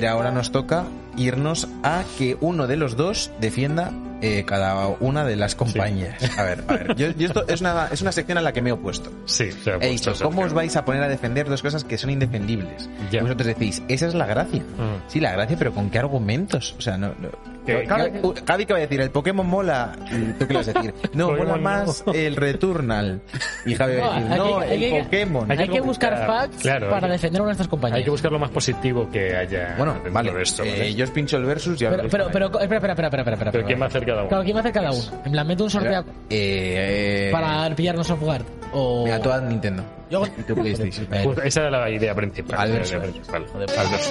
pero 0.00 0.10
ahora 0.10 0.30
nos 0.32 0.50
toca 0.50 0.84
irnos 1.16 1.68
a 1.82 2.02
que 2.18 2.36
uno 2.40 2.66
de 2.66 2.76
los 2.76 2.96
dos 2.96 3.30
defienda 3.40 3.92
eh, 4.22 4.44
cada 4.46 4.88
una 5.00 5.24
de 5.24 5.36
las 5.36 5.54
compañías. 5.54 6.16
A 6.38 6.42
ver, 6.42 6.64
a 6.66 6.72
ver, 6.72 6.96
yo, 6.96 7.10
yo 7.10 7.26
esto 7.26 7.44
es 7.46 7.60
una, 7.60 7.88
es 7.92 8.00
una 8.02 8.10
sección 8.10 8.38
a 8.38 8.40
la 8.40 8.52
que 8.52 8.62
me 8.62 8.70
he 8.70 8.72
opuesto. 8.72 9.12
Sí, 9.26 9.52
se 9.52 9.70
ha 9.72 9.76
He 9.76 9.90
dicho. 9.90 10.12
¿cómo 10.22 10.42
os 10.42 10.52
vais 10.52 10.74
a 10.76 10.84
poner 10.84 11.02
a 11.02 11.08
defender 11.08 11.48
dos 11.48 11.62
cosas 11.62 11.84
que 11.84 11.98
son 11.98 12.10
indefendibles? 12.10 12.88
Ya. 13.12 13.20
Y 13.20 13.22
vosotros 13.22 13.46
decís, 13.46 13.82
esa 13.88 14.06
es 14.08 14.14
la 14.14 14.26
gracia. 14.26 14.60
Mm. 14.62 15.08
Sí, 15.08 15.20
la 15.20 15.32
gracia, 15.32 15.56
pero 15.58 15.72
¿con 15.72 15.90
qué 15.90 15.98
argumentos? 15.98 16.74
O 16.78 16.80
sea, 16.80 16.96
no... 16.96 17.08
no- 17.20 17.53
Que- 17.64 17.86
Gaby, 18.44 18.66
¿qué 18.66 18.72
va 18.72 18.78
a 18.78 18.82
decir? 18.82 19.00
¿El 19.00 19.10
Pokémon 19.10 19.46
mola? 19.46 19.92
¿Y 20.10 20.32
¿Tú 20.34 20.46
qué 20.46 20.54
vas 20.54 20.68
a 20.68 20.72
decir? 20.72 20.94
No, 21.14 21.28
Pokémon 21.28 21.46
mola 21.48 21.56
no. 21.56 21.62
más 21.86 22.04
el 22.14 22.36
Returnal. 22.36 23.20
Y 23.66 23.74
Javi 23.74 23.96
va 23.96 24.16
a 24.16 24.20
decir, 24.20 24.36
no, 24.36 24.58
que- 24.60 24.64
hay 24.66 24.84
el 24.84 24.90
que- 24.92 25.02
Pokémon. 25.04 25.50
hay 25.50 25.68
que 25.68 25.80
buscar 25.80 26.26
facts 26.26 26.56
claro, 26.62 26.90
para 26.90 27.06
que- 27.06 27.12
defender 27.12 27.42
a 27.42 27.44
nuestras 27.44 27.68
compañías. 27.68 27.98
Hay 27.98 28.04
que 28.04 28.10
buscar 28.10 28.30
lo 28.32 28.38
más 28.38 28.50
positivo 28.50 29.08
que 29.10 29.34
haya 29.36 29.74
Bueno, 29.78 29.96
vale. 30.10 30.32
de 30.32 30.42
esto. 30.42 30.62
eh, 30.64 30.70
¿vale? 30.70 30.94
yo 30.94 31.04
os 31.04 31.10
pincho 31.10 31.36
el 31.36 31.44
versus 31.44 31.80
y 31.80 31.84
Pero, 31.84 31.96
hablo- 32.02 32.08
pero, 32.10 32.26
pero, 32.32 32.46
espera, 32.60 32.76
espera, 32.76 32.92
espera, 32.92 33.08
espera, 33.08 33.32
espera. 33.34 33.52
Pero 33.52 33.66
¿quién 33.66 33.80
va 33.80 33.84
a 33.84 33.88
hacer 33.88 34.04
cada 34.06 34.20
uno? 34.20 34.28
Claro, 34.28 34.44
¿quién 34.44 34.56
va 34.56 34.58
a 34.58 34.62
hacer 34.62 34.72
cada 34.72 34.90
uno? 34.92 35.22
En 35.24 35.32
plan, 35.32 35.46
mete 35.46 35.62
un 35.62 35.70
sorteo 35.70 36.00
Eh, 36.30 37.26
eh, 37.28 37.28
para 37.32 37.74
pillarnos 37.74 38.10
a 38.10 38.16
jugar. 38.16 38.42
O... 38.72 39.04
Mira, 39.04 39.20
tú 39.20 39.30
a 39.30 39.40
Nintendo. 39.40 39.82
Yo- 40.10 40.24
Y 40.38 40.42
tú 40.42 40.54
PlayStation. 40.54 41.06
Pues 41.06 41.38
esa 41.44 41.60
era 41.62 41.70
la 41.70 41.90
idea 41.90 42.14
principal. 42.14 42.58
Al. 42.60 42.70
Joder. 42.84 43.70
Al 43.78 43.88
verso. 43.90 44.10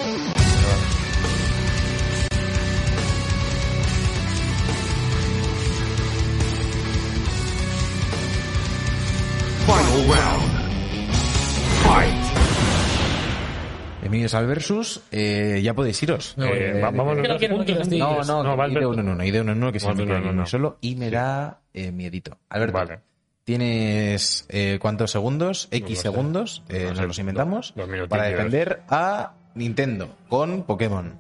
Bienvenidos 14.14 14.36
al 14.36 14.46
versus. 14.46 15.02
Eh, 15.12 15.60
ya 15.64 15.74
podéis 15.74 16.04
iros. 16.04 16.36
No, 16.38 16.46
Eh, 16.46 16.78
Eh, 16.78 16.82
vamos 16.82 17.18
no 17.18 17.24
los 17.24 17.42
no 17.42 18.24
No, 18.24 18.44
no, 18.44 18.56
No, 18.56 18.68
y 18.68 18.76
de 18.76 18.86
uno 18.86 19.02
en 19.02 19.10
uno, 19.10 19.24
y 19.24 19.32
de 19.32 19.42
uno 19.42 19.52
en 19.54 19.58
uno 19.58 19.72
que 19.72 19.80
aquí 19.80 20.02
uno. 20.30 20.46
solo 20.46 20.78
y 20.82 20.96
me 20.96 21.10
da 21.10 21.62
eh, 21.74 21.92
miedito. 21.92 22.38
Alberto, 22.50 22.78
Vale. 22.78 23.00
tienes 23.44 24.46
eh, 24.50 24.78
cuántos 24.80 25.10
segundos, 25.10 25.68
X 25.72 26.00
segundos, 26.00 26.62
eh, 26.70 26.84
No 26.90 26.94
nos 26.94 27.08
los 27.08 27.18
inventamos, 27.18 27.74
para 28.08 28.26
defender 28.26 28.84
a 28.88 29.34
Nintendo 29.56 30.16
con 30.30 30.62
Pokémon. 30.62 31.20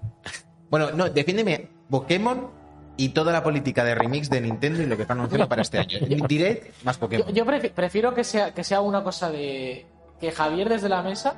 Bueno, 0.69 0.91
no, 0.91 1.09
defiéndeme 1.09 1.69
Pokémon 1.89 2.51
y 2.95 3.09
toda 3.09 3.31
la 3.33 3.41
política 3.41 3.83
de 3.83 3.95
remix 3.95 4.29
de 4.29 4.39
Nintendo 4.39 4.83
y 4.83 4.85
lo 4.85 4.95
que 4.97 5.01
están 5.01 5.17
anunciando 5.17 5.49
para 5.49 5.63
este 5.63 5.79
año. 5.79 5.97
Direct 6.27 6.83
más 6.83 6.97
Yo, 6.97 6.99
Pokémon. 6.99 7.33
yo 7.33 7.43
prefi- 7.43 7.71
prefiero 7.71 8.13
que 8.13 8.23
sea, 8.23 8.53
que 8.53 8.63
sea 8.63 8.81
una 8.81 9.01
cosa 9.03 9.31
de 9.31 9.87
que 10.21 10.31
Javier 10.31 10.69
desde 10.69 10.89
la 10.89 11.01
mesa 11.01 11.33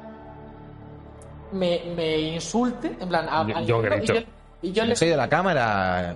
me, 1.52 1.82
me 1.96 2.18
insulte, 2.20 2.96
en 3.00 3.08
plan, 3.10 3.28
a, 3.30 3.48
Yo- 3.48 3.58
a 3.58 3.62
yo 3.62 3.82
grito. 3.82 4.14
y 4.14 4.18
yo, 4.18 4.22
y 4.62 4.72
yo 4.72 4.86
le 4.86 4.94
ha 5.00 5.06
ido 5.06 5.18
la 5.18 5.30
cámara. 5.30 6.16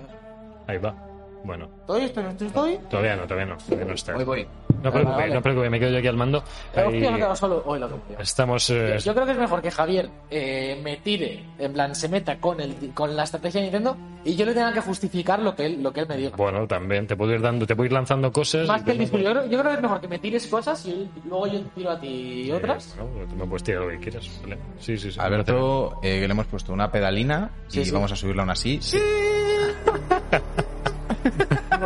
Ahí 0.66 0.78
va. 0.78 0.94
Bueno, 1.42 1.68
estoy, 1.80 2.02
estoy, 2.04 2.24
estoy, 2.24 2.46
estoy. 2.48 2.78
todavía 2.90 3.16
no, 3.16 3.22
todavía 3.24 3.46
no. 3.46 3.56
Todavía 3.56 3.84
no 3.86 3.94
está. 3.94 4.14
Voy, 4.14 4.24
voy. 4.24 4.46
No 4.82 4.90
preocupe, 4.92 5.16
Vale, 5.16 5.34
no 5.34 5.42
preocupe, 5.42 5.68
me 5.70 5.78
quedo 5.80 5.90
yo 5.90 5.98
aquí 5.98 6.06
al 6.06 6.16
mando. 6.16 6.42
Pero 6.74 6.88
Ahí- 6.88 6.94
hostia, 6.96 7.10
me 7.10 7.16
he 7.16 7.20
quedado 7.20 7.36
solo. 7.36 7.62
Hoy 7.66 7.78
lo 7.80 7.88
que. 7.88 7.94
Estamos. 8.22 8.70
eh, 8.70 8.96
Yo 9.02 9.14
creo 9.14 9.26
que 9.26 9.32
es 9.32 9.38
mejor 9.38 9.60
que 9.62 9.70
Javier 9.70 10.08
eh, 10.30 10.80
me 10.82 10.96
tire, 10.98 11.44
en 11.58 11.72
plan, 11.72 11.94
se 11.94 12.08
meta 12.08 12.38
con 12.38 12.60
el 12.60 12.74
con 12.94 13.14
la 13.16 13.24
estrategia 13.24 13.60
de 13.60 13.66
Nintendo 13.66 13.96
y 14.24 14.36
yo 14.36 14.44
le 14.46 14.52
tenga 14.54 14.72
que 14.72 14.80
justificar 14.80 15.40
lo 15.40 15.54
que 15.54 15.66
él, 15.66 15.82
lo 15.82 15.92
que 15.92 16.00
él 16.00 16.08
me 16.08 16.16
diga. 16.16 16.36
Bueno, 16.36 16.66
también 16.66 17.06
te 17.06 17.16
puedo 17.16 17.32
ir 17.32 17.40
dando, 17.40 17.66
te 17.66 17.74
puedo 17.76 17.86
ir 17.86 17.92
lanzando 17.92 18.30
cosas. 18.32 18.66
Más 18.68 18.82
que 18.82 18.92
el 18.92 18.98
discurso. 18.98 19.24
Yo 19.24 19.30
creo, 19.32 19.44
yo 19.46 19.58
creo 19.58 19.70
que 19.70 19.76
es 19.76 19.82
mejor 19.82 20.00
que 20.00 20.08
me 20.08 20.18
tires 20.18 20.46
cosas 20.46 20.86
y 20.86 21.10
luego 21.26 21.46
yo 21.46 21.60
tiro 21.74 21.90
a 21.90 22.00
ti 22.00 22.50
otras. 22.52 22.94
Eh, 22.98 23.02
no, 23.02 23.26
tú 23.28 23.36
me 23.36 23.46
puedes 23.46 23.64
tirar 23.64 23.82
lo 23.82 23.88
que 23.90 23.98
quieras. 23.98 24.30
¿vale? 24.42 24.58
Sí, 24.78 24.96
sí, 24.96 25.10
sí. 25.12 25.18
Alberto, 25.20 25.98
eh, 26.02 26.20
le 26.20 26.24
hemos 26.32 26.46
puesto 26.46 26.72
una 26.72 26.90
pedalina 26.90 27.50
Sí, 27.68 27.80
y 27.80 27.84
sí. 27.86 27.90
vamos 27.90 28.12
a 28.12 28.16
subirla 28.16 28.42
aún 28.42 28.50
así. 28.50 28.78
Uy, 28.94 29.00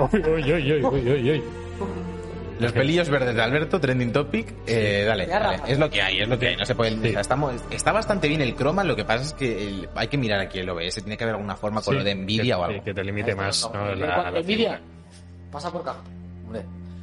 uy, 0.00 0.52
uy, 0.52 0.52
uy, 0.52 0.84
uy, 0.84 1.10
uy, 1.10 1.30
uy. 1.30 1.42
Los 2.60 2.72
pelillos 2.72 3.08
verdes 3.10 3.34
de 3.34 3.42
Alberto, 3.42 3.80
trending 3.80 4.12
topic. 4.12 4.54
Eh, 4.68 5.04
dale, 5.06 5.26
dale. 5.26 5.60
Es 5.66 5.76
lo 5.78 5.90
que 5.90 6.00
hay, 6.00 6.20
es 6.20 6.28
lo 6.28 6.38
que 6.38 6.48
hay. 6.48 6.56
No 6.56 6.64
se 6.64 6.74
puede. 6.76 6.92
Sí. 7.10 7.16
estamos, 7.18 7.52
está 7.70 7.90
bastante 7.90 8.28
bien 8.28 8.40
el 8.42 8.54
croma. 8.54 8.84
Lo 8.84 8.94
que 8.94 9.04
pasa 9.04 9.24
es 9.24 9.32
que 9.32 9.66
el- 9.66 9.88
hay 9.96 10.06
que 10.06 10.16
mirar 10.16 10.38
aquí 10.38 10.60
el 10.60 10.70
OBS. 10.70 11.02
Tiene 11.02 11.16
que 11.16 11.24
haber 11.24 11.34
alguna 11.34 11.56
forma 11.56 11.82
con 11.82 11.94
Sí, 11.94 11.98
lo 11.98 12.04
de 12.04 12.14
Nvidia 12.14 12.42
que- 12.44 12.54
o 12.60 12.64
algo. 12.64 12.84
Que 12.84 12.94
te 12.94 13.02
limite 13.04 13.34
más. 13.34 13.68
No, 13.74 13.84
¿no? 13.84 13.90
en 13.92 14.00
La- 14.00 14.14
cuanto 14.14 14.30
la 14.32 14.38
a 14.38 14.42
Nvidia, 14.42 14.72
figura. 14.76 14.80
pasa 15.50 15.72
por 15.72 15.80
acá. 15.82 15.96
Hombre. 16.46 16.62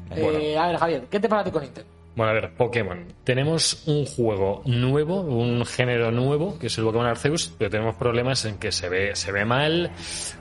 Bueno. 0.10 0.39
Eh, 0.39 0.58
a 0.58 0.68
ver, 0.68 0.78
Javier, 0.78 1.04
¿qué 1.12 1.20
te 1.20 1.28
ti 1.44 1.52
con 1.52 1.62
Nintendo? 1.64 1.89
Bueno, 2.14 2.32
a 2.32 2.34
ver, 2.34 2.53
Pokémon. 2.55 3.05
Tenemos 3.24 3.84
un 3.88 4.05
juego 4.05 4.62
nuevo, 4.66 5.22
un 5.22 5.66
género 5.66 6.12
nuevo, 6.12 6.59
que 6.59 6.68
es 6.68 6.78
el 6.78 6.84
Pokémon 6.84 7.05
Arceus, 7.07 7.53
pero 7.57 7.70
tenemos 7.72 7.95
problemas 7.95 8.43
en 8.43 8.57
que 8.57 8.72
se 8.74 8.89
ve, 8.89 9.16
se 9.16 9.32
ve 9.32 9.45
mal, 9.45 9.91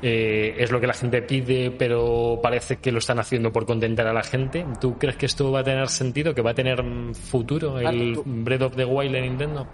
eh, 0.03 0.57
es 0.59 0.73
lo 0.73 0.81
que 0.81 0.89
la 0.89 0.95
gente 0.95 1.23
pide, 1.23 1.71
pero 1.71 2.41
parece 2.43 2.79
que 2.79 2.91
lo 2.91 2.99
están 2.99 3.21
haciendo 3.21 3.53
por 3.53 3.67
contentar 3.67 4.09
a 4.09 4.13
la 4.13 4.25
gente. 4.25 4.67
¿Tú 4.81 4.99
crees 4.99 5.15
que 5.17 5.27
esto 5.27 5.53
va 5.53 5.61
a 5.61 5.65
tener 5.65 5.89
sentido, 5.89 6.35
que 6.35 6.43
va 6.43 6.51
a 6.51 6.55
tener 6.55 6.83
futuro 7.15 7.79
el 7.79 8.15
tú- 8.15 8.25
Breath 8.27 8.63
of 8.63 8.75
the 8.77 8.85
Wild 8.85 9.15
en 9.15 9.23
Nintendo? 9.23 9.67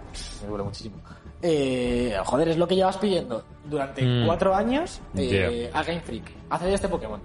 Me 0.43 0.47
duele 0.49 0.63
muchísimo. 0.65 0.97
Eh, 1.41 2.15
joder, 2.25 2.49
es 2.49 2.57
lo 2.57 2.67
que 2.67 2.75
llevas 2.75 2.97
pidiendo 2.97 3.43
durante 3.65 4.03
Mm. 4.03 4.25
cuatro 4.25 4.53
años 4.55 5.01
eh, 5.15 5.69
a 5.73 5.83
Game 5.83 6.01
Freak. 6.01 6.25
Hacer 6.49 6.73
este 6.73 6.87
Pokémon. 6.87 7.19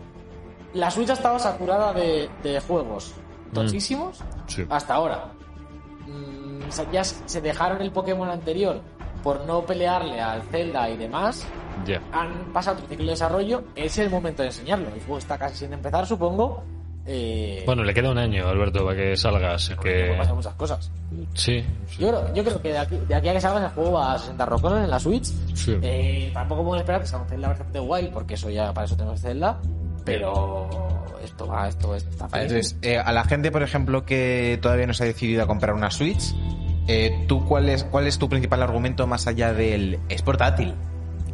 La 0.75 0.91
Switch 0.91 1.11
ha 1.11 1.15
estado 1.15 1.39
saturada 1.39 1.93
de, 1.93 2.29
de 2.43 2.59
juegos 2.61 3.15
tochísimos 3.53 4.21
Sí. 4.47 4.65
hasta 4.69 4.95
ahora. 4.95 5.25
Mm, 6.07 6.69
o 6.69 6.73
sea, 6.73 6.91
ya 6.91 7.05
se 7.05 7.41
dejaron 7.41 7.81
el 7.83 7.91
Pokémon 7.93 8.29
anterior 8.29 8.81
por 9.23 9.45
no 9.47 9.63
pelearle 9.65 10.21
al 10.21 10.43
Zelda 10.45 10.89
y 10.91 10.97
demás. 10.97 11.47
Ya. 11.87 12.01
Han 12.13 12.53
pasado 12.53 12.77
otro 12.77 12.89
ciclo 12.89 13.05
de 13.07 13.11
desarrollo. 13.13 13.63
Es 13.77 13.97
el 13.99 14.11
momento 14.11 14.43
de 14.43 14.49
enseñarlo. 14.49 14.87
El 14.89 15.01
juego 15.01 15.19
está 15.19 15.39
casi 15.39 15.57
sin 15.59 15.73
empezar, 15.73 16.07
supongo. 16.07 16.63
Eh, 17.05 17.63
Bueno, 17.67 17.83
le 17.83 17.93
queda 17.95 18.11
un 18.13 18.19
año, 18.19 18.47
Alberto, 18.47 18.85
para 18.85 18.97
que 18.97 19.17
salga, 19.17 19.55
así 19.55 19.75
que... 19.83 20.15
pasar 20.17 20.35
muchas 20.35 20.55
cosas. 20.55 20.91
Sí, 21.35 21.65
sí. 21.89 21.99
Yo 21.99 22.09
creo, 22.11 22.35
yo 22.35 22.45
creo 22.45 22.63
que 22.63 22.73
de 22.73 22.79
aquí, 22.79 22.97
de 22.97 23.15
aquí 23.15 23.29
a 23.29 23.33
que 23.33 23.41
salga 23.41 23.67
el 23.67 23.73
juego 23.73 23.93
va 23.93 24.13
a 24.15 24.19
60 24.19 24.47
rocosos 24.47 24.79
en 24.85 24.91
la 24.91 25.01
Switch. 25.01 25.25
Sí. 25.55 25.77
Eh, 25.83 26.31
tampoco 26.33 26.63
podemos 26.63 26.79
esperar 26.81 27.03
que 27.03 27.09
anuncie 27.15 27.39
la 27.39 27.49
versión 27.49 27.73
de 27.73 27.81
Wild, 27.81 28.13
porque 28.13 28.35
eso 28.35 28.51
ya 28.51 28.73
para 28.73 28.85
eso 28.85 28.97
tenemos 28.97 29.21
Zelda. 29.21 29.59
Pero 30.05 30.69
esto 31.25 31.47
va, 31.47 31.69
esto 31.69 31.95
está 31.95 32.29
feliz. 32.29 32.47
entonces, 32.49 32.77
eh, 32.83 32.99
a 32.99 33.13
la 33.13 33.25
gente, 33.25 33.51
por 33.51 33.63
ejemplo, 33.63 34.05
que 34.05 34.59
todavía 34.63 34.87
no 34.87 34.95
se 34.95 35.05
ha 35.05 35.07
decidido 35.07 35.43
a 35.43 35.47
comprar 35.47 35.75
una 35.75 35.91
Switch, 35.91 36.35
eh, 36.89 37.25
¿tú 37.29 37.45
cuál 37.47 37.69
es, 37.69 37.85
cuál 37.85 38.07
es 38.07 38.19
tu 38.19 38.29
principal 38.29 38.63
argumento 38.63 39.07
más 39.07 39.27
allá 39.27 39.53
del... 39.53 39.99
es 40.09 40.23
portátil? 40.23 40.75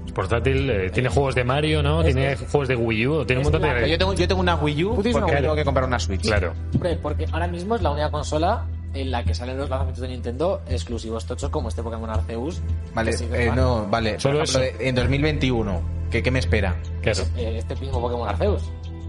Es 0.07 0.13
portátil, 0.13 0.69
eh, 0.71 0.91
tiene 0.91 1.09
juegos 1.09 1.35
de 1.35 1.45
Mario, 1.45 1.83
¿no? 1.83 2.01
Es 2.03 2.15
Tiene 2.15 2.37
que- 2.37 2.47
juegos 2.47 2.69
de 2.69 2.77
Wii 2.77 3.07
U, 3.07 3.25
tiene 3.25 3.41
un 3.41 3.45
montón 3.51 3.63
de... 3.63 3.91
Yo 3.91 3.99
tengo, 3.99 4.15
yo 4.15 4.29
tengo 4.29 4.41
una 4.41 4.57
Wii 4.57 4.85
U 4.85 4.95
Tú 4.97 5.03
tienes 5.03 5.13
porque 5.21 5.25
una 5.33 5.35
Wii 5.39 5.43
tengo 5.43 5.55
que 5.57 5.65
comprar 5.65 5.87
una 5.87 5.99
Switch. 5.99 6.23
Claro. 6.23 6.53
Hombre, 6.75 6.99
porque 7.03 7.27
ahora 7.33 7.47
mismo 7.47 7.77
es 7.77 7.83
la 7.83 7.91
única 7.91 8.11
consola 8.11 8.67
en 8.95 9.11
la 9.11 9.23
que 9.23 9.35
salen 9.35 9.59
los 9.59 9.69
lanzamientos 9.69 10.01
de 10.03 10.09
Nintendo 10.09 10.63
exclusivos 10.69 11.27
tochos 11.27 11.51
como 11.51 11.69
este 11.69 11.83
Pokémon 11.83 12.09
Arceus. 12.11 12.61
Vale, 12.95 13.13
eh, 13.33 13.51
no, 13.55 13.87
vale. 13.87 14.13
Por 14.13 14.21
Solo 14.23 14.43
ejemplo, 14.43 14.81
en 14.81 14.95
2021, 14.95 15.81
¿qué, 16.11 16.23
¿qué 16.23 16.31
me 16.31 16.39
espera? 16.39 16.75
Claro. 17.03 17.23
Eh, 17.37 17.57
Este 17.59 17.77
mismo 17.77 18.01
Pokémon 18.01 18.27
Arceus. 18.29 18.63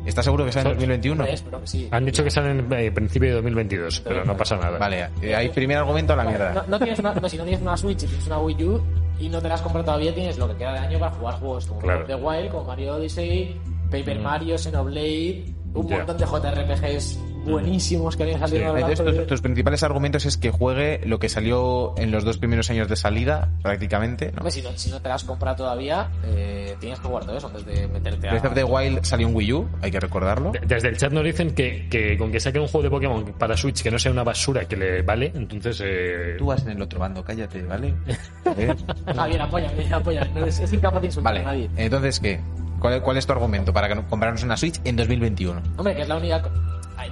¿Estás 0.10 0.26
seguro 0.26 0.46
que 0.46 0.52
sale 0.52 0.62
en 0.70 0.76
Solo- 0.76 0.76
2021? 0.82 1.24
Hombre, 1.24 1.34
espero 1.34 1.62
que 1.62 1.68
sí. 1.68 1.88
Han 1.92 2.06
dicho 2.06 2.24
que 2.24 2.32
salen 2.32 2.60
en 2.60 2.74
eh, 2.74 2.92
principio 2.92 3.30
de 3.30 3.36
2022, 3.36 4.02
pero 4.02 4.26
no 4.26 4.36
pasa 4.36 4.58
nada. 4.58 4.78
Vale, 4.78 5.08
eh, 5.22 5.36
hay 5.36 5.50
primer 5.50 5.78
argumento 5.78 6.14
a 6.14 6.16
la 6.18 6.24
No, 6.24 6.30
mierda. 6.30 6.66
no 6.68 6.78
tienes 6.80 7.00
una, 7.00 7.14
no, 7.14 7.30
si 7.30 7.38
no 7.38 7.44
tienes 7.44 7.62
una 7.62 7.78
Switch 7.78 8.04
y 8.04 8.08
tienes 8.08 8.26
una 8.28 8.40
Wii 8.40 8.64
U 8.66 8.84
y 9.20 9.30
no 9.30 9.42
te 9.42 9.48
la 9.48 9.56
has 9.56 9.62
comprado 9.62 9.86
todavía, 9.86 10.14
tienes 10.14 10.38
lo 10.38 10.48
que 10.50 10.56
queda 10.56 10.74
de 10.74 10.80
año 10.80 11.00
para 11.00 11.12
jugar 11.12 11.36
juegos 11.36 11.66
como 11.68 11.80
Claro. 11.82 12.06
The 12.06 12.16
Wild, 12.16 12.50
como 12.52 12.64
Mario 12.66 12.96
Odyssey, 12.96 13.56
Paper 13.92 14.20
Mm. 14.20 14.24
Mario, 14.24 14.58
Xenoblade, 14.58 15.46
un 15.74 15.88
Ya. 15.88 15.98
montón 15.98 16.18
de 16.18 16.26
JRPGs 16.26 17.20
buenísimos 17.46 18.16
que 18.18 18.24
habían 18.24 18.40
salido 18.40 18.58
Sí. 18.60 18.64
largo 18.66 18.78
Entonces, 18.80 19.06
tus, 19.06 19.16
de- 19.16 19.26
tus 19.26 19.42
principales 19.42 19.82
argumentos 19.84 20.26
es 20.26 20.38
que 20.38 20.52
juegue 20.52 21.00
lo 21.06 21.20
que 21.20 21.30
salió 21.30 21.94
en 21.98 22.12
los 22.12 22.24
dos 22.26 22.38
primeros 22.38 22.70
años 22.70 22.88
de 22.90 22.96
salida, 22.96 23.50
prácticamente. 23.64 24.32
¿no? 24.32 24.40
Hombre, 24.40 24.52
si, 24.52 24.62
no, 24.62 24.70
si 24.76 24.90
no 24.92 25.02
te 25.02 25.08
la 25.10 25.16
has 25.16 25.24
comprado 25.24 25.56
todavía, 25.58 26.12
eh, 26.26 26.76
tienes 26.80 27.00
que 27.00 27.08
jugar 27.08 27.26
todo 27.26 27.38
eso 27.38 27.48
antes 27.48 27.66
de 27.66 27.88
meterte 27.88 28.28
a... 28.28 28.32
Breath 28.32 28.46
of 28.46 28.54
the 28.54 28.64
Wild 28.64 29.04
salió 29.04 29.28
en 29.30 29.36
Wii 29.36 29.54
U, 29.54 29.70
hay 29.82 29.90
que 29.90 30.00
recordarlo. 30.00 30.52
De- 30.52 30.60
Desde 30.60 30.90
el 30.90 30.98
chat 30.98 31.12
nos 31.14 31.24
dicen 31.24 31.56
que, 31.56 31.88
que 31.90 32.18
con 32.18 32.32
que 32.32 32.40
saquen 32.40 32.62
un 32.62 32.68
juego 32.68 32.84
de 32.84 32.90
Pokémon 32.90 33.26
para 33.40 33.56
Switch 33.56 33.82
que 33.82 33.90
no 33.90 33.98
sea 33.98 34.12
una 34.12 34.24
basura 34.24 34.66
que 34.66 34.76
le 34.76 35.02
vale, 35.02 35.32
entonces... 35.34 35.82
Eh, 35.84 36.36
Tú 36.38 36.48
vas 36.48 36.62
en 36.64 36.72
el 36.72 36.82
otro 36.82 37.00
bando, 37.00 37.24
cállate, 37.24 37.64
¿vale? 37.64 37.94
Javier, 39.16 39.42
apóyame, 39.42 39.94
apóyame. 39.94 40.30
No, 40.40 40.46
es, 40.46 40.60
es 40.60 40.74
incapaz 40.74 41.02
de 41.02 41.08
insultar 41.08 41.34
Vale, 41.34 41.46
a 41.46 41.48
nadie. 41.48 41.70
entonces, 41.78 42.20
¿qué? 42.20 42.40
¿Cuál, 42.80 43.02
cuál 43.02 43.18
es 43.18 43.26
tu 43.26 43.34
argumento 43.34 43.74
para 43.74 43.94
comprarnos 44.08 44.44
una 44.44 44.58
Switch 44.58 44.80
en 44.84 44.96
2021? 44.96 45.62
Hombre, 45.78 45.96
que 45.96 46.02
es 46.04 46.08
la 46.08 46.18
única... 46.18 46.44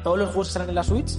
Todos 0.03 0.18
los 0.20 0.28
juegos 0.30 0.47
que 0.47 0.53
salen 0.53 0.70
en 0.70 0.76
la 0.76 0.84
Switch 0.84 1.18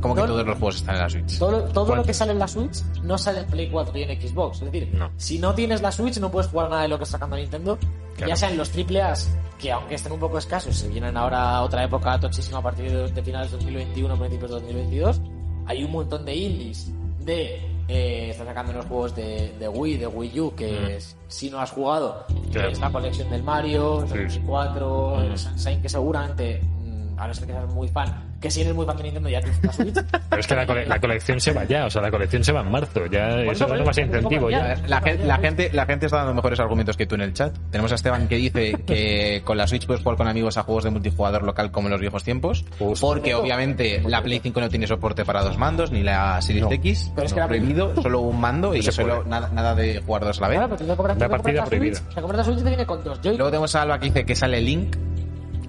Como 0.00 0.14
que 0.14 0.20
No, 0.22 0.26
todos 0.28 0.46
los 0.46 0.58
juegos 0.58 0.76
están 0.76 0.94
en 0.96 1.00
la 1.02 1.10
Switch. 1.10 1.38
Todo, 1.38 1.62
todo 1.64 1.94
lo 1.96 2.02
que 2.04 2.14
sale 2.14 2.32
en 2.32 2.38
la 2.38 2.48
Switch 2.48 2.82
no 3.02 3.18
sale 3.18 3.40
en 3.40 3.46
Play 3.46 3.70
4 3.70 3.98
y 3.98 4.02
en 4.02 4.20
Xbox. 4.20 4.62
Es 4.62 4.72
decir, 4.72 4.94
No. 4.94 5.10
si 5.16 5.38
no 5.38 5.54
tienes 5.54 5.82
la 5.82 5.90
Switch 5.92 6.18
no 6.18 6.30
puedes 6.30 6.50
jugar 6.50 6.70
nada 6.70 6.82
de 6.82 6.88
lo 6.88 6.98
que 6.98 7.04
está 7.04 7.18
sacando 7.18 7.36
Nintendo. 7.36 7.78
Claro. 8.16 8.28
Ya 8.30 8.36
sean 8.36 8.56
los 8.56 8.70
AAA, 8.70 9.14
que 9.58 9.72
aunque 9.72 9.94
estén 9.96 10.12
un 10.12 10.20
poco 10.20 10.38
escasos, 10.38 10.76
se 10.76 10.88
vienen 10.88 11.16
ahora 11.16 11.56
a 11.56 11.62
otra 11.62 11.82
época 11.84 12.18
tochísima 12.20 12.58
a 12.58 12.62
partir 12.62 12.90
de, 12.90 13.10
de 13.10 13.22
finales 13.22 13.50
de 13.50 13.56
2021, 13.58 14.16
principios 14.18 14.50
de 14.50 14.54
2022. 14.60 15.20
Hay 15.66 15.84
un 15.84 15.90
montón 15.92 16.24
de 16.24 16.34
indies 16.34 16.92
de... 17.20 17.73
Eh, 17.86 18.30
está 18.30 18.44
sacando 18.46 18.72
los 18.72 18.86
juegos 18.86 19.14
de, 19.14 19.54
de 19.58 19.68
Wii, 19.68 19.98
de 19.98 20.06
Wii 20.06 20.40
U, 20.40 20.54
que 20.54 20.72
Mm. 20.72 20.84
es- 20.96 21.16
si 21.28 21.50
no 21.50 21.58
has 21.60 21.70
jugado, 21.70 22.24
Claro. 22.50 22.68
es 22.68 22.80
la 22.80 22.90
colección 22.90 23.28
del 23.28 23.42
Mario, 23.42 24.06
Sí, 24.06 24.14
el 24.14 24.30
sí. 24.30 24.36
64, 24.36 25.16
Mm. 25.18 25.20
el 25.22 25.38
Sunshine, 25.38 25.82
que 25.82 25.88
seguramente, 25.90 26.62
mm, 26.62 27.18
a 27.20 27.28
no 27.28 27.34
ser 27.34 27.46
que 27.46 27.52
seas 27.52 27.68
muy 27.72 27.88
fan, 27.88 28.33
que 28.44 28.50
si 28.50 28.60
eres 28.60 28.74
muy 28.74 28.84
fan 28.84 28.96
de 28.98 29.02
Nintendo 29.04 29.28
ya 29.30 29.40
tienes 29.40 29.64
la 29.64 29.72
Switch. 29.72 29.94
pero 30.28 30.40
es 30.40 30.46
que 30.46 30.54
la, 30.54 30.66
cole- 30.66 30.84
la 30.86 31.00
colección 31.00 31.40
se 31.40 31.52
va 31.52 31.64
ya, 31.64 31.86
o 31.86 31.90
sea, 31.90 32.02
la 32.02 32.10
colección 32.10 32.44
se 32.44 32.52
va 32.52 32.60
en 32.60 32.70
marzo, 32.70 33.06
ya 33.06 33.40
eso 33.40 33.66
no 33.66 33.74
es 33.74 33.86
más 33.86 33.96
incentivo 33.96 34.50
ya. 34.50 34.76
La, 34.86 35.00
gen- 35.00 35.26
la 35.26 35.38
gente, 35.38 35.70
la 35.72 35.86
gente 35.86 36.04
está 36.06 36.18
dando 36.18 36.34
mejores 36.34 36.60
argumentos 36.60 36.96
que 36.96 37.06
tú 37.06 37.14
en 37.14 37.22
el 37.22 37.32
chat. 37.32 37.56
Tenemos 37.70 37.90
a 37.90 37.94
Esteban 37.94 38.28
que 38.28 38.36
dice 38.36 38.74
que 38.86 39.40
con 39.44 39.56
la 39.56 39.66
Switch 39.66 39.86
puedes 39.86 40.02
jugar 40.02 40.18
con 40.18 40.28
amigos 40.28 40.58
a 40.58 40.62
juegos 40.62 40.84
de 40.84 40.90
multijugador 40.90 41.42
local 41.42 41.70
como 41.72 41.88
en 41.88 41.92
los 41.92 42.00
viejos 42.00 42.22
tiempos. 42.22 42.64
Porque 43.00 43.34
obviamente 43.34 44.02
la 44.06 44.22
Play 44.22 44.40
5 44.42 44.60
no 44.60 44.68
tiene 44.68 44.86
soporte 44.86 45.24
para 45.24 45.42
dos 45.42 45.56
mandos, 45.56 45.90
ni 45.90 46.02
la 46.02 46.42
Series 46.42 46.64
No. 46.66 46.70
X. 46.72 47.12
Pero 47.14 47.26
es 47.26 47.32
que 47.32 47.40
No, 47.40 47.44
la- 47.44 47.48
prohibido, 47.48 48.02
solo 48.02 48.20
un 48.20 48.40
mando 48.40 48.74
y 48.74 48.82
solo 48.82 49.24
nada, 49.24 49.48
nada 49.54 49.74
de 49.74 50.02
jugar 50.04 50.24
dos 50.26 50.38
a 50.38 50.42
la 50.42 50.48
vez. 50.48 50.58
Claro, 50.58 50.68
pero 50.76 50.78
tú 50.84 50.90
te 50.90 50.96
compras, 50.96 51.16
Una 51.16 51.26
te 51.26 51.30
partida 51.30 51.64
prohibida. 51.64 52.00
Compras 52.14 52.36
la 52.38 52.44
Switch 52.44 52.58
y 52.60 52.62
te 52.62 52.68
viene 52.68 52.84
con 52.86 53.02
dos. 53.02 53.18
Luego 53.24 53.46
tenemos 53.46 53.74
a 53.74 53.82
Alba 53.82 53.98
que 53.98 54.06
dice 54.06 54.26
que 54.26 54.34
sale 54.34 54.60
Link. 54.60 54.96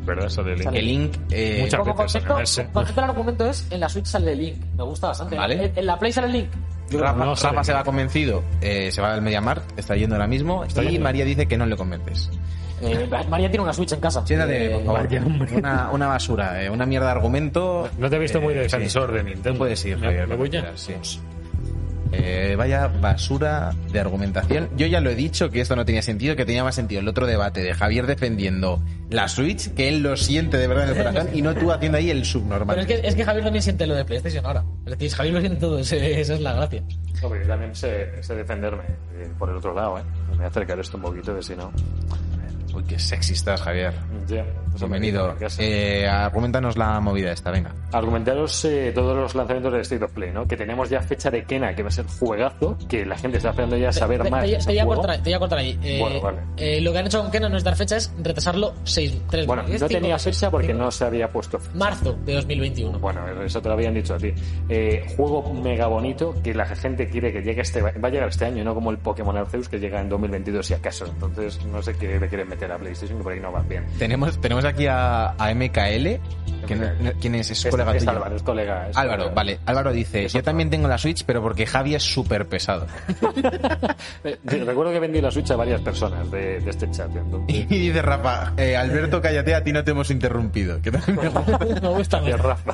¿Verdad? 0.06 0.28
Eso 0.28 0.43
de 0.43 0.56
Link. 0.56 0.72
Que 0.72 0.82
Link. 0.82 1.16
eh, 1.32 1.58
Muchas 1.62 1.80
Como 1.80 1.93
veces 1.95 2.24
concepto, 2.24 2.34
concepto 2.74 3.01
el 3.01 3.10
argumento 3.10 3.45
es 3.49 3.68
en 3.72 3.80
la 3.80 3.89
Switch 3.89 4.06
sale 4.06 4.32
el 4.34 4.38
Link. 4.39 4.58
Me 4.78 4.84
gusta 4.84 5.08
bastante. 5.08 5.36
Vale. 5.36 5.66
En, 5.66 5.72
en 5.76 5.86
la 5.86 5.97
Play 5.99 6.12
sale 6.12 6.28
el 6.28 6.34
Link. 6.34 6.49
Rafa, 6.91 7.26
no 7.26 7.36
sale 7.36 7.53
Rafa 7.53 7.64
se 7.64 7.74
va 7.74 7.84
convencido, 7.84 8.43
eh, 8.62 8.91
se 8.91 9.01
va 9.01 9.16
al 9.16 9.22
MediaMarkt, 9.24 9.80
está 9.80 9.95
yendo 9.95 10.16
ahora 10.16 10.28
mismo. 10.28 10.64
Está 10.64 10.84
y 10.84 10.89
yendo. 10.91 11.03
María 11.03 11.26
dice 11.26 11.47
que 11.47 11.58
no 11.58 11.66
le 11.66 11.76
convences. 11.76 12.30
Eh, 12.82 13.10
María 13.30 13.49
tiene 13.49 13.64
una 13.64 13.74
Switch 13.74 13.93
en 13.93 13.99
casa. 14.01 14.24
Siéntate, 14.28 14.70
por 14.70 14.82
Eh, 14.82 14.86
favor. 14.86 15.03
vaya, 15.08 15.24
hombre. 15.26 15.56
Una, 15.56 15.89
una 15.91 16.08
basura, 16.08 16.62
eh, 16.62 16.70
una 16.70 16.86
mierda 16.86 17.08
de 17.08 17.12
argumento. 17.14 17.89
No 17.97 18.10
te 18.10 18.18
he 18.18 18.20
visto 18.20 18.39
muy 18.41 18.53
Eh, 18.53 18.58
defensor 18.58 19.12
de 19.14 19.24
Nintendo. 19.24 19.58
Puedes 19.58 19.84
ir, 19.86 19.97
¿Me- 19.97 20.06
Javier. 20.08 20.28
¿Me 20.28 20.36
voy 20.36 20.49
ya? 20.49 20.72
sí. 20.76 20.93
Eh, 22.12 22.56
vaya 22.58 22.88
basura 22.88 23.74
de 23.91 23.99
argumentación. 23.99 24.70
Yo 24.78 24.86
ya 24.88 25.01
lo 25.01 25.10
he 25.10 25.16
dicho 25.16 25.49
que 25.49 25.60
esto 25.62 25.76
no 25.76 25.86
tenía 25.86 26.01
sentido, 26.01 26.36
que 26.36 26.45
tenía 26.45 26.64
más 26.64 26.76
sentido 26.76 27.01
el 27.01 27.08
otro 27.08 27.26
debate 27.26 27.62
de 27.62 27.74
Javier 27.74 28.06
defendiendo 28.08 28.82
la 29.10 29.28
Switch, 29.28 29.74
que 29.74 29.89
él 29.89 30.01
lo 30.01 30.16
siente 30.16 30.58
de 30.58 30.68
verdad 30.68 30.86
en 30.89 30.97
el 30.97 31.03
corazón, 31.03 31.30
y 31.34 31.41
no 31.41 31.53
tú 31.56 31.72
haciendo 31.72 31.97
ahí 31.97 32.10
el 32.12 32.24
subnormal. 32.24 32.76
Pero 32.78 32.88
es 32.88 33.01
que, 33.01 33.08
es 33.08 33.16
que 33.16 33.26
Javier 33.26 33.43
también 33.43 33.64
siente 33.64 33.86
lo 33.88 33.95
de 33.95 34.06
PlayStation 34.06 34.45
ahora. 34.45 34.64
Es 34.86 34.91
decir, 34.91 35.12
Javier 35.12 35.34
lo 35.34 35.39
siente 35.41 35.60
todo. 35.60 35.80
ese- 35.80 36.22
esa 36.22 36.36
es 36.36 36.41
la 36.41 36.53
gracia. 36.53 36.84
Hombre, 37.22 37.41
yo 37.41 37.47
también 37.47 37.76
sé, 37.76 38.22
sé 38.22 38.36
defenderme 38.36 38.84
eh, 39.16 39.28
por 39.38 39.49
el 39.49 39.56
otro 39.58 39.74
lado, 39.74 39.97
¿eh? 39.99 40.03
Me 40.32 40.36
voy 40.38 40.45
a 40.45 40.47
acercar 40.49 40.80
esto 40.80 40.97
un 40.97 41.03
poquito, 41.03 41.36
que 41.36 41.41
si 41.43 41.56
no... 41.56 41.72
Uy, 42.76 42.84
qué 42.84 42.99
sexy 42.99 43.34
estás, 43.34 43.61
Javier. 43.61 43.93
Me 44.30 44.45
Bienvenido. 44.78 45.34
Eh, 45.59 46.05
argumentanos 46.05 46.76
la 46.78 46.99
movida 46.99 47.32
esta, 47.32 47.49
venga. 47.49 47.73
Argumentaros 47.93 48.65
eh, 48.65 48.91
todos 48.93 49.15
los 49.15 49.34
lanzamientos 49.34 49.71
de 49.71 49.80
State 49.80 50.03
of 50.03 50.11
Play, 50.11 50.32
¿no? 50.34 50.45
Que 50.45 50.57
tenemos 50.57 50.89
ya 50.89 51.01
fecha 51.01 51.32
de 51.32 51.45
Kena, 51.45 51.73
que 51.73 51.82
va 51.84 51.88
a 51.88 51.91
ser 51.91 52.05
juegazo, 52.05 52.78
que 52.89 53.05
la 53.05 53.17
gente 53.17 53.38
está 53.38 53.51
esperando 53.51 53.78
ya 53.78 53.93
saber 53.93 54.21
te, 54.23 54.30
más. 54.30 54.43
te- 54.43 54.57
te 54.57 54.65
voy 54.65 54.80
a 54.80 54.86
cortar, 54.86 55.15
te 55.17 55.23
voy 55.23 55.34
a 55.34 55.39
cortar 55.39 55.59
ahí. 55.59 55.80
Eh, 55.82 55.99
Bueno, 56.01 56.19
vale. 56.19 56.39
eh, 56.57 56.82
lo 56.82 56.91
que 56.91 56.97
han 56.99 57.05
hecho 57.05 57.21
con 57.21 57.32
Kena 57.32 57.47
no 57.47 57.55
es 57.55 57.63
dar 57.63 57.78
fecha, 57.78 57.95
es 57.95 58.13
retrasarlo 58.21 58.73
seis, 58.84 59.17
tres 59.30 59.47
Bueno, 59.47 59.63
meses. 59.63 59.82
no 59.82 59.88
tenía 59.88 60.19
fecha 60.19 60.51
porque 60.51 60.67
Cinco- 60.67 60.80
no 60.84 60.91
se 60.91 61.05
había 61.05 61.30
puesto 61.32 61.57
fecha. 61.57 61.78
Marzo 61.78 62.13
de 62.26 62.34
2021. 62.34 62.99
Bueno, 62.99 63.41
eso 63.43 63.61
te 63.61 63.69
lo 63.69 63.76
habían 63.76 63.93
dicho 63.93 64.15
a 64.15 64.17
ti. 64.17 64.34
Eh, 64.67 65.05
juego 65.15 65.53
mega 65.53 65.88
bonito 65.88 66.36
que 66.43 66.53
la 66.53 66.65
gente 66.65 67.07
quiere 67.09 67.32
que 67.32 67.41
llegue 67.41 67.61
este 67.61 67.82
va 67.82 67.91
a 68.03 68.09
llegar 68.09 68.28
este 68.28 68.43
año, 68.43 68.65
no 68.65 68.73
como 68.76 68.91
el 68.91 68.97
Pokémon 68.97 69.38
Arceus 69.38 69.69
que 69.69 69.80
llega 69.80 70.01
en 70.01 70.09
2022 70.09 70.65
si 70.67 70.73
acaso. 70.73 71.05
Entonces 71.05 71.63
no 71.67 71.82
sé 71.82 71.95
qué 71.95 72.19
le 72.19 72.28
quieren 72.28 72.49
meter 72.49 72.64
a 72.72 72.78
PlayStation 72.78 73.18
que 73.18 73.24
por 73.24 73.34
ahí 73.34 73.39
no 73.39 73.51
va 73.51 73.61
bien. 73.61 73.86
Tenemos, 73.97 74.39
tenemos 74.41 74.66
aquí 74.66 74.88
a, 74.88 75.30
a 75.32 75.53
MKL. 75.53 76.20
que 76.68 76.76
no- 76.76 77.11
¿Quién 77.22 77.36
es? 77.36 77.51
Es 77.51 77.66
Es, 77.66 77.72
colega 77.72 77.91
es 77.95 77.99
tuyo. 77.99 78.11
Álvaro, 78.11 78.36
es 78.36 78.43
colega. 78.43 78.89
es 78.89 78.97
Álvaro, 78.97 79.18
colega. 79.24 79.36
vale. 79.36 79.59
Álvaro 79.66 79.91
dice, 79.91 80.28
yo 80.28 80.41
también 80.43 80.70
tengo 80.70 80.88
la 80.88 80.97
Switch, 80.97 81.24
pero 81.26 81.41
porque 81.41 81.66
Javi 81.66 81.95
es 81.95 82.03
súper 82.03 82.47
pesado. 82.47 82.88
Eh, 84.24 84.38
recuerdo 84.66 84.91
que 84.91 84.99
vendí 84.99 85.22
la 85.22 85.30
Switch 85.30 85.51
a 85.51 85.55
varias 85.55 85.82
personas 85.82 86.30
de, 86.32 86.59
de 86.59 86.70
este 86.70 86.89
chat. 86.91 87.16
entonces- 87.16 87.66
Y 87.70 87.80
dice 87.88 88.01
Rafa, 88.01 88.53
eh, 88.57 88.76
Alberto, 88.76 89.22
cállate, 89.22 89.53
a 89.53 89.63
ti 89.63 89.72
no 89.72 89.84
te 89.84 89.91
hemos 89.91 90.09
interrumpido. 90.09 90.82
Que 90.82 90.91
también 90.91 91.20
me 91.82 91.89
gusta. 91.89 92.20
Rafa. 92.38 92.74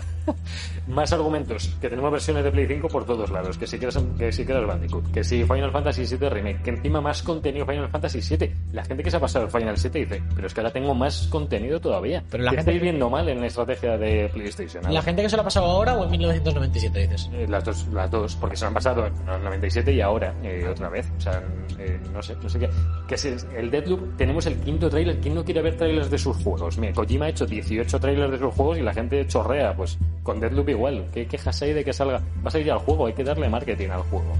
Más 0.87 1.11
argumentos, 1.13 1.75
que 1.81 1.89
tenemos 1.89 2.11
versiones 2.11 2.43
de 2.43 2.51
Play 2.51 2.67
5 2.67 2.87
por 2.87 3.05
todos 3.05 3.29
lados, 3.31 3.57
que 3.57 3.67
si 3.67 3.77
quieres 3.77 3.97
que 4.17 4.31
si 4.31 4.45
quieres 4.45 4.65
Bandicoot, 4.67 5.11
que 5.11 5.23
si 5.23 5.43
Final 5.43 5.71
Fantasy 5.71 6.05
7 6.05 6.29
Remake, 6.29 6.61
que 6.61 6.69
encima 6.71 7.01
más 7.01 7.21
contenido 7.23 7.65
Final 7.65 7.89
Fantasy 7.89 8.21
7. 8.21 8.55
La 8.73 8.83
gente 8.83 9.03
que 9.03 9.11
se 9.11 9.17
ha 9.17 9.19
pasado 9.19 9.45
el 9.45 9.51
Final 9.51 9.77
7 9.82 9.99
dice, 9.99 10.23
pero 10.36 10.47
es 10.47 10.53
que 10.53 10.59
ahora 10.61 10.71
tengo 10.71 10.93
más 10.95 11.27
contenido 11.27 11.79
todavía. 11.79 12.23
Pero 12.29 12.43
la 12.43 12.51
¿Qué 12.51 12.57
gente- 12.57 12.71
estáis 12.71 12.82
viendo 12.82 13.09
mal 13.09 13.27
en 13.29 13.41
la 13.41 13.47
estrategia 13.47 13.97
de 13.97 14.29
PlayStation? 14.34 14.84
¿La 14.93 15.01
gente 15.01 15.21
que 15.23 15.29
se 15.29 15.36
lo 15.36 15.41
ha 15.41 15.45
pasado 15.45 15.65
ahora 15.65 15.95
o 15.97 16.03
en 16.05 16.11
1997, 16.11 16.99
dices? 17.07 17.29
Eh, 17.34 17.45
Las 17.49 17.63
dos, 17.63 17.88
las 17.91 18.09
dos, 18.09 18.36
porque 18.36 18.55
se 18.55 18.63
lo 18.63 18.69
han 18.69 18.73
pasado 18.75 19.05
en 19.07 19.13
el 19.29 19.43
97 19.43 19.91
y 19.93 20.01
ahora 20.01 20.34
eh, 20.43 20.65
otra 20.69 20.89
vez. 20.89 21.11
O 21.17 21.21
sea, 21.21 21.43
eh, 21.79 21.99
no 22.13 22.21
sé, 22.21 22.36
no 22.41 22.47
sé 22.49 22.59
qué. 22.59 22.69
Que 23.07 23.15
es 23.15 23.25
el 23.25 23.69
Deadloop, 23.71 24.17
tenemos 24.17 24.45
el 24.45 24.55
quinto 24.57 24.89
trailer. 24.89 25.19
¿Quién 25.19 25.36
no 25.36 25.43
quiere 25.43 25.61
ver 25.61 25.75
trailers 25.77 26.09
de 26.09 26.17
sus 26.17 26.38
juegos? 26.38 26.77
Mira, 26.77 26.93
Kojima 26.93 27.25
ha 27.25 27.29
hecho 27.29 27.45
18 27.45 27.99
trailers 27.99 28.32
de 28.32 28.39
sus 28.39 28.53
juegos 28.53 28.77
y 28.77 28.82
la 28.82 28.93
gente 28.93 29.25
chorrea. 29.27 29.75
Pues 29.75 29.97
con 30.23 30.39
Deadloop 30.39 30.69
igual. 30.69 31.05
¿Qué 31.13 31.25
quejas 31.27 31.61
hay 31.61 31.73
de 31.73 31.84
que 31.84 31.93
salga? 31.93 32.19
Va 32.43 32.47
a 32.47 32.51
salir 32.51 32.71
al 32.71 32.79
juego, 32.79 33.07
hay 33.07 33.13
que 33.13 33.23
darle 33.23 33.49
marketing 33.49 33.89
al 33.89 34.01
juego. 34.03 34.32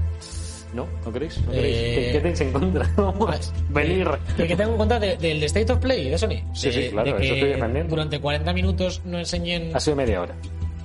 ¿No? 0.74 0.86
¿No 1.04 1.12
queréis? 1.12 1.38
¿No 1.44 1.52
queréis? 1.52 1.76
Eh, 1.76 1.94
¿Qué, 2.06 2.12
qué 2.12 2.18
tenéis 2.20 2.40
en 2.40 2.52
contra? 2.52 2.90
Vamos, 2.96 3.52
Venir. 3.68 4.08
Que, 4.36 4.46
que 4.46 4.56
tengo 4.56 4.70
en 4.72 4.76
cuenta 4.78 4.98
de- 4.98 5.16
del 5.18 5.42
State 5.44 5.70
of 5.72 5.78
Play 5.80 6.08
de 6.08 6.16
Sony. 6.18 6.28
Sí, 6.54 6.68
De- 6.68 6.72
sí, 6.72 6.88
claro, 6.90 7.10
de 7.12 7.16
que 7.18 7.24
eso 7.24 7.34
estoy 7.34 7.48
defendiendo. 7.50 7.90
Durante 7.90 8.20
40 8.20 8.52
minutos 8.54 9.02
no 9.04 9.18
enseñen. 9.18 9.74
Ha 9.76 9.80
sido 9.80 9.96
media 9.96 10.22
hora. 10.22 10.34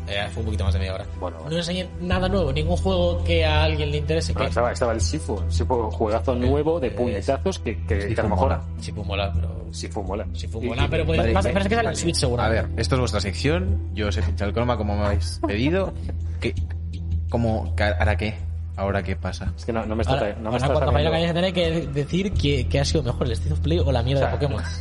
Eh, 0.09 0.25
fue 0.31 0.39
un 0.41 0.45
poquito 0.45 0.63
más 0.63 0.73
de 0.73 0.79
media 0.79 0.93
hora. 0.95 1.05
Bueno, 1.19 1.37
No 1.49 1.57
enseñen 1.57 1.87
nada 2.01 2.29
nuevo, 2.29 2.53
ningún 2.53 2.77
juego 2.77 3.21
que 3.25 3.43
a 3.45 3.63
alguien 3.63 3.91
le 3.91 3.97
interese. 3.97 4.33
No, 4.33 4.39
Que 4.39 4.45
estaba, 4.47 4.71
estaba 4.71 4.93
el 4.93 5.01
Sifu. 5.01 5.41
Sifu, 5.49 5.89
juegazo 5.91 6.33
nuevo 6.35 6.79
de 6.79 6.91
puñetazos 6.91 7.59
que, 7.59 7.77
que, 7.85 8.13
que 8.13 8.19
a 8.19 8.23
lo 8.23 8.29
mejor. 8.29 8.49
mola. 8.49 8.63
Sí, 8.79 8.91
fue 8.93 9.03
mola, 9.03 9.31
pero. 9.33 9.65
Sifu 9.71 10.01
mola. 10.03 10.25
Y- 10.33 10.65
mola, 10.67 10.85
y- 10.85 10.87
pero 10.89 11.05
puede- 11.05 11.19
Vale, 11.19 11.33
más- 11.33 11.43
vale, 11.43 11.53
pero 11.53 11.63
es 11.63 11.69
que 11.69 11.75
sale 11.75 11.87
en 11.87 11.93
vale. 11.93 11.97
Switch 11.97 12.15
seguro. 12.15 12.41
A 12.41 12.47
ver, 12.49 12.67
esto 12.77 12.95
es 12.95 12.99
vuestra 12.99 13.19
sección. 13.19 13.89
Yo 13.93 14.07
os 14.07 14.17
he 14.17 14.21
pinchado 14.21 14.47
el 14.49 14.53
croma 14.53 14.77
como 14.77 14.95
me 14.97 15.05
habéis 15.05 15.41
pedido. 15.45 15.93
¿Qué, 16.39 16.55
como, 17.29 17.75
¿Ahora 17.99 18.15
qué? 18.15 18.35
¿Ahora 18.77 19.03
qué 19.03 19.15
pasa? 19.15 19.51
Es 19.57 19.65
que 19.65 19.73
no, 19.73 19.85
no 19.85 19.95
me 19.95 20.03
está, 20.03 20.13
Ahora, 20.13 20.33
no 20.35 20.39
me 20.41 20.45
ahora 20.47 20.57
está 20.57 20.73
cuando 20.73 20.91
vaya 20.93 21.09
a 21.09 21.11
saliendo. 21.11 21.41
la 21.41 21.51
calle 21.53 21.71
tendré 21.71 21.91
que 21.93 21.99
decir 21.99 22.31
que, 22.33 22.67
que 22.69 22.79
ha 22.79 22.85
sido 22.85 23.03
mejor 23.03 23.25
el 23.27 23.33
State 23.33 23.53
of 23.53 23.59
Play 23.59 23.79
o 23.79 23.91
la 23.91 24.03
mierda 24.03 24.21
O 24.25 24.29
sea, 24.29 24.37
de 24.37 24.47
Pokémon. 24.47 24.63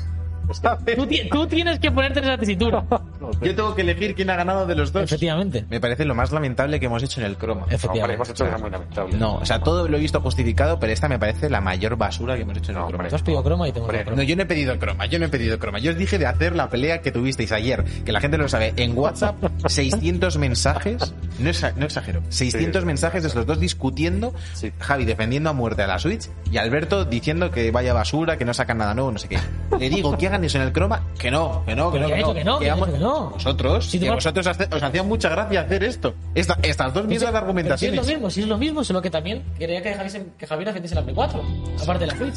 Es 0.48 0.60
que- 0.60 0.94
Tú, 0.94 1.08
tú 1.38 1.46
tienes 1.48 1.80
que 1.80 1.90
ponerte 1.90 2.20
en 2.20 2.26
esa 2.26 2.38
tesitura. 2.38 2.84
Yo 3.42 3.54
tengo 3.54 3.74
que 3.74 3.82
elegir 3.82 4.14
quién 4.14 4.30
ha 4.30 4.36
ganado 4.36 4.66
de 4.66 4.74
los 4.74 4.92
dos. 4.92 5.02
Efectivamente. 5.04 5.64
Me 5.68 5.80
parece 5.80 6.04
lo 6.04 6.14
más 6.14 6.32
lamentable 6.32 6.78
que 6.80 6.86
hemos 6.86 7.02
hecho 7.02 7.20
en 7.20 7.26
el 7.26 7.36
croma. 7.36 7.66
Efectivamente. 7.70 8.14
hemos 8.14 8.28
hecho 8.30 8.44
una 8.44 8.58
muy 8.58 8.70
lamentable. 8.70 9.16
No, 9.16 9.36
o 9.36 9.44
sea, 9.46 9.60
todo 9.60 9.88
lo 9.88 9.96
he 9.96 10.00
visto 10.00 10.20
justificado, 10.20 10.78
pero 10.78 10.92
esta 10.92 11.08
me 11.08 11.18
parece 11.18 11.48
la 11.50 11.60
mayor 11.60 11.96
basura 11.96 12.36
que 12.36 12.42
hemos 12.42 12.56
hecho 12.56 12.72
en 12.72 12.76
el 12.78 12.82
No, 12.82 12.88
croma. 12.88 12.96
hombre. 12.98 13.08
Tú 13.10 13.16
has 13.16 13.22
pedido 13.22 13.42
croma 13.44 13.68
y 13.68 13.72
te 13.72 13.78
hemos 13.78 13.88
Hombre, 13.88 13.98
dado 13.98 14.06
croma. 14.10 14.22
No, 14.22 14.28
yo 14.28 14.36
no 14.36 14.42
he 14.42 14.46
pedido 14.46 14.78
croma, 14.78 15.06
yo 15.06 15.18
no 15.18 15.24
he 15.26 15.28
pedido 15.28 15.58
croma. 15.58 15.78
Yo 15.78 15.92
os 15.92 15.98
dije 15.98 16.18
de 16.18 16.26
hacer 16.26 16.54
la 16.56 16.68
pelea 16.70 17.00
que 17.02 17.12
tuvisteis 17.12 17.52
ayer, 17.52 17.84
que 18.04 18.12
la 18.12 18.20
gente 18.20 18.38
lo 18.38 18.48
sabe. 18.48 18.72
En 18.76 18.96
WhatsApp, 18.96 19.36
600 19.66 20.38
mensajes, 20.38 21.14
no, 21.38 21.50
exa- 21.50 21.74
no 21.76 21.86
exagero, 21.86 22.22
600 22.28 22.80
Sí. 22.82 22.86
mensajes 22.86 23.22
de 23.22 23.34
los 23.34 23.46
dos 23.46 23.60
discutiendo, 23.60 24.34
Sí. 24.54 24.72
Javi 24.78 25.04
defendiendo 25.04 25.50
a 25.50 25.52
muerte 25.52 25.82
a 25.82 25.86
la 25.86 25.98
Switch 25.98 26.28
y 26.50 26.56
Alberto 26.58 27.04
diciendo 27.04 27.50
que 27.50 27.70
vaya 27.70 27.92
basura, 27.92 28.36
que 28.38 28.44
no 28.44 28.54
sacan 28.54 28.78
nada 28.78 28.94
nuevo, 28.94 29.12
no 29.12 29.18
sé 29.18 29.28
qué. 29.28 29.38
Le 29.78 29.88
digo 29.90 30.16
que 30.16 30.26
hagan 30.26 30.44
eso 30.44 30.58
en 30.58 30.64
el 30.64 30.72
croma, 30.72 31.02
que 31.18 31.30
no, 31.30 31.62
que 31.66 31.74
no, 31.76 31.90
que 31.92 32.00
no, 32.00 32.08
que 32.08 32.16
no, 32.22 32.34
que 32.34 32.44
no. 32.44 32.58
Vosotros, 33.06 33.86
Si 33.86 33.98
tú 33.98 34.04
que 34.04 34.10
vas- 34.10 34.16
vosotros 34.16 34.46
hace- 34.46 34.68
os 34.74 34.82
hacía 34.82 35.02
mucha 35.02 35.28
gracia 35.28 35.60
hacer 35.62 35.84
esto. 35.84 36.14
Esta- 36.34 36.58
estas 36.62 36.92
dos 36.94 37.06
mierdas 37.06 37.06
de 37.06 37.12
Pero 37.12 37.16
si 37.16 37.26
es 37.26 37.32
lo 37.32 37.38
argumentaciones. 37.38 38.06
mismo, 38.06 38.30
si 38.30 38.40
es 38.42 38.46
lo 38.48 38.58
mismo, 38.58 38.84
solo 38.84 39.02
que 39.02 39.10
también 39.10 39.42
quería 39.58 39.82
que, 39.82 39.94
Javier, 39.94 40.26
que 40.38 40.46
Javier 40.46 40.66
defendiese 40.68 40.94
la 40.94 41.02
Play 41.02 41.14
4, 41.14 41.42
aparte 41.82 42.04
de 42.06 42.12
la 42.12 42.16
Switch. 42.16 42.36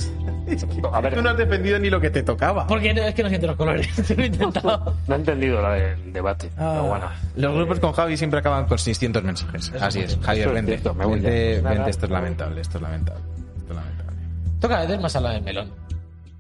A 0.94 1.02
ver, 1.02 1.14
Tú 1.14 1.22
no 1.22 1.30
has 1.30 1.38
defendido 1.38 1.78
ni 1.80 1.90
lo 1.92 2.02
que 2.02 2.10
te 2.10 2.24
tocaba. 2.24 2.66
Porque 2.66 2.94
no- 2.94 3.04
es 3.04 3.14
que 3.14 3.22
no 3.24 3.30
siento 3.30 3.48
los 3.48 3.56
colores, 3.56 3.88
lo 4.18 4.24
he 4.24 4.28
intentado. 4.28 4.96
no 5.08 5.14
he 5.16 5.18
entendido 5.18 5.62
la 5.62 5.74
del 5.74 6.12
debate. 6.14 6.50
Pero 6.56 6.84
bueno. 6.88 7.06
Los 7.36 7.54
grupos 7.56 7.80
con 7.80 7.92
Javi 7.94 8.18
siempre 8.18 8.40
acaban 8.40 8.66
con 8.66 8.78
600 8.80 9.24
mensajes. 9.24 9.72
Así 9.80 10.00
es. 10.00 10.18
Javier, 10.22 10.48
es 10.48 10.54
vente. 10.54 10.72
cierto, 10.74 10.94
me 10.96 11.06
voy 11.06 11.20
Vente, 11.20 11.56
ya. 11.58 11.62
Nada. 11.62 11.76
vente, 11.76 11.90
esto 11.92 12.06
es 12.06 12.12
lamentable, 12.12 12.62
esto 12.62 12.78
es 12.78 12.82
lamentable. 12.82 13.22
Esto 13.58 13.70
es 13.70 13.76
lamentable. 13.76 14.18
Toca 14.60 14.86
vez 14.86 15.00
más 15.02 15.16
hablar 15.16 15.34
del 15.34 15.44
melón. 15.44 15.72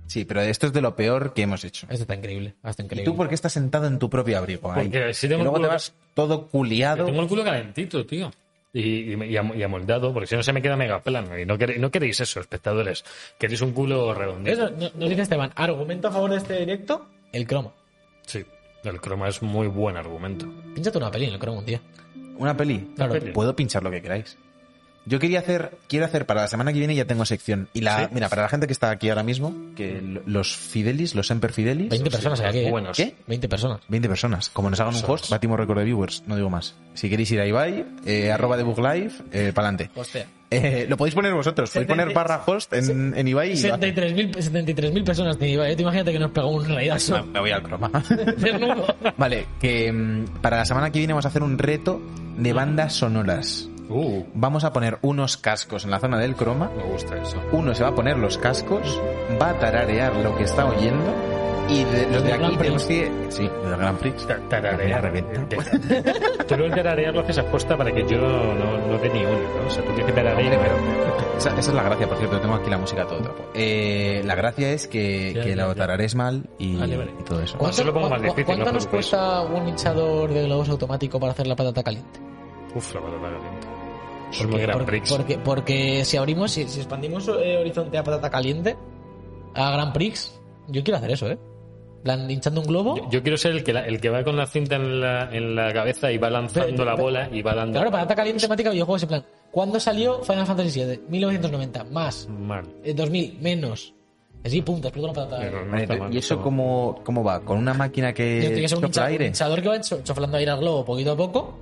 Sí, 0.09 0.25
pero 0.25 0.41
esto 0.41 0.65
es 0.67 0.73
de 0.73 0.81
lo 0.81 0.95
peor 0.95 1.33
que 1.33 1.43
hemos 1.43 1.63
hecho. 1.63 1.85
Esto 1.89 2.01
está 2.03 2.15
increíble, 2.15 2.55
está 2.63 2.81
¿Y 2.81 2.85
increíble. 2.85 3.05
tú 3.11 3.15
por 3.15 3.29
qué 3.29 3.35
estás 3.35 3.53
sentado 3.53 3.85
en 3.87 3.99
tu 3.99 4.09
propio 4.09 4.37
abrigo? 4.39 4.71
ahí? 4.71 4.87
Porque 4.89 5.13
si 5.13 5.27
Y 5.27 5.29
tengo 5.29 5.41
el 5.43 5.49
luego 5.49 5.61
te 5.61 5.67
vas 5.67 5.93
todo 6.15 6.47
culiado. 6.47 7.05
Tengo 7.05 7.21
el 7.21 7.27
culo 7.27 7.43
calentito, 7.43 8.05
tío. 8.05 8.31
Y, 8.73 8.81
y, 9.13 9.23
y 9.23 9.37
am- 9.37 9.53
y 9.55 9.63
amoldado, 9.63 10.11
porque 10.13 10.27
si 10.27 10.35
no 10.35 10.43
se 10.43 10.51
me 10.51 10.61
queda 10.61 10.75
mega 10.75 11.01
plano. 11.01 11.37
Y 11.37 11.45
no 11.45 11.57
queréis, 11.57 11.79
no 11.79 11.91
queréis 11.91 12.19
eso, 12.21 12.39
espectadores. 12.39 13.03
Queréis 13.39 13.61
un 13.61 13.71
culo 13.71 14.13
redondito. 14.13 14.51
Eso, 14.65 14.69
no- 14.71 14.91
nos 14.95 15.09
dice 15.09 15.21
Esteban, 15.21 15.51
argumento 15.55 16.07
a 16.07 16.11
favor 16.11 16.31
de 16.31 16.37
este 16.37 16.59
directo, 16.59 17.07
el 17.31 17.45
croma. 17.47 17.71
Sí, 18.25 18.43
el 18.83 18.99
croma 19.01 19.27
es 19.27 19.41
muy 19.43 19.67
buen 19.67 19.95
argumento. 19.95 20.47
Pínchate 20.75 20.97
una 20.97 21.11
peli 21.11 21.25
en 21.25 21.33
el 21.33 21.39
croma 21.39 21.59
un 21.59 21.65
día. 21.65 21.81
¿Una 22.37 22.55
peli? 22.57 22.91
Claro. 22.95 23.13
peli. 23.13 23.31
Puedo 23.31 23.55
pinchar 23.55 23.83
lo 23.83 23.91
que 23.91 24.01
queráis. 24.01 24.37
Yo 25.09 25.17
quería 25.19 25.39
hacer, 25.39 25.71
quiero 25.87 26.05
hacer 26.05 26.25
para 26.27 26.41
la 26.41 26.47
semana 26.47 26.71
que 26.71 26.77
viene 26.79 26.93
ya 26.93 27.05
tengo 27.05 27.25
sección. 27.25 27.67
Y 27.73 27.81
la, 27.81 28.01
¿Sí? 28.01 28.05
mira, 28.13 28.29
para 28.29 28.43
la 28.43 28.49
gente 28.49 28.67
que 28.67 28.73
está 28.73 28.91
aquí 28.91 29.09
ahora 29.09 29.23
mismo, 29.23 29.55
que 29.75 30.01
los 30.27 30.55
Fidelis, 30.55 31.15
los 31.15 31.25
Semper 31.25 31.51
Fidelis, 31.51 31.89
20 31.89 32.11
personas 32.11 32.39
aquí. 32.41 32.59
¿eh? 32.59 32.69
buenos. 32.69 32.95
¿Qué? 32.95 33.15
20 33.25 33.49
personas. 33.49 33.79
20 33.87 34.07
personas. 34.07 34.49
Como 34.49 34.69
nos 34.69 34.79
hagan 34.79 34.93
un 34.95 35.01
host, 35.05 35.29
batimos 35.31 35.59
récord 35.59 35.79
de 35.79 35.85
viewers, 35.85 36.23
no 36.27 36.35
digo 36.35 36.51
más. 36.51 36.75
Si 36.93 37.09
queréis 37.09 37.31
ir 37.31 37.41
a 37.41 37.47
Ibai, 37.47 37.85
eh, 38.05 38.31
arroba 38.31 38.55
de 38.55 38.63
Live, 38.63 39.11
eh, 39.31 39.51
pa'lante. 39.53 39.89
Hostia. 39.95 40.27
Eh, 40.51 40.85
lo 40.89 40.95
podéis 40.97 41.15
poner 41.15 41.33
vosotros, 41.33 41.69
podéis 41.71 41.87
poner 41.87 42.13
barra 42.13 42.41
host 42.45 42.71
en, 42.73 43.13
en 43.17 43.27
Ibai 43.27 43.53
y 43.53 43.61
lo 43.67 43.73
hace. 43.73 43.93
73.000 43.95 44.33
73.000 44.35 45.03
personas 45.03 45.37
te 45.39 45.47
iba, 45.49 45.67
¿eh? 45.67 45.75
Tú 45.75 45.81
imagínate 45.81 46.11
que 46.11 46.19
nos 46.19 46.31
pegó 46.31 46.49
un 46.51 46.67
raidazo. 46.67 47.25
Me- 47.25 47.31
me 47.33 47.39
voy 47.39 47.51
al 47.51 47.63
croma. 47.63 47.89
Vale, 49.17 49.45
que 49.59 49.91
mm, 49.91 50.25
para 50.41 50.57
la 50.57 50.65
semana 50.65 50.91
que 50.91 50.99
viene 50.99 51.13
vamos 51.13 51.25
a 51.25 51.29
hacer 51.29 51.43
un 51.43 51.57
reto 51.57 51.99
de 52.37 52.53
bandas 52.53 52.93
sonoras. 52.93 53.69
Uh, 53.89 54.23
Vamos 54.35 54.63
a 54.63 54.71
poner 54.71 54.99
unos 55.01 55.37
cascos 55.37 55.83
en 55.85 55.91
la 55.91 55.99
zona 55.99 56.17
del 56.19 56.35
croma. 56.35 56.69
me 56.75 56.83
gusta 56.83 57.17
eso. 57.17 57.41
Uno 57.51 57.73
se 57.73 57.83
va 57.83 57.89
a 57.89 57.95
poner 57.95 58.17
los 58.17 58.37
cascos, 58.37 59.01
va 59.41 59.49
a 59.49 59.59
tararear 59.59 60.15
lo 60.17 60.35
que 60.37 60.43
está 60.43 60.65
oyendo. 60.65 61.11
Y 61.67 61.83
de- 61.83 62.07
los 62.11 62.23
de 62.23 62.33
aquí 62.33 62.57
tenemos 62.57 62.83
que. 62.85 63.11
Sí, 63.29 63.43
del 63.43 63.77
Grand 63.77 63.99
Prix. 63.99 64.25
Ta- 64.25 64.39
Tararear. 64.49 65.03
Reventa. 65.03 65.41
Tú 66.47 66.57
lo 66.57 66.63
del 66.63 66.73
tararear 66.73 67.13
lo 67.13 67.21
haces 67.21 67.37
apuesta 67.37 67.77
para 67.77 67.91
que 67.91 68.07
yo 68.07 68.17
no, 68.17 68.77
no 68.87 68.97
dé 68.97 69.09
ni 69.09 69.19
uno, 69.23 69.37
¿no? 69.37 69.67
O 69.67 69.69
sea, 69.69 69.83
tú 69.83 69.89
tienes 69.93 70.05
que 70.07 70.11
tararear. 70.13 70.53
Hombre, 70.55 70.71
pero 70.71 71.37
esa, 71.37 71.49
esa 71.51 71.59
es 71.59 71.73
la 71.73 71.83
gracia, 71.83 72.07
por 72.07 72.17
cierto, 72.17 72.39
tengo 72.39 72.55
aquí 72.55 72.69
la 72.71 72.77
música 72.79 73.03
a 73.03 73.07
todo 73.07 73.19
trapo. 73.21 73.43
Eh, 73.53 74.23
la 74.25 74.33
gracia 74.33 74.71
es 74.71 74.87
que, 74.87 75.31
Ya, 75.33 75.43
que 75.43 75.49
ya, 75.55 75.67
la 75.67 75.75
tararees 75.75 76.15
mal 76.15 76.49
y, 76.57 76.75
Vale, 76.75 76.97
vale. 76.97 77.11
y 77.19 77.23
todo 77.23 77.39
eso. 77.41 77.55
¿Cuánto- 77.59 77.83
lo 77.83 77.93
pongo 77.93 78.09
más 78.09 78.21
difícil, 78.21 78.45
¿Cuánto 78.45 78.65
no 78.65 78.71
nos 78.71 78.87
cuesta 78.87 79.41
un 79.41 79.67
hinchador 79.67 80.33
de 80.33 80.45
globos 80.45 80.69
automático 80.69 81.19
para 81.19 81.33
hacer 81.33 81.45
la 81.45 81.55
patata 81.55 81.83
caliente? 81.83 82.19
Uf, 82.73 82.95
la 82.95 83.01
patata 83.01 83.21
caliente. 83.21 83.58
Es 84.31 84.37
porque, 84.45 84.85
Prix. 84.85 85.09
porque, 85.09 85.37
porque 85.39 86.05
si 86.05 86.17
abrimos, 86.17 86.51
si, 86.51 86.67
si 86.67 86.79
expandimos 86.79 87.27
eh, 87.27 87.57
Horizonte 87.57 87.97
a 87.97 88.03
patata 88.03 88.29
caliente 88.29 88.75
a 89.55 89.71
Grand 89.71 89.93
Prix, 89.93 90.39
yo 90.67 90.83
quiero 90.83 90.97
hacer 90.97 91.11
eso, 91.11 91.27
¿eh? 91.29 91.37
En 91.97 92.03
plan, 92.03 92.31
hinchando 92.31 92.61
un 92.61 92.67
globo. 92.67 92.95
Yo, 92.95 93.09
yo 93.09 93.21
quiero 93.23 93.37
ser 93.37 93.51
el 93.51 93.63
que, 93.63 93.73
la- 93.73 93.85
el 93.85 93.99
que 93.99 94.09
va 94.09 94.23
con 94.23 94.37
la 94.37 94.45
cinta 94.47 94.75
en 94.77 95.01
la, 95.01 95.29
en 95.35 95.55
la 95.55 95.73
cabeza 95.73 96.11
y 96.11 96.17
va 96.17 96.29
lanzando 96.29 96.69
Pero- 96.71 96.85
la 96.85 96.91
pero- 96.93 97.03
bola 97.03 97.29
y 97.31 97.41
va 97.41 97.53
dando. 97.55 97.73
Claro, 97.79 97.91
patata 97.91 98.15
caliente 98.15 98.41
temática 98.43 98.69
videojuegos 98.69 99.03
en 99.03 99.09
plan. 99.09 99.25
¿Cuándo 99.51 99.79
salió 99.79 100.21
Final 100.23 100.45
Fantasy 100.45 100.83
VII? 100.85 101.01
1990, 101.09 101.83
más. 101.85 102.27
Mal. 102.29 102.65
Eh, 102.83 102.93
2000, 102.93 103.39
menos. 103.41 103.93
Así, 104.45 104.61
punta, 104.61 104.87
explota 104.87 105.11
una 105.11 105.13
patata. 105.27 105.41
Pero 105.41 105.65
no 105.65 105.71
Vale, 105.71 105.83
está 105.83 105.97
mal, 105.97 106.13
¿Y 106.13 106.17
eso 106.19 106.41
cómo, 106.41 107.01
cómo 107.03 107.23
va? 107.23 107.41
¿Con 107.41 107.57
una 107.57 107.73
máquina 107.73 108.11
Yo 108.11 108.15
tiene 108.15 108.49
que 108.55 108.61
que 108.61 108.67
ser 108.69 108.77
un 108.77 108.85
hinchador, 108.85 109.07
un 109.09 109.11
aire? 109.11 109.25
hinchador 109.27 109.61
que 109.61 109.67
va 109.67 109.81
cho- 109.81 110.01
choflando 110.03 110.37
aire 110.37 110.51
al 110.51 110.59
globo 110.59 110.85
poquito 110.85 111.11
a 111.11 111.17
poco. 111.17 111.59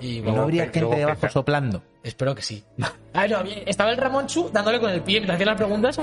Y 0.00 0.16
¿Y 0.16 0.20
bueno, 0.20 0.38
no 0.38 0.42
habría 0.44 0.64
gente 0.64 0.80
luego 0.80 0.96
debajo 0.96 1.28
soplando? 1.28 1.82
espero 2.02 2.34
que 2.34 2.42
sí. 2.42 2.64
Ah, 3.12 3.26
no, 3.26 3.40
estaba 3.66 3.90
el 3.90 3.96
Ramón 3.96 4.28
Chu 4.28 4.50
dándole 4.52 4.78
con 4.78 4.88
el 4.88 5.02
pie 5.02 5.18
mientras 5.18 5.34
hacía 5.34 5.46
las 5.46 5.56
preguntas. 5.56 5.98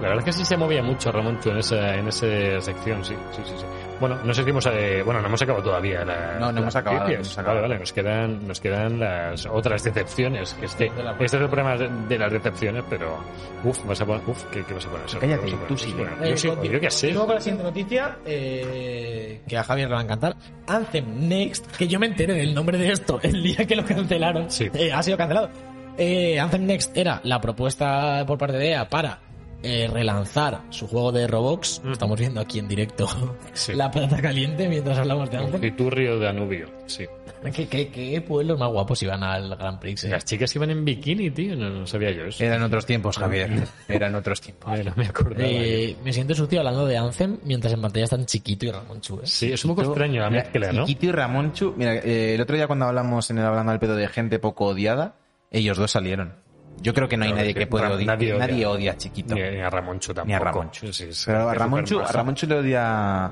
La 0.00 0.08
verdad 0.08 0.18
es 0.20 0.24
que 0.24 0.32
sí 0.32 0.44
se 0.46 0.56
movía 0.56 0.82
mucho 0.82 1.12
Ramoncho 1.12 1.50
en 1.50 1.58
esa, 1.58 1.96
en 1.96 2.08
esa 2.08 2.60
sección, 2.62 3.04
sí, 3.04 3.14
sí, 3.32 3.42
sí, 3.44 3.52
sí. 3.58 3.64
Bueno, 4.00 4.18
no 4.24 4.32
sé 4.34 4.42
si 4.44 4.50
hemos, 4.50 4.64
eh, 4.66 5.02
bueno, 5.04 5.20
no 5.20 5.26
hemos 5.28 5.42
acabado 5.42 5.62
todavía. 5.64 6.04
La, 6.04 6.34
No, 6.38 6.50
no 6.52 6.58
hemos 6.60 6.64
las 6.64 6.76
acabado, 6.76 7.02
noticias. 7.02 7.20
no 7.20 7.26
hemos 7.26 7.38
acabado. 7.38 7.60
Vale, 7.62 7.68
vale, 7.68 7.80
nos 7.80 7.92
quedan, 7.92 8.48
nos 8.48 8.60
quedan 8.60 8.98
las 9.00 9.46
otras 9.46 9.84
decepciones. 9.84 10.54
Que 10.54 10.66
este, 10.66 10.90
de 10.90 11.02
la- 11.02 11.12
este 11.12 11.24
es 11.24 11.34
el 11.34 11.46
problema 11.48 11.76
de, 11.76 11.88
de 12.08 12.18
las 12.18 12.32
decepciones, 12.32 12.82
pero, 12.88 13.18
uf, 13.62 13.84
vas 13.86 14.00
a 14.00 14.06
poner, 14.06 14.22
uf, 14.26 14.42
¿qué, 14.46 14.64
qué 14.64 14.74
vas 14.74 14.86
a 14.86 14.90
poner? 14.90 15.08
Sergio? 15.08 15.28
Cállate, 15.28 15.44
¿Qué 15.44 15.52
vas 15.52 15.52
a 15.52 15.56
poner? 15.56 15.68
tú 15.68 15.76
sigue. 15.78 15.94
Bueno, 16.02 16.24
Eh, 16.24 16.30
yo, 16.30 16.36
sí, 16.36 16.48
yo 16.70 16.80
qué 16.80 16.90
sé. 16.90 17.08
Sigo 17.08 17.26
con 17.26 17.34
la 17.34 17.40
siguiente 17.40 17.64
noticia, 17.64 18.16
eh, 18.26 19.42
que 19.46 19.56
a 19.58 19.64
Javier 19.64 19.88
le 19.88 19.94
va 19.94 20.00
a 20.00 20.04
encantar. 20.04 20.36
Anthem 20.66 21.28
Next, 21.28 21.76
que 21.76 21.86
yo 21.88 21.98
me 21.98 22.06
enteré 22.06 22.34
del 22.34 22.54
nombre 22.54 22.78
de 22.78 22.92
esto 22.92 23.18
el 23.22 23.42
día 23.42 23.66
que 23.66 23.76
lo 23.76 23.84
cancelaron. 23.84 24.50
Sí. 24.50 24.70
Eh, 24.74 24.92
ha 24.92 25.02
sido 25.02 25.16
cancelado. 25.16 25.50
Eh, 25.98 26.40
Anthem 26.40 26.64
Next 26.64 26.96
era 26.96 27.20
la 27.24 27.40
propuesta 27.40 28.24
por 28.26 28.38
parte 28.38 28.56
de 28.56 28.70
EA 28.70 28.88
para 28.88 29.18
eh, 29.62 29.88
relanzar 29.92 30.62
su 30.70 30.86
juego 30.86 31.12
de 31.12 31.26
Roblox. 31.26 31.82
Estamos 31.90 32.18
viendo 32.18 32.40
aquí 32.40 32.58
en 32.58 32.68
directo 32.68 33.06
Sí. 33.52 33.74
la 33.74 33.90
plata 33.90 34.20
caliente 34.20 34.68
mientras 34.68 34.98
hablamos 34.98 35.30
de 35.30 35.36
Anthem. 35.38 35.60
Piturrio 35.60 36.18
de 36.18 36.28
Anubio, 36.28 36.68
sí. 36.86 37.06
¿Qué, 37.54 37.68
qué, 37.68 37.88
qué 37.88 38.20
pueblos 38.20 38.58
más 38.58 38.70
guapos 38.70 39.02
iban 39.02 39.22
al 39.22 39.56
Grand 39.56 39.78
Prix? 39.78 40.04
eh? 40.04 40.10
Las 40.10 40.26
chicas 40.26 40.54
iban 40.56 40.70
en 40.70 40.84
bikini, 40.84 41.30
tío, 41.30 41.56
no, 41.56 41.70
no 41.70 41.86
sabía 41.86 42.10
yo 42.10 42.24
eso. 42.24 42.44
Eran 42.44 42.62
otros 42.62 42.84
tiempos, 42.84 43.16
Javier. 43.16 43.50
Eran 43.88 44.14
otros 44.14 44.40
tiempos. 44.42 44.70
Ay, 44.70 44.84
no 44.84 44.92
me 44.94 45.06
acordaba. 45.06 45.42
Eh, 45.42 45.96
me 46.04 46.12
siento 46.12 46.34
sucio 46.34 46.58
hablando 46.58 46.84
de 46.86 46.98
Anthem 46.98 47.38
mientras 47.44 47.72
en 47.72 47.80
pantalla 47.80 48.04
están 48.04 48.26
chiquito 48.26 48.66
y 48.66 48.70
Ramón 48.72 49.00
Chu. 49.00 49.16
¿eh? 49.16 49.20
Sí, 49.24 49.50
es 49.52 49.64
un 49.64 49.70
poco 49.74 49.82
extraño 49.88 50.20
la 50.20 50.28
mezcla, 50.30 50.70
¿no? 50.72 50.84
Chiquito 50.84 51.06
y 51.06 51.12
Ramonchu, 51.12 51.72
mira, 51.76 51.94
eh, 51.96 52.34
el 52.34 52.40
otro 52.42 52.56
día 52.56 52.66
cuando 52.66 52.84
hablamos 52.86 53.30
en 53.30 53.38
el 53.38 53.44
Hablando 53.46 53.72
al 53.72 53.78
Pedo 53.80 53.96
de 53.96 54.06
gente 54.08 54.38
poco 54.38 54.66
odiada, 54.66 55.14
ellos 55.50 55.78
dos 55.78 55.90
salieron. 55.92 56.34
Yo 56.82 56.94
creo 56.94 57.08
que 57.08 57.16
no 57.16 57.24
hay 57.24 57.32
nadie 57.32 57.50
es 57.50 57.54
que 57.56 57.66
Ram- 57.66 57.92
odiar. 57.92 58.06
nadie 58.06 58.38
Nadie, 58.38 58.54
odia. 58.66 58.70
odia 58.70 58.92
a 58.92 58.96
Chiquito. 58.96 59.34
Ni, 59.34 59.42
ni 59.42 59.60
a 59.60 59.68
Ramoncho 59.70 60.14
tampoco. 60.14 60.26
Ni 60.28 60.34
a 60.34 60.38
Ramonchu. 60.38 60.92
Sí, 60.92 61.12
sí, 61.12 61.22
Pero 61.26 61.48
a 61.48 61.52
es 61.52 61.58
Ramonchu, 61.58 62.00
a. 62.00 62.12
Ramonchu 62.12 62.46
le 62.46 62.54
odia 62.56 63.30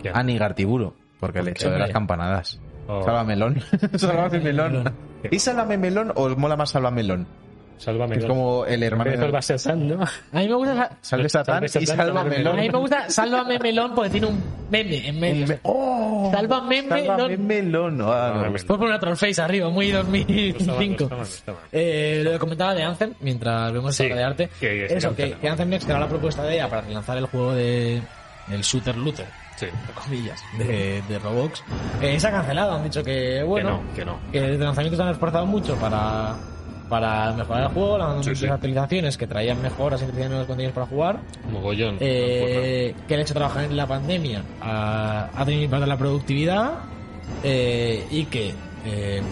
¿Quién? 0.00 0.16
a 0.16 0.22
Nigartiburo, 0.22 0.94
porque 1.20 1.40
le 1.42 1.52
qué, 1.52 1.58
echó 1.64 1.70
de 1.70 1.78
las 1.78 1.90
campanadas. 1.90 2.58
Oh. 2.88 3.02
Sálvame 3.04 3.34
melón. 3.34 3.60
Sálvame 3.96 4.40
melón. 4.40 4.94
¿Y 5.30 5.38
Sálvame 5.38 5.76
melón 5.76 6.12
o 6.14 6.22
os 6.22 6.36
mola 6.38 6.56
más 6.56 6.70
Sálvame 6.70 7.02
melón? 7.02 7.26
Sálvame. 7.78 8.14
Que 8.14 8.20
es 8.20 8.26
como 8.26 8.64
el 8.64 8.82
hermano 8.82 9.10
el 9.10 9.20
de. 9.20 9.26
A 9.26 10.38
mí 10.40 10.48
me 10.48 10.54
gusta... 10.54 10.74
sa- 10.76 10.90
Salve 11.00 11.28
Satán 11.28 11.64
y 11.64 11.68
Sálvame 11.68 12.30
melón. 12.30 12.58
A 12.58 12.62
mí 12.62 12.70
me 12.70 12.78
gusta 12.78 13.10
Sálvame 13.10 13.58
Melón 13.58 13.94
porque 13.94 14.10
tiene 14.10 14.26
un 14.28 14.42
meme 14.70 15.08
en 15.08 15.20
medio. 15.20 15.46
Me- 15.46 15.58
¡Oh! 15.62 16.30
Sálvame 16.32 16.82
melón. 16.82 17.46
melón. 17.46 18.00
Ah, 18.02 18.06
Sálvame 18.06 18.34
no. 18.34 18.40
melón. 18.40 18.52
Puedes 18.52 18.64
poner 18.64 18.86
una 18.88 18.98
trollface 18.98 19.42
arriba, 19.42 19.68
muy 19.68 19.92
No 19.92 20.00
está 20.00 20.10
mal, 20.10 20.20
no 20.26 20.32
2005. 20.74 21.04
está 21.04 21.08
mal, 21.08 21.18
no 21.18 21.22
está 21.24 21.52
mal. 21.52 21.60
Eh, 21.72 22.20
lo 22.24 22.30
que 22.32 22.38
comentaba 22.38 22.74
de 22.74 22.82
Anthem, 22.82 23.14
mientras 23.20 23.72
vemos 23.72 23.94
Sí, 23.94 24.04
obra 24.06 24.16
de 24.16 24.24
arte, 24.24 24.50
que 24.58 24.86
eso, 24.86 25.14
que, 25.14 25.32
que 25.34 25.48
Anthem 25.48 25.68
Next 25.68 25.88
era 25.88 26.00
la 26.00 26.08
propuesta 26.08 26.42
de 26.44 26.54
ella 26.54 26.68
para 26.68 26.82
relanzar 26.82 27.18
el 27.18 27.26
juego 27.26 27.52
de 27.54 28.00
el 28.50 28.60
shooter 28.62 28.96
looter, 28.96 29.26
Sí. 29.56 29.66
entre 29.66 29.94
comillas, 29.94 30.40
de, 30.56 31.02
de 31.08 31.18
Roblox. 31.18 31.62
Eh, 32.00 32.18
se 32.20 32.26
ha 32.28 32.30
cancelado, 32.30 32.72
han 32.72 32.84
dicho 32.84 33.02
que, 33.02 33.42
bueno, 33.42 33.82
no, 33.86 33.94
que 33.94 34.04
no. 34.04 34.18
que 34.32 34.40
desde 34.40 34.54
el 34.54 34.60
lanzamiento 34.64 34.96
se 34.96 35.02
han 35.02 35.08
esforzado 35.10 35.46
mucho 35.46 35.74
para, 35.76 36.36
para 36.88 37.32
mejorar 37.32 37.64
el 37.64 37.68
juego, 37.68 37.98
lanzando 37.98 38.22
Sí, 38.22 38.28
muchas 38.30 38.40
sí. 38.40 38.46
actualizaciones 38.48 39.16
que 39.16 39.26
traían 39.26 39.60
mejoras 39.62 40.02
y 40.02 40.06
traían 40.06 40.28
nuevos 40.30 40.46
contenidos 40.46 40.74
para 40.74 40.86
jugar. 40.86 41.20
Mogollón. 41.50 41.96
Eh, 42.00 42.94
que 43.06 43.14
el 43.14 43.20
hecho 43.20 43.34
de 43.34 43.38
trabajar 43.40 43.64
en 43.64 43.76
la 43.76 43.86
pandemia 43.86 44.42
ha, 44.60 45.30
ha 45.34 45.44
tenido 45.44 45.64
impacto 45.64 45.84
en 45.84 45.88
la 45.90 45.98
productividad 45.98 46.72
eh, 47.42 48.06
y 48.10 48.24
que 48.26 48.54
eh, 48.84 49.22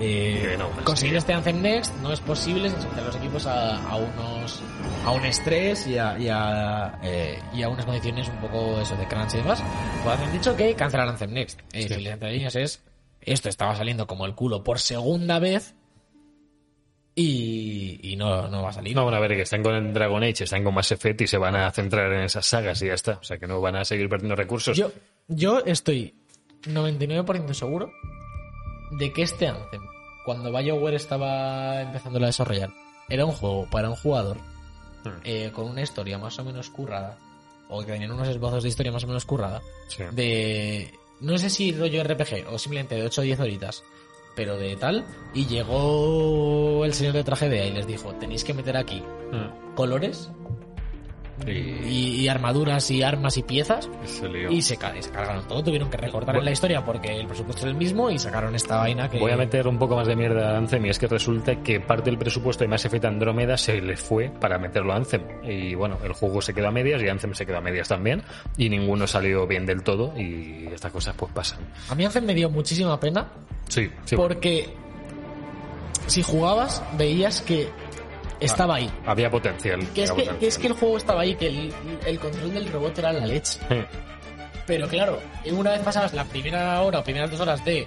eh, 0.00 0.54
no, 0.58 0.68
pues, 0.70 0.84
conseguir 0.84 1.14
sí. 1.14 1.18
este 1.18 1.32
Anthem 1.34 1.60
Next 1.60 1.92
no 2.02 2.12
es 2.12 2.20
posible 2.20 2.70
sin 2.70 2.80
someter 2.80 3.02
a 3.02 3.06
los 3.08 3.16
equipos 3.16 3.46
a, 3.46 3.76
a 3.90 3.96
unos 3.96 4.62
a 5.04 5.10
un 5.10 5.24
estrés 5.24 5.86
y 5.88 5.98
a, 5.98 6.16
y, 6.18 6.28
a, 6.28 7.00
eh, 7.02 7.40
y 7.52 7.62
a 7.62 7.68
unas 7.68 7.84
condiciones 7.84 8.28
un 8.28 8.36
poco 8.36 8.80
eso 8.80 8.94
de 8.96 9.06
crunch 9.08 9.34
y 9.34 9.38
demás 9.38 9.60
pues 10.04 10.20
han 10.20 10.30
dicho 10.32 10.54
que 10.56 10.74
cancelar 10.74 11.08
Anthem 11.08 11.32
Next 11.32 11.60
eh, 11.72 11.88
si 11.88 12.06
entre 12.06 12.30
líneas 12.32 12.54
es 12.54 12.80
esto 13.20 13.48
estaba 13.48 13.74
saliendo 13.74 14.06
como 14.06 14.24
el 14.24 14.36
culo 14.36 14.62
por 14.62 14.78
segunda 14.78 15.40
vez 15.40 15.74
y, 17.20 18.12
y 18.12 18.16
no, 18.16 18.46
no 18.48 18.62
va 18.62 18.68
a 18.70 18.72
salir 18.72 18.94
No, 18.94 19.02
bueno, 19.02 19.16
a 19.16 19.20
ver, 19.20 19.34
que 19.34 19.42
están 19.42 19.62
con 19.62 19.74
el 19.74 19.92
Dragon 19.92 20.22
Age, 20.22 20.44
están 20.44 20.62
con 20.62 20.72
Mass 20.74 20.92
Effect 20.92 21.20
y 21.22 21.26
se 21.26 21.36
van 21.36 21.56
a 21.56 21.70
centrar 21.72 22.12
en 22.12 22.20
esas 22.22 22.46
sagas 22.46 22.80
y 22.82 22.86
ya 22.86 22.94
está. 22.94 23.18
O 23.20 23.24
sea, 23.24 23.38
que 23.38 23.46
no 23.48 23.60
van 23.60 23.74
a 23.76 23.84
seguir 23.84 24.08
perdiendo 24.08 24.36
recursos. 24.36 24.76
Yo, 24.76 24.92
yo 25.26 25.60
estoy 25.66 26.14
99% 26.62 27.52
seguro 27.54 27.90
de 28.92 29.12
que 29.12 29.22
este 29.22 29.48
Anthem, 29.48 29.82
cuando 30.24 30.52
BioWare 30.52 30.94
estaba 30.96 31.82
empezando 31.82 32.18
a 32.22 32.26
desarrollar, 32.26 32.70
era 33.08 33.24
un 33.24 33.32
juego 33.32 33.66
para 33.70 33.88
un 33.90 33.96
jugador 33.96 34.36
Hmm. 35.04 35.10
eh, 35.22 35.50
con 35.54 35.66
una 35.66 35.80
historia 35.82 36.18
más 36.18 36.36
o 36.40 36.44
menos 36.44 36.70
currada, 36.70 37.16
o 37.68 37.80
que 37.80 37.92
tenían 37.92 38.10
unos 38.10 38.26
esbozos 38.26 38.64
de 38.64 38.68
historia 38.68 38.90
más 38.90 39.04
o 39.04 39.06
menos 39.06 39.24
currada, 39.24 39.62
Sí. 39.88 40.02
de 40.10 40.92
no 41.20 41.38
sé 41.38 41.50
si 41.50 41.70
rollo 41.72 42.02
RPG 42.02 42.46
o 42.48 42.58
simplemente 42.58 42.96
de 42.96 43.04
8 43.04 43.20
o 43.20 43.24
10 43.24 43.38
horitas, 43.38 43.84
pero 44.38 44.56
de 44.56 44.76
tal, 44.76 45.04
y 45.34 45.46
llegó 45.46 46.84
el 46.84 46.94
señor 46.94 47.12
de 47.14 47.24
tragedia 47.24 47.66
y 47.66 47.72
les 47.72 47.88
dijo, 47.88 48.14
tenéis 48.14 48.44
que 48.44 48.54
meter 48.54 48.76
aquí 48.76 49.02
Mm. 49.32 49.74
colores 49.74 50.30
Y, 51.46 52.28
armaduras 52.28 52.90
y 52.90 53.02
armas 53.02 53.36
y 53.38 53.42
piezas 53.42 53.88
y 54.04 54.08
se 54.08 54.28
lió. 54.28 54.50
y 54.50 54.60
se, 54.60 54.76
cargaron 54.76 55.46
todo, 55.48 55.62
tuvieron 55.64 55.88
que 55.88 55.96
recortar 55.96 56.34
Bueno. 56.34 56.40
en 56.40 56.44
la 56.46 56.50
historia 56.52 56.84
porque 56.84 57.16
el 57.18 57.26
presupuesto 57.26 57.62
es 57.62 57.68
el 57.68 57.74
mismo 57.74 58.10
y 58.10 58.18
sacaron 58.18 58.54
esta 58.54 58.76
vaina 58.78 59.08
que... 59.08 59.18
Voy 59.18 59.32
a 59.32 59.36
meter 59.36 59.66
un 59.66 59.78
poco 59.78 59.96
más 59.96 60.06
de 60.06 60.14
mierda 60.16 60.54
a 60.54 60.58
Anthem 60.58 60.84
y 60.86 60.90
es 60.90 60.98
que 60.98 61.06
resulta 61.06 61.56
que 61.62 61.80
parte 61.80 62.10
del 62.10 62.18
presupuesto 62.18 62.64
de 62.64 62.68
Mass 62.68 62.84
Effect 62.84 63.04
Andrómeda 63.06 63.56
se 63.56 63.80
le 63.80 63.96
fue 63.96 64.30
para 64.40 64.58
meterlo 64.58 64.92
a 64.92 64.96
Anthem. 64.96 65.22
Y 65.44 65.74
bueno, 65.74 65.96
el 66.04 66.12
juego 66.12 66.42
se 66.42 66.52
quedó 66.52 66.68
a 66.68 66.70
medias 66.72 67.02
y 67.02 67.08
Anthem 67.08 67.32
se 67.34 67.46
quedó 67.46 67.58
a 67.58 67.62
medias 67.62 67.88
también. 67.88 68.22
Y 68.56 68.68
ninguno 68.68 69.06
salió 69.06 69.46
bien 69.46 69.64
del 69.64 69.82
todo 69.82 70.12
y 70.18 70.66
estas 70.72 70.92
cosas 70.92 71.14
pues 71.16 71.32
pasan. 71.32 71.60
A 71.88 71.94
mí 71.94 72.04
Anthem 72.04 72.24
me 72.26 72.34
dio 72.34 72.50
muchísima 72.50 72.98
pena 73.00 73.26
Sí, 73.68 73.88
sí. 74.04 74.16
porque 74.16 74.68
si 76.06 76.22
jugabas 76.22 76.82
veías 76.96 77.42
que 77.42 77.68
estaba 78.40 78.76
ahí. 78.76 78.90
Había 79.06 79.30
potencial. 79.30 79.80
Que 79.94 80.04
es 80.04 80.10
había 80.10 80.24
que, 80.24 80.30
potencial. 80.30 80.38
que 80.38 80.46
es 80.46 80.58
que 80.58 80.66
el 80.68 80.72
juego 80.74 80.96
estaba 80.96 81.20
ahí, 81.22 81.34
que 81.34 81.46
el, 81.48 81.74
el 82.06 82.18
control 82.18 82.54
del 82.54 82.72
robot 82.72 82.98
era 82.98 83.12
la 83.12 83.26
leche. 83.26 83.58
Pero 84.66 84.86
claro, 84.86 85.18
una 85.52 85.70
vez 85.70 85.80
pasabas 85.80 86.12
la 86.12 86.24
primera 86.24 86.80
hora 86.82 86.98
o 87.00 87.04
primeras 87.04 87.30
dos 87.30 87.40
horas 87.40 87.64
de 87.64 87.86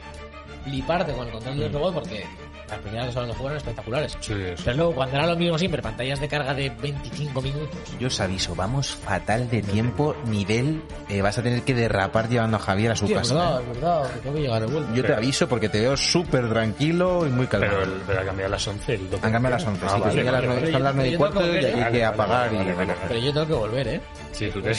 fliparte 0.64 1.14
con 1.14 1.28
el 1.28 1.32
control 1.32 1.60
del 1.60 1.74
robot 1.74 1.94
porque 1.94 2.26
las 2.72 2.80
primeras 2.82 3.06
dos 3.08 3.16
horas 3.18 3.28
del 3.28 3.36
juego 3.36 3.48
eran 3.50 3.58
espectaculares. 3.58 4.18
Sí, 4.22 4.34
sí. 4.34 4.62
Pero 4.66 4.78
luego, 4.78 4.96
cuando 4.96 5.16
era 5.18 5.28
lo 5.28 5.36
mismo 5.36 5.58
siempre, 5.58 5.82
pantallas 5.82 6.20
de 6.20 6.28
carga 6.28 6.54
de 6.54 6.70
25 6.70 7.42
minutos. 7.42 7.80
Yo 8.00 8.08
os 8.08 8.20
aviso, 8.20 8.56
vamos 8.56 8.96
fatal 8.96 9.50
de 9.50 9.62
tiempo, 9.62 10.16
nivel, 10.26 10.82
eh, 11.10 11.22
vas 11.22 11.38
a 11.38 11.44
tener 11.44 11.62
que 11.64 11.74
derrapar 11.74 12.30
llevando 12.30 12.58
a 12.58 12.60
Javier 12.60 12.92
a 12.92 12.96
su 12.96 13.06
Tío, 13.06 13.20
es 13.20 13.30
casa. 13.30 13.36
verdad, 13.36 13.60
¿eh? 13.60 13.64
es 13.72 13.76
verdad, 13.82 14.12
que 14.14 14.20
tengo 14.20 14.36
que 14.36 14.42
llegar 14.42 14.62
de 14.66 14.74
vuelta. 14.74 14.94
Yo 14.94 15.04
te 15.06 15.14
aviso 15.14 15.48
porque 15.48 15.70
te 15.70 15.80
veo 15.82 15.98
súper 15.98 16.50
tranquilo 16.50 17.26
y 17.28 17.30
muy 17.30 17.48
calmado. 17.48 17.74
Pero, 17.80 17.84
el, 17.94 18.02
pero 18.08 18.22
ha 18.22 18.26
cambiado 18.26 18.48
a 18.48 18.52
las 18.56 18.68
11. 18.68 18.94
El 18.94 19.10
Han 19.22 19.32
cambiado 19.32 19.50
las 19.58 19.66
11, 19.68 19.86
Ah, 19.86 19.90
sí, 19.90 20.02
que 20.02 20.02
vale, 20.02 20.20
a 20.20 20.32
las 20.32 20.42
vale, 20.42 20.48
vale. 20.62 20.72
son 20.72 20.84
las 20.84 20.96
9 20.96 21.10
y 21.10 21.16
cuarto 21.18 21.48
y 21.48 21.60
que- 21.60 21.66
hay 21.84 21.92
que 21.92 22.06
apagar. 22.06 22.52
Pero 23.08 23.20
yo 23.20 23.34
tengo 23.34 23.48
que 23.48 23.54
volver, 23.54 23.88
¿eh? 23.88 24.02
Sí, 24.32 24.50
tú 24.52 24.62
te... 24.62 24.70
De. 24.72 24.76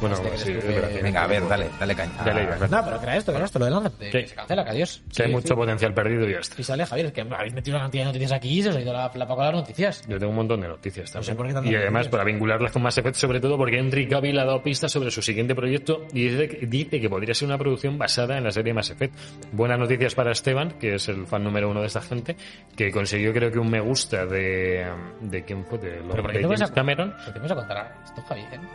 Bueno, 0.00 0.14
Hostia, 0.16 0.36
sí, 0.36 0.52
que-. 0.52 1.00
Venga, 1.02 1.24
a 1.24 1.26
ver, 1.26 1.46
dale, 1.48 1.68
dale 1.78 1.94
caña. 1.94 2.12
Dale, 2.24 2.46
dale. 2.46 2.68
No, 2.68 2.84
pero 2.84 2.98
que 2.98 3.04
era 3.06 3.16
esto, 3.16 3.32
que 3.32 3.36
era 3.36 3.46
esto, 3.46 3.58
lo 3.58 3.64
del 3.66 3.74
Anthem. 3.74 4.10
Que. 4.10 4.26
Se 4.26 4.34
cancela, 4.34 4.64
que 4.64 4.70
adiós. 4.70 5.02
Que 5.14 5.22
hay 5.24 5.32
mucho 5.32 5.54
potencial 5.54 5.94
perdido 5.94 6.28
y 6.28 6.32
ya 6.32 6.38
está. 6.40 6.60
Y 6.60 6.64
sale 6.64 6.84
Javier, 6.86 7.12
que 7.12 7.20
habéis 7.22 7.54
metido 7.54 7.76
una 7.76 7.84
cantidad 7.84 8.02
de 8.02 8.06
noticias 8.08 8.32
aquí 8.32 8.58
y 8.58 8.62
se 8.62 8.68
os 8.70 8.76
ha 8.76 8.80
ido 8.80 8.92
la, 8.92 9.10
la 9.14 9.26
paca 9.26 9.42
de 9.46 9.52
las 9.52 9.54
noticias. 9.60 10.02
Yo 10.08 10.18
tengo 10.18 10.30
un 10.30 10.36
montón 10.36 10.60
de 10.60 10.68
noticias 10.68 11.14
No 11.14 11.22
sé 11.22 11.28
también. 11.32 11.36
por 11.36 11.46
qué 11.46 11.54
tantas 11.54 11.72
y 11.72 11.74
además 11.76 11.92
noticias. 11.92 12.10
para 12.12 12.24
vincularlas 12.24 12.72
con 12.72 12.82
Mass 12.82 12.98
Effect, 12.98 13.16
sobre 13.16 13.40
todo 13.40 13.56
porque 13.56 13.78
Henry 13.78 14.08
Cavill 14.08 14.38
ha 14.38 14.44
dado 14.44 14.62
pistas 14.62 14.92
sobre 14.92 15.10
su 15.10 15.22
siguiente 15.22 15.54
proyecto 15.54 16.04
y 16.12 16.28
dice 16.28 16.48
que, 16.48 16.66
dice 16.66 17.00
que 17.00 17.08
podría 17.08 17.34
ser 17.34 17.48
una 17.48 17.58
producción 17.58 17.96
basada 17.98 18.36
en 18.38 18.44
la 18.44 18.50
serie 18.50 18.74
Mass 18.74 18.90
Effect. 18.90 19.14
Buenas 19.52 19.78
noticias 19.78 20.14
para 20.14 20.32
Esteban, 20.32 20.72
que 20.78 20.94
es 20.96 21.08
el 21.08 21.26
fan 21.26 21.42
número 21.44 21.70
uno 21.70 21.80
de 21.80 21.86
esta 21.86 22.02
gente, 22.02 22.36
que 22.76 22.90
consiguió 22.90 23.32
creo 23.32 23.50
que 23.50 23.58
un 23.58 23.70
me 23.70 23.80
gusta 23.80 24.26
de... 24.26 24.86
¿De 25.20 25.44
quién 25.44 25.64
fue? 25.64 25.78
De, 25.78 26.00
Pero 26.10 26.22
¿por 26.22 26.32
qué 26.32 26.38
de 26.38 26.44
James 26.44 26.62
a- 26.62 26.72
Cameron. 26.74 27.14
¿Por 27.24 27.32
qué 27.34 27.40
vas 27.40 27.50
a 27.50 27.54
contar 27.54 27.76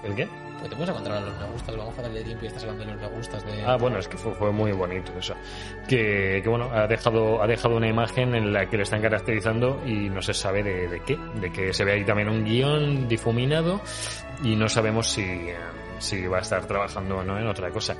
¿El 0.03 0.15
qué? 0.15 0.25
¿Por 0.25 0.63
qué 0.63 0.69
te 0.69 0.75
puedes 0.75 0.89
a 0.89 0.93
contar 0.93 1.13
a 1.13 1.21
los 1.21 1.37
me 1.37 1.45
gustas? 1.47 1.75
Vamos 1.75 1.97
a 1.97 2.01
darle 2.01 2.23
tiempo 2.23 2.45
y 2.45 2.47
estás 2.47 2.63
hablando 2.63 2.85
de 2.85 2.91
los 2.93 3.01
me 3.01 3.17
gustas 3.17 3.45
de... 3.45 3.63
Ah, 3.65 3.77
bueno, 3.77 3.97
es 3.97 4.07
que 4.07 4.17
fue, 4.17 4.33
fue 4.33 4.51
muy 4.51 4.71
bonito 4.71 5.11
eso. 5.17 5.33
Que, 5.87 6.41
que, 6.43 6.49
bueno, 6.49 6.69
ha 6.71 6.87
dejado, 6.87 7.41
ha 7.41 7.47
dejado 7.47 7.77
una 7.77 7.87
imagen 7.87 8.35
en 8.35 8.53
la 8.53 8.67
que 8.67 8.77
le 8.77 8.83
están 8.83 9.01
caracterizando 9.01 9.81
y 9.85 10.09
no 10.09 10.21
se 10.21 10.33
sabe 10.33 10.63
de, 10.63 10.87
de 10.87 10.99
qué. 11.01 11.17
De 11.35 11.51
que 11.51 11.73
se 11.73 11.83
ve 11.83 11.93
ahí 11.93 12.05
también 12.05 12.29
un 12.29 12.43
guion 12.43 13.07
difuminado 13.07 13.81
y 14.43 14.55
no 14.55 14.67
sabemos 14.69 15.09
si, 15.09 15.23
eh, 15.23 15.57
si 15.99 16.27
va 16.27 16.37
a 16.37 16.41
estar 16.41 16.65
trabajando 16.65 17.17
o 17.17 17.23
no 17.23 17.39
en 17.39 17.47
otra 17.47 17.69
cosa. 17.71 17.95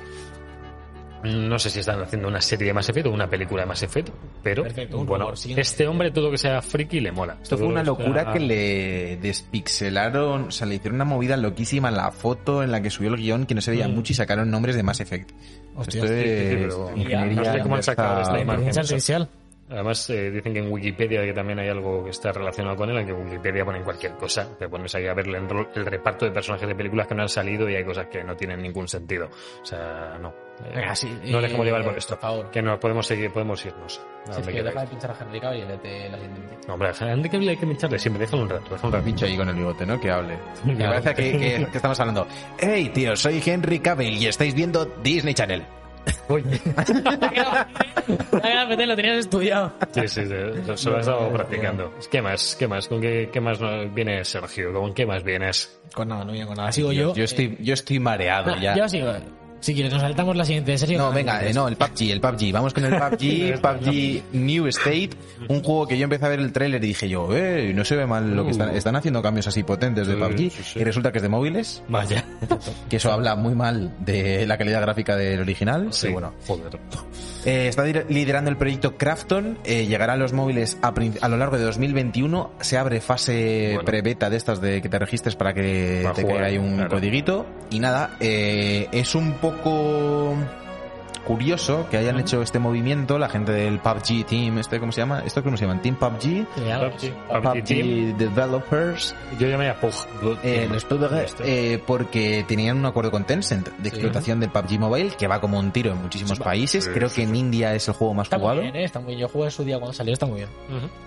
No 1.24 1.58
sé 1.58 1.70
si 1.70 1.80
están 1.80 2.00
haciendo 2.02 2.26
una 2.28 2.40
serie 2.40 2.66
de 2.66 2.72
Mass 2.74 2.88
Effect 2.88 3.06
o 3.06 3.10
una 3.10 3.28
película 3.28 3.62
de 3.62 3.66
Mass 3.66 3.82
Effect, 3.84 4.08
pero 4.42 4.64
Perfecto, 4.64 5.04
bueno, 5.04 5.32
este 5.32 5.86
hombre 5.86 6.10
todo 6.10 6.30
que 6.30 6.38
sea 6.38 6.60
friki 6.62 7.00
le 7.00 7.12
mola. 7.12 7.36
Esto 7.42 7.56
fue 7.56 7.66
una 7.68 7.82
lo 7.84 7.96
locura 7.96 8.32
que 8.32 8.40
le 8.40 9.16
despixelaron, 9.18 10.44
o 10.48 10.50
sea, 10.50 10.66
le 10.66 10.76
hicieron 10.76 10.96
una 10.96 11.04
movida 11.04 11.36
loquísima 11.36 11.88
en 11.90 11.96
la 11.96 12.10
foto 12.10 12.62
en 12.62 12.72
la 12.72 12.80
que 12.82 12.90
subió 12.90 13.10
el 13.10 13.16
guion 13.16 13.46
que 13.46 13.54
no 13.54 13.60
se 13.60 13.70
veía 13.70 13.86
Mm. 13.88 13.94
mucho 13.94 14.12
y 14.12 14.16
sacaron 14.16 14.50
nombres 14.50 14.74
de 14.76 14.82
Mass 14.82 15.00
Effect. 15.00 15.30
Hostia, 15.76 16.02
Esto 16.04 16.14
sí, 16.14 16.22
sí, 16.22 16.24
sí, 16.24 16.30
es 16.30 16.54
pero- 16.74 16.90
ingeniería 16.96 17.24
no 17.24 17.44
sé 17.52 17.60
cómo 17.60 17.76
han 17.76 17.82
sacado 17.82 18.08
inversa- 18.14 18.22
esta 18.22 18.40
imagen. 18.40 18.60
Inteligencia 18.64 18.80
eso. 18.82 18.94
artificial. 18.94 19.28
Además, 19.72 20.08
eh, 20.10 20.30
dicen 20.30 20.52
que 20.52 20.58
en 20.60 20.70
Wikipedia 20.70 21.22
que 21.22 21.32
también 21.32 21.58
hay 21.58 21.68
algo 21.68 22.04
que 22.04 22.10
está 22.10 22.30
relacionado 22.30 22.76
con 22.76 22.90
él, 22.90 22.98
en 22.98 23.06
que 23.06 23.12
Wikipedia 23.12 23.64
ponen 23.64 23.82
cualquier 23.82 24.12
cosa. 24.16 24.46
Te 24.58 24.68
pones 24.68 24.94
ahí 24.94 25.06
a 25.06 25.14
ver 25.14 25.26
el, 25.28 25.84
reparto 25.86 26.26
de 26.26 26.30
personajes 26.30 26.68
de 26.68 26.74
películas 26.74 27.06
que 27.06 27.14
no 27.14 27.22
han 27.22 27.28
salido 27.28 27.68
y 27.68 27.74
hay 27.76 27.84
cosas 27.84 28.06
que 28.08 28.22
no 28.22 28.36
tienen 28.36 28.60
ningún 28.60 28.86
sentido. 28.86 29.28
O 29.62 29.64
sea, 29.64 30.18
no. 30.20 30.32
Eh, 30.64 30.84
sí, 30.94 31.08
no 31.24 31.38
eh, 31.38 31.42
dejemos 31.42 31.66
llevar 31.66 31.84
por 31.84 31.96
esto. 31.96 32.14
por 32.14 32.20
favor. 32.20 32.50
Que 32.50 32.60
nos 32.62 32.78
podemos 32.78 33.06
seguir, 33.06 33.32
podemos 33.32 33.64
irnos. 33.64 33.98
A 33.98 34.24
Si 34.24 34.30
es 34.30 34.36
donde 34.36 34.52
que 34.52 34.62
deja 34.62 34.80
de 34.82 34.86
pinchar 34.86 35.10
a 35.10 35.16
Henry 35.20 35.40
Cavill 35.40 35.62
y 35.62 35.66
vete 35.66 36.08
la 36.10 36.18
siguiente. 36.18 36.58
No, 36.68 36.74
hombre, 36.74 36.88
a 36.90 37.12
Henry 37.12 37.28
Cavill 37.30 37.48
hay 37.48 37.56
que 37.56 37.66
pincharle 37.66 37.98
siempre. 37.98 38.20
Déjalo 38.20 38.42
un 38.42 38.48
rato, 38.50 38.64
déjalo 38.70 38.88
un 38.88 38.92
rato. 38.92 39.04
Pincho 39.04 39.26
ahí 39.26 39.36
con 39.36 39.48
el 39.48 39.54
bigote, 39.56 39.86
¿no? 39.86 39.98
Que 40.00 40.10
hable. 40.10 40.38
Me 40.64 40.76
parece 40.76 41.14
que, 41.14 41.32
que- 41.32 41.66
que 41.70 41.76
estamos 41.76 41.98
hablando. 41.98 42.26
Hey, 42.58 42.90
tío, 42.94 43.16
soy 43.16 43.42
Henry 43.44 43.80
Cavill 43.80 44.16
y 44.22 44.26
estáis 44.26 44.54
viendo 44.54 44.84
Disney 45.02 45.34
Channel. 45.34 45.64
Gran 48.32 48.68
lo 48.88 48.96
tenías 48.96 49.18
estudiado. 49.18 49.72
Sí, 49.92 50.08
sí, 50.08 50.22
sí, 50.22 50.28
se 50.76 50.90
lo 50.90 50.96
he 50.96 51.00
estado 51.00 51.32
practicando. 51.32 51.94
¿Qué 52.10 52.22
más? 52.22 52.56
¿Qué 52.58 52.66
más? 52.66 52.88
¿Con 52.88 53.00
qué, 53.00 53.30
qué 53.32 53.40
más 53.40 53.58
viene 53.94 54.24
Sergio? 54.24 54.72
¿Con 54.72 54.94
qué 54.94 55.06
más 55.06 55.22
vienes? 55.22 55.80
Con 55.94 56.08
nada, 56.08 56.24
no 56.24 56.32
viene 56.32 56.46
con 56.46 56.56
nada. 56.56 56.72
Sigo 56.72 56.92
yo. 56.92 57.14
Yo 57.14 57.24
estoy, 57.24 57.56
yo 57.60 57.74
estoy 57.74 57.98
mareado 58.00 58.52
Ah, 58.54 58.58
ya. 58.60 58.74
Yo 58.76 58.88
sigo. 58.88 59.12
Si 59.62 59.74
quieres, 59.74 59.92
nos 59.92 60.02
saltamos 60.02 60.34
la 60.36 60.44
siguiente. 60.44 60.76
Sergio. 60.76 60.98
No, 60.98 61.12
venga, 61.12 61.46
eh, 61.46 61.54
no, 61.54 61.68
el 61.68 61.76
PUBG, 61.76 62.10
el 62.10 62.20
PUBG. 62.20 62.52
Vamos 62.52 62.74
con 62.74 62.84
el 62.84 62.98
PUBG, 62.98 63.60
PUBG 63.62 64.22
New 64.32 64.66
State, 64.66 65.10
un 65.48 65.62
juego 65.62 65.86
que 65.86 65.96
yo 65.96 66.02
empecé 66.02 66.26
a 66.26 66.30
ver 66.30 66.40
el 66.40 66.52
tráiler 66.52 66.82
y 66.82 66.88
dije 66.88 67.08
yo, 67.08 67.28
eh, 67.32 67.72
no 67.72 67.84
se 67.84 67.94
ve 67.94 68.04
mal 68.04 68.34
lo 68.34 68.44
que 68.44 68.50
están, 68.50 68.74
están 68.74 68.96
haciendo 68.96 69.22
cambios 69.22 69.46
así 69.46 69.62
potentes 69.62 70.08
de 70.08 70.16
PUBG 70.16 70.36
sí, 70.36 70.50
sí. 70.64 70.78
y 70.80 70.84
resulta 70.84 71.12
que 71.12 71.18
es 71.18 71.22
de 71.22 71.28
móviles, 71.28 71.80
Vaya. 71.88 72.24
que 72.90 72.96
eso 72.96 73.12
habla 73.12 73.36
muy 73.36 73.54
mal 73.54 73.94
de 74.00 74.46
la 74.46 74.58
calidad 74.58 74.80
gráfica 74.80 75.14
del 75.14 75.38
original. 75.38 75.92
Sí, 75.92 76.08
pero 76.08 76.12
bueno, 76.14 76.34
Joder. 76.44 76.80
Eh, 77.44 77.68
está 77.68 77.84
liderando 77.84 78.50
el 78.50 78.56
proyecto 78.56 78.96
Crafton, 78.96 79.58
eh, 79.64 79.86
llegará 79.86 80.14
a 80.14 80.16
los 80.16 80.32
móviles 80.32 80.76
a, 80.82 81.28
lo 81.28 81.36
largo 81.36 81.56
de 81.56 81.62
2021, 81.64 82.52
se 82.60 82.78
abre 82.78 83.00
fase 83.00 83.74
Bueno. 83.74 83.84
pre-beta 83.84 84.28
de 84.28 84.36
estas 84.36 84.60
de 84.60 84.82
que 84.82 84.88
te 84.88 84.98
registres 84.98 85.36
para 85.36 85.54
que 85.54 86.00
Para 86.02 86.14
te 86.14 86.22
jugar, 86.22 86.38
caiga 86.38 86.50
ahí 86.50 86.58
un 86.58 86.74
claro. 86.74 86.90
codiguito. 86.90 87.46
Y 87.70 87.78
nada, 87.78 88.16
eh, 88.20 88.88
es 88.92 89.14
un 89.14 89.34
poco 89.34 89.51
poco 89.60 90.36
curioso 91.24 91.86
que 91.90 91.96
hayan 91.96 92.18
hecho 92.18 92.42
este 92.42 92.58
movimiento, 92.58 93.18
la 93.18 93.28
gente 93.28 93.52
del 93.52 93.78
PUBG 93.78 94.24
Team, 94.26 94.58
este 94.58 94.78
¿cómo 94.80 94.92
se 94.92 95.00
llama? 95.00 95.22
¿Esto 95.24 95.42
cómo 95.42 95.56
se 95.56 95.64
llaman? 95.64 95.80
Team 95.82 95.96
PUBG, 95.96 96.46
PUBG, 96.54 97.12
PUBG, 97.28 97.42
PUBG 97.42 97.64
Team. 97.64 98.16
Developers, 98.18 99.14
Yo 99.38 99.48
llamé 99.48 99.68
a 99.68 99.80
Pug. 99.80 99.92
eh, 100.42 100.68
los 100.70 100.84
PUBG, 100.84 101.26
eh, 101.44 101.82
porque 101.86 102.44
tenían 102.46 102.76
un 102.78 102.86
acuerdo 102.86 103.10
con 103.10 103.24
Tencent 103.24 103.68
de 103.78 103.88
explotación 103.88 104.40
del 104.40 104.50
PUBG 104.50 104.78
Mobile 104.78 105.10
que 105.18 105.26
va 105.26 105.40
como 105.40 105.58
un 105.58 105.70
tiro 105.72 105.92
en 105.92 106.02
muchísimos 106.02 106.38
países. 106.38 106.84
Sí, 106.84 106.90
Creo 106.92 107.08
sí, 107.08 107.16
que 107.16 107.22
en 107.28 107.36
India 107.36 107.74
es 107.74 107.88
el 107.88 107.94
juego 107.94 108.14
más 108.14 108.26
Está 108.26 108.38
muy 108.38 108.42
jugado. 108.44 108.60
bien, 108.62 108.76
¿eh? 108.76 108.84
Está 108.84 109.00
muy 109.00 109.08
bien. 109.08 109.20
Yo 109.20 109.28
jugué 109.28 109.44
en 109.46 109.50
su 109.50 109.64
día 109.64 109.78
cuando 109.78 109.92
salió, 109.92 110.12
está 110.12 110.26
muy 110.26 110.36
bien. 110.38 110.48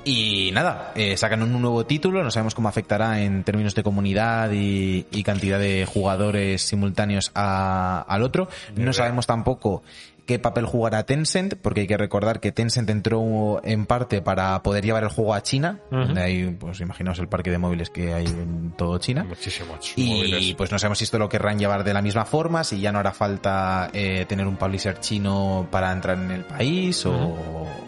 Y 0.03 0.51
nada, 0.53 0.91
eh, 0.95 1.17
sacan 1.17 1.41
un 1.43 1.51
nuevo 1.61 1.85
título, 1.85 2.23
no 2.23 2.31
sabemos 2.31 2.55
cómo 2.55 2.69
afectará 2.69 3.21
en 3.21 3.43
términos 3.43 3.75
de 3.75 3.83
comunidad 3.83 4.51
y, 4.51 5.05
y 5.11 5.23
cantidad 5.23 5.59
de 5.59 5.85
jugadores 5.85 6.61
simultáneos 6.61 7.31
a- 7.35 8.05
al 8.07 8.23
otro. 8.23 8.47
No 8.75 8.93
sabemos 8.93 9.25
tampoco 9.27 9.83
qué 10.25 10.39
papel 10.39 10.65
jugará 10.65 11.05
Tencent, 11.05 11.55
porque 11.55 11.81
hay 11.81 11.87
que 11.87 11.97
recordar 11.97 12.39
que 12.39 12.51
Tencent 12.51 12.89
entró 12.89 13.61
en 13.63 13.85
parte 13.85 14.21
para 14.21 14.61
poder 14.63 14.83
llevar 14.83 15.03
el 15.03 15.09
juego 15.09 15.33
a 15.33 15.41
China, 15.43 15.79
donde 15.91 16.21
hay, 16.21 16.45
pues 16.59 16.79
imaginaos 16.81 17.19
el 17.19 17.27
parque 17.27 17.51
de 17.51 17.57
móviles 17.57 17.89
que 17.89 18.13
hay 18.13 18.25
en 18.25 18.73
todo 18.77 18.97
China. 18.97 19.23
Muchísimos 19.23 19.93
Y 19.95 20.09
móviles. 20.09 20.53
pues 20.55 20.71
no 20.71 20.79
sabemos 20.79 20.97
si 20.97 21.03
esto 21.03 21.19
lo 21.19 21.29
querrán 21.29 21.59
llevar 21.59 21.83
de 21.83 21.93
la 21.93 22.01
misma 22.01 22.25
forma, 22.25 22.63
si 22.63 22.79
ya 22.79 22.91
no 22.91 22.99
hará 22.99 23.11
falta 23.11 23.89
eh, 23.93 24.25
tener 24.27 24.47
un 24.47 24.57
publisher 24.57 24.99
chino 24.99 25.67
para 25.71 25.91
entrar 25.91 26.17
en 26.17 26.31
el 26.31 26.43
país 26.43 27.05
o, 27.05 27.13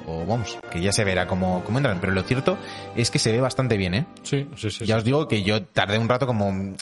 o 0.05 0.25
vamos, 0.27 0.57
que 0.71 0.81
ya 0.81 0.91
se 0.91 1.03
verá 1.03 1.27
cómo, 1.27 1.63
cómo 1.65 1.79
entran. 1.79 1.99
Pero 1.99 2.13
lo 2.13 2.23
cierto 2.23 2.57
es 2.95 3.09
que 3.11 3.19
se 3.19 3.31
ve 3.31 3.41
bastante 3.41 3.77
bien, 3.77 3.93
¿eh? 3.93 4.05
Sí, 4.23 4.47
sí, 4.55 4.69
sí. 4.69 4.85
Ya 4.85 4.95
sí. 4.95 4.99
os 4.99 5.03
digo 5.03 5.27
que 5.27 5.43
yo 5.43 5.63
tardé 5.63 5.97
un 5.97 6.07
rato 6.09 6.27
como 6.27 6.75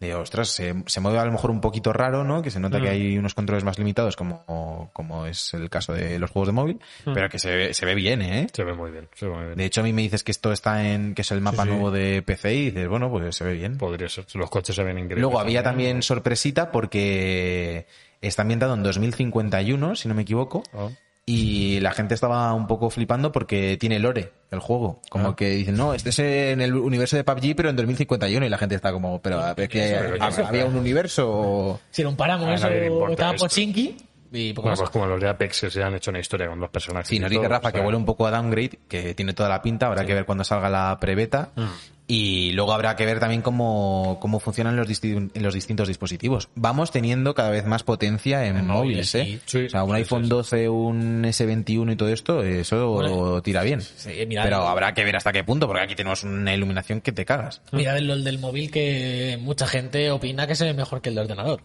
de, 0.00 0.14
ostras, 0.14 0.48
se, 0.48 0.74
se 0.86 1.00
mueve 1.00 1.18
a 1.18 1.24
lo 1.24 1.32
mejor 1.32 1.50
un 1.50 1.60
poquito 1.60 1.92
raro, 1.92 2.22
¿no? 2.24 2.42
Que 2.42 2.50
se 2.50 2.60
nota 2.60 2.80
que 2.80 2.88
hay 2.88 3.16
unos 3.18 3.34
controles 3.34 3.64
más 3.64 3.78
limitados 3.78 4.16
como, 4.16 4.90
como 4.92 5.26
es 5.26 5.54
el 5.54 5.70
caso 5.70 5.92
de 5.92 6.18
los 6.18 6.30
juegos 6.30 6.48
de 6.48 6.52
móvil, 6.52 6.80
pero 7.04 7.28
que 7.28 7.38
se 7.38 7.54
ve, 7.54 7.74
se 7.74 7.86
ve 7.86 7.94
bien, 7.94 8.20
¿eh? 8.22 8.46
Se 8.52 8.64
ve 8.64 8.74
muy 8.74 8.90
bien, 8.90 9.08
se 9.14 9.26
ve 9.26 9.32
muy 9.34 9.44
bien. 9.44 9.56
De 9.56 9.64
hecho, 9.64 9.80
a 9.80 9.84
mí 9.84 9.92
me 9.92 10.02
dices 10.02 10.22
que 10.22 10.32
esto 10.32 10.52
está 10.52 10.86
en, 10.86 11.14
que 11.14 11.22
es 11.22 11.30
el 11.30 11.40
mapa 11.40 11.62
Sí, 11.62 11.68
sí. 11.68 11.74
nuevo 11.74 11.90
de 11.90 12.22
PC 12.22 12.54
y 12.54 12.64
dices, 12.66 12.88
bueno, 12.88 13.10
pues 13.10 13.34
se 13.34 13.44
ve 13.44 13.54
bien. 13.54 13.78
Podría 13.78 14.08
ser. 14.08 14.26
Los 14.34 14.50
coches 14.50 14.76
se 14.76 14.82
ven 14.82 14.98
increíbles. 14.98 15.22
Luego 15.22 15.40
había 15.40 15.62
también 15.62 16.02
sorpresita 16.02 16.70
porque 16.70 17.86
está 18.20 18.42
ambientado 18.42 18.74
en 18.74 18.82
2051, 18.82 19.96
si 19.96 20.08
no 20.08 20.14
me 20.14 20.22
equivoco. 20.22 20.62
Oh. 20.72 20.90
Y 21.28 21.80
la 21.80 21.90
gente 21.90 22.14
estaba 22.14 22.54
un 22.54 22.68
poco 22.68 22.88
flipando 22.88 23.32
porque 23.32 23.76
tiene 23.78 23.98
lore 23.98 24.32
el 24.52 24.60
juego. 24.60 25.00
Como 25.10 25.30
Ah. 25.30 25.36
que 25.36 25.50
dicen, 25.50 25.76
no, 25.76 25.92
este 25.92 26.10
es 26.10 26.18
en 26.20 26.60
el 26.60 26.74
universo 26.76 27.16
de 27.16 27.24
PUBG, 27.24 27.56
pero 27.56 27.68
en 27.68 27.74
2051. 27.74 28.46
Y 28.46 28.48
la 28.48 28.58
gente 28.58 28.76
está 28.76 28.92
como, 28.92 29.20
pero 29.20 29.42
ver, 29.56 29.68
que 29.68 29.80
Pero 30.00 30.16
¿hab- 30.18 30.28
eso- 30.28 30.46
había 30.46 30.66
un 30.66 30.76
universo. 30.76 31.28
o- 31.28 31.80
Si 31.90 32.02
era 32.02 32.08
un 32.10 32.16
páramo, 32.16 32.46
A 32.46 32.54
eso 32.54 32.68
estaba. 32.68 33.32
Pochinki 33.34 33.96
y 34.32 34.52
poco 34.52 34.62
Bueno, 34.68 34.72
más. 34.72 34.80
pues 34.80 34.90
como 34.90 35.06
los 35.06 35.20
de 35.20 35.28
Apex 35.28 35.60
que 35.62 35.70
se 35.70 35.82
han 35.82 35.94
hecho 35.94 36.10
una 36.10 36.20
historia 36.20 36.48
con 36.48 36.60
dos 36.60 36.70
personajes. 36.70 37.08
Sí, 37.08 37.18
nos 37.18 37.30
dice 37.30 37.48
Rafa 37.48 37.68
o 37.68 37.70
sea, 37.70 37.80
que 37.80 37.86
huele 37.86 37.96
un 37.96 38.04
poco 38.04 38.26
a 38.26 38.30
downgrade, 38.30 38.78
que 38.88 39.14
tiene 39.14 39.32
toda 39.32 39.48
la 39.48 39.62
pinta. 39.62 39.86
Habrá 39.86 40.04
que 40.04 40.14
ver 40.14 40.24
cuando 40.26 40.44
salga 40.44 40.68
la 40.68 40.96
prebeta. 41.00 41.50
Mm. 41.54 41.64
Y 42.08 42.52
luego 42.52 42.72
habrá 42.72 42.94
que 42.94 43.04
ver 43.04 43.18
también 43.18 43.42
cómo, 43.42 44.18
cómo 44.20 44.38
funcionan 44.38 44.76
los, 44.76 44.88
disti- 44.88 45.28
en 45.34 45.42
los 45.42 45.54
distintos 45.54 45.88
dispositivos. 45.88 46.48
Vamos 46.54 46.92
teniendo 46.92 47.34
cada 47.34 47.50
vez 47.50 47.66
más 47.66 47.82
potencia 47.82 48.46
en, 48.46 48.64
móviles, 48.64 49.12
móviles, 49.12 49.14
¿eh? 49.16 49.24
sí. 49.24 49.40
Sí, 49.44 49.64
o 49.66 49.70
sea, 49.70 49.82
un 49.82 49.90
sí, 49.90 49.96
iPhone 49.96 50.20
sí, 50.22 50.26
sí. 50.26 50.30
12, 50.30 50.68
un 50.68 51.24
S21 51.24 51.92
y 51.92 51.96
todo 51.96 52.08
esto, 52.10 52.42
eso 52.44 52.90
Bueno, 52.90 53.42
tira 53.42 53.64
bien. 53.64 53.80
sí, 53.80 54.10
mira, 54.28 54.44
Pero 54.44 54.62
el- 54.62 54.68
habrá 54.68 54.94
que 54.94 55.02
ver 55.02 55.16
hasta 55.16 55.32
qué 55.32 55.42
punto, 55.42 55.66
porque 55.66 55.82
aquí 55.82 55.96
tenemos 55.96 56.22
una 56.22 56.54
iluminación 56.54 57.00
que 57.00 57.10
te 57.10 57.24
cagas. 57.24 57.60
Mira 57.72 57.98
el, 57.98 58.08
el 58.08 58.22
del 58.22 58.38
móvil 58.38 58.70
que 58.70 59.36
mucha 59.40 59.66
gente 59.66 60.08
opina 60.12 60.46
que 60.46 60.54
se 60.54 60.64
ve 60.64 60.74
mejor 60.74 61.00
que 61.02 61.08
el 61.08 61.16
de 61.16 61.22
ordenador. 61.22 61.60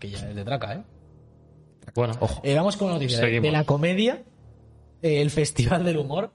Que 0.00 0.08
ya 0.08 0.16
es 0.18 0.34
de 0.34 0.44
traca, 0.46 0.72
¿eh? 0.76 0.82
Bueno, 1.94 2.14
Ojo. 2.20 2.40
Eh, 2.44 2.54
vamos 2.54 2.76
con 2.76 2.86
una 2.88 2.94
noticia 2.94 3.20
de- 3.24 3.50
la 3.52 3.64
comedia, 3.64 4.22
eh, 5.02 5.20
el 5.22 5.30
Festival 5.30 5.84
del 5.84 5.98
Humor. 5.98 6.32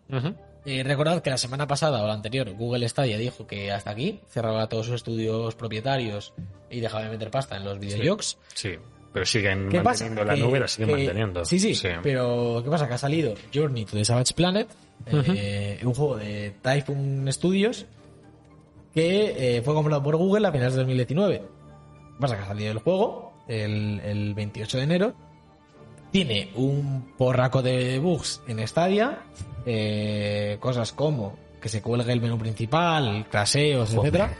Eh, 0.66 0.84
recordad 0.84 1.22
que 1.22 1.30
la 1.30 1.38
semana 1.38 1.68
pasada 1.68 2.04
o 2.04 2.08
la 2.08 2.14
anterior 2.14 2.52
Google 2.54 2.88
Stadia 2.88 3.18
dijo 3.18 3.48
que 3.48 3.72
hasta 3.72 3.92
aquí 3.92 4.20
cerraba 4.30 4.68
todos 4.70 4.86
sus 4.88 4.96
estudios 4.96 5.56
propietarios 5.56 6.34
y 6.70 6.80
dejaba 6.82 7.04
de 7.06 7.10
meter 7.10 7.32
pasta 7.32 7.56
en 7.58 7.64
los 7.66 7.80
videojuegos. 7.80 8.38
Sí, 8.54 8.72
pero 9.14 9.26
siguen 9.26 9.70
¿Qué 9.70 9.80
pasa? 9.82 10.06
manteniendo 10.06 10.26
la 10.26 10.36
nube, 10.48 10.60
la 10.60 10.68
siguen 10.68 10.92
manteniendo. 10.92 11.46
Sí, 11.46 11.60
sí, 11.60 11.88
pero 12.04 12.62
¿qué 12.64 12.70
pasa? 12.70 12.88
Que 12.88 12.94
ha 12.94 12.98
salido 12.98 13.34
Journey 13.54 13.86
to 13.86 13.98
the 13.98 14.06
Savage 14.06 14.34
Planet, 14.36 14.68
un 15.12 15.94
juego 15.94 16.18
de 16.18 16.54
Typhoon 16.62 17.28
Studios 17.32 17.86
que 18.94 19.62
fue 19.64 19.74
comprado 19.74 20.04
por 20.04 20.16
Google 20.18 20.48
a 20.48 20.52
finales 20.52 20.74
de 20.74 20.80
2019. 20.80 21.38
¿Qué 21.40 21.46
pasa? 22.20 22.36
Que 22.36 22.44
ha 22.44 22.48
salido 22.48 22.72
el 22.72 22.80
juego 22.80 23.34
el, 23.48 24.00
el 24.02 24.34
28 24.34 24.78
de 24.78 24.84
enero. 24.84 25.14
Tiene 26.12 26.52
un 26.56 27.14
porraco 27.18 27.62
de 27.62 28.00
bugs 28.00 28.42
en 28.48 28.66
Stadia, 28.68 29.20
eh, 29.66 30.58
cosas 30.60 30.92
como 30.94 31.38
que 31.62 31.70
se 31.70 31.82
cuelgue 31.82 32.12
el 32.14 32.22
menú 32.22 32.38
principal, 32.38 33.28
craseos, 33.30 33.90
Joder. 33.90 34.00
etcétera. 34.16 34.38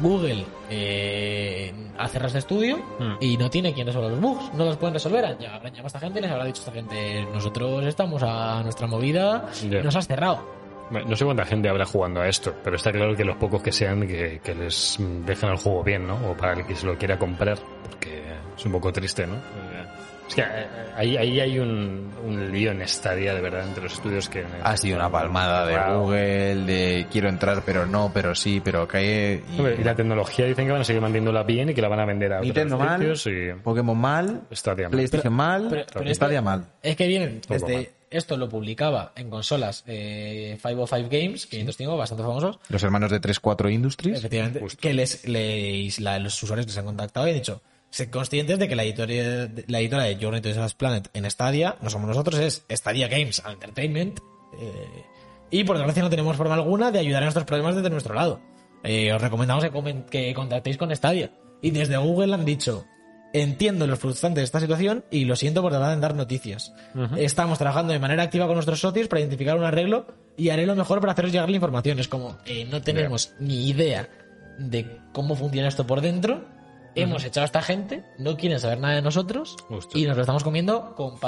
Google 0.00 0.44
eh, 0.70 1.72
hace 1.98 2.18
de 2.18 2.38
estudio 2.38 2.76
Mm. 2.98 3.14
y 3.20 3.36
no 3.36 3.48
tiene 3.48 3.72
quien 3.72 3.86
resuelva 3.86 4.10
los 4.10 4.20
bugs, 4.20 4.52
no 4.54 4.64
los 4.66 4.76
pueden 4.76 4.94
resolver. 4.94 5.36
Ya 5.38 5.54
habrán 5.56 5.72
llamado 5.72 5.86
a 5.86 5.88
esta 5.88 6.00
gente 6.00 6.20
les 6.20 6.30
habrá 6.30 6.44
dicho 6.44 6.60
esta 6.60 6.72
gente, 6.72 7.26
nosotros 7.32 7.84
estamos 7.86 8.22
a 8.22 8.62
nuestra 8.62 8.86
movida, 8.86 9.48
nos 9.82 9.96
has 9.96 10.06
cerrado. 10.06 10.56
No 10.90 11.16
sé 11.16 11.24
cuánta 11.24 11.44
gente 11.44 11.68
habrá 11.68 11.84
jugando 11.84 12.20
a 12.20 12.28
esto, 12.28 12.54
pero 12.62 12.76
está 12.76 12.92
claro 12.92 13.16
que 13.16 13.24
los 13.24 13.36
pocos 13.36 13.60
que 13.60 13.72
sean 13.72 14.06
que, 14.06 14.40
que 14.44 14.54
les 14.54 14.96
dejan 15.24 15.50
el 15.50 15.56
juego 15.56 15.82
bien, 15.82 16.06
¿no? 16.06 16.14
O 16.30 16.36
para 16.36 16.52
el 16.52 16.64
que 16.64 16.76
se 16.76 16.86
lo 16.86 16.96
quiera 16.96 17.18
comprar, 17.18 17.58
porque 17.82 18.22
es 18.56 18.66
un 18.66 18.72
poco 18.72 18.92
triste, 18.92 19.26
¿no? 19.26 19.34
Eh, 20.26 20.28
Es 20.28 20.34
que 20.34 20.40
eh, 20.42 20.66
ahí, 20.96 21.16
ahí 21.16 21.40
hay 21.40 21.58
un, 21.58 22.12
un 22.24 22.50
lío 22.52 22.72
en 22.72 22.86
Stadia, 22.88 23.32
de 23.34 23.40
verdad, 23.40 23.66
entre 23.66 23.84
los 23.84 23.92
estudios 23.92 24.28
que... 24.28 24.44
Ha 24.62 24.76
sido 24.76 24.96
una 24.96 25.10
palmada 25.10 25.64
de 25.66 25.76
Wow. 25.78 26.02
Google, 26.02 26.54
de 26.66 27.06
quiero 27.12 27.28
entrar, 27.28 27.62
pero 27.64 27.86
no, 27.86 28.10
pero 28.12 28.34
sí, 28.34 28.60
pero 28.64 28.88
cae. 28.88 29.42
y- 29.56 29.84
la 29.84 29.94
tecnología 29.94 30.46
dicen 30.46 30.66
que 30.66 30.72
van 30.72 30.80
a 30.80 30.84
seguir 30.84 31.00
manteniéndola 31.02 31.44
bien 31.44 31.70
y 31.70 31.74
que 31.74 31.80
la 31.82 31.88
van 31.88 32.00
a 32.00 32.04
vender 32.06 32.32
a 32.32 32.36
otros 32.38 32.46
Nintendo 32.46 32.76
mal, 32.78 33.14
y... 33.26 33.52
Pokémon 33.62 33.96
mal, 33.98 34.42
Stadia. 34.52 34.88
PlayStation 34.90 35.32
mal, 35.32 35.66
Pero- 35.70 35.84
pero 35.92 36.14
Stadia 36.14 36.42
mal. 36.42 36.66
Es 36.82 36.96
que 36.96 37.06
vienen 37.06 37.40
desde 37.48 37.74
mal. 37.74 37.88
esto 38.10 38.36
lo 38.36 38.48
publicaba 38.48 39.12
en 39.16 39.30
consolas 39.30 39.84
eh, 39.86 40.58
505 40.60 41.08
Games, 41.10 41.46
que 41.46 41.62
los 41.64 41.76
tengo 41.76 41.96
bastante 41.96 42.24
famosos, 42.24 42.58
Los 42.68 42.82
hermanos 42.82 43.10
de 43.12 43.20
3-4 43.20 43.72
Industries. 43.72 44.18
efectivamente, 44.18 44.58
Justo. 44.60 44.80
que 44.80 44.92
les, 44.92 45.26
les- 45.28 46.00
la- 46.00 46.18
los 46.18 46.42
usuarios 46.42 46.66
que 46.66 46.72
se 46.72 46.80
han 46.80 46.86
contactado 46.86 47.26
y 47.28 47.30
han 47.30 47.36
dicho, 47.36 47.62
ser 47.90 48.10
conscientes 48.10 48.58
de 48.58 48.68
que 48.68 48.76
la 48.76 48.84
editorial, 48.84 49.64
la 49.66 49.80
editora 49.80 50.04
de 50.04 50.16
Journey 50.16 50.40
to 50.40 50.48
the 50.48 50.54
Savage 50.54 50.76
Planet 50.76 51.08
en 51.14 51.30
Stadia, 51.30 51.76
no 51.80 51.90
somos 51.90 52.08
nosotros, 52.08 52.38
es 52.38 52.64
Stadia 52.70 53.08
Games 53.08 53.40
and 53.44 53.54
Entertainment, 53.54 54.20
eh, 54.60 55.04
y 55.50 55.64
por 55.64 55.76
desgracia 55.76 56.02
no 56.02 56.10
tenemos 56.10 56.36
forma 56.36 56.54
alguna 56.54 56.90
de 56.90 56.98
ayudar 56.98 57.22
a 57.22 57.26
nuestros 57.26 57.46
problemas 57.46 57.76
desde 57.76 57.90
nuestro 57.90 58.14
lado. 58.14 58.40
Eh, 58.82 59.12
os 59.12 59.20
recomendamos 59.20 59.64
que, 59.64 60.04
que 60.10 60.34
contactéis 60.34 60.76
con 60.76 60.94
Stadia. 60.94 61.30
Y 61.62 61.70
desde 61.70 61.96
Google 61.96 62.34
han 62.34 62.44
dicho, 62.44 62.84
entiendo 63.32 63.86
lo 63.86 63.96
frustrante 63.96 64.40
de 64.40 64.44
esta 64.44 64.60
situación 64.60 65.04
y 65.10 65.24
lo 65.24 65.36
siento 65.36 65.62
por 65.62 65.72
tardar 65.72 65.92
en 65.94 66.00
dar 66.00 66.14
noticias. 66.14 66.72
Estamos 67.16 67.58
trabajando 67.58 67.92
de 67.92 67.98
manera 67.98 68.22
activa 68.22 68.46
con 68.46 68.54
nuestros 68.54 68.80
socios 68.80 69.08
para 69.08 69.20
identificar 69.20 69.56
un 69.56 69.64
arreglo 69.64 70.06
y 70.36 70.50
haré 70.50 70.66
lo 70.66 70.76
mejor 70.76 71.00
para 71.00 71.12
haceros 71.12 71.32
llegar 71.32 71.48
la 71.48 71.56
información. 71.56 71.98
Es 71.98 72.08
como, 72.08 72.38
eh, 72.44 72.66
no 72.70 72.82
tenemos 72.82 73.32
ni 73.38 73.68
idea 73.68 74.08
de 74.58 75.00
cómo 75.12 75.36
funciona 75.36 75.68
esto 75.68 75.86
por 75.86 76.00
dentro. 76.00 76.44
Hemos 76.96 77.24
echado 77.24 77.42
a 77.42 77.46
esta 77.46 77.62
gente, 77.62 78.04
no 78.18 78.36
quieren 78.36 78.58
saber 78.58 78.80
nada 78.80 78.94
de 78.94 79.02
nosotros 79.02 79.56
Hostia. 79.68 80.00
y 80.00 80.06
nos 80.06 80.16
lo 80.16 80.22
estamos 80.22 80.42
comiendo 80.42 80.94
con 80.94 81.18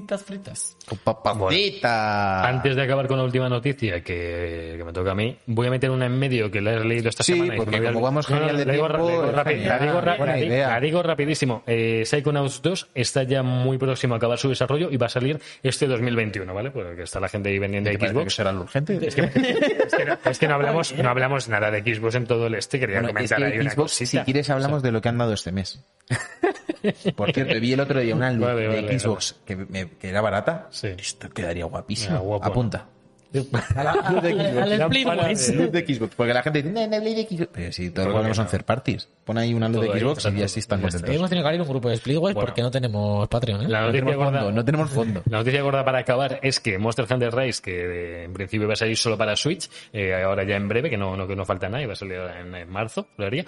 papacitas 0.00 0.22
fritas. 0.22 0.76
Papacita. 1.04 2.46
Antes 2.48 2.74
de 2.76 2.82
acabar 2.82 3.06
con 3.06 3.18
la 3.18 3.24
última 3.24 3.48
noticia 3.48 4.02
que, 4.02 4.74
que 4.76 4.84
me 4.84 4.92
toca 4.92 5.12
a 5.12 5.14
mí, 5.14 5.36
voy 5.46 5.68
a 5.68 5.70
meter 5.70 5.90
una 5.90 6.06
en 6.06 6.18
medio 6.18 6.50
que 6.50 6.60
la 6.60 6.72
he 6.74 6.84
leído 6.84 7.08
esta 7.08 7.22
Sí, 7.22 7.32
semana. 7.34 7.54
y 7.54 7.56
porque 7.58 7.72
me 7.72 7.78
voy 7.80 7.86
a- 7.88 7.92
como 7.92 8.04
vamos 8.04 8.28
No, 8.30 8.36
no, 8.36 8.40
genial 8.42 8.56
de 8.58 8.64
la 8.66 8.72
digo, 8.72 8.86
tiempo, 8.88 9.06
la 9.06 9.12
digo 9.12 9.24
es 9.26 9.34
rápido, 9.34 9.56
la 9.56 9.60
genial, 9.60 9.80
digo 9.88 10.00
ra- 10.00 10.16
buena 10.16 10.32
la 10.32 10.38
digo- 10.38 10.52
idea. 10.52 10.68
la 10.68 10.80
digo 10.80 11.02
rapidísimo. 11.02 11.62
Eh, 11.66 12.02
Psychonauts 12.04 12.62
2 12.62 12.88
está 12.94 13.22
ya 13.22 13.42
muy 13.42 13.78
próximo 13.78 14.14
a 14.14 14.16
acabar 14.16 14.38
su 14.38 14.48
desarrollo 14.48 14.90
y 14.90 14.96
va 14.96 15.06
a 15.06 15.10
salir 15.10 15.40
este 15.62 15.86
2021, 15.86 16.52
¿vale? 16.52 16.70
Porque 16.70 17.02
está 17.02 17.20
la 17.20 17.28
gente 17.28 17.50
ahí 17.50 17.58
vendiendo 17.58 17.90
¿Te 17.90 17.98
parece 17.98 18.14
que 18.14 18.20
Xbox. 18.22 18.34
será 18.34 18.52
lo 18.52 18.62
urgente? 18.62 18.98
Es 19.06 19.14
que, 19.14 19.22
es 19.86 19.94
que 19.94 20.04
no, 20.04 20.18
es 20.24 20.38
que 20.38 20.48
no 20.48 20.54
hablamos, 20.54 20.94
no 20.96 21.08
hablamos 21.08 21.48
nada 21.48 21.70
de 21.70 21.82
Xbox 21.82 22.14
en 22.16 22.26
todo 22.26 22.46
el 22.48 22.54
este. 22.56 22.80
Quería 22.80 22.96
Bueno, 23.00 23.08
es 23.08 23.14
comentar 23.14 23.38
que 23.38 23.44
ahí 23.44 23.60
una 23.60 23.70
Xbox, 23.70 23.92
cosita. 23.92 24.10
si 24.10 24.18
quieres 24.24 24.50
hablamos 24.50 24.82
de 24.82 24.92
lo 24.92 25.00
que 25.00 25.08
han 25.08 25.18
dado 25.18 25.32
este 25.34 25.52
mes. 25.52 25.80
Por 27.16 27.32
cierto, 27.32 27.58
vi 27.60 27.72
el 27.72 27.80
otro 27.80 27.98
día 28.00 28.14
una 28.14 28.30
luz 28.30 28.46
Vale, 28.46 28.60
de 28.60 28.68
vale, 28.82 28.98
Xbox 28.98 29.36
que, 29.46 29.56
me- 29.56 29.83
que 30.00 30.08
era 30.08 30.20
barata. 30.20 30.68
Sí. 30.70 30.88
Esto 30.98 31.28
quedaría 31.30 31.64
guapísimo. 31.66 32.16
Ah, 32.16 32.20
guapo. 32.20 32.46
Apunta. 32.46 32.86
Al- 33.34 34.14
Luz 34.14 34.22
de 34.22 34.30
Xbox. 34.32 34.56
al 34.58 34.70
de- 34.70 35.56
Luz 35.56 35.72
de 35.72 35.84
Xbox. 35.94 36.14
Porque 36.14 36.32
la 36.32 36.42
gente 36.44 36.62
dice, 36.62 36.72
no, 36.72 36.86
no, 36.86 37.00
de 37.04 37.26
Xbox. 37.28 37.48
Pero 37.52 37.72
si 37.72 37.90
todos 37.90 38.06
Todo 38.08 38.18
los 38.18 38.28
que 38.28 38.34
son 38.34 38.44
no. 38.44 38.50
third 38.52 38.64
parties. 38.64 39.08
Pon 39.24 39.38
ahí 39.38 39.52
una 39.54 39.68
luz 39.68 39.80
de 39.80 39.88
Xbox 39.88 40.04
y 40.04 40.28
exacto. 40.28 40.38
ya 40.40 40.48
sí 40.48 40.60
están 40.60 40.80
contentos. 40.80 41.10
Hemos 41.10 41.28
tenido 41.30 41.42
que 41.44 41.48
abrir 41.48 41.60
un 41.62 41.68
grupo 41.68 41.88
de 41.88 41.96
Splitwise 41.96 42.34
porque 42.34 42.62
no 42.62 42.70
tenemos 42.70 43.26
Patreon, 43.26 43.62
¿eh? 43.62 43.68
La 43.68 43.80
No 43.80 43.86
noticia 43.86 44.04
tenemos 44.06 44.24
gorda- 44.24 44.38
fondo, 44.40 44.52
no 44.52 44.64
tenemos 44.64 44.90
fondo. 44.90 45.22
La 45.28 45.38
noticia 45.38 45.62
gorda 45.62 45.84
para 45.84 45.98
acabar 45.98 46.38
es 46.42 46.60
que 46.60 46.78
Monster 46.78 47.06
Hunter 47.10 47.34
Rise, 47.34 47.60
que 47.60 47.72
eh, 48.20 48.24
en 48.24 48.32
principio 48.34 48.66
iba 48.66 48.74
a 48.74 48.76
salir 48.76 48.96
solo 48.96 49.18
para 49.18 49.34
Switch, 49.34 49.68
eh, 49.92 50.14
ahora 50.22 50.44
ya 50.44 50.54
en 50.54 50.68
breve, 50.68 50.88
que 50.88 50.96
no, 50.96 51.16
no, 51.16 51.26
que 51.26 51.34
no 51.34 51.44
falta 51.44 51.68
nada, 51.68 51.82
iba 51.82 51.94
a 51.94 51.96
salir 51.96 52.20
en, 52.40 52.54
en 52.54 52.70
marzo, 52.70 53.08
lo 53.16 53.26
haría, 53.26 53.44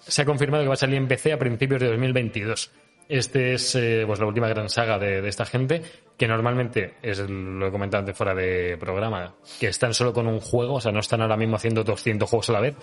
se 0.00 0.20
ha 0.20 0.24
confirmado 0.26 0.64
que 0.64 0.68
va 0.68 0.74
a 0.74 0.76
salir 0.76 0.96
en 0.96 1.08
PC 1.08 1.32
a 1.32 1.38
principios 1.38 1.80
de 1.80 1.86
2022. 1.88 2.70
Este 3.10 3.54
es 3.54 3.74
eh, 3.74 4.04
pues 4.06 4.20
la 4.20 4.26
última 4.26 4.48
gran 4.48 4.68
saga 4.68 4.96
de, 4.96 5.26
esta 5.26 5.44
gente, 5.44 5.82
que 6.16 6.28
normalmente, 6.28 6.94
es 7.02 7.18
lo 7.18 7.66
he 7.66 7.70
comentado 7.72 8.02
antes 8.02 8.16
fuera 8.16 8.36
de 8.36 8.76
programa, 8.78 9.34
que 9.58 9.66
están 9.66 9.92
solo 9.94 10.12
con 10.12 10.28
un 10.28 10.38
juego, 10.38 10.74
o 10.74 10.80
sea, 10.80 10.92
no 10.92 11.00
están 11.00 11.20
ahora 11.20 11.36
mismo 11.36 11.56
haciendo 11.56 11.82
200 11.82 12.30
juegos 12.30 12.50
a 12.50 12.52
la 12.52 12.60
vez. 12.60 12.76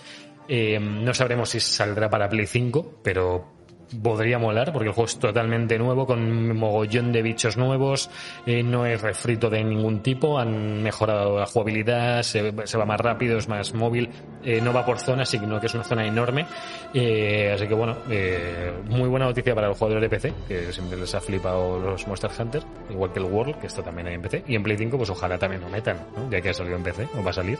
Eh, 0.46 0.78
no 0.78 1.14
sabremos 1.14 1.48
si 1.48 1.60
saldrá 1.60 2.10
para 2.10 2.28
Play 2.28 2.46
5, 2.46 3.00
pero 3.02 3.57
podría 4.02 4.38
molar 4.38 4.72
porque 4.72 4.88
el 4.88 4.94
juego 4.94 5.06
es 5.06 5.18
totalmente 5.18 5.78
nuevo 5.78 6.06
con 6.06 6.20
un 6.20 6.56
mogollón 6.56 7.12
de 7.12 7.22
bichos 7.22 7.56
nuevos 7.56 8.10
eh, 8.46 8.62
no 8.62 8.86
es 8.86 9.00
refrito 9.00 9.48
de 9.50 9.64
ningún 9.64 10.02
tipo 10.02 10.38
han 10.38 10.82
mejorado 10.82 11.38
la 11.38 11.46
jugabilidad 11.46 12.22
se, 12.22 12.52
se 12.66 12.78
va 12.78 12.84
más 12.84 13.00
rápido 13.00 13.38
es 13.38 13.48
más 13.48 13.74
móvil 13.74 14.10
eh, 14.44 14.60
no 14.60 14.72
va 14.72 14.84
por 14.84 14.98
zonas 14.98 15.28
sino 15.28 15.60
que 15.60 15.66
es 15.66 15.74
una 15.74 15.84
zona 15.84 16.06
enorme 16.06 16.46
Eh, 16.94 17.52
así 17.54 17.66
que 17.66 17.74
bueno 17.74 17.96
eh, 18.10 18.72
muy 18.86 19.08
buena 19.08 19.26
noticia 19.26 19.54
para 19.54 19.68
los 19.68 19.78
jugadores 19.78 20.02
de 20.02 20.08
PC 20.08 20.34
que 20.46 20.72
siempre 20.72 20.98
les 20.98 21.14
ha 21.14 21.20
flipado 21.20 21.78
los 21.78 22.06
Monster 22.06 22.30
Hunter 22.38 22.62
igual 22.90 23.12
que 23.12 23.18
el 23.18 23.26
World 23.26 23.56
que 23.60 23.66
está 23.66 23.82
también 23.82 24.08
en 24.08 24.22
PC 24.22 24.44
y 24.46 24.54
en 24.54 24.62
Play 24.62 24.76
5 24.78 24.96
pues 24.96 25.10
ojalá 25.10 25.38
también 25.38 25.60
lo 25.62 25.68
metan 25.68 25.98
¿no? 26.16 26.30
ya 26.30 26.40
que 26.40 26.50
ha 26.50 26.54
salido 26.54 26.76
en 26.76 26.82
PC 26.82 27.08
o 27.18 27.22
va 27.22 27.30
a 27.30 27.34
salir 27.34 27.58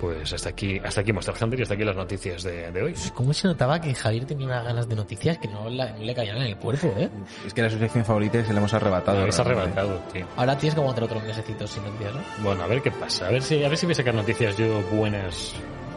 pues 0.00 0.32
hasta 0.32 0.48
aquí 0.48 0.80
hasta 0.82 1.00
aquí 1.02 1.12
Monster 1.12 1.34
Hunter 1.40 1.58
y 1.60 1.62
hasta 1.62 1.74
aquí 1.74 1.84
las 1.84 1.96
noticias 1.96 2.42
de, 2.42 2.72
de 2.72 2.82
hoy 2.82 2.94
¿Cómo 3.14 3.32
se 3.32 3.46
notaba 3.48 3.80
que 3.80 3.94
Javier 3.94 4.24
tenía 4.24 4.46
unas 4.46 4.64
ganas 4.64 4.88
de 4.88 4.96
noticias 4.96 5.38
que 5.38 5.48
no, 5.48 5.55
la- 5.70 5.92
no 5.92 5.98
le 6.04 6.14
caían 6.14 6.36
en 6.36 6.42
el 6.44 6.56
cuerpo, 6.56 6.92
eh? 6.96 7.08
Es 7.46 7.52
que 7.54 7.60
era 7.60 7.70
su 7.70 7.78
sección 7.78 8.04
favorita 8.04 8.38
y 8.38 8.44
se 8.44 8.52
la 8.52 8.58
hemos 8.60 8.72
arrebatado. 8.74 9.18
Realmente. 9.26 9.40
arrebatado, 9.42 9.98
tío. 10.12 10.26
Ahora 10.36 10.56
tienes 10.56 10.74
que 10.74 10.80
aguantar 10.80 11.04
otro 11.04 11.20
mesecito 11.20 11.66
sin 11.66 11.82
noticias, 11.84 12.14
¿no? 12.14 12.20
Bueno, 12.44 12.62
a 12.64 12.66
ver 12.66 12.82
qué 12.82 12.90
pasa. 12.90 13.26
A 13.26 13.30
ver 13.30 13.42
si, 13.42 13.62
a 13.64 13.68
ver 13.68 13.76
si 13.78 13.86
voy 13.86 13.92
a 13.92 13.96
sacar 13.96 14.14
noticias 14.14 14.56
yo 14.56 14.80
buenas 14.92 15.54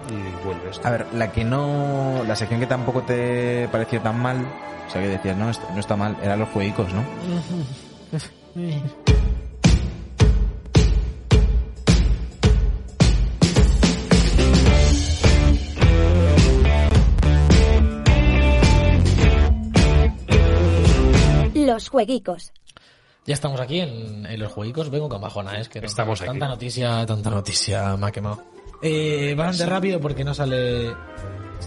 y 0.10 0.46
vuelves. 0.46 0.80
A 0.84 0.90
ver, 0.92 1.06
la 1.14 1.32
que 1.32 1.44
no. 1.44 2.24
La 2.28 2.36
sección 2.36 2.60
que 2.60 2.66
tampoco 2.68 3.02
te 3.04 3.68
pareció 3.72 4.02
tan 4.02 4.20
mal. 4.20 4.38
O 4.88 4.92
sea, 4.92 5.02
que 5.02 5.08
decías, 5.10 5.38
no, 5.38 5.46
no 5.74 5.80
está 5.80 5.96
mal, 5.96 6.18
eran 6.24 6.40
los 6.40 6.50
jueguicos, 6.50 6.88
¿no? 6.94 7.04
Los 21.80 21.88
jueguicos. 21.90 22.52
Ya 23.26 23.34
estamos 23.36 23.62
aquí 23.62 23.80
en, 23.80 24.26
en 24.26 24.38
los 24.40 24.52
jueguicos. 24.52 24.90
Vengo 24.90 25.08
con 25.08 25.22
bajona, 25.22 25.58
es 25.60 25.70
que 25.70 25.76
tanta- 25.80 25.88
Estamos 25.88 26.20
aquí. 26.22 26.30
tanta 26.32 26.48
noticia, 26.50 27.06
tanta 27.06 27.30
noticia 27.30 27.96
me 27.96 28.08
ha 28.08 28.12
quemado. 28.12 28.44
Eh, 28.82 29.34
bastante 29.38 29.72
rápido 29.72 30.00
porque 30.02 30.24
no 30.26 30.34
sale 30.34 30.94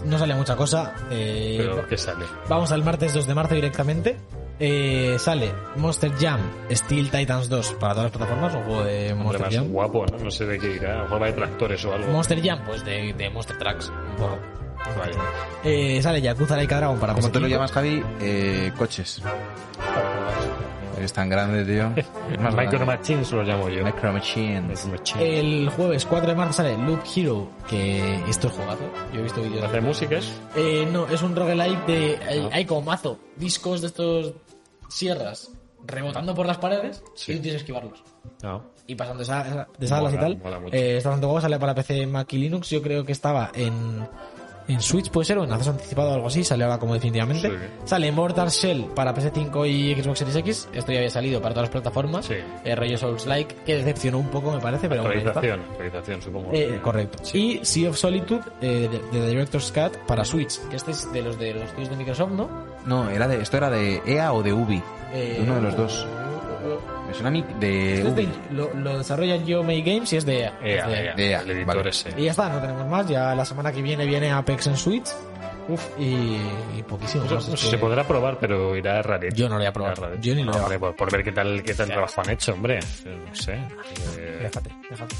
no 0.05 0.17
sale 0.19 0.35
mucha 0.35 0.55
cosa. 0.55 0.93
Eh, 1.09 1.55
Pero 1.57 1.87
¿qué 1.87 1.97
sale? 1.97 2.25
Vamos 2.47 2.71
al 2.71 2.83
martes 2.83 3.11
2 3.13 3.25
de 3.25 3.33
marzo 3.33 3.55
directamente. 3.55 4.17
Eh, 4.59 5.15
sale 5.17 5.51
Monster 5.77 6.11
Jam 6.15 6.39
Steel 6.69 7.09
Titans 7.09 7.49
2 7.49 7.73
para 7.79 7.93
todas 7.95 8.11
las 8.11 8.17
plataformas, 8.17 8.53
un 8.53 8.63
juego 8.65 8.83
de 8.83 9.11
Hombre, 9.13 9.15
Monster 9.23 9.41
más 9.47 9.55
Jam. 9.55 9.67
guapo, 9.69 10.05
¿no? 10.05 10.17
No 10.19 10.29
sé 10.31 10.45
de 10.45 10.59
qué 10.59 10.75
irá. 10.75 11.01
Mejor 11.03 11.21
va 11.23 11.25
de 11.25 11.33
tractores 11.33 11.83
o 11.85 11.93
algo. 11.93 12.11
Monster 12.11 12.39
Jam, 12.43 12.63
pues 12.65 12.85
de, 12.85 13.13
de 13.13 13.29
Monster 13.31 13.57
Tracks, 13.57 13.89
un 13.89 14.15
poco. 14.17 14.37
Vale. 14.97 15.13
Eh, 15.63 16.01
sale 16.01 16.21
Yakuza 16.21 16.55
Laika 16.55 16.77
Dragon 16.77 16.99
para 16.99 17.13
Como 17.13 17.29
tú 17.31 17.39
lo 17.39 17.47
PS5. 17.47 17.49
llamas, 17.49 17.71
Javi, 17.71 18.03
eh, 18.21 18.71
coches. 18.77 19.21
Es 20.99 21.11
tan 21.11 21.27
grande, 21.27 21.65
tío. 21.65 21.91
Es 22.31 22.39
más 22.39 22.53
Micro 22.55 22.79
grande. 22.79 22.85
Machines 22.97 23.31
lo 23.31 23.43
llamo 23.43 23.67
yo. 23.69 23.83
Micro 23.83 24.13
Machines. 24.13 24.87
El 25.19 25.69
jueves 25.69 26.05
4 26.05 26.29
de 26.29 26.35
marzo 26.35 26.53
sale 26.53 26.77
Loop 26.77 27.01
Hero, 27.15 27.49
que 27.67 28.15
esto 28.29 28.47
es 28.47 28.53
jugazo. 28.53 28.89
Yo 29.11 29.19
he 29.19 29.23
visto 29.23 29.41
vídeos. 29.41 29.63
¿Hace 29.63 29.81
músicas? 29.81 30.31
Eh, 30.55 30.87
no, 30.91 31.07
es 31.07 31.21
un 31.21 31.35
roguelike 31.35 31.85
de. 31.87 32.19
Hay, 32.27 32.39
Ah. 32.39 32.49
hay 32.53 32.65
como 32.65 32.81
mazo, 32.83 33.19
discos 33.35 33.81
de 33.81 33.87
estos 33.87 34.33
sierras 34.87 35.49
rebotando 35.85 36.33
por 36.33 36.45
las 36.45 36.57
paredes 36.59 37.03
Sí. 37.15 37.33
y 37.33 37.35
tú 37.37 37.41
tienes 37.41 37.63
que 37.63 37.71
esquivarlos. 37.73 38.03
No. 38.41 38.63
Y 38.87 38.95
pasando 38.95 39.19
de, 39.19 39.25
sa- 39.25 39.67
de 39.77 39.87
salas 39.87 40.13
y 40.13 40.17
tal. 40.17 40.37
mola 40.37 40.59
mucho. 40.59 40.75
Eh, 40.75 40.97
está 40.97 41.09
bastante 41.09 41.25
guapo, 41.25 41.41
sale 41.41 41.59
para 41.59 41.73
PC, 41.75 42.05
Mac 42.07 42.31
y 42.33 42.37
Linux. 42.37 42.69
Yo 42.69 42.81
creo 42.81 43.03
que 43.03 43.11
estaba 43.11 43.51
en, 43.55 44.07
en 44.67 44.81
Switch, 44.81 45.09
puede 45.09 45.25
ser, 45.25 45.37
o 45.37 45.43
en 45.43 45.51
acceso 45.51 45.71
anticipado 45.71 46.11
o 46.11 46.13
algo 46.13 46.27
así. 46.27 46.43
Sale 46.43 46.63
ahora 46.63 46.77
como 46.79 46.93
definitivamente. 46.93 47.49
Sí. 47.49 47.55
Sale 47.85 48.11
Mortal 48.11 48.49
Shell 48.49 48.85
para 48.95 49.13
PS5 49.13 49.69
y 49.69 50.01
Xbox 50.01 50.19
Series 50.19 50.35
X. 50.37 50.69
Esto 50.73 50.91
ya 50.91 50.99
había 50.99 51.09
salido 51.09 51.41
para 51.41 51.53
todas 51.53 51.69
las 51.69 51.71
plataformas. 51.71 52.25
Sí. 52.25 52.35
Eh, 52.63 52.75
rollo 52.75 52.97
Souls 52.97 53.25
Like, 53.25 53.55
que 53.65 53.77
decepcionó 53.77 54.19
un 54.19 54.27
poco, 54.29 54.51
me 54.51 54.59
parece, 54.59 54.87
pero 54.89 55.03
bueno. 55.03 55.17
está. 55.17 55.31
Actualización. 55.31 55.71
Actualización, 55.71 56.21
supongo. 56.21 56.49
Eh, 56.53 56.79
correcto. 56.81 57.23
Y 57.37 57.59
Sea 57.63 57.89
of 57.89 57.97
Solitude 57.97 58.41
eh, 58.61 58.89
de, 59.11 59.19
de 59.19 59.27
Director's 59.29 59.71
Cut 59.71 59.97
para 60.07 60.23
Switch. 60.25 60.59
Que 60.69 60.75
este 60.77 60.91
es 60.91 61.11
de 61.11 61.21
los 61.21 61.37
de 61.37 61.53
los 61.53 61.71
tíos 61.75 61.89
de 61.89 61.95
Microsoft, 61.95 62.31
¿no? 62.31 62.49
No, 62.85 63.09
era 63.09 63.27
de, 63.27 63.41
esto 63.41 63.57
era 63.57 63.69
de 63.69 64.01
EA 64.05 64.33
o 64.33 64.43
de 64.43 64.53
Ubi. 64.53 64.81
Eh, 65.13 65.39
Uno 65.41 65.55
de 65.55 65.61
los 65.61 65.77
dos. 65.77 66.07
Me 67.07 67.13
suena 67.13 67.29
a 67.29 67.31
mí 67.31 67.43
de 67.59 67.95
Este 67.95 68.09
Ubi. 68.09 68.29
lo, 68.51 68.73
lo 68.73 68.97
desarrolla 68.97 69.35
Yo 69.37 69.63
May 69.63 69.81
Games 69.81 70.11
y 70.13 70.17
es 70.17 70.25
de 70.25 70.39
EA. 70.41 70.53
EA, 70.63 70.75
Es 70.77 70.87
de 70.87 70.93
EA, 70.93 71.15
EA, 71.17 71.41
el 71.41 71.51
editor 71.51 71.75
vale. 71.77 71.89
ese. 71.89 72.09
Y 72.17 72.23
ya 72.25 72.31
está, 72.31 72.49
no 72.49 72.59
tenemos 72.61 72.87
más. 72.87 73.07
Ya 73.07 73.35
la 73.35 73.45
semana 73.45 73.71
que 73.71 73.81
viene 73.81 74.05
viene 74.05 74.31
Apex 74.31 74.67
en 74.67 74.77
Switch. 74.77 75.07
Uf, 75.65 75.81
y, 75.97 76.37
y 76.77 76.83
poquísimo 76.85 77.23
que 77.25 77.39
se 77.57 77.77
podrá 77.77 78.05
probar, 78.05 78.37
pero 78.37 78.75
irá 78.75 79.01
rarito. 79.01 79.33
Yo 79.35 79.47
no 79.47 79.55
lo 79.55 79.59
voy 79.59 79.67
a 79.67 79.71
probar. 79.71 80.19
Yo 80.19 80.35
ni 80.35 80.43
lo 80.43 80.51
voy 80.51 80.59
a 80.59 80.63
Hombre, 80.63 80.79
por, 80.79 80.95
por 80.95 81.09
ver 81.11 81.23
qué 81.23 81.31
tal, 81.31 81.63
qué 81.63 81.73
tal 81.73 81.87
trabajo 81.87 82.19
han 82.21 82.29
hecho, 82.31 82.51
hombre. 82.53 82.79
No 83.05 83.33
sé. 83.35 83.53
Eh, 84.17 84.39
Déjate, 84.41 84.69
déjate. 84.89 85.15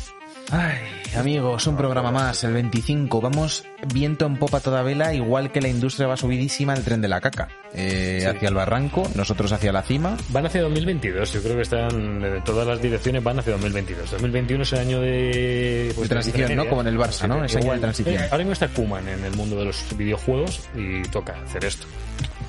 Ay, 0.51 0.77
amigos, 1.17 1.65
un 1.65 1.75
programa 1.77 2.11
más, 2.11 2.43
el 2.43 2.53
25. 2.53 3.21
Vamos 3.21 3.63
viento 3.91 4.25
en 4.27 4.37
popa 4.37 4.59
toda 4.59 4.83
vela, 4.83 5.13
igual 5.13 5.51
que 5.51 5.61
la 5.61 5.67
industria 5.67 6.07
va 6.07 6.15
subidísima 6.17 6.73
el 6.75 6.83
tren 6.83 7.01
de 7.01 7.07
la 7.07 7.19
caca. 7.21 7.47
Eh, 7.73 8.23
Hacia 8.27 8.49
el 8.49 8.53
barranco, 8.53 9.09
nosotros 9.15 9.51
hacia 9.51 9.71
la 9.71 9.81
cima. 9.81 10.15
Van 10.29 10.45
hacia 10.45 10.61
2022, 10.61 11.33
yo 11.33 11.41
creo 11.41 11.55
que 11.55 11.61
están, 11.63 12.23
eh, 12.23 12.41
todas 12.45 12.67
las 12.67 12.79
direcciones 12.81 13.23
van 13.23 13.39
hacia 13.39 13.53
2022. 13.53 14.11
2021 14.11 14.63
es 14.63 14.73
el 14.73 14.79
año 14.79 15.01
de... 15.01 15.91
pues, 15.95 16.07
De 16.09 16.13
transición. 16.13 16.55
¿no? 16.55 16.67
Como 16.67 16.81
en 16.81 16.87
el 16.87 16.97
Barça, 16.99 17.27
¿no? 17.27 17.43
Es 17.43 17.51
año 17.55 17.61
de 17.61 17.65
Igual. 17.65 17.79
transición. 17.79 18.15
Eh, 18.15 18.23
ahora 18.25 18.37
mismo 18.37 18.53
está 18.53 18.67
Kuman 18.67 19.07
en 19.07 19.23
el 19.23 19.33
mundo 19.35 19.55
de 19.55 19.65
los 19.65 19.97
videojuegos 19.97 20.61
y 20.75 21.01
toca 21.03 21.35
hacer 21.43 21.65
esto. 21.65 21.87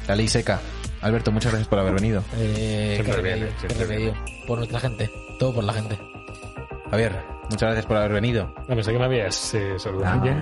La 0.09 0.15
ley 0.17 0.29
seca. 0.29 0.61
Alberto, 1.01 1.33
muchas 1.33 1.53
gracias 1.53 1.69
por 1.69 1.79
haber 1.79 1.95
venido. 1.95 2.23
Eh, 2.39 2.93
Siempre 2.97 3.15
qué 3.15 3.23
remedio, 3.23 3.47
qué 3.47 3.59
siempre 3.69 3.87
remedio. 3.87 4.15
Por 4.47 4.59
nuestra 4.59 4.81
gente. 4.81 5.11
Todo 5.39 5.55
por 5.55 5.65
la 5.65 5.73
gente. 5.73 5.99
Javier, 6.91 7.13
muchas 7.55 7.67
gracias 7.69 7.87
por 7.87 7.97
haber 7.97 8.13
venido. 8.13 8.53
No, 8.69 8.75
pensé 8.75 8.93
que 8.93 8.99
me 8.99 9.05
habías 9.05 9.55
eh, 9.55 9.79
saludado 9.79 10.17
No, 10.17 10.25
ya. 10.27 10.35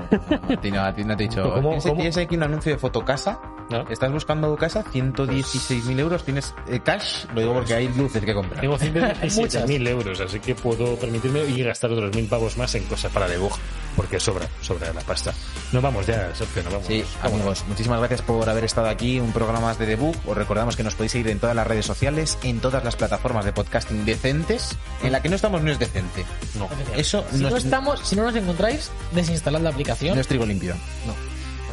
no, 0.48 0.54
a 0.54 0.60
ti 0.60 0.70
no, 0.70 0.82
a 0.82 0.94
ti 0.94 1.04
no 1.04 1.16
te 1.16 1.24
he 1.24 1.28
dicho. 1.28 1.42
¿Cómo- 1.42 1.68
¿Tienes, 1.68 1.82
cómo? 1.84 1.94
tienes 1.96 2.16
aquí 2.16 2.36
un 2.36 2.42
anuncio 2.42 2.72
de 2.72 2.78
Fotocasa? 2.78 3.40
¿No? 3.70 3.88
¿Estás 3.88 4.12
buscando 4.12 4.54
casa? 4.56 4.84
116.000 4.84 5.98
euros. 6.00 6.24
¿Tienes 6.24 6.54
eh, 6.68 6.80
cash? 6.80 7.24
Lo 7.34 7.40
digo 7.40 7.54
porque 7.54 7.72
hay 7.74 7.88
luces 7.88 8.22
que 8.22 8.34
comprar. 8.34 8.60
Tengo 8.60 8.76
117.000 8.76 9.88
euros, 9.88 10.20
así 10.20 10.40
que 10.40 10.54
puedo 10.54 10.96
permitirme 10.96 11.44
y 11.44 11.62
gastar 11.62 11.90
otros 11.92 12.10
1.000 12.10 12.28
pavos 12.28 12.56
más 12.58 12.74
en 12.74 12.84
cosas 12.84 13.10
para 13.12 13.28
debug, 13.28 13.52
porque 13.96 14.20
sobra, 14.20 14.46
sobra 14.60 14.92
la 14.92 15.00
pasta. 15.00 15.32
Nos 15.72 15.82
vamos 15.82 16.06
ya, 16.06 16.34
Sergio, 16.34 16.62
nos 16.64 16.72
vamos. 16.72 16.86
Sí, 16.88 17.02
amigos, 17.22 17.64
muchísimas 17.68 17.98
gracias 18.00 18.20
por 18.22 18.46
haber 18.48 18.64
estado 18.64 18.88
aquí. 18.88 19.20
Un 19.20 19.32
programa 19.32 19.60
más 19.60 19.78
de 19.78 19.86
debug. 19.86 20.16
Os 20.26 20.36
recordamos 20.36 20.76
que 20.76 20.82
nos 20.82 20.94
podéis 20.94 21.12
seguir 21.12 21.28
en 21.28 21.38
todas 21.38 21.56
las 21.56 21.66
redes 21.66 21.86
sociales, 21.86 22.38
en 22.42 22.60
todas 22.60 22.84
las 22.84 22.96
plataformas 22.96 23.44
de 23.46 23.52
podcasting 23.52 24.04
decentes. 24.04 24.76
En 25.02 25.12
la 25.12 25.22
que 25.22 25.30
no 25.30 25.36
estamos 25.36 25.62
no 25.62 25.70
es 25.70 25.78
decente. 25.78 26.26
No. 26.58 26.68
Eso 27.02 27.24
Si 27.30 27.42
no, 27.42 27.50
no 27.50 27.56
es, 27.56 27.64
estamos, 27.64 28.00
si 28.00 28.16
no 28.16 28.22
nos 28.24 28.34
encontráis, 28.34 28.90
desinstalad 29.12 29.60
la 29.60 29.70
aplicación. 29.70 30.14
no 30.14 30.20
es 30.20 30.28
trigo 30.28 30.46
limpio. 30.46 30.74
No. 31.06 31.14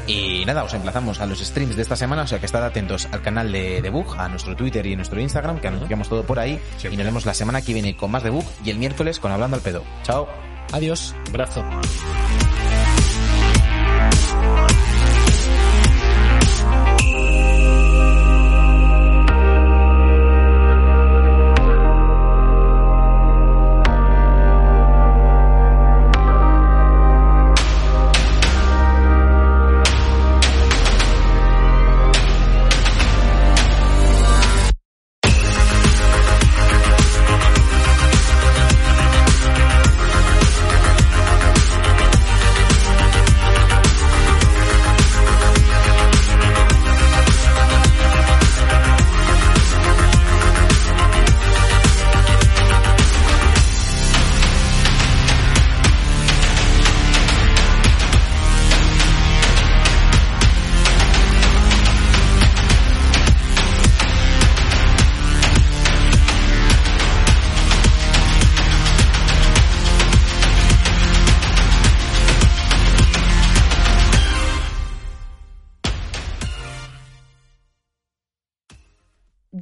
Y 0.07 0.43
nada, 0.45 0.63
os 0.63 0.73
emplazamos 0.73 1.19
a 1.19 1.27
los 1.27 1.39
streams 1.39 1.75
de 1.75 1.83
esta 1.83 1.95
semana, 1.95 2.23
o 2.23 2.27
sea 2.27 2.39
que 2.39 2.47
estad 2.47 2.65
atentos 2.65 3.07
al 3.11 3.21
canal 3.21 3.51
de 3.51 3.79
Debug, 3.81 4.15
a 4.17 4.27
nuestro 4.27 4.55
Twitter 4.55 4.83
y 4.87 4.95
nuestro 4.95 5.21
Instagram, 5.21 5.59
que 5.59 5.67
anunciamos 5.67 6.09
todo 6.09 6.23
por 6.23 6.39
ahí. 6.39 6.59
Siempre. 6.77 6.93
Y 6.95 6.97
nos 6.97 7.05
vemos 7.05 7.25
la 7.27 7.35
semana 7.35 7.61
que 7.61 7.73
viene 7.73 7.95
con 7.95 8.09
más 8.09 8.23
Debug 8.23 8.43
y 8.65 8.71
el 8.71 8.79
miércoles 8.79 9.19
con 9.19 9.31
Hablando 9.31 9.55
al 9.57 9.61
Pedo. 9.61 9.83
Chao. 10.03 10.27
Adiós. 10.71 11.13
Brazo. 11.31 11.63